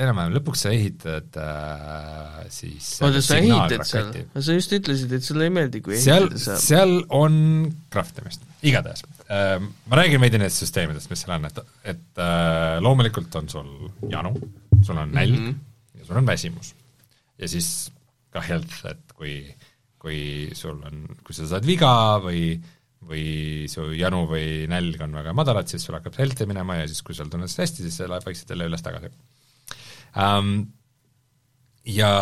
enam-vähem, 0.00 0.34
lõpuks 0.36 0.64
sa 0.64 0.72
ehitad 0.74 1.38
äh, 1.40 2.36
siis 2.52 2.88
oota, 3.04 3.22
sa 3.24 3.38
ehitad 3.40 3.84
seal? 3.88 4.10
sa 4.36 4.56
just 4.56 4.74
ütlesid, 4.76 5.12
et 5.16 5.26
sulle 5.26 5.48
ei 5.48 5.54
meeldi, 5.54 5.82
kui 5.84 5.98
seal 6.00 6.30
seal 6.40 6.94
on 7.16 7.34
craft 7.92 8.20
imist, 8.22 8.44
igatahes 8.66 9.04
äh, 9.28 9.56
ma 9.60 10.00
räägin 10.00 10.22
veidi 10.22 10.40
nendest 10.40 10.64
süsteemidest, 10.64 11.10
mis 11.12 11.24
seal 11.24 11.36
on, 11.36 11.48
et, 11.50 11.62
et 11.94 12.22
äh, 12.22 12.76
loomulikult 12.84 13.40
on 13.40 13.50
sul 13.52 13.72
janu, 14.12 14.34
sul 14.80 15.00
on 15.00 15.16
nälg 15.16 15.36
mm. 15.36 15.48
-hmm. 15.48 16.00
ja 16.00 16.08
sul 16.08 16.20
on 16.22 16.28
väsimus. 16.28 16.74
ja 17.38 17.48
siis 17.48 17.90
ka 18.30 18.42
health, 18.46 18.84
et 18.86 19.16
kui, 19.16 19.42
kui 19.98 20.20
sul 20.54 20.78
on, 20.86 21.06
kui 21.24 21.34
sa 21.34 21.48
saad 21.50 21.66
viga 21.66 21.92
või 22.24 22.54
või 23.08 23.64
su 23.70 23.86
janu 23.96 24.26
või 24.28 24.66
nälg 24.70 25.00
on 25.04 25.16
väga 25.16 25.32
madalad, 25.36 25.70
siis 25.70 25.86
sul 25.86 25.96
hakkab 25.96 26.18
health'i 26.20 26.46
minema 26.48 26.80
ja 26.82 26.88
siis, 26.90 27.00
kui 27.06 27.16
sul 27.16 27.30
tunned 27.32 27.48
seda 27.50 27.64
hästi, 27.64 27.86
siis 27.86 27.96
see 28.00 28.10
läheb 28.10 28.26
vaikselt 28.26 28.52
jälle 28.52 28.68
üles-tagasi 28.68 29.10
um, 30.20 30.52
ja 31.88 32.12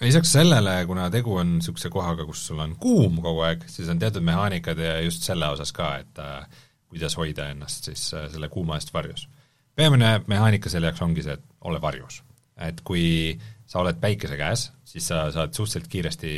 lisaks 0.00 0.32
sellele, 0.36 0.76
kuna 0.86 1.08
tegu 1.12 1.34
on 1.42 1.56
niisuguse 1.58 1.90
kohaga, 1.92 2.26
kus 2.28 2.46
sul 2.50 2.62
on 2.62 2.76
kuum 2.80 3.18
kogu 3.24 3.44
aeg, 3.48 3.66
siis 3.70 3.90
on 3.90 3.98
teatud 4.00 4.24
mehaanikad 4.26 4.78
ja 4.78 4.96
just 5.04 5.26
selle 5.26 5.50
osas 5.50 5.74
ka, 5.76 5.92
et 6.04 6.22
äh, 6.22 6.64
kuidas 6.90 7.18
hoida 7.18 7.50
ennast 7.50 7.90
siis 7.90 8.06
äh, 8.14 8.30
selle 8.30 8.48
kuuma 8.52 8.78
eest 8.78 8.94
varjus. 8.94 9.26
peamine 9.74 10.20
mehaanika 10.30 10.70
selle 10.70 10.90
jaoks 10.90 11.02
ongi 11.02 11.26
see, 11.26 11.34
et 11.34 11.44
ole 11.66 11.82
varjus. 11.82 12.22
et 12.60 12.80
kui 12.86 13.38
sa 13.66 13.82
oled 13.82 13.98
päikese 14.00 14.38
käes, 14.38 14.70
siis 14.84 15.06
sa 15.06 15.26
saad 15.34 15.54
suhteliselt 15.54 15.90
kiiresti 15.90 16.30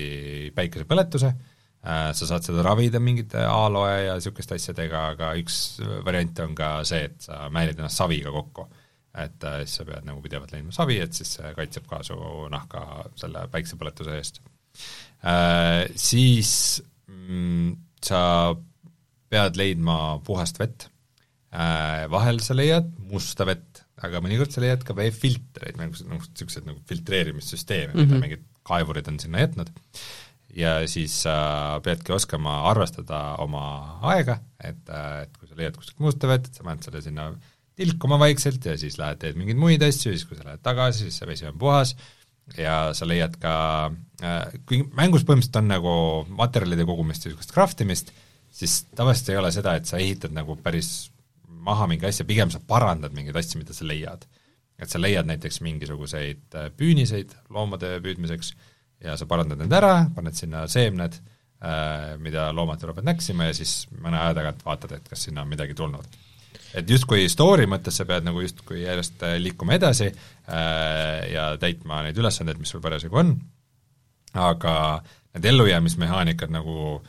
päikesepõletuse 0.56 1.34
äh,, 1.34 1.51
sa 1.82 2.26
saad 2.28 2.44
seda 2.46 2.62
ravida 2.62 3.00
mingite 3.02 3.40
aloe 3.42 4.04
ja 4.06 4.14
niisuguste 4.14 4.54
asjadega, 4.54 5.00
aga 5.16 5.32
üks 5.40 5.80
variant 6.06 6.38
on 6.44 6.54
ka 6.54 6.68
see, 6.86 7.08
et 7.08 7.24
sa 7.26 7.48
määlid 7.50 7.80
ennast 7.80 7.98
saviga 7.98 8.30
kokku 8.30 8.68
et 9.12 9.44
äh, 9.44 9.60
siis 9.66 9.80
sa 9.80 9.86
pead 9.88 10.06
nagu 10.08 10.22
pidevalt 10.24 10.54
leidma 10.54 10.72
savi, 10.74 10.96
et 11.02 11.12
siis 11.16 11.34
see 11.36 11.52
kaitseb 11.56 11.84
ka 11.88 12.00
su 12.06 12.16
nahka 12.52 12.84
selle 13.20 13.44
päiksepõletuse 13.52 14.16
eest 14.16 14.40
äh,. 15.20 15.84
Siis 16.00 16.52
mm, 17.10 17.74
sa 18.04 18.22
pead 19.32 19.60
leidma 19.60 19.98
puhast 20.24 20.60
vett 20.62 20.88
äh,, 21.52 22.08
vahel 22.12 22.40
sa 22.44 22.56
leiad 22.56 22.88
musta 23.12 23.46
vett, 23.48 23.84
aga 24.02 24.22
mõnikord 24.24 24.54
sa 24.54 24.64
leiad 24.64 24.86
ka 24.86 24.96
veefiltreid, 24.96 25.76
nagu 25.80 25.92
niisugused 25.92 26.64
nagu 26.68 26.80
filtreerimissüsteeme 26.88 27.92
mm, 27.92 27.98
-hmm. 27.98 28.06
mida 28.06 28.16
Mhm. 28.16 28.26
mingid 28.26 28.48
kaevurid 28.62 29.08
on 29.10 29.20
sinna 29.20 29.44
jätnud, 29.44 29.72
ja 30.56 30.74
siis 30.90 31.14
sa 31.24 31.34
äh, 31.76 31.82
peadki 31.84 32.12
oskama 32.14 32.62
arvestada 32.70 33.22
oma 33.42 33.64
aega, 34.12 34.38
et, 34.60 34.82
äh, 34.88 35.22
et 35.24 35.36
kui 35.38 35.48
sa 35.48 35.58
leiad 35.58 35.76
kuskilt 35.78 36.02
musta 36.04 36.28
vett, 36.30 36.48
et 36.48 36.58
sa 36.58 36.66
paned 36.66 36.84
selle 36.84 37.02
sinna 37.04 37.30
tilkuma 37.78 38.18
vaikselt 38.20 38.66
ja 38.68 38.74
siis 38.80 38.98
lähed 39.00 39.22
teed 39.22 39.38
mingeid 39.40 39.60
muid 39.60 39.84
asju 39.84 40.12
siis, 40.12 40.26
kui 40.28 40.36
sa 40.36 40.50
lähed 40.50 40.62
tagasi, 40.64 41.06
siis 41.06 41.20
see 41.20 41.30
vesi 41.30 41.48
on 41.48 41.56
puhas 41.60 41.94
ja 42.58 42.76
sa 42.96 43.08
leiad 43.08 43.38
ka 43.40 43.54
äh,, 44.20 44.58
kui 44.68 44.82
mängus 44.92 45.24
põhimõtteliselt 45.24 45.62
on 45.62 45.72
nagu 45.72 45.94
materjalide 46.36 46.86
kogumist 46.88 47.24
ja 47.24 47.32
niisugust 47.32 47.54
craft 47.54 47.80
imist, 47.86 48.12
siis 48.52 48.82
tavaliselt 48.92 49.32
ei 49.32 49.40
ole 49.40 49.52
seda, 49.54 49.78
et 49.78 49.88
sa 49.88 50.00
ehitad 50.02 50.34
nagu 50.36 50.58
päris 50.60 51.08
maha 51.62 51.86
mingi 51.88 52.08
asja, 52.08 52.26
pigem 52.28 52.50
sa 52.52 52.60
parandad 52.66 53.14
mingeid 53.16 53.38
asju, 53.38 53.62
mida 53.62 53.74
sa 53.76 53.86
leiad. 53.88 54.26
et 54.82 54.90
sa 54.90 54.98
leiad 54.98 55.28
näiteks 55.28 55.60
mingisuguseid 55.62 56.56
püüniseid 56.74 57.36
loomade 57.54 58.00
püüdmiseks 58.02 58.50
ja 59.02 59.16
sa 59.18 59.28
parandad 59.28 59.60
need 59.60 59.72
ära, 59.74 59.94
paned 60.14 60.36
sinna 60.38 60.66
seemned, 60.70 61.18
mida 62.18 62.48
loomad 62.50 62.80
tulevad 62.82 63.06
näksima 63.06 63.46
ja 63.46 63.54
siis 63.54 63.84
mõne 64.02 64.18
aja 64.18 64.34
tagant 64.34 64.64
vaatad, 64.66 64.96
et 64.96 65.04
kas 65.06 65.28
sinna 65.28 65.44
on 65.44 65.50
midagi 65.52 65.76
tulnud. 65.78 66.16
et 66.74 66.90
justkui 66.90 67.28
story 67.30 67.68
mõttes 67.70 68.00
sa 68.00 68.06
pead 68.08 68.26
nagu 68.26 68.40
justkui 68.42 68.80
järjest 68.82 69.22
äh, 69.22 69.36
liikuma 69.38 69.76
edasi 69.76 70.08
ja 71.30 71.44
täitma 71.60 72.00
neid 72.02 72.18
ülesandeid, 72.18 72.58
mis 72.58 72.72
sul 72.74 72.82
parasjagu 72.82 73.20
on, 73.20 73.34
aga 74.34 74.74
need 75.36 75.48
ellujäämismehaanikad 75.52 76.52
nagu 76.52 76.76
äh, 76.98 77.08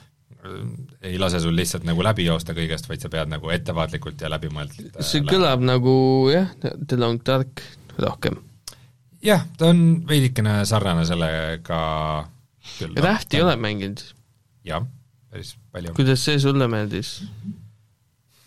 ei 1.01 1.19
lase 1.19 1.41
sul 1.43 1.55
lihtsalt 1.57 1.85
nagu 1.87 2.03
läbi 2.05 2.27
joosta 2.27 2.55
kõigest, 2.55 2.89
vaid 2.89 3.03
sa 3.03 3.11
pead 3.11 3.31
nagu 3.31 3.51
ettevaatlikult 3.53 4.21
ja 4.21 4.31
läbimõeldult 4.31 4.99
äh, 4.99 5.07
see 5.07 5.25
kõlab 5.27 5.63
nagu 5.65 5.93
jah, 6.31 6.51
The 6.61 6.99
Long 6.99 7.21
Dark 7.25 7.63
rohkem. 7.97 8.39
Jah, 9.23 9.45
ta 9.57 9.71
on 9.71 9.83
veidikene 10.09 10.61
sarnane 10.69 11.05
sellega 11.09 11.81
küll. 12.77 12.95
Rähti 13.03 13.39
ei 13.39 13.45
ole 13.45 13.57
mänginud. 13.59 14.03
jah, 14.67 14.85
päris 15.31 15.55
palju. 15.71 15.95
kuidas 15.97 16.23
see 16.27 16.39
sulle 16.41 16.69
meeldis 16.71 17.19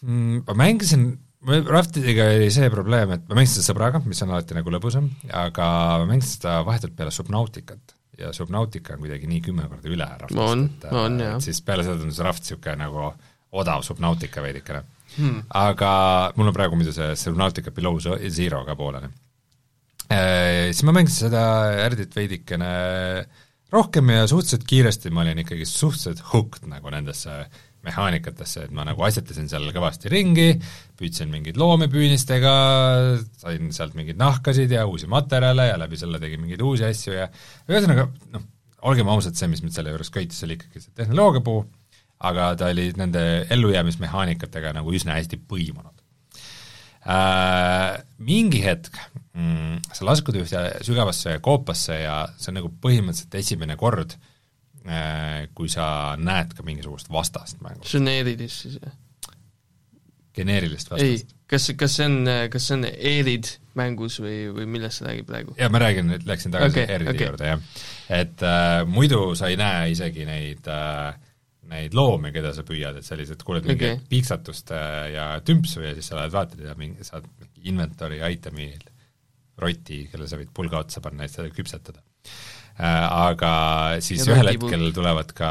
mm,? 0.02 0.44
Ma 0.46 0.58
mängisin, 0.64 1.10
Raftiga 1.46 2.30
oli 2.32 2.48
see 2.50 2.70
probleem, 2.72 3.12
et 3.14 3.28
ma 3.28 3.38
mängisin 3.38 3.60
seda 3.60 3.72
sõbraga, 3.72 4.00
mis 4.06 4.22
on 4.24 4.32
alati 4.34 4.56
nagu 4.56 4.72
lõbusam, 4.72 5.10
aga 5.30 5.68
ma 6.02 6.08
mängisin 6.08 6.40
seda 6.40 6.58
vahetult 6.66 6.96
peale 6.98 7.14
Subnauticat 7.14 7.96
ja 8.18 8.32
Subnautica 8.32 8.94
on 8.94 9.02
kuidagi 9.04 9.28
nii 9.28 9.40
kümme 9.44 9.68
korda 9.68 9.90
üle 9.92 10.06
Raftist. 10.20 10.40
on, 10.40 10.68
on 10.90 11.20
jah. 11.20 11.38
siis 11.42 11.60
peale 11.62 11.84
seda 11.84 11.98
tundus 12.00 12.18
Raft 12.24 12.44
niisugune 12.44 12.76
nagu 12.80 13.10
odav 13.56 13.84
Subnautica 13.84 14.42
veidikene 14.44 14.82
hmm.. 15.16 15.42
aga 15.54 15.90
mul 16.36 16.50
on 16.50 16.56
praegu 16.56 16.78
muidu 16.78 16.94
see 16.96 17.12
Subnautica 17.20 17.70
Below 17.76 18.00
Zero 18.28 18.64
ka 18.64 18.76
pooleli. 18.76 19.10
Siis 20.06 20.84
ma 20.86 20.94
mängisin 20.94 21.26
seda 21.26 21.42
Erdit 21.82 22.14
veidikene 22.14 22.70
rohkem 23.72 24.12
ja 24.14 24.26
suhteliselt 24.30 24.66
kiiresti 24.68 25.10
ma 25.10 25.24
olin 25.24 25.42
ikkagi 25.42 25.66
suhteliselt 25.66 26.22
hooked 26.32 26.68
nagu 26.70 26.92
nendesse 26.94 27.40
mehaanikatesse, 27.86 28.66
et 28.66 28.74
ma 28.74 28.84
nagu 28.86 29.02
asetasin 29.06 29.48
seal 29.50 29.68
kõvasti 29.74 30.10
ringi, 30.10 30.48
püüdsin 30.98 31.30
mingeid 31.30 31.58
loomi 31.60 31.86
püünistega, 31.92 32.54
sain 33.38 33.70
sealt 33.74 33.94
mingeid 33.98 34.18
nahkasid 34.18 34.72
ja 34.74 34.86
uusi 34.90 35.06
materjale 35.10 35.68
ja 35.70 35.78
läbi 35.78 35.98
selle 36.00 36.20
tegin 36.22 36.42
mingeid 36.42 36.64
uusi 36.66 36.86
asju 36.88 37.14
ja 37.14 37.28
ühesõnaga 37.70 38.08
noh, 38.34 38.46
olgem 38.90 39.10
ausad, 39.12 39.38
see, 39.38 39.50
mis 39.50 39.62
mind 39.62 39.76
selle 39.76 39.94
juures 39.94 40.10
köitis, 40.14 40.42
oli 40.46 40.58
ikkagi 40.58 40.82
see 40.82 40.96
tehnoloogiapuu, 40.98 41.60
aga 42.26 42.50
ta 42.58 42.72
oli 42.74 42.88
nende 42.98 43.22
ellujäämismehaanikatega 43.54 44.74
nagu 44.80 44.94
üsna 44.98 45.18
hästi 45.18 45.40
põimunud 45.46 45.94
äh,. 47.06 48.02
Mingi 48.16 48.64
hetk 48.64 48.96
mm, 49.36 49.92
sa 49.92 50.08
laskud 50.08 50.40
ühte 50.40 50.64
sügavasse 50.86 51.38
koopasse 51.44 52.00
ja 52.00 52.22
see 52.36 52.52
on 52.52 52.60
nagu 52.62 52.72
põhimõtteliselt 52.82 53.38
esimene 53.42 53.78
kord, 53.80 54.16
kui 55.56 55.66
sa 55.66 55.86
näed 56.14 56.52
ka 56.54 56.62
mingisugust 56.62 57.08
vastast 57.10 57.58
mängus. 57.58 57.94
Eridis 57.96 58.60
siis, 58.62 58.76
jah? 58.78 58.94
geneerilist 60.36 60.90
vastast. 60.90 61.34
kas, 61.50 61.68
kas 61.78 61.94
see 61.98 62.08
on, 62.08 62.18
kas 62.52 62.68
see 62.68 62.76
on 62.76 62.86
Erid 62.86 63.50
mängus 63.78 64.18
või, 64.22 64.38
või 64.54 64.66
millest 64.76 65.00
sa 65.00 65.08
räägid 65.08 65.28
praegu? 65.28 65.54
jaa, 65.58 65.70
ma 65.72 65.82
räägin 65.82 66.10
nüüd, 66.10 66.26
läksin 66.28 66.54
tagasi 66.54 66.82
Okei, 66.82 66.96
Erdi 66.96 67.12
okei. 67.12 67.28
juurde, 67.28 67.52
jah. 67.52 67.62
et 68.18 68.44
äh, 68.46 68.80
muidu 68.88 69.22
sa 69.38 69.50
ei 69.52 69.58
näe 69.60 69.92
isegi 69.94 70.26
neid 70.28 70.68
äh, 70.72 71.14
neid 71.66 71.96
loomi, 71.98 72.30
keda 72.34 72.52
sa 72.54 72.62
püüad, 72.66 73.00
et 73.00 73.08
lihtsalt 73.18 73.42
kuuled 73.46 73.64
mingit 73.66 73.96
okay. 73.96 74.02
piiksatust 74.10 74.70
äh, 74.76 74.98
ja 75.16 75.30
tümpsu 75.46 75.82
ja 75.82 75.94
siis 75.96 76.12
sa 76.12 76.20
lähed 76.20 76.34
vaatad 76.36 76.62
ja 76.62 76.76
mingi, 76.78 77.06
saad 77.06 77.26
inventory 77.66 78.20
itemi 78.36 78.70
roti, 79.58 80.04
kelle 80.12 80.28
sa 80.28 80.38
võid 80.40 80.52
pulga 80.54 80.82
otsa 80.84 81.02
panna 81.04 81.26
ja 81.26 81.32
seda 81.32 81.52
küpsetada 81.54 82.02
äh,. 82.76 83.04
Aga 83.08 83.52
siis 84.04 84.26
Ja 84.26 84.34
ühel 84.34 84.52
hetkel 84.52 84.90
tulevad 84.96 85.32
ka 85.36 85.50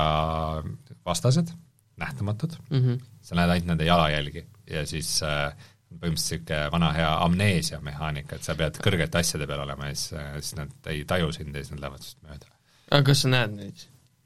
vastased, 1.05 1.53
nähtamatud 1.97 2.57
mm 2.69 2.81
-hmm. 2.81 2.99
sa 3.21 3.35
näed 3.39 3.49
ainult 3.49 3.71
nende 3.71 3.87
jalajälgi 3.87 4.45
ja 4.69 4.85
siis 4.85 5.23
äh, 5.23 5.53
põhimõtteliselt 5.95 6.49
niisugune 6.49 6.71
vana 6.73 6.91
hea 6.95 7.11
amneesia 7.23 7.79
mehaanika, 7.83 8.35
et 8.35 8.43
sa 8.47 8.55
pead 8.55 8.79
kõrgete 8.83 9.19
asjade 9.21 9.47
peal 9.47 9.63
olema 9.63 9.89
ja 9.89 9.95
siis, 9.95 10.13
äh, 10.13 10.33
siis 10.41 10.55
nad 10.59 10.91
ei 10.91 11.03
taju 11.05 11.31
sind 11.35 11.55
ja 11.55 11.63
siis 11.63 11.71
nad 11.71 11.83
lähevad 11.85 12.03
sinust 12.03 12.21
mööda. 12.23 12.51
aga 12.91 13.03
kas 13.09 13.21
sa 13.25 13.31
näed 13.31 13.55
neid? 13.55 13.85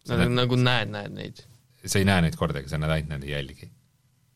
Nagu, 0.10 0.22
näed- 0.22 0.36
nagu 0.42 0.56
näed, 0.56 0.94
näed 0.96 1.16
neid? 1.16 1.44
sa 1.86 2.00
ei 2.00 2.06
näe 2.06 2.22
neid 2.26 2.36
kordagi, 2.40 2.70
sa 2.70 2.78
näed 2.82 2.96
ainult 2.96 3.14
nende 3.14 3.30
jälgi. 3.30 3.72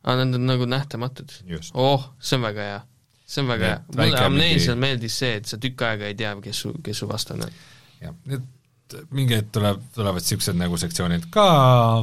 aa, 0.03 0.15
nad 0.15 0.35
on 0.39 0.45
nagu 0.45 0.65
nähtamatud? 0.69 1.37
oh, 1.73 2.09
see 2.19 2.37
on 2.37 2.45
väga 2.49 2.69
hea. 2.69 2.81
See 3.25 3.43
on 3.43 3.49
väga 3.51 3.69
hea. 3.69 3.79
mulle 3.95 4.29
mingi- 4.35 4.75
meeldis 4.79 5.17
see, 5.23 5.37
et 5.39 5.49
sa 5.49 5.59
tükk 5.61 5.85
aega 5.87 6.09
ei 6.09 6.17
tea, 6.19 6.33
kes 6.43 6.63
su, 6.65 6.73
kes 6.83 7.03
su 7.03 7.09
vastane 7.09 7.47
on. 7.47 7.57
jah, 8.03 8.15
et 8.37 8.97
mingi 9.15 9.37
hetk 9.39 9.53
tuleb, 9.55 9.81
tulevad 9.95 10.23
niisugused 10.23 10.59
nagu 10.59 10.77
sektsioonid 10.81 11.29
ka 11.33 11.47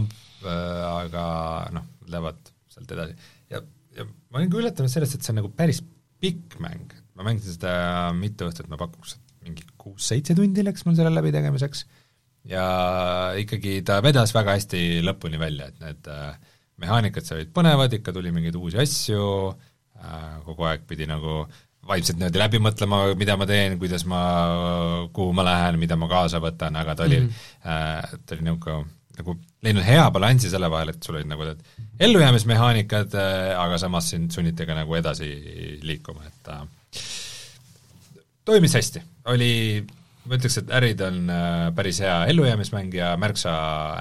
äh,, 0.01 0.85
aga 1.05 1.25
noh, 1.77 1.87
lähevad 2.11 2.41
sealt 2.73 2.95
edasi. 2.97 3.17
ja, 3.53 3.63
ja 3.97 4.07
ma 4.09 4.41
olin 4.41 4.53
ka 4.53 4.61
üllatunud 4.63 4.93
sellest, 4.93 5.19
et 5.19 5.27
see 5.27 5.35
on 5.35 5.43
nagu 5.43 5.53
päris 5.57 5.83
pikk 6.21 6.59
mäng, 6.65 6.93
ma 7.17 7.27
mängisin 7.29 7.57
seda 7.57 7.75
mitu 8.17 8.49
õhtut, 8.49 8.69
ma 8.73 8.81
pakuks, 8.81 9.17
et 9.17 9.49
mingi 9.49 9.65
kuus-seitse 9.81 10.37
tundi 10.37 10.65
läks 10.67 10.85
mul 10.87 10.99
selle 10.99 11.13
läbitegemiseks 11.15 11.87
ja 12.51 12.65
ikkagi 13.41 13.81
ta 13.87 14.01
vedas 14.05 14.33
väga 14.37 14.57
hästi 14.57 15.03
lõpuni 15.05 15.41
välja, 15.41 15.69
et 15.71 15.81
need 15.85 16.11
äh, 16.13 16.37
mehaanikad 16.81 17.27
seal 17.27 17.43
olid 17.43 17.53
põnevad, 17.57 17.93
ikka 17.97 18.15
tuli 18.17 18.33
mingeid 18.35 18.57
uusi 18.57 18.81
asju 18.81 19.25
äh,, 19.53 19.70
kogu 20.47 20.65
aeg 20.69 20.87
pidi 20.89 21.09
nagu 21.11 21.45
vaimselt 21.91 22.21
niimoodi 22.21 22.41
läbi 22.41 22.61
mõtlema, 22.63 23.03
mida 23.19 23.37
ma 23.41 23.47
teen, 23.49 23.77
kuidas 23.81 24.05
ma, 24.09 24.21
kuhu 25.17 25.35
ma 25.37 25.45
lähen, 25.47 25.79
mida 25.81 25.97
ma 25.99 26.09
kaasa 26.11 26.41
võtan, 26.43 26.77
aga 26.79 26.97
ta 26.97 27.07
oli 27.09 27.21
mm, 27.21 27.29
-hmm. 27.29 27.69
äh, 27.71 28.19
ta 28.27 28.37
oli 28.37 28.47
niisugune 28.49 28.99
nagu 29.21 29.37
leidnud 29.65 29.85
hea 29.85 30.05
balansi 30.15 30.51
selle 30.53 30.71
vahel, 30.73 30.93
et 30.95 31.03
sul 31.05 31.19
olid 31.19 31.29
nagu 31.29 31.45
need 31.45 31.65
ellujäämismehaanikad 32.07 33.17
äh,, 33.21 33.61
aga 33.61 33.79
samas 33.79 34.11
sind 34.11 34.33
sunniti 34.33 34.67
ka 34.67 34.77
nagu 34.79 34.95
edasi 34.97 35.31
liikuma, 35.83 36.25
et 36.29 36.53
äh, 36.55 36.63
toimis 38.45 38.77
hästi, 38.79 39.03
oli 39.33 39.53
ma 40.25 40.37
ütleks, 40.37 40.61
et 40.61 40.73
Ärid 40.79 41.05
on 41.05 41.21
äh, 41.33 41.69
päris 41.77 42.01
hea 42.05 42.17
ellujäämismäng 42.33 42.95
ja 42.95 43.13
märksa 43.21 43.53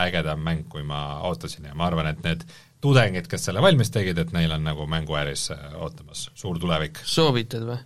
ägedam 0.06 0.44
mäng, 0.46 0.66
kui 0.70 0.84
ma 0.84 1.20
ootasin 1.30 1.70
ja 1.72 1.76
ma 1.76 1.88
arvan, 1.88 2.12
et 2.12 2.24
need 2.24 2.44
tudengid, 2.82 3.28
kes 3.30 3.50
selle 3.50 3.62
valmis 3.64 3.92
tegid, 3.94 4.18
et 4.22 4.34
neil 4.36 4.52
on 4.56 4.66
nagu 4.68 4.88
mänguäris 4.90 5.50
äh, 5.56 5.70
ootamas 5.82 6.30
suur 6.38 6.60
tulevik. 6.62 7.02
soovitad 7.04 7.66
või? 7.68 7.80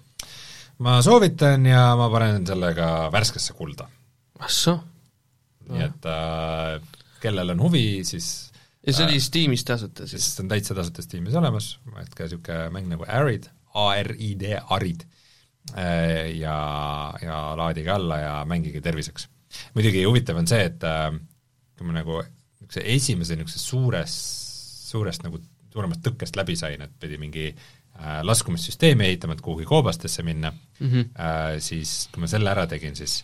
ma 0.85 0.97
soovitan 1.05 1.65
ja 1.69 1.91
ma 1.99 2.09
panen 2.13 2.47
selle 2.47 2.73
ka 2.77 2.89
värskesse 3.13 3.55
kulda. 3.57 3.89
ahsoo. 4.39 4.79
nii 5.69 5.85
et 5.87 6.09
äh, 6.09 6.77
kellel 7.23 7.55
on 7.55 7.63
huvi, 7.63 8.03
siis 8.07 8.51
ja 8.83 8.93
see 8.93 9.07
oli 9.07 9.19
Steamis 9.23 9.65
tasuta 9.67 10.07
siis? 10.07 10.25
siis 10.27 10.43
on 10.43 10.51
täitsa 10.51 10.75
tasuta 10.77 11.05
Steamis 11.05 11.35
olemas, 11.39 11.77
et 12.01 12.15
ka 12.15 12.27
niisugune 12.27 12.69
mäng 12.75 12.89
nagu 12.91 13.07
Arid, 13.07 13.49
A-R-I-D, 13.73 14.57
Arid, 14.75 15.05
ja, 16.35 16.57
ja 17.21 17.37
laadige 17.57 17.91
alla 17.91 18.17
ja 18.19 18.33
mängige 18.45 18.81
terviseks. 18.81 19.29
muidugi 19.73 20.03
huvitav 20.03 20.37
on 20.37 20.47
see, 20.49 20.65
et 20.65 20.83
äh, 20.83 21.13
kui 21.77 21.87
ma 21.87 21.95
nagu 21.99 22.19
niisuguse 22.19 22.83
esimese 22.95 23.37
niisuguse 23.37 23.59
suures, 23.61 24.15
suurest 24.93 25.25
nagu 25.25 25.41
suuremast 25.73 26.03
tõkkest 26.05 26.37
läbi 26.37 26.55
sain, 26.59 26.83
et 26.85 26.93
pidi 27.01 27.17
mingi 27.21 27.47
äh, 27.49 28.19
laskumissüsteemi 28.25 29.07
ehitama, 29.09 29.37
et 29.37 29.43
kuhugi 29.45 29.65
koobastesse 29.69 30.25
minna 30.25 30.51
mm, 30.53 30.89
-hmm. 30.89 31.09
äh, 31.17 31.57
siis 31.63 32.09
kui 32.13 32.23
ma 32.23 32.29
selle 32.29 32.51
ära 32.51 32.67
tegin, 32.69 32.95
siis 32.95 33.23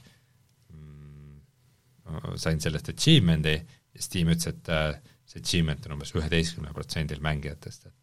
mm, 0.74 2.36
sain 2.36 2.62
sellest 2.62 2.90
achievement'i 2.96 3.56
ja 3.60 4.02
Steam 4.02 4.34
ütles, 4.34 4.50
et 4.50 4.74
äh, 4.74 5.00
see 5.30 5.42
achievement 5.44 5.86
on 5.86 5.98
umbes 5.98 6.14
üheteistkümnel 6.16 6.74
protsendil 6.74 7.22
mängijatest, 7.22 7.86
et 7.86 7.94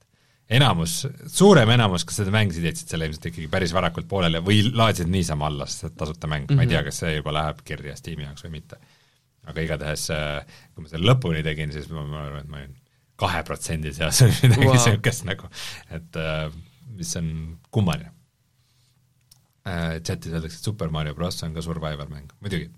enamus, 0.59 1.01
suurem 1.27 1.71
enamus, 1.75 2.05
kes 2.07 2.21
seda 2.23 2.31
mängisid, 2.35 2.69
jätsid 2.69 2.93
selle 2.93 3.09
ilmselt 3.09 3.33
ikkagi 3.33 3.49
päris 3.51 3.73
varakult 3.75 4.07
pooleli 4.09 4.39
või 4.47 4.61
laadisid 4.71 5.11
niisama 5.11 5.49
alla, 5.51 5.67
sest 5.67 5.91
et 5.91 5.97
tasuta 5.99 6.31
mäng 6.31 6.47
mm, 6.47 6.53
-hmm. 6.53 6.57
ma 6.57 6.63
ei 6.63 6.75
tea, 6.75 6.85
kas 6.87 7.03
see 7.03 7.17
juba 7.17 7.35
läheb 7.35 7.65
kirja 7.67 7.97
Steam'i 7.99 8.29
jaoks 8.29 8.47
või 8.47 8.59
mitte. 8.61 8.79
aga 9.47 9.63
igatahes, 9.63 10.09
kui 10.75 10.83
ma 10.83 10.89
selle 10.91 11.07
lõpuni 11.07 11.43
tegin, 11.47 11.73
siis 11.73 11.87
ma, 11.89 12.03
ma 12.03 12.23
arvan, 12.25 12.41
et 12.41 12.49
ma 12.51 12.63
olin 12.63 12.73
kahe 13.21 13.43
protsendi 13.49 13.95
seas 13.97 14.23
või 14.25 14.35
midagi 14.45 14.67
wow. 14.67 14.77
niisugust 14.77 15.27
nagu, 15.29 15.51
et 15.97 16.19
mis 16.97 17.13
on 17.21 17.31
kummaline. 17.73 18.13
Chatis 19.67 20.31
öeldakse, 20.31 20.61
et 20.61 20.69
Super 20.69 20.93
Mario 20.95 21.17
Bros 21.17 21.41
on 21.43 21.57
ka 21.57 21.65
survival 21.65 22.07
mäng, 22.07 22.29
muidugi 22.39 22.69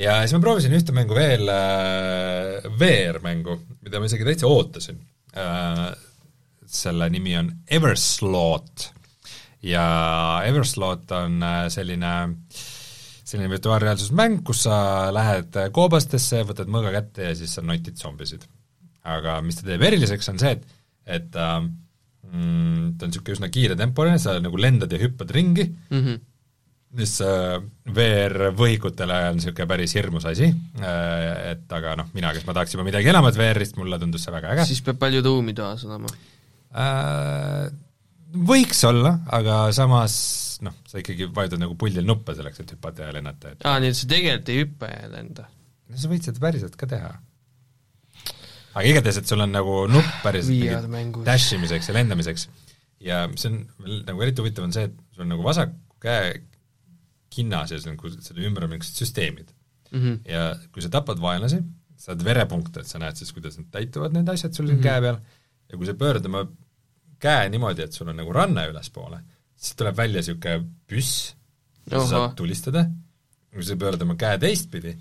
ja 0.00 0.18
siis 0.22 0.34
ma 0.34 0.42
proovisin 0.42 0.74
ühte 0.76 0.94
mängu 0.94 1.16
veel 1.16 1.48
äh,, 1.50 2.66
VR-mängu, 2.80 3.58
mida 3.84 4.00
ma 4.00 4.10
isegi 4.10 4.26
täitsa 4.26 4.50
ootasin 4.50 4.98
äh,, 5.38 5.86
selle 6.66 7.08
nimi 7.12 7.36
on 7.38 7.52
Everslot. 7.70 8.90
ja 9.62 9.84
Everslot 10.46 11.12
on 11.14 11.42
äh, 11.42 11.66
selline 11.72 12.14
selline 13.24 13.48
virtuaalreaalsusmäng, 13.54 14.42
kus 14.44 14.66
sa 14.66 14.76
lähed 15.14 15.56
koobastesse, 15.74 16.42
võtad 16.44 16.68
mõõga 16.70 16.92
kätte 16.98 17.30
ja 17.30 17.36
siis 17.38 17.54
sa 17.56 17.64
notid 17.64 17.96
zombisid. 17.96 18.44
Aga 19.04 19.38
mis 19.44 19.58
ta 19.60 19.66
teeb 19.68 19.82
eriliseks, 19.84 20.28
on 20.32 20.38
see, 20.40 20.54
et, 20.56 20.76
et 21.18 21.40
äh, 21.40 21.56
mm, 21.62 22.94
ta 22.98 23.06
on 23.06 23.12
niisugune 23.12 23.38
üsna 23.38 23.50
kiiretempoline, 23.52 24.20
sa 24.22 24.38
nagu 24.42 24.60
lendad 24.60 24.92
ja 24.92 25.02
hüppad 25.02 25.34
ringi 25.34 25.68
mm, 25.72 25.98
-hmm 25.98 26.22
mis 26.94 27.16
äh, 27.26 27.56
VR-võhikutele 27.90 29.16
on 29.30 29.40
niisugune 29.40 29.66
päris 29.70 29.94
hirmus 29.98 30.26
asi, 30.30 30.46
äh, 30.78 31.54
et 31.54 31.72
aga 31.74 31.96
noh, 31.98 32.10
mina, 32.14 32.30
kes 32.34 32.46
ma 32.46 32.54
tahaks 32.56 32.76
juba 32.76 32.86
midagi 32.86 33.10
enamat 33.10 33.38
VR-ist, 33.38 33.78
mulle 33.80 33.98
tundus 33.98 34.26
see 34.26 34.34
väga 34.34 34.52
äge. 34.54 34.66
siis 34.70 34.82
peab 34.86 35.00
palju 35.02 35.24
tuumi 35.26 35.56
toas 35.58 35.82
olema 35.88 36.12
äh,? 36.74 37.72
Võiks 38.34 38.80
olla, 38.88 39.12
aga 39.30 39.68
samas 39.70 40.14
noh, 40.66 40.74
sa 40.90 40.98
ikkagi 40.98 41.28
vajutad 41.30 41.60
nagu 41.62 41.76
puldil 41.78 42.06
nuppe 42.06 42.34
selleks, 42.34 42.64
et 42.64 42.72
hüpata 42.74 43.06
ja 43.06 43.14
lennata, 43.14 43.52
et 43.54 43.66
aa, 43.66 43.78
nii 43.82 43.92
et 43.92 43.98
sa 43.98 44.08
tegelikult 44.10 44.50
ei 44.50 44.62
hüppa 44.64 44.90
ja 44.90 45.10
lenda? 45.12 45.46
no 45.90 46.00
sa 46.00 46.10
võid 46.10 46.26
seda 46.26 46.42
päriselt 46.42 46.74
ka 46.80 46.88
teha. 46.90 47.12
Aga 48.74 48.86
igatahes, 48.90 49.20
et 49.22 49.30
sul 49.30 49.42
on 49.44 49.52
nagu 49.54 49.84
nupp 49.90 50.20
päriselt 50.24 50.90
dash 51.26 51.54
imiseks 51.56 51.90
ja 51.90 51.94
lendamiseks 51.96 52.48
ja 53.04 53.24
mis 53.30 53.46
on 53.48 53.60
veel 53.82 54.02
nagu 54.08 54.24
eriti 54.24 54.42
huvitav, 54.42 54.66
on 54.66 54.74
see, 54.74 54.88
et 54.90 55.14
sul 55.14 55.24
on 55.26 55.32
nagu 55.34 55.46
vasak 55.46 55.74
käe 56.02 56.34
kinnas 57.34 57.72
ja 57.74 57.80
nagu 57.86 58.12
selle 58.14 58.46
ümber 58.48 58.66
on 58.66 58.74
mingisugused 58.74 59.04
süsteemid 59.04 59.54
mm. 59.90 60.00
-hmm. 60.00 60.18
ja 60.30 60.44
kui 60.72 60.84
sa 60.84 60.90
tapad 60.92 61.20
vaenlasi, 61.22 61.60
saad 61.96 62.24
verepunkte, 62.24 62.82
et 62.82 62.90
sa 62.90 63.00
näed 63.02 63.18
siis, 63.18 63.32
kuidas 63.32 63.58
nad 63.58 63.70
täituvad, 63.74 64.14
need 64.14 64.28
asjad 64.28 64.52
sul 64.52 64.66
siin 64.66 64.78
mm 64.78 64.82
-hmm. 64.82 64.90
käe 64.90 65.00
peal, 65.00 65.18
ja 65.70 65.78
kui 65.78 65.86
sa 65.86 65.94
pöörad 65.94 66.26
oma 66.26 66.44
käe 67.18 67.48
niimoodi, 67.48 67.82
et 67.82 67.92
sul 67.92 68.08
on 68.08 68.16
nagu 68.16 68.32
ranne 68.32 68.66
ülespoole, 68.68 69.20
siis 69.56 69.76
tuleb 69.80 69.96
välja 69.96 70.20
niisugune 70.20 70.64
püss, 70.86 71.34
sa 71.90 72.06
saad 72.06 72.36
tulistada, 72.36 72.86
kui 73.52 73.64
sa 73.64 73.76
pöörad 73.76 74.02
oma 74.02 74.16
käe 74.20 74.38
teistpidi, 74.38 74.96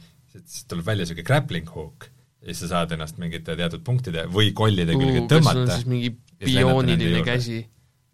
siis 0.45 0.65
tuleb 0.65 0.85
välja 0.85 1.03
niisugune 1.03 1.29
grappling 1.29 1.69
hook 1.75 2.09
ja 2.43 2.51
siis 2.51 2.65
sa 2.65 2.71
saad 2.75 2.91
ennast 2.95 3.19
mingite 3.21 3.55
teatud 3.59 3.83
punktide 3.85 4.25
või 4.31 4.51
kollide 4.55 4.97
külge 4.97 5.23
tõmmata. 5.31 5.79
mingi 5.87 6.11
biooniline 6.43 7.23
käsi? 7.25 7.61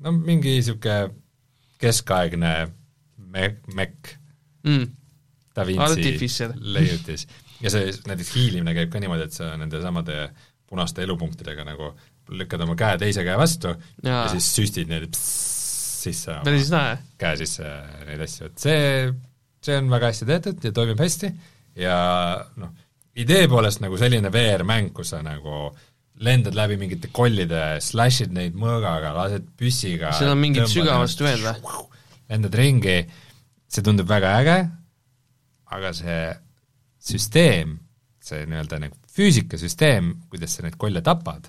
no 0.05 0.13
mingi 0.15 0.59
niisugune 0.59 1.09
keskaegne 1.81 2.53
me-, 3.33 3.57
Mac 3.75 4.13
mm. 4.67 4.87
Da 5.55 5.65
Vinci 5.65 6.47
leiutis. 6.61 7.25
ja 7.59 7.71
see 7.73 7.89
näiteks 8.07 8.31
hiilimine 8.35 8.75
käib 8.77 8.93
ka 8.93 9.01
niimoodi, 9.01 9.25
et 9.27 9.35
sa 9.35 9.55
nende 9.59 9.81
samade 9.83 10.29
punaste 10.69 11.03
elupunktidega 11.03 11.65
nagu 11.67 11.93
lükkad 12.29 12.61
oma 12.61 12.75
käe 12.77 12.99
teise 13.01 13.25
käe 13.25 13.37
vastu 13.39 13.73
ja, 13.73 14.11
ja 14.11 14.27
siis 14.35 14.51
süstid 14.59 14.91
niimoodi 14.91 15.09
sisse 15.19 16.37
oma 16.37 16.83
käe 17.19 17.39
sisse 17.41 17.71
neid 18.05 18.21
asju, 18.27 18.51
et 18.51 18.61
see, 18.61 18.83
see 19.65 19.79
on 19.81 19.89
väga 19.91 20.13
hästi 20.13 20.29
tehtud 20.29 20.69
ja 20.69 20.75
toimib 20.75 21.01
hästi 21.01 21.33
ja 21.79 21.97
noh, 22.61 22.71
idee 23.17 23.47
poolest 23.49 23.81
nagu 23.83 23.97
selline 23.99 24.31
VR-mäng, 24.33 24.91
kus 24.95 25.13
sa 25.13 25.21
nagu 25.25 25.69
lendad 26.25 26.55
läbi 26.57 26.75
mingite 26.79 27.11
kollide, 27.15 27.79
slash'id 27.83 28.33
neid 28.35 28.57
mõõgaga, 28.59 29.13
lased 29.15 29.47
püssiga 29.59 30.11
seal 30.17 30.33
on 30.33 30.41
mingit 30.41 30.67
sügavust 30.71 31.21
veel 31.23 31.45
või? 31.45 31.85
lendad 32.29 32.57
ringi, 32.59 32.97
see 33.69 33.85
tundub 33.85 34.09
väga 34.09 34.33
äge, 34.41 34.57
aga 35.73 35.93
see 35.95 36.19
süsteem, 37.09 37.77
see 38.21 38.43
nii-öelda 38.49 38.81
nagu 38.83 38.99
füüsikasüsteem, 39.15 40.11
kuidas 40.29 40.57
sa 40.57 40.65
neid 40.65 40.77
kolle 40.79 41.01
tapad, 41.05 41.47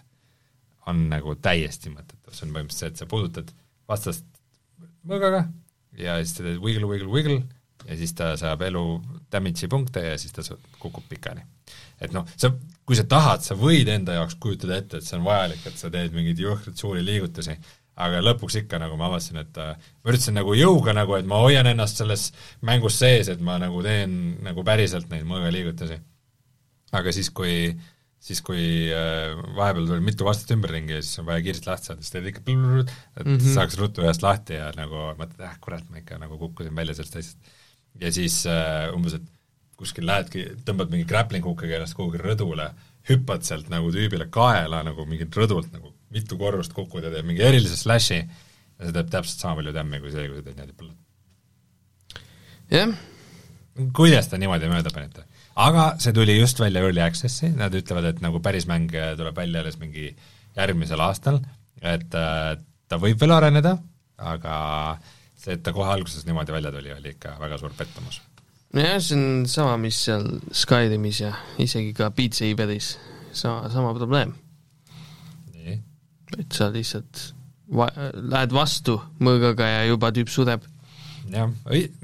on 0.89 1.09
nagu 1.11 1.35
täiesti 1.43 1.93
mõttetu, 1.93 2.33
see 2.33 2.47
on 2.47 2.55
põhimõtteliselt 2.55 2.87
see, 2.87 2.95
et 2.95 3.03
sa 3.03 3.11
puudutad 3.11 3.51
vastast 3.91 4.25
mõõgaga 5.07 5.45
ja 5.99 6.17
siis 6.23 6.37
ta 6.37 6.47
teed 6.47 6.63
wiggle, 6.63 6.87
wiggle, 6.89 7.11
wiggle 7.11 7.41
ja 7.87 7.97
siis 7.97 8.13
ta 8.17 8.35
saab 8.41 8.63
elu 8.67 8.85
damage'i 9.33 9.69
punkte 9.71 10.05
ja 10.05 10.19
siis 10.21 10.35
ta 10.37 10.45
kukub 10.79 11.05
pikali. 11.09 11.43
et 12.01 12.13
noh, 12.13 12.27
sa, 12.37 12.51
kui 12.87 12.97
sa 12.97 13.05
tahad, 13.05 13.45
sa 13.45 13.55
võid 13.59 13.89
enda 13.93 14.17
jaoks 14.17 14.39
kujutada 14.41 14.79
ette, 14.81 14.99
et 14.99 15.07
see 15.07 15.19
on 15.19 15.27
vajalik, 15.27 15.67
et 15.67 15.77
sa 15.79 15.91
teed 15.93 16.17
mingeid 16.17 16.41
jõhkraid 16.41 16.81
suuri 16.81 17.05
liigutusi, 17.05 17.57
aga 18.01 18.23
lõpuks 18.25 18.57
ikka 18.63 18.81
nagu 18.81 18.97
ma 18.97 19.11
avastasin, 19.11 19.43
et 19.43 19.61
äh, 19.61 19.77
ma 19.77 20.13
üritasin 20.13 20.39
nagu 20.41 20.57
jõuga 20.57 20.95
nagu, 20.97 21.15
et 21.19 21.29
ma 21.29 21.43
hoian 21.43 21.69
ennast 21.69 22.01
selles 22.01 22.31
mängus 22.67 22.99
sees, 23.03 23.29
et 23.29 23.41
ma 23.45 23.59
nagu 23.61 23.83
teen 23.85 24.37
nagu 24.45 24.65
päriselt 24.67 25.11
neid 25.13 25.29
mõõgaliigutusi. 25.29 26.01
aga 26.97 27.13
siis, 27.15 27.31
kui 27.31 27.75
siis 28.21 28.43
kui 28.45 28.65
äh, 28.93 29.33
vahepeal 29.57 29.87
tuli 29.89 30.05
mitu 30.05 30.27
vastast 30.27 30.53
ümberringi 30.53 30.99
ja 30.99 31.05
siis 31.05 31.23
on 31.23 31.29
vaja 31.31 31.45
kiiresti 31.45 31.71
lahti 31.71 31.89
saada, 31.89 32.05
siis 32.05 32.13
teed 32.15 32.29
ikka 32.29 32.43
et 32.45 33.27
mm 33.27 33.37
-hmm. 33.37 33.55
saaks 33.55 33.79
ruttu 33.81 34.05
ühest 34.05 34.23
lahti 34.23 34.59
ja 34.59 34.71
nagu 34.77 35.07
mõtled, 35.17 35.41
ah 35.47 35.57
kurat, 35.61 35.87
ma 35.91 36.03
ikka 36.03 36.19
nagu 36.19 36.39
kukkusin 36.39 36.77
välja 36.77 36.95
sellest 36.95 37.17
asjast. 37.17 37.39
Ja 38.01 38.13
siis 38.15 38.43
äh, 38.49 38.89
umbes, 38.95 39.19
et 39.19 39.27
kuskil 39.81 40.07
lähedki, 40.09 40.45
tõmbad 40.67 40.93
mingi 40.93 41.09
grappling 41.09 41.45
hook'iga 41.47 41.79
ennast 41.79 41.97
kuhugi 41.97 42.21
rõdule, 42.21 42.69
hüppad 43.09 43.47
sealt 43.47 43.71
nagu 43.73 43.91
tüübile 43.95 44.29
kaela 44.33 44.83
nagu 44.87 45.07
mingilt 45.09 45.37
rõdult 45.37 45.71
nagu 45.73 45.95
mitu 46.13 46.37
korrust 46.39 46.75
kukud 46.77 47.07
ja 47.07 47.13
teeb 47.13 47.27
mingi 47.27 47.45
erilise 47.47 47.79
slash'i 47.79 48.19
ja 48.21 48.87
see 48.89 48.95
teeb 48.97 49.11
täpselt 49.13 49.43
sama 49.43 49.61
palju 49.61 49.73
tämmi 49.77 50.03
kui 50.03 50.13
see, 50.13 50.27
kui 50.29 50.41
sa 50.41 50.45
teed 50.47 50.59
niimoodi 50.59 50.77
põllult. 50.81 50.99
jah. 52.75 52.95
kuidas 53.97 54.29
te 54.29 54.41
niimoodi 54.41 54.71
mööda 54.73 54.93
panite? 54.95 55.25
aga 55.69 55.87
see 56.03 56.15
tuli 56.17 56.37
just 56.39 56.61
välja 56.61 56.83
Early 56.85 57.03
Access'i, 57.05 57.53
nad 57.57 57.75
ütlevad, 57.77 58.11
et 58.11 58.21
nagu 58.25 58.41
päris 58.45 58.69
mäng 58.71 58.93
tuleb 58.93 59.37
välja 59.37 59.65
alles 59.65 59.79
mingi 59.81 60.11
järgmisel 60.57 61.01
aastal, 61.05 61.41
et 61.81 62.15
äh, 62.19 62.53
ta 62.89 62.99
võib 63.01 63.21
veel 63.21 63.35
areneda, 63.37 63.77
aga 64.19 64.55
see, 65.41 65.57
et 65.57 65.65
ta 65.65 65.73
kohe 65.77 65.89
alguses 65.93 66.27
niimoodi 66.29 66.53
välja 66.55 66.73
tuli, 66.75 66.93
oli 66.95 67.15
ikka 67.17 67.39
väga 67.41 67.59
suur 67.61 67.73
pettumus. 67.77 68.21
jah, 68.77 69.01
see 69.01 69.17
on 69.17 69.49
sama, 69.51 69.79
mis 69.81 70.05
seal 70.07 70.29
Skyrimis 70.53 71.25
ja 71.25 71.35
isegi 71.59 71.95
ka 71.97 72.13
Beat 72.15 72.39
Saberis, 72.39 72.95
sama, 73.33 73.69
sama 73.73 73.97
probleem 73.97 74.37
et 76.39 76.53
sa 76.55 76.69
lihtsalt 76.73 77.23
va-, 77.75 77.93
lähed 78.15 78.55
vastu 78.55 78.99
mõõgaga 79.25 79.69
ja 79.69 79.81
juba 79.89 80.13
tüüp 80.15 80.31
sureb. 80.33 80.67
jah, 81.31 81.51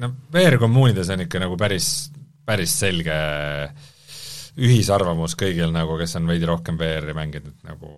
no 0.00 0.10
VR-kommuunides 0.32 1.12
on 1.14 1.26
ikka 1.26 1.42
nagu 1.42 1.58
päris, 1.60 2.10
päris 2.46 2.74
selge 2.80 3.16
ühisarvamus 4.56 5.36
kõigil 5.38 5.72
nagu, 5.74 5.98
kes 6.00 6.16
on 6.18 6.28
veidi 6.30 6.48
rohkem 6.48 6.78
VR-i 6.80 7.14
mänginud, 7.16 7.56
nagu 7.66 7.92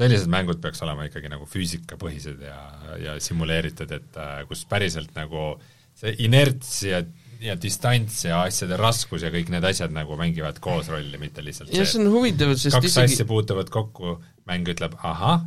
sellised 0.00 0.30
mängud 0.32 0.60
peaks 0.62 0.80
olema 0.86 1.06
ikkagi 1.08 1.30
nagu 1.32 1.48
füüsikapõhised 1.48 2.40
ja, 2.46 2.60
ja 3.00 3.16
simuleeritud, 3.22 3.92
et 4.00 4.20
äh, 4.20 4.40
kus 4.48 4.64
päriselt 4.70 5.12
nagu 5.18 5.52
see 6.00 6.16
inerts 6.24 6.78
ja 6.88 7.04
ja 7.40 7.56
distants 7.56 8.24
ja 8.26 8.42
asjade 8.44 8.76
raskus 8.76 9.24
ja 9.24 9.30
kõik 9.32 9.50
need 9.52 9.64
asjad 9.64 9.92
nagu 9.94 10.16
mängivad 10.20 10.60
koos 10.62 10.90
rolli, 10.92 11.16
mitte 11.20 11.44
lihtsalt 11.44 11.72
ja 11.72 11.86
see 11.88 12.02
on 12.02 12.10
huvitav, 12.12 12.52
sest 12.52 12.76
kaks 12.76 12.90
isegi... 12.90 13.14
asja 13.14 13.28
puutuvad 13.28 13.72
kokku, 13.72 14.18
mäng 14.48 14.68
ütleb 14.68 14.96
ahah, 14.98 15.46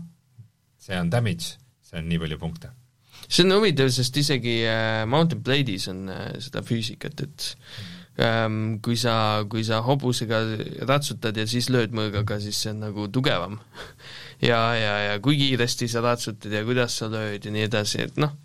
see 0.82 0.98
on 0.98 1.12
damage, 1.14 1.60
see 1.86 2.00
on 2.02 2.10
nii 2.10 2.22
palju 2.24 2.40
punkte. 2.42 2.74
see 3.28 3.46
on 3.46 3.58
huvitav, 3.60 3.92
sest 3.94 4.18
isegi 4.24 4.60
äh, 4.66 5.04
Mountain 5.10 5.44
Blade'is 5.46 5.86
on 5.94 6.08
äh, 6.10 6.24
seda 6.44 6.66
füüsikat, 6.66 7.26
et 7.28 7.50
ähm, 8.18 8.80
kui 8.84 8.98
sa, 9.00 9.16
kui 9.50 9.66
sa 9.68 9.84
hobusega 9.86 10.42
ratsutad 10.90 11.38
ja 11.38 11.46
siis 11.50 11.70
lööd 11.74 11.94
mõõgaga, 11.94 12.42
siis 12.42 12.58
see 12.58 12.74
on 12.74 12.88
nagu 12.88 13.10
tugevam 13.14 13.60
ja, 14.44 14.62
ja, 14.78 14.94
ja 15.08 15.18
kui 15.24 15.38
kiiresti 15.40 15.88
sa 15.92 16.04
ratsutad 16.04 16.54
ja 16.54 16.64
kuidas 16.68 16.98
sa 17.00 17.10
lööd 17.12 17.46
ja 17.46 17.54
nii 17.54 17.68
edasi, 17.70 18.04
et 18.08 18.20
noh, 18.22 18.36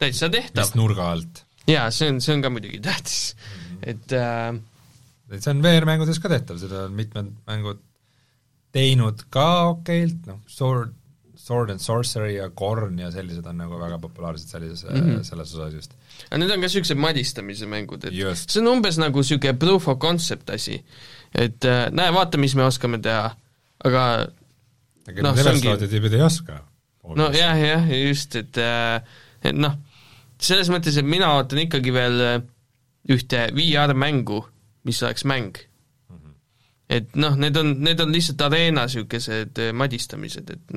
täitsa 0.00 0.30
tehtav. 0.32 0.66
mis 0.66 0.76
nurga 0.78 1.10
alt. 1.14 1.44
jaa, 1.70 1.88
see 1.94 2.10
on, 2.12 2.20
see 2.24 2.36
on 2.36 2.44
ka 2.44 2.52
muidugi 2.52 2.80
tähtis 2.84 3.34
mm, 3.34 3.54
-hmm. 3.54 3.90
et 3.94 4.12
äh, 4.18 4.60
et 5.32 5.42
see 5.42 5.54
on 5.54 5.62
VR-mängudes 5.64 6.20
ka 6.22 6.32
tehtav, 6.32 6.58
seda 6.62 6.84
on 6.88 6.98
mitmed 6.98 7.32
mängud 7.48 7.80
teinud 8.74 9.26
ka 9.30 9.48
okeilt, 9.70 10.26
noh, 10.26 10.42
Sword 10.50 10.94
Sword 11.44 11.70
and 11.70 11.82
Sorcery 11.82 12.38
ja 12.38 12.48
Korn 12.56 12.98
ja 12.98 13.10
sellised 13.12 13.44
on 13.46 13.58
nagu 13.60 13.76
väga 13.76 13.98
populaarsed 14.00 14.48
sellises 14.48 14.86
mm, 14.88 15.00
-hmm. 15.00 15.22
selles 15.22 15.54
osas 15.54 15.74
just. 15.74 15.96
aga 16.30 16.38
need 16.38 16.50
on 16.50 16.60
ka 16.60 16.68
niisugused 16.68 16.96
madistamise 16.96 17.66
mängud, 17.66 18.04
et 18.04 18.14
just. 18.14 18.50
see 18.50 18.62
on 18.62 18.70
umbes 18.76 18.98
nagu 18.98 19.20
niisugune 19.20 19.58
proof 19.58 19.88
of 19.88 19.98
concept 19.98 20.50
asi. 20.50 20.84
et 21.34 21.64
äh, 21.64 21.90
näe, 21.92 22.12
vaata, 22.12 22.38
mis 22.38 22.54
me 22.54 22.64
oskame 22.64 22.98
teha, 22.98 23.36
aga 23.84 24.26
aga 25.08 25.26
noh, 25.26 25.36
need 25.36 25.46
Eversloti 25.46 25.90
tüübid 25.92 26.16
ei 26.16 26.24
oska. 26.24 26.62
nojah, 27.04 27.60
jah, 27.60 27.92
just, 28.08 28.36
et 28.40 28.58
äh, 28.60 29.00
et 29.44 29.56
noh, 29.56 29.76
selles 30.40 30.70
mõttes, 30.72 30.96
et 30.98 31.06
mina 31.06 31.34
ootan 31.36 31.60
ikkagi 31.64 31.92
veel 31.94 32.24
äh, 32.24 32.40
ühte 33.12 33.46
VR-mängu, 33.54 34.42
mis 34.88 35.02
oleks 35.04 35.26
mäng. 35.28 35.60
et 36.94 37.14
noh, 37.16 37.32
need 37.40 37.56
on, 37.56 37.70
need 37.80 38.00
on 38.04 38.10
lihtsalt 38.12 38.42
areena 38.44 38.82
niisugused 38.84 39.58
äh, 39.58 39.70
madistamised, 39.72 40.50
et 40.52 40.74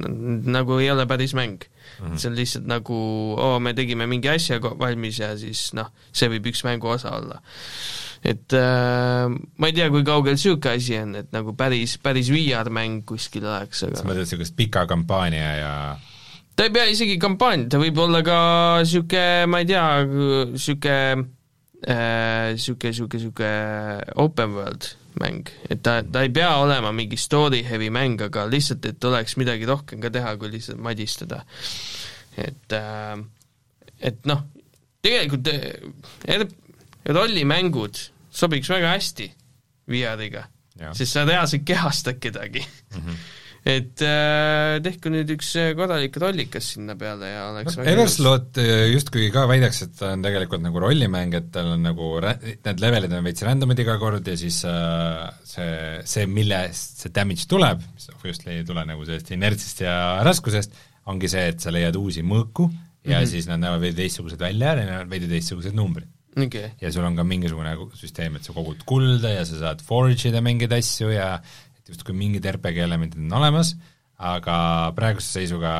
nagu 0.47 0.77
ei 0.79 0.87
ole 0.89 1.03
päris 1.05 1.33
mäng 1.35 1.59
mm. 1.59 2.05
-hmm. 2.05 2.15
see 2.15 2.29
on 2.29 2.37
lihtsalt 2.37 2.65
nagu, 2.65 2.99
oo, 3.35 3.59
me 3.59 3.73
tegime 3.75 4.07
mingi 4.07 4.29
asja 4.31 4.61
valmis 4.63 5.19
ja 5.19 5.33
siis 5.37 5.73
noh, 5.75 5.91
see 6.11 6.29
võib 6.31 6.47
üks 6.47 6.63
mängu 6.63 6.87
osa 6.87 7.11
olla. 7.11 7.41
Et 8.23 8.57
äh, 8.57 9.27
ma 9.29 9.69
ei 9.69 9.77
tea, 9.77 9.89
kui 9.93 10.05
kaugel 10.07 10.37
niisugune 10.37 10.75
asi 10.77 10.99
on, 10.99 11.15
et 11.21 11.31
nagu 11.35 11.53
päris, 11.57 11.97
päris 12.03 12.31
VR-mäng 12.33 13.03
kuskil 13.07 13.45
oleks, 13.45 13.85
aga 13.87 14.01
sa 14.01 14.07
mõtled 14.07 14.25
niisugust 14.25 14.57
pika 14.57 14.85
kampaania 14.89 15.49
ja 15.61 15.73
ta 16.57 16.67
ei 16.67 16.73
pea 16.73 16.87
isegi 16.89 17.17
kampaania, 17.21 17.69
ta 17.71 17.81
võib 17.81 17.99
olla 18.01 18.23
ka 18.25 18.37
niisugune, 18.83 19.49
ma 19.51 19.63
ei 19.63 19.69
tea, 19.69 19.87
niisugune 20.53 21.25
niisugune, 21.85 22.53
niisugune, 22.57 22.93
niisugune 23.13 23.51
open 24.23 24.55
world 24.57 24.89
mäng, 25.21 25.49
et 25.69 25.81
ta, 25.85 25.99
ta 26.05 26.23
ei 26.25 26.31
pea 26.33 26.51
olema 26.61 26.91
mingi 26.95 27.17
story 27.19 27.63
heavy 27.65 27.89
mäng, 27.93 28.21
aga 28.21 28.45
lihtsalt, 28.49 28.85
et 28.89 29.09
oleks 29.09 29.37
midagi 29.39 29.65
rohkem 29.69 30.01
ka 30.03 30.11
teha, 30.13 30.35
kui 30.37 30.51
lihtsalt 30.53 30.81
madistada. 30.83 31.43
et, 32.37 32.77
et 34.09 34.19
noh, 34.29 34.43
tegelikult 35.05 35.49
er-, 35.53 36.49
rollimängud 37.07 37.99
sobiks 38.29 38.69
väga 38.69 38.93
hästi 38.95 39.31
VR-iga, 39.87 40.47
sest 40.93 41.13
sa 41.13 41.25
reaalselt 41.25 41.65
kehastad 41.67 42.19
kedagi. 42.21 42.65
Mm. 42.95 43.01
-hmm 43.01 43.25
et 43.67 44.01
äh, 44.05 44.77
tehku 44.83 45.11
nüüd 45.11 45.31
üks 45.35 45.49
äh, 45.59 45.71
korralik 45.77 46.15
rollikas 46.21 46.69
sinna 46.75 46.95
peale 46.99 47.31
ja 47.33 47.43
oleks 47.51 47.77
no, 47.79 47.85
Everslot 47.89 48.59
äh, 48.61 48.85
justkui 48.93 49.27
ka 49.33 49.43
väidaks, 49.49 49.81
et 49.83 49.95
ta 49.99 50.13
on 50.15 50.23
tegelikult 50.23 50.63
nagu 50.63 50.81
rollimäng, 50.83 51.35
et 51.37 51.49
tal 51.53 51.73
on 51.73 51.83
nagu 51.83 52.13
rä-, 52.23 52.37
need 52.53 52.83
levelid 52.83 53.15
on 53.17 53.27
veits 53.27 53.43
random'id 53.47 53.81
iga 53.83 53.97
kord 54.01 54.27
ja 54.27 54.37
siis 54.39 54.61
äh, 54.69 55.25
see, 55.47 55.71
see, 56.07 56.27
millest 56.31 57.03
see 57.03 57.15
damage 57.15 57.47
tuleb, 57.51 57.83
mis 57.95 58.11
obviously 58.13 58.55
ei 58.55 58.67
tule 58.67 58.85
nagu 58.87 59.07
sellest 59.07 59.33
inertsist 59.35 59.83
ja 59.83 59.97
raskusest, 60.27 60.77
ongi 61.11 61.31
see, 61.31 61.49
et 61.51 61.63
sa 61.63 61.73
leiad 61.73 61.97
uusi 61.99 62.23
mõõku 62.23 62.69
ja 62.69 63.17
mm 63.17 63.23
-hmm. 63.23 63.31
siis 63.33 63.49
nad 63.51 63.63
näevad 63.63 63.83
veidi 63.83 64.03
teistsugused 64.03 64.39
välja 64.39 64.75
ja 64.75 64.85
neil 64.85 65.01
on 65.03 65.11
veidi 65.11 65.27
teistsugused 65.31 65.75
numbrid 65.75 66.07
okay.. 66.45 66.71
ja 66.81 66.91
sul 66.93 67.07
on 67.07 67.17
ka 67.17 67.25
mingisugune 67.27 67.73
süsteem, 67.97 68.37
et 68.37 68.47
sa 68.47 68.55
kogud 68.55 68.83
kulda 68.87 69.33
ja 69.33 69.45
sa 69.47 69.61
saad 69.61 69.83
forge 69.85 70.29
ida 70.29 70.41
mingeid 70.45 70.73
asju 70.77 71.11
ja 71.13 71.35
et 71.77 71.93
justkui 71.93 72.15
mingid 72.17 72.45
RPG 72.45 72.83
elemendid 72.85 73.21
on 73.23 73.37
olemas, 73.39 73.73
aga 74.17 74.57
praeguse 74.97 75.39
seisuga 75.39 75.73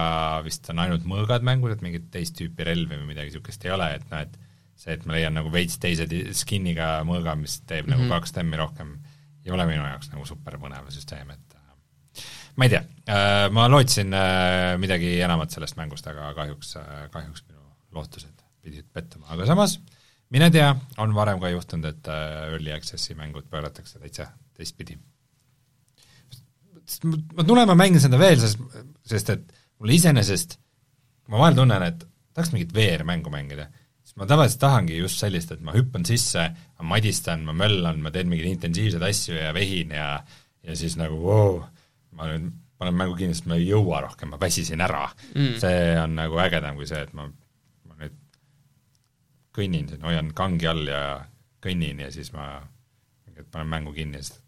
vist 0.46 0.68
on 0.72 0.84
ainult 0.84 1.08
mõõgad 1.10 1.46
mängus, 1.46 1.74
et 1.76 1.86
mingit 1.86 2.12
teist 2.14 2.38
tüüpi 2.38 2.68
relvi 2.68 3.00
või 3.00 3.14
midagi 3.14 3.32
niisugust 3.32 3.66
ei 3.66 3.74
ole, 3.74 3.90
et 3.98 4.06
noh, 4.12 4.24
et 4.26 4.38
see, 4.78 4.94
et 4.94 5.06
ma 5.10 5.18
leian 5.18 5.36
nagu 5.38 5.52
veits 5.54 5.80
teise 5.82 6.06
skin'iga 6.38 7.02
mõõga, 7.08 7.36
mis 7.40 7.60
teeb 7.66 7.88
mm 7.88 7.90
-hmm. 7.90 7.94
nagu 7.96 8.06
mhm. 8.06 8.14
kaks 8.14 8.36
tämmi 8.38 8.62
rohkem, 8.62 8.94
ei 9.46 9.54
ole 9.56 9.66
minu 9.70 9.84
jaoks 9.84 10.12
nagu 10.14 10.26
super 10.30 10.60
põnev 10.62 10.90
süsteem, 10.94 11.32
et 11.34 11.58
äh, 11.58 12.24
ma 12.56 12.68
ei 12.68 12.74
tea, 12.76 12.84
äh, 13.10 13.50
ma 13.52 13.68
lootsin 13.72 14.14
äh, 14.14 14.78
midagi 14.78 15.18
enamat 15.26 15.52
sellest 15.56 15.80
mängust, 15.80 16.08
aga 16.08 16.34
kahjuks, 16.38 16.76
kahjuks 17.12 17.46
minu 17.50 17.64
lootused 17.98 18.44
pidid 18.62 18.86
pettuma, 18.94 19.32
aga 19.34 19.46
samas 19.50 19.80
mine 20.34 20.50
tea, 20.54 20.68
on 21.04 21.16
varem 21.16 21.40
ka 21.42 21.52
juhtunud, 21.54 21.88
et 21.92 22.10
Early 22.12 22.74
Access'i 22.76 23.16
mängud 23.18 23.48
pööratakse 23.52 24.02
täitsa 24.02 24.30
teistpidi. 24.58 24.98
Ma 27.36 27.44
tunnen, 27.44 27.68
ma 27.68 27.76
mängin 27.76 28.02
seda 28.04 28.20
veel, 28.20 28.40
sest, 28.40 28.62
sest 29.08 29.34
et 29.34 29.50
mulle 29.80 29.98
iseenesest, 29.98 30.56
ma 31.32 31.42
vahel 31.42 31.58
tunnen, 31.58 31.84
et 31.84 32.06
tahaks 32.36 32.54
mingit 32.54 32.72
VR-mängu 32.76 33.32
mängida, 33.34 33.68
siis 34.06 34.16
ma 34.20 34.28
tavaliselt 34.30 34.62
tahangi 34.64 35.00
just 35.02 35.20
sellist, 35.20 35.52
et 35.52 35.64
ma 35.66 35.76
hüppan 35.76 36.08
sisse, 36.08 36.46
ma 36.80 36.92
madistan, 36.96 37.44
ma 37.48 37.56
möllan, 37.58 38.00
ma 38.04 38.14
teen 38.14 38.30
mingeid 38.32 38.54
intensiivseid 38.56 39.04
asju 39.10 39.36
ja 39.40 39.52
vehin 39.56 39.92
ja 39.96 40.12
ja 40.68 40.76
siis 40.76 40.98
nagu 41.00 41.20
voo 41.22 41.44
wow,, 41.44 41.60
ma 42.18 42.28
nüüd 42.32 42.48
panen 42.78 42.98
mängu 42.98 43.16
kinni, 43.18 43.36
sest 43.36 43.48
ma 43.50 43.58
ei 43.58 43.68
jõua 43.68 44.02
rohkem, 44.06 44.32
ma 44.34 44.40
väsisin 44.42 44.84
ära. 44.86 45.08
Mm.. 45.34 45.58
see 45.62 45.84
on 46.02 46.16
nagu 46.18 46.40
ägedam 46.44 46.78
kui 46.78 46.88
see, 46.90 47.02
et 47.08 47.14
ma, 47.18 47.28
kõnnin 49.58 49.90
hoian 50.04 50.34
kangi 50.38 50.68
all 50.70 50.90
ja 50.90 51.04
kõnnin 51.64 52.04
ja 52.06 52.12
siis 52.14 52.30
ma 52.36 52.62
panen 53.52 53.70
mängu 53.72 53.94
kinni 53.96 54.20
ja 54.20 54.26
siis 54.26 54.44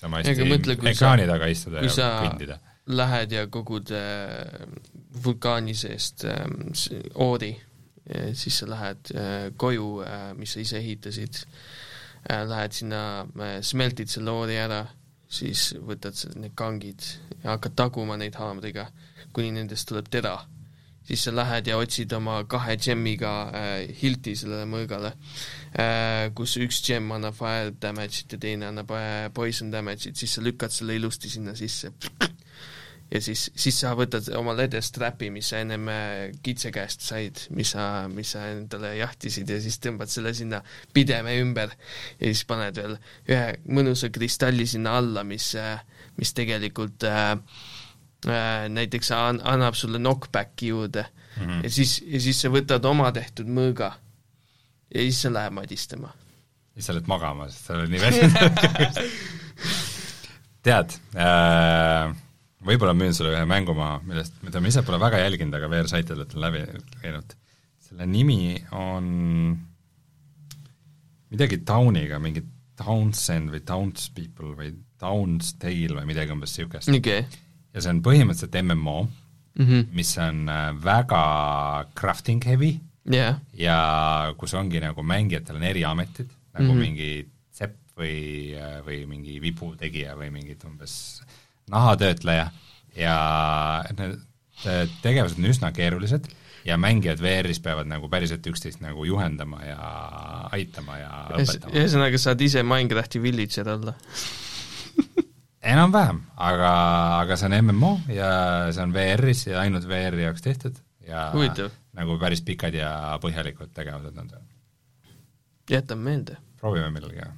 sama 0.00 0.20
hästi 0.20 0.46
mõtle, 0.48 0.76
ekraani 0.92 1.26
taga 1.28 1.48
istuda 1.50 1.82
ja 1.84 2.10
kõndida. 2.24 2.58
Lähed 2.90 3.34
ja 3.34 3.44
kogud 3.52 3.92
äh, 3.94 4.62
vulkaani 5.24 5.74
seest 5.78 6.24
äh, 6.26 6.46
oori, 7.20 7.52
siis 8.34 8.62
sa 8.62 8.66
lähed 8.70 9.12
äh, 9.14 9.50
koju 9.60 9.90
äh,, 10.02 10.30
mis 10.38 10.56
sa 10.56 10.62
ise 10.62 10.80
ehitasid 10.80 11.42
äh,, 11.44 12.42
lähed 12.48 12.74
sinna 12.74 13.02
äh,, 13.28 13.58
smeltid 13.66 14.10
selle 14.10 14.32
oori 14.34 14.56
ära, 14.58 14.80
siis 15.30 15.68
võtad 15.86 16.18
need 16.40 16.56
kangid 16.58 17.04
ja 17.42 17.52
hakkad 17.52 17.76
taguma 17.78 18.16
neid 18.18 18.38
haamriga, 18.40 18.88
kuni 19.36 19.52
nendest 19.54 19.86
tuleb 19.90 20.08
tera 20.10 20.38
siis 21.06 21.24
sa 21.26 21.32
lähed 21.34 21.70
ja 21.70 21.78
otsid 21.80 22.12
oma 22.16 22.40
kahe 22.50 22.76
džemmiga 22.80 23.32
äh, 23.48 23.70
hilti 24.02 24.36
sellele 24.38 24.66
mõõgale 24.70 25.14
äh,, 25.74 26.28
kus 26.36 26.56
üks 26.60 26.82
džemm 26.86 27.16
annab 27.16 27.36
fire 27.38 27.72
damage'it 27.82 28.36
ja 28.36 28.42
teine 28.42 28.68
annab 28.70 28.92
äh, 28.96 29.28
poison 29.34 29.72
damage'it, 29.72 30.18
siis 30.20 30.36
sa 30.36 30.44
lükkad 30.44 30.74
selle 30.74 30.98
ilusti 31.00 31.32
sinna 31.32 31.56
sisse. 31.58 31.90
ja 33.10 33.22
siis, 33.24 33.48
siis 33.58 33.80
sa 33.82 33.94
võtad 33.98 34.28
oma 34.38 34.54
ledestrap'i, 34.58 35.32
mis 35.34 35.50
sa 35.50 35.64
ennem 35.64 35.88
äh, 35.90 36.26
kitse 36.46 36.70
käest 36.74 37.02
said, 37.06 37.42
mis 37.56 37.74
sa, 37.74 38.06
mis 38.12 38.36
sa 38.36 38.46
endale 38.52 38.94
jahtisid 39.00 39.50
ja 39.50 39.58
siis 39.62 39.80
tõmbad 39.82 40.12
selle 40.12 40.34
sinna 40.36 40.62
pideme 40.94 41.34
ümber 41.42 41.74
ja 42.20 42.28
siis 42.28 42.44
paned 42.46 42.78
veel 42.78 42.98
ühe 43.30 43.56
mõnusa 43.66 44.12
kristalli 44.14 44.68
sinna 44.68 44.98
alla, 45.00 45.26
mis, 45.26 45.52
äh, 45.58 45.80
mis 46.20 46.36
tegelikult 46.36 47.08
Äh, 47.08 47.36
näiteks 48.26 49.10
an-, 49.16 49.40
annab 49.44 49.74
sulle 49.78 49.98
knockback'i 49.98 50.68
juurde 50.68 51.04
mm 51.36 51.46
-hmm. 51.46 51.64
ja 51.64 51.70
siis, 51.70 52.02
ja 52.06 52.20
siis 52.20 52.40
sa 52.40 52.48
võtad 52.48 52.84
oma 52.84 53.12
tehtud 53.12 53.46
mõõga 53.48 53.92
ja 54.94 55.00
siis 55.00 55.22
sa 55.22 55.32
lähed 55.32 55.52
madistama. 55.52 56.12
siis 56.74 56.86
sa 56.86 56.94
lähed 56.94 57.06
magama, 57.06 57.48
sest 57.48 57.66
sa 57.66 57.74
oled 57.74 57.90
nii 57.90 58.00
väsinud 58.00 59.00
tead 60.66 60.96
äh,, 61.16 62.14
võib-olla 62.66 62.94
müün 62.94 63.14
sulle 63.14 63.32
ühe 63.32 63.44
mängumaa, 63.44 64.00
millest, 64.04 64.42
mida 64.42 64.60
ma 64.60 64.68
ise 64.68 64.82
pole 64.82 65.00
väga 65.00 65.18
jälginud, 65.18 65.54
aga 65.54 65.70
VR-saitidelt 65.70 66.34
on 66.34 66.40
läbi 66.40 66.64
käinud. 67.00 67.36
selle 67.78 68.06
nimi 68.06 68.64
on 68.72 69.58
midagi 71.30 71.58
Towniga, 71.58 72.18
mingi 72.18 72.42
Townsend 72.76 73.50
või 73.50 73.60
Townspeople 73.60 74.56
või 74.56 74.74
Townsdale 74.98 76.00
või 76.00 76.06
midagi 76.06 76.32
umbes 76.32 76.58
niisugust 76.58 76.88
okay 76.88 77.24
ja 77.74 77.82
see 77.82 77.92
on 77.92 78.02
põhimõtteliselt 78.04 78.56
MMO 78.64 78.96
mm, 79.04 79.66
-hmm. 79.66 79.90
mis 79.96 80.12
on 80.18 80.48
äh, 80.48 80.70
väga 80.84 81.22
crafting 81.98 82.44
heavy 82.46 82.74
yeah. 83.12 83.40
ja 83.54 84.34
kus 84.38 84.54
ongi 84.54 84.80
nagu 84.82 85.02
mängijatel 85.02 85.60
on 85.60 85.66
eriametid, 85.68 86.30
nagu 86.54 86.64
mm 86.64 86.70
-hmm. 86.70 86.80
mingi 86.80 87.28
sepp 87.52 87.76
või, 87.98 88.56
äh, 88.56 88.80
või 88.86 89.04
mingi 89.06 89.40
vibutegija 89.40 90.16
või 90.18 90.30
mingid 90.34 90.64
umbes 90.66 91.22
nahatöötleja 91.70 92.50
ja 92.96 93.16
need 93.96 94.18
tegevused 95.02 95.38
on 95.38 95.50
üsna 95.50 95.72
keerulised 95.72 96.26
ja 96.64 96.76
mängijad 96.76 97.20
VR-is 97.22 97.60
peavad 97.60 97.88
nagu 97.88 98.08
päriselt 98.08 98.46
üksteist 98.46 98.82
nagu 98.84 99.04
juhendama 99.04 99.62
ja 99.64 99.78
aitama 100.52 100.98
ja 100.98 101.10
õpetama. 101.38 101.72
ühesõnaga, 101.72 102.18
saad 102.20 102.40
ise 102.44 102.62
Minecrafti 102.62 103.22
villager 103.22 103.68
olla 103.68 103.94
enam-vähem, 105.60 106.22
aga, 106.40 106.70
aga 107.20 107.36
see 107.36 107.50
on 107.50 107.56
MMO 107.60 107.90
ja 108.12 108.30
see 108.72 108.84
on 108.84 108.94
VR-is 108.94 109.44
ja 109.50 109.60
ainult 109.60 109.86
VR-i 109.88 110.24
jaoks 110.24 110.44
tehtud 110.44 110.78
ja 111.06 111.28
Huvitav. 111.34 111.74
nagu 111.96 112.16
päris 112.20 112.42
pikad 112.46 112.74
ja 112.76 113.18
põhjalikud 113.22 113.72
tegevused 113.76 114.16
on 114.18 114.30
seal. 114.30 114.46
jätame 115.70 116.08
meelde. 116.08 116.38
proovime 116.60 116.88
millalgi. 116.94 117.28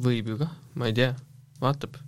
võib 0.00 0.32
ju 0.32 0.38
kah, 0.40 0.56
ma 0.74 0.88
ei 0.88 0.96
tea, 0.96 1.12
vaatab. 1.60 2.00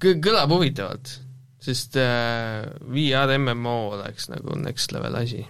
kõlab 0.00 0.56
huvitavalt, 0.56 1.12
sest 1.60 2.00
äh, 2.00 2.64
VR 2.88 3.36
MMO 3.36 3.78
oleks 3.98 4.30
nagu 4.32 4.56
next 4.56 4.96
level 4.96 5.20
asi. 5.20 5.44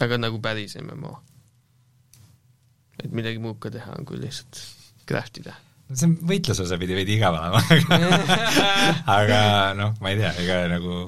aga 0.00 0.22
nagu 0.22 0.38
päris 0.40 0.78
MMO. 0.78 1.18
et 3.02 3.10
midagi 3.10 3.42
muud 3.42 3.58
ka 3.58 3.74
teha 3.74 3.98
on, 3.98 4.06
kui 4.06 4.22
lihtsalt 4.22 4.62
craft 5.06 5.42
ida 5.42 5.65
see 5.92 6.10
võitluse 6.30 6.64
osa 6.66 6.78
pidi 6.80 6.96
veidi 6.98 7.16
igav 7.16 7.36
olema, 7.38 7.62
aga 7.62 7.98
aga 9.18 9.40
noh, 9.78 9.96
ma 10.02 10.12
ei 10.12 10.20
tea, 10.20 10.32
ega 10.42 10.62
nagu 10.72 11.02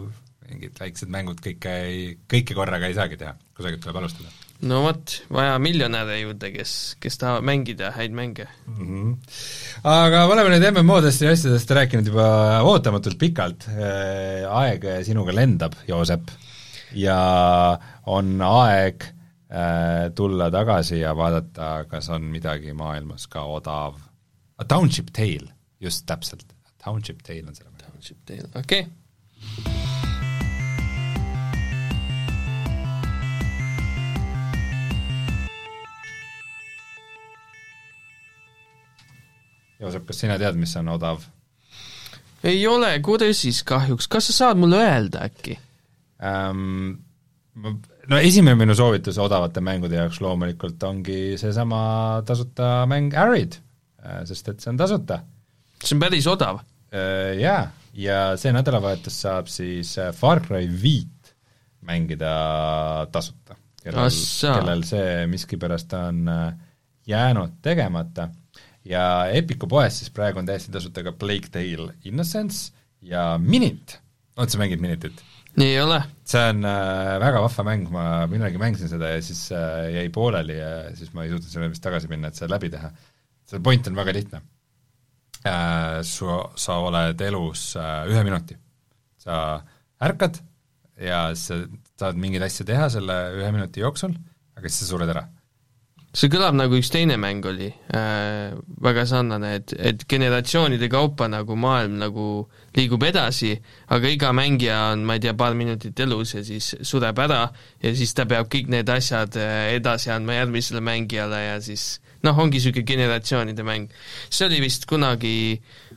mingid 0.49 0.79
väiksed 0.81 1.11
mängud 1.13 1.41
kõike 1.45 1.73
ei, 1.89 2.05
kõike 2.31 2.57
korraga 2.57 2.89
ei 2.89 2.97
saagi 2.97 3.19
teha, 3.21 3.35
kusagilt 3.57 3.83
tuleb 3.85 3.99
alustada. 4.01 4.31
no 4.69 4.81
vot, 4.87 5.17
vaja 5.35 5.59
miljonäre 5.63 6.21
juurde, 6.23 6.53
kes, 6.55 6.73
kes 7.03 7.21
tahavad 7.21 7.47
mängida 7.47 7.93
häid 7.97 8.15
mänge 8.17 8.49
mm. 8.67 8.79
-hmm. 8.79 9.13
aga 9.93 10.25
me 10.27 10.37
oleme 10.37 10.57
nüüd 10.57 10.69
MMO-dest 10.71 11.27
ja 11.27 11.35
asjadest 11.35 11.77
rääkinud 11.81 12.11
juba 12.13 12.29
ootamatult 12.67 13.19
pikalt, 13.19 13.69
aeg 13.69 14.89
sinuga 15.07 15.35
lendab, 15.35 15.75
Joosep, 15.91 16.31
ja 16.97 17.21
on 18.07 18.41
aeg 18.43 19.05
äh, 19.53 20.09
tulla 20.15 20.51
tagasi 20.51 21.01
ja 21.03 21.15
vaadata, 21.17 21.85
kas 21.91 22.09
on 22.15 22.29
midagi 22.33 22.73
maailmas 22.73 23.27
ka 23.31 23.45
odav, 23.45 23.99
Township 24.65 25.13
Tale, 25.13 25.53
just 25.81 26.07
täpselt, 26.07 26.45
Township 26.85 27.23
Tale 27.23 27.47
on 27.47 27.55
selle 27.55 27.71
Township 27.79 28.19
Tale, 28.27 28.49
okei. 28.55 28.81
Okay 28.81 29.89
Joosep, 39.79 40.09
kas 40.09 40.25
sina 40.25 40.39
tead, 40.41 40.57
mis 40.59 40.75
on 40.79 40.89
odav? 40.91 41.23
ei 42.47 42.61
ole 42.71 42.91
kursis 43.03 43.65
kahjuks, 43.67 44.07
kas 44.11 44.31
sa 44.31 44.35
saad 44.37 44.61
mulle 44.63 44.79
öelda 44.83 45.25
äkki? 45.27 45.59
Ähm,? 46.23 46.99
No 48.09 48.19
esimene 48.23 48.55
minu 48.59 48.75
soovitus 48.79 49.19
odavate 49.21 49.61
mängude 49.65 49.99
jaoks 49.99 50.21
loomulikult 50.23 50.83
ongi 50.87 51.35
seesama 51.41 51.81
tasuta 52.27 52.87
mäng 52.91 53.15
Arid, 53.19 53.59
sest 54.29 54.49
et 54.53 54.63
see 54.63 54.73
on 54.73 54.81
tasuta. 54.81 55.21
see 55.83 55.97
on 55.97 56.03
päris 56.07 56.27
odav 56.31 56.61
äh,? 56.63 57.37
Jaa, 57.41 57.69
ja 57.99 58.19
see 58.41 58.53
nädalavahetus 58.55 59.21
saab 59.27 59.51
siis 59.53 59.97
äh, 59.99 60.13
Far 60.15 60.43
Cry 60.45 60.69
viit 60.83 61.35
mängida 61.89 62.33
tasuta, 63.13 63.57
kellel, 63.83 64.11
kellel 64.11 64.83
see 64.85 65.27
miskipärast 65.31 65.95
on 65.97 66.27
jäänud 67.09 67.61
tegemata 67.65 68.29
ja 68.85 69.05
Epiku 69.33 69.69
poes 69.71 70.01
siis 70.01 70.13
praegu 70.15 70.41
on 70.43 70.49
täiesti 70.49 70.73
tasuta 70.75 71.05
ka 71.07 71.13
Plague 71.13 71.53
Tale 71.53 71.95
Innocence 72.05 72.73
ja 73.03 73.39
Minit. 73.41 73.99
oled 74.37 74.53
sa 74.53 74.61
mänginud 74.61 74.85
Minitit? 74.85 75.23
ei 75.59 75.81
ole. 75.81 76.03
see 76.29 76.43
on 76.51 76.65
äh, 76.65 77.17
väga 77.21 77.41
vahva 77.43 77.65
mäng, 77.67 77.89
ma 77.91 78.05
millalgi 78.31 78.61
mängisin 78.61 78.91
seda 78.91 79.11
ja 79.15 79.23
siis 79.25 79.49
äh, 79.53 79.89
jäi 79.95 80.09
pooleli 80.15 80.59
ja 80.59 80.73
siis 80.95 81.13
ma 81.15 81.25
ei 81.25 81.33
suutnud 81.33 81.51
selle 81.51 81.71
vist 81.73 81.83
tagasi 81.85 82.11
minna, 82.11 82.29
et 82.29 82.39
seda 82.39 82.53
läbi 82.55 82.71
teha. 82.73 82.91
See 83.49 83.63
point 83.65 83.91
on 83.91 83.99
väga 83.99 84.15
lihtne 84.17 84.43
äh,. 85.45 86.03
Su, 86.05 86.29
sa 86.57 86.79
oled 86.85 87.21
elus 87.21 87.71
äh, 87.77 88.05
ühe 88.11 88.25
minuti. 88.27 88.57
sa 89.19 89.63
ärkad 90.01 90.41
ja 91.01 91.35
sa 91.35 91.63
saad 91.99 92.19
mingeid 92.21 92.45
asju 92.47 92.67
teha 92.67 92.89
selle 92.91 93.19
ühe 93.39 93.51
minuti 93.55 93.83
jooksul, 93.83 94.15
aga 94.57 94.69
siis 94.69 94.85
sa 94.85 94.93
sured 94.93 95.15
ära 95.15 95.27
see 96.17 96.31
kõlab 96.33 96.57
nagu 96.57 96.79
üks 96.79 96.89
teine 96.93 97.19
mäng 97.21 97.45
oli 97.47 97.69
äh,, 97.69 98.57
väga 98.85 99.05
sarnane, 99.09 99.53
et, 99.61 99.75
et 99.77 100.05
generatsioonide 100.09 100.89
kaupa 100.91 101.29
nagu 101.29 101.57
maailm 101.59 101.99
nagu 102.01 102.29
liigub 102.77 103.05
edasi, 103.05 103.53
aga 103.93 104.13
iga 104.13 104.33
mängija 104.37 104.79
on, 104.95 105.05
ma 105.07 105.19
ei 105.19 105.25
tea, 105.27 105.37
paar 105.39 105.57
minutit 105.59 106.01
elus 106.01 106.35
ja 106.35 106.45
siis 106.47 106.73
sureb 106.83 107.21
ära 107.23 107.45
ja 107.85 107.95
siis 107.95 108.17
ta 108.17 108.27
peab 108.31 108.49
kõik 108.53 108.73
need 108.73 108.89
asjad 108.93 109.37
äh, 109.37 109.75
edasi 109.77 110.13
andma 110.15 110.41
järgmisele 110.41 110.83
mängijale 110.85 111.43
ja 111.45 111.59
siis 111.65 111.99
noh, 112.27 112.41
ongi 112.43 112.59
niisugune 112.59 112.87
generatsioonide 112.89 113.67
mäng. 113.67 113.93
see 114.31 114.49
oli 114.49 114.61
vist 114.65 114.89
kunagi, 114.91 115.35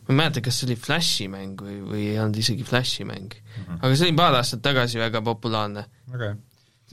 ma 0.03 0.13
ei 0.13 0.19
mäleta, 0.19 0.43
kas 0.45 0.61
see 0.61 0.69
oli 0.69 0.77
Flashi 0.79 1.27
mäng 1.31 1.61
või, 1.61 1.79
või 1.87 2.05
ei 2.11 2.21
olnud 2.21 2.39
isegi 2.41 2.67
Flashi 2.67 3.07
mäng 3.07 3.33
mm. 3.33 3.65
-hmm. 3.65 3.81
aga 3.81 3.91
see 3.95 4.09
oli 4.09 4.17
paar 4.21 4.39
aastat 4.39 4.63
tagasi 4.65 5.01
väga 5.01 5.23
populaarne 5.25 5.85
okay.. 6.13 6.37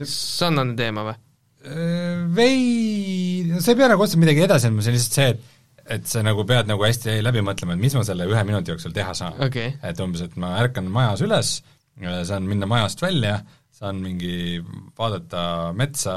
sarnane 0.03 0.75
teema 0.79 1.05
või? 1.11 1.17
Äh, 1.59 2.25
vei-, 2.35 3.45
no 3.51 3.61
see 3.61 3.75
ei 3.75 3.81
pea 3.81 3.91
nagu 3.91 4.05
otseselt 4.05 4.23
midagi 4.23 4.45
edasi 4.45 4.69
andma, 4.69 4.85
see 4.85 4.93
on 4.93 4.99
lihtsalt 4.99 5.19
see, 5.19 5.31
et 5.35 5.47
et 5.89 6.05
sa 6.05 6.21
nagu 6.21 6.43
pead 6.45 6.69
nagu 6.69 6.83
hästi 6.85 7.17
läbi 7.25 7.41
mõtlema, 7.45 7.73
et 7.73 7.81
mis 7.81 7.95
ma 7.97 8.03
selle 8.05 8.27
ühe 8.29 8.41
minuti 8.45 8.69
jooksul 8.73 8.93
teha 8.95 9.15
saan 9.17 9.39
okay.. 9.41 9.73
et 9.83 10.01
umbes, 10.03 10.21
et 10.25 10.35
ma 10.37 10.53
ärkan 10.61 10.89
majas 10.93 11.23
üles, 11.25 11.53
saan 12.29 12.45
minna 12.49 12.69
majast 12.69 13.01
välja, 13.01 13.39
saan 13.79 14.01
mingi 14.03 14.59
vaadata 14.97 15.71
metsa 15.77 16.15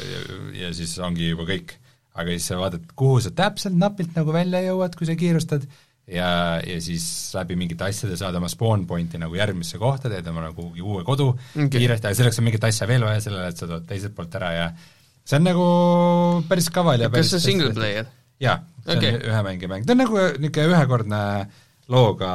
ja, 0.00 0.20
ja 0.64 0.72
siis 0.76 0.96
ongi 1.04 1.30
juba 1.30 1.46
kõik. 1.48 1.76
Aga 2.18 2.34
siis 2.34 2.48
sa 2.50 2.58
vaatad, 2.58 2.88
kuhu 2.98 3.20
sa 3.22 3.30
täpselt 3.36 3.76
napilt 3.78 4.16
nagu 4.18 4.34
välja 4.34 4.62
jõuad, 4.64 4.96
kui 4.98 5.08
sa 5.08 5.14
kiirustad, 5.18 5.66
ja, 6.10 6.30
ja 6.66 6.78
siis 6.82 7.04
läbi 7.36 7.56
mingite 7.58 7.86
asjade 7.86 8.18
saad 8.18 8.36
oma 8.38 8.50
spawn 8.50 8.86
pointi 8.90 9.20
nagu 9.20 9.36
järgmisse 9.38 9.78
kohta, 9.80 10.10
teed 10.12 10.26
oma 10.30 10.48
nagu 10.48 10.56
kuhugi 10.58 10.84
uue 10.84 11.04
kodu 11.06 11.30
okay. 11.34 11.70
kiiresti, 11.76 12.10
aga 12.10 12.18
selleks 12.18 12.40
on 12.42 12.48
mingit 12.48 12.66
asja 12.66 12.88
veel 12.90 13.06
vaja, 13.06 13.22
sellele, 13.26 13.52
et 13.52 13.60
sa 13.60 13.68
tood 13.70 13.86
teiselt 13.88 14.16
poolt 14.16 14.34
ära 14.40 14.52
ja 14.56 14.68
see 15.22 15.38
on 15.38 15.46
nagu 15.46 15.66
päris 16.50 16.70
kaval 16.74 17.06
ja 17.06 17.10
kas 17.12 17.30
see 17.30 17.40
on 17.40 17.46
single 17.46 17.74
player? 17.76 18.08
jaa, 18.42 18.58
see 18.84 18.96
okay. 18.96 19.18
on 19.18 19.26
ühe 19.30 19.42
mängija 19.46 19.72
mäng, 19.72 19.86
ta 19.86 19.94
on 19.94 20.02
nagu 20.02 20.22
niisugune 20.40 20.70
ühekordne 20.74 21.20
looga 21.90 22.32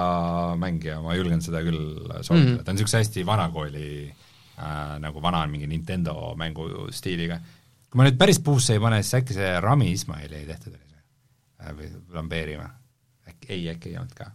mängija, 0.59 0.99
ma 1.03 1.15
julgen 1.15 1.43
seda 1.43 1.61
küll 1.65 1.79
soovitada 2.21 2.39
mm, 2.39 2.47
-hmm. 2.47 2.63
ta 2.63 2.71
on 2.71 2.77
niisuguse 2.77 3.01
hästi 3.01 3.25
vanakooli 3.27 3.89
äh, 4.07 4.95
nagu 5.03 5.21
vana 5.23 5.45
mingi 5.47 5.67
Nintendo 5.67 6.35
mängu 6.35 6.91
stiiliga. 6.91 7.39
Kui 7.95 8.01
ma 8.01 8.09
nüüd 8.09 8.17
päris 8.19 8.41
puusse 8.43 8.73
ei 8.75 8.79
pane, 8.83 8.97
siis 8.99 9.15
äkki 9.21 9.35
see 9.37 9.51
Rami 9.63 9.85
Ismaili 9.95 10.41
tehtud 10.49 10.73
oli 10.75 10.89
see 10.89 10.97
äh,? 11.63 11.69
või 11.77 11.85
Lambeeri 12.11 12.57
või? 12.59 12.65
äkki, 13.31 13.47
ei, 13.55 13.69
äkki 13.71 13.93
ei 13.93 13.99
olnud 14.01 14.17
ka. 14.17 14.25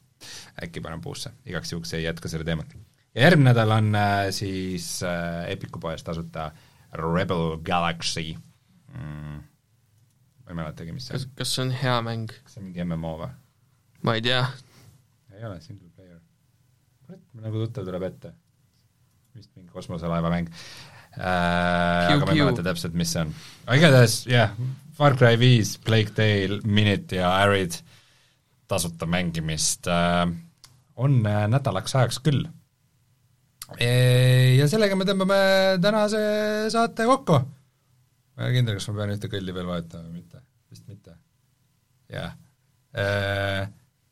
äkki 0.64 0.80
panen 0.80 1.02
puusse, 1.04 1.34
igaks 1.44 1.74
juhuks 1.74 1.92
ei 1.98 2.06
jätka 2.06 2.30
seda 2.32 2.46
teemat. 2.48 2.72
ja 3.12 3.26
järgmine 3.26 3.50
nädal 3.50 3.74
on 3.76 3.90
äh, 4.00 4.30
siis 4.32 4.86
äh, 5.04 5.44
Epiku 5.52 5.82
poes 5.82 6.00
tasuta 6.06 6.46
Rebel 6.96 7.58
Galaxy 7.66 8.32
mm.. 8.32 9.36
ma 9.36 10.54
ei 10.54 10.60
mäletagi, 10.62 10.96
mis 10.96 11.10
see 11.10 11.20
on. 11.20 11.28
kas 11.36 11.52
see 11.52 11.66
on 11.66 11.76
hea 11.82 12.00
mäng? 12.08 12.32
kas 12.32 12.56
see 12.56 12.64
on 12.64 12.70
mingi 12.70 12.88
MMO 12.88 13.12
või? 13.20 13.30
ma 14.08 14.16
ei 14.16 14.24
tea. 14.24 14.40
ei 15.36 15.44
ole, 15.50 15.60
single 15.60 15.92
player. 15.92 16.16
kurat, 17.04 17.28
nagu 17.44 17.66
tuttav 17.66 17.92
tuleb 17.92 18.08
ette. 18.08 18.32
vist 19.36 19.52
mingi 19.52 19.68
kosmoselaeva 19.76 20.32
mäng. 20.32 20.48
Aga 21.18 22.22
ma 22.22 22.34
ei 22.34 22.44
mäleta 22.44 22.64
täpselt, 22.66 22.94
mis 22.94 23.10
see 23.14 23.24
on. 23.24 23.32
aga 23.66 23.80
igatahes 23.80 24.20
jah 24.30 24.54
Far 25.00 25.16
Cry 25.16 25.38
viis, 25.40 25.78
Plague 25.80 26.12
Tale, 26.12 26.60
Minit 26.68 27.14
ja 27.16 27.30
Arid 27.40 27.78
tasuta 28.68 29.06
mängimist 29.08 29.88
äh, 29.88 30.26
on 31.00 31.22
äh, 31.26 31.46
nädalaks 31.48 31.96
ajaks 31.96 32.20
küll. 32.20 32.44
E, 33.78 33.88
ja 34.58 34.66
sellega 34.68 34.98
me 34.98 35.06
tõmbame 35.08 35.38
tänase 35.82 36.20
saate 36.74 37.06
kokku. 37.08 37.38
ma 37.40 38.44
ei 38.44 38.50
ole 38.50 38.58
kindel, 38.58 38.76
kas 38.76 38.90
ma 38.90 38.98
pean 38.98 39.14
ühte 39.14 39.30
kõlli 39.32 39.54
veel 39.56 39.68
vahetama 39.70 40.04
või 40.04 40.20
mitte, 40.20 40.42
vist 40.68 40.86
mitte. 40.90 41.16
jah. 42.12 42.36
E, 42.92 43.04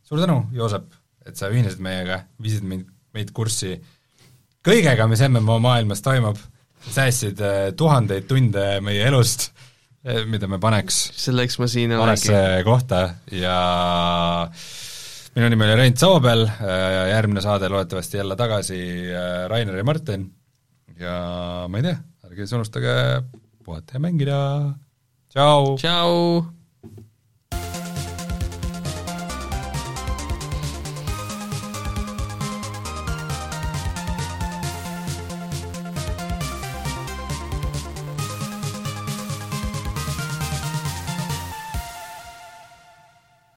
suur 0.08 0.24
tänu, 0.24 0.40
Joosep, 0.56 0.88
et 1.26 1.36
sa 1.36 1.50
ühinesid 1.52 1.82
meiega, 1.84 2.22
viisid 2.40 2.64
mind, 2.64 2.88
meid 3.12 3.34
kurssi 3.36 3.76
kõigega, 4.64 5.04
mis 5.10 5.26
MMO 5.26 5.58
maailmas 5.64 6.00
toimub, 6.06 6.40
säästsid 6.90 7.40
äh, 7.40 7.62
tuhandeid 7.76 8.28
tunde 8.30 8.80
meie 8.80 9.06
elust 9.08 9.50
Eh, 10.08 10.22
mida 10.30 10.46
me 10.46 10.60
paneks 10.62 10.96
selleks 11.18 11.58
ma 11.58 11.66
siin 11.68 11.92
olengi. 11.98 12.30
kohta 12.64 13.00
ja 13.34 13.56
minu 15.34 15.48
nimi 15.50 15.66
oli 15.66 15.74
Rein 15.76 15.96
Soobel, 15.98 16.46
eh, 16.46 17.08
järgmine 17.10 17.42
saade 17.42 17.68
loodetavasti 17.68 18.20
jälle 18.20 18.36
tagasi 18.36 18.78
Rainer 19.50 19.76
ja 19.76 19.84
Martin 19.84 20.28
ja 21.00 21.16
ma 21.68 21.82
ei 21.82 21.88
tea, 21.90 21.98
ärge 22.24 22.46
siis 22.46 22.54
unustage 22.60 22.94
puhata 23.64 23.98
ja 23.98 24.04
mängida, 24.06 24.38
tšau! 25.34 25.74
tšau! 25.82 26.57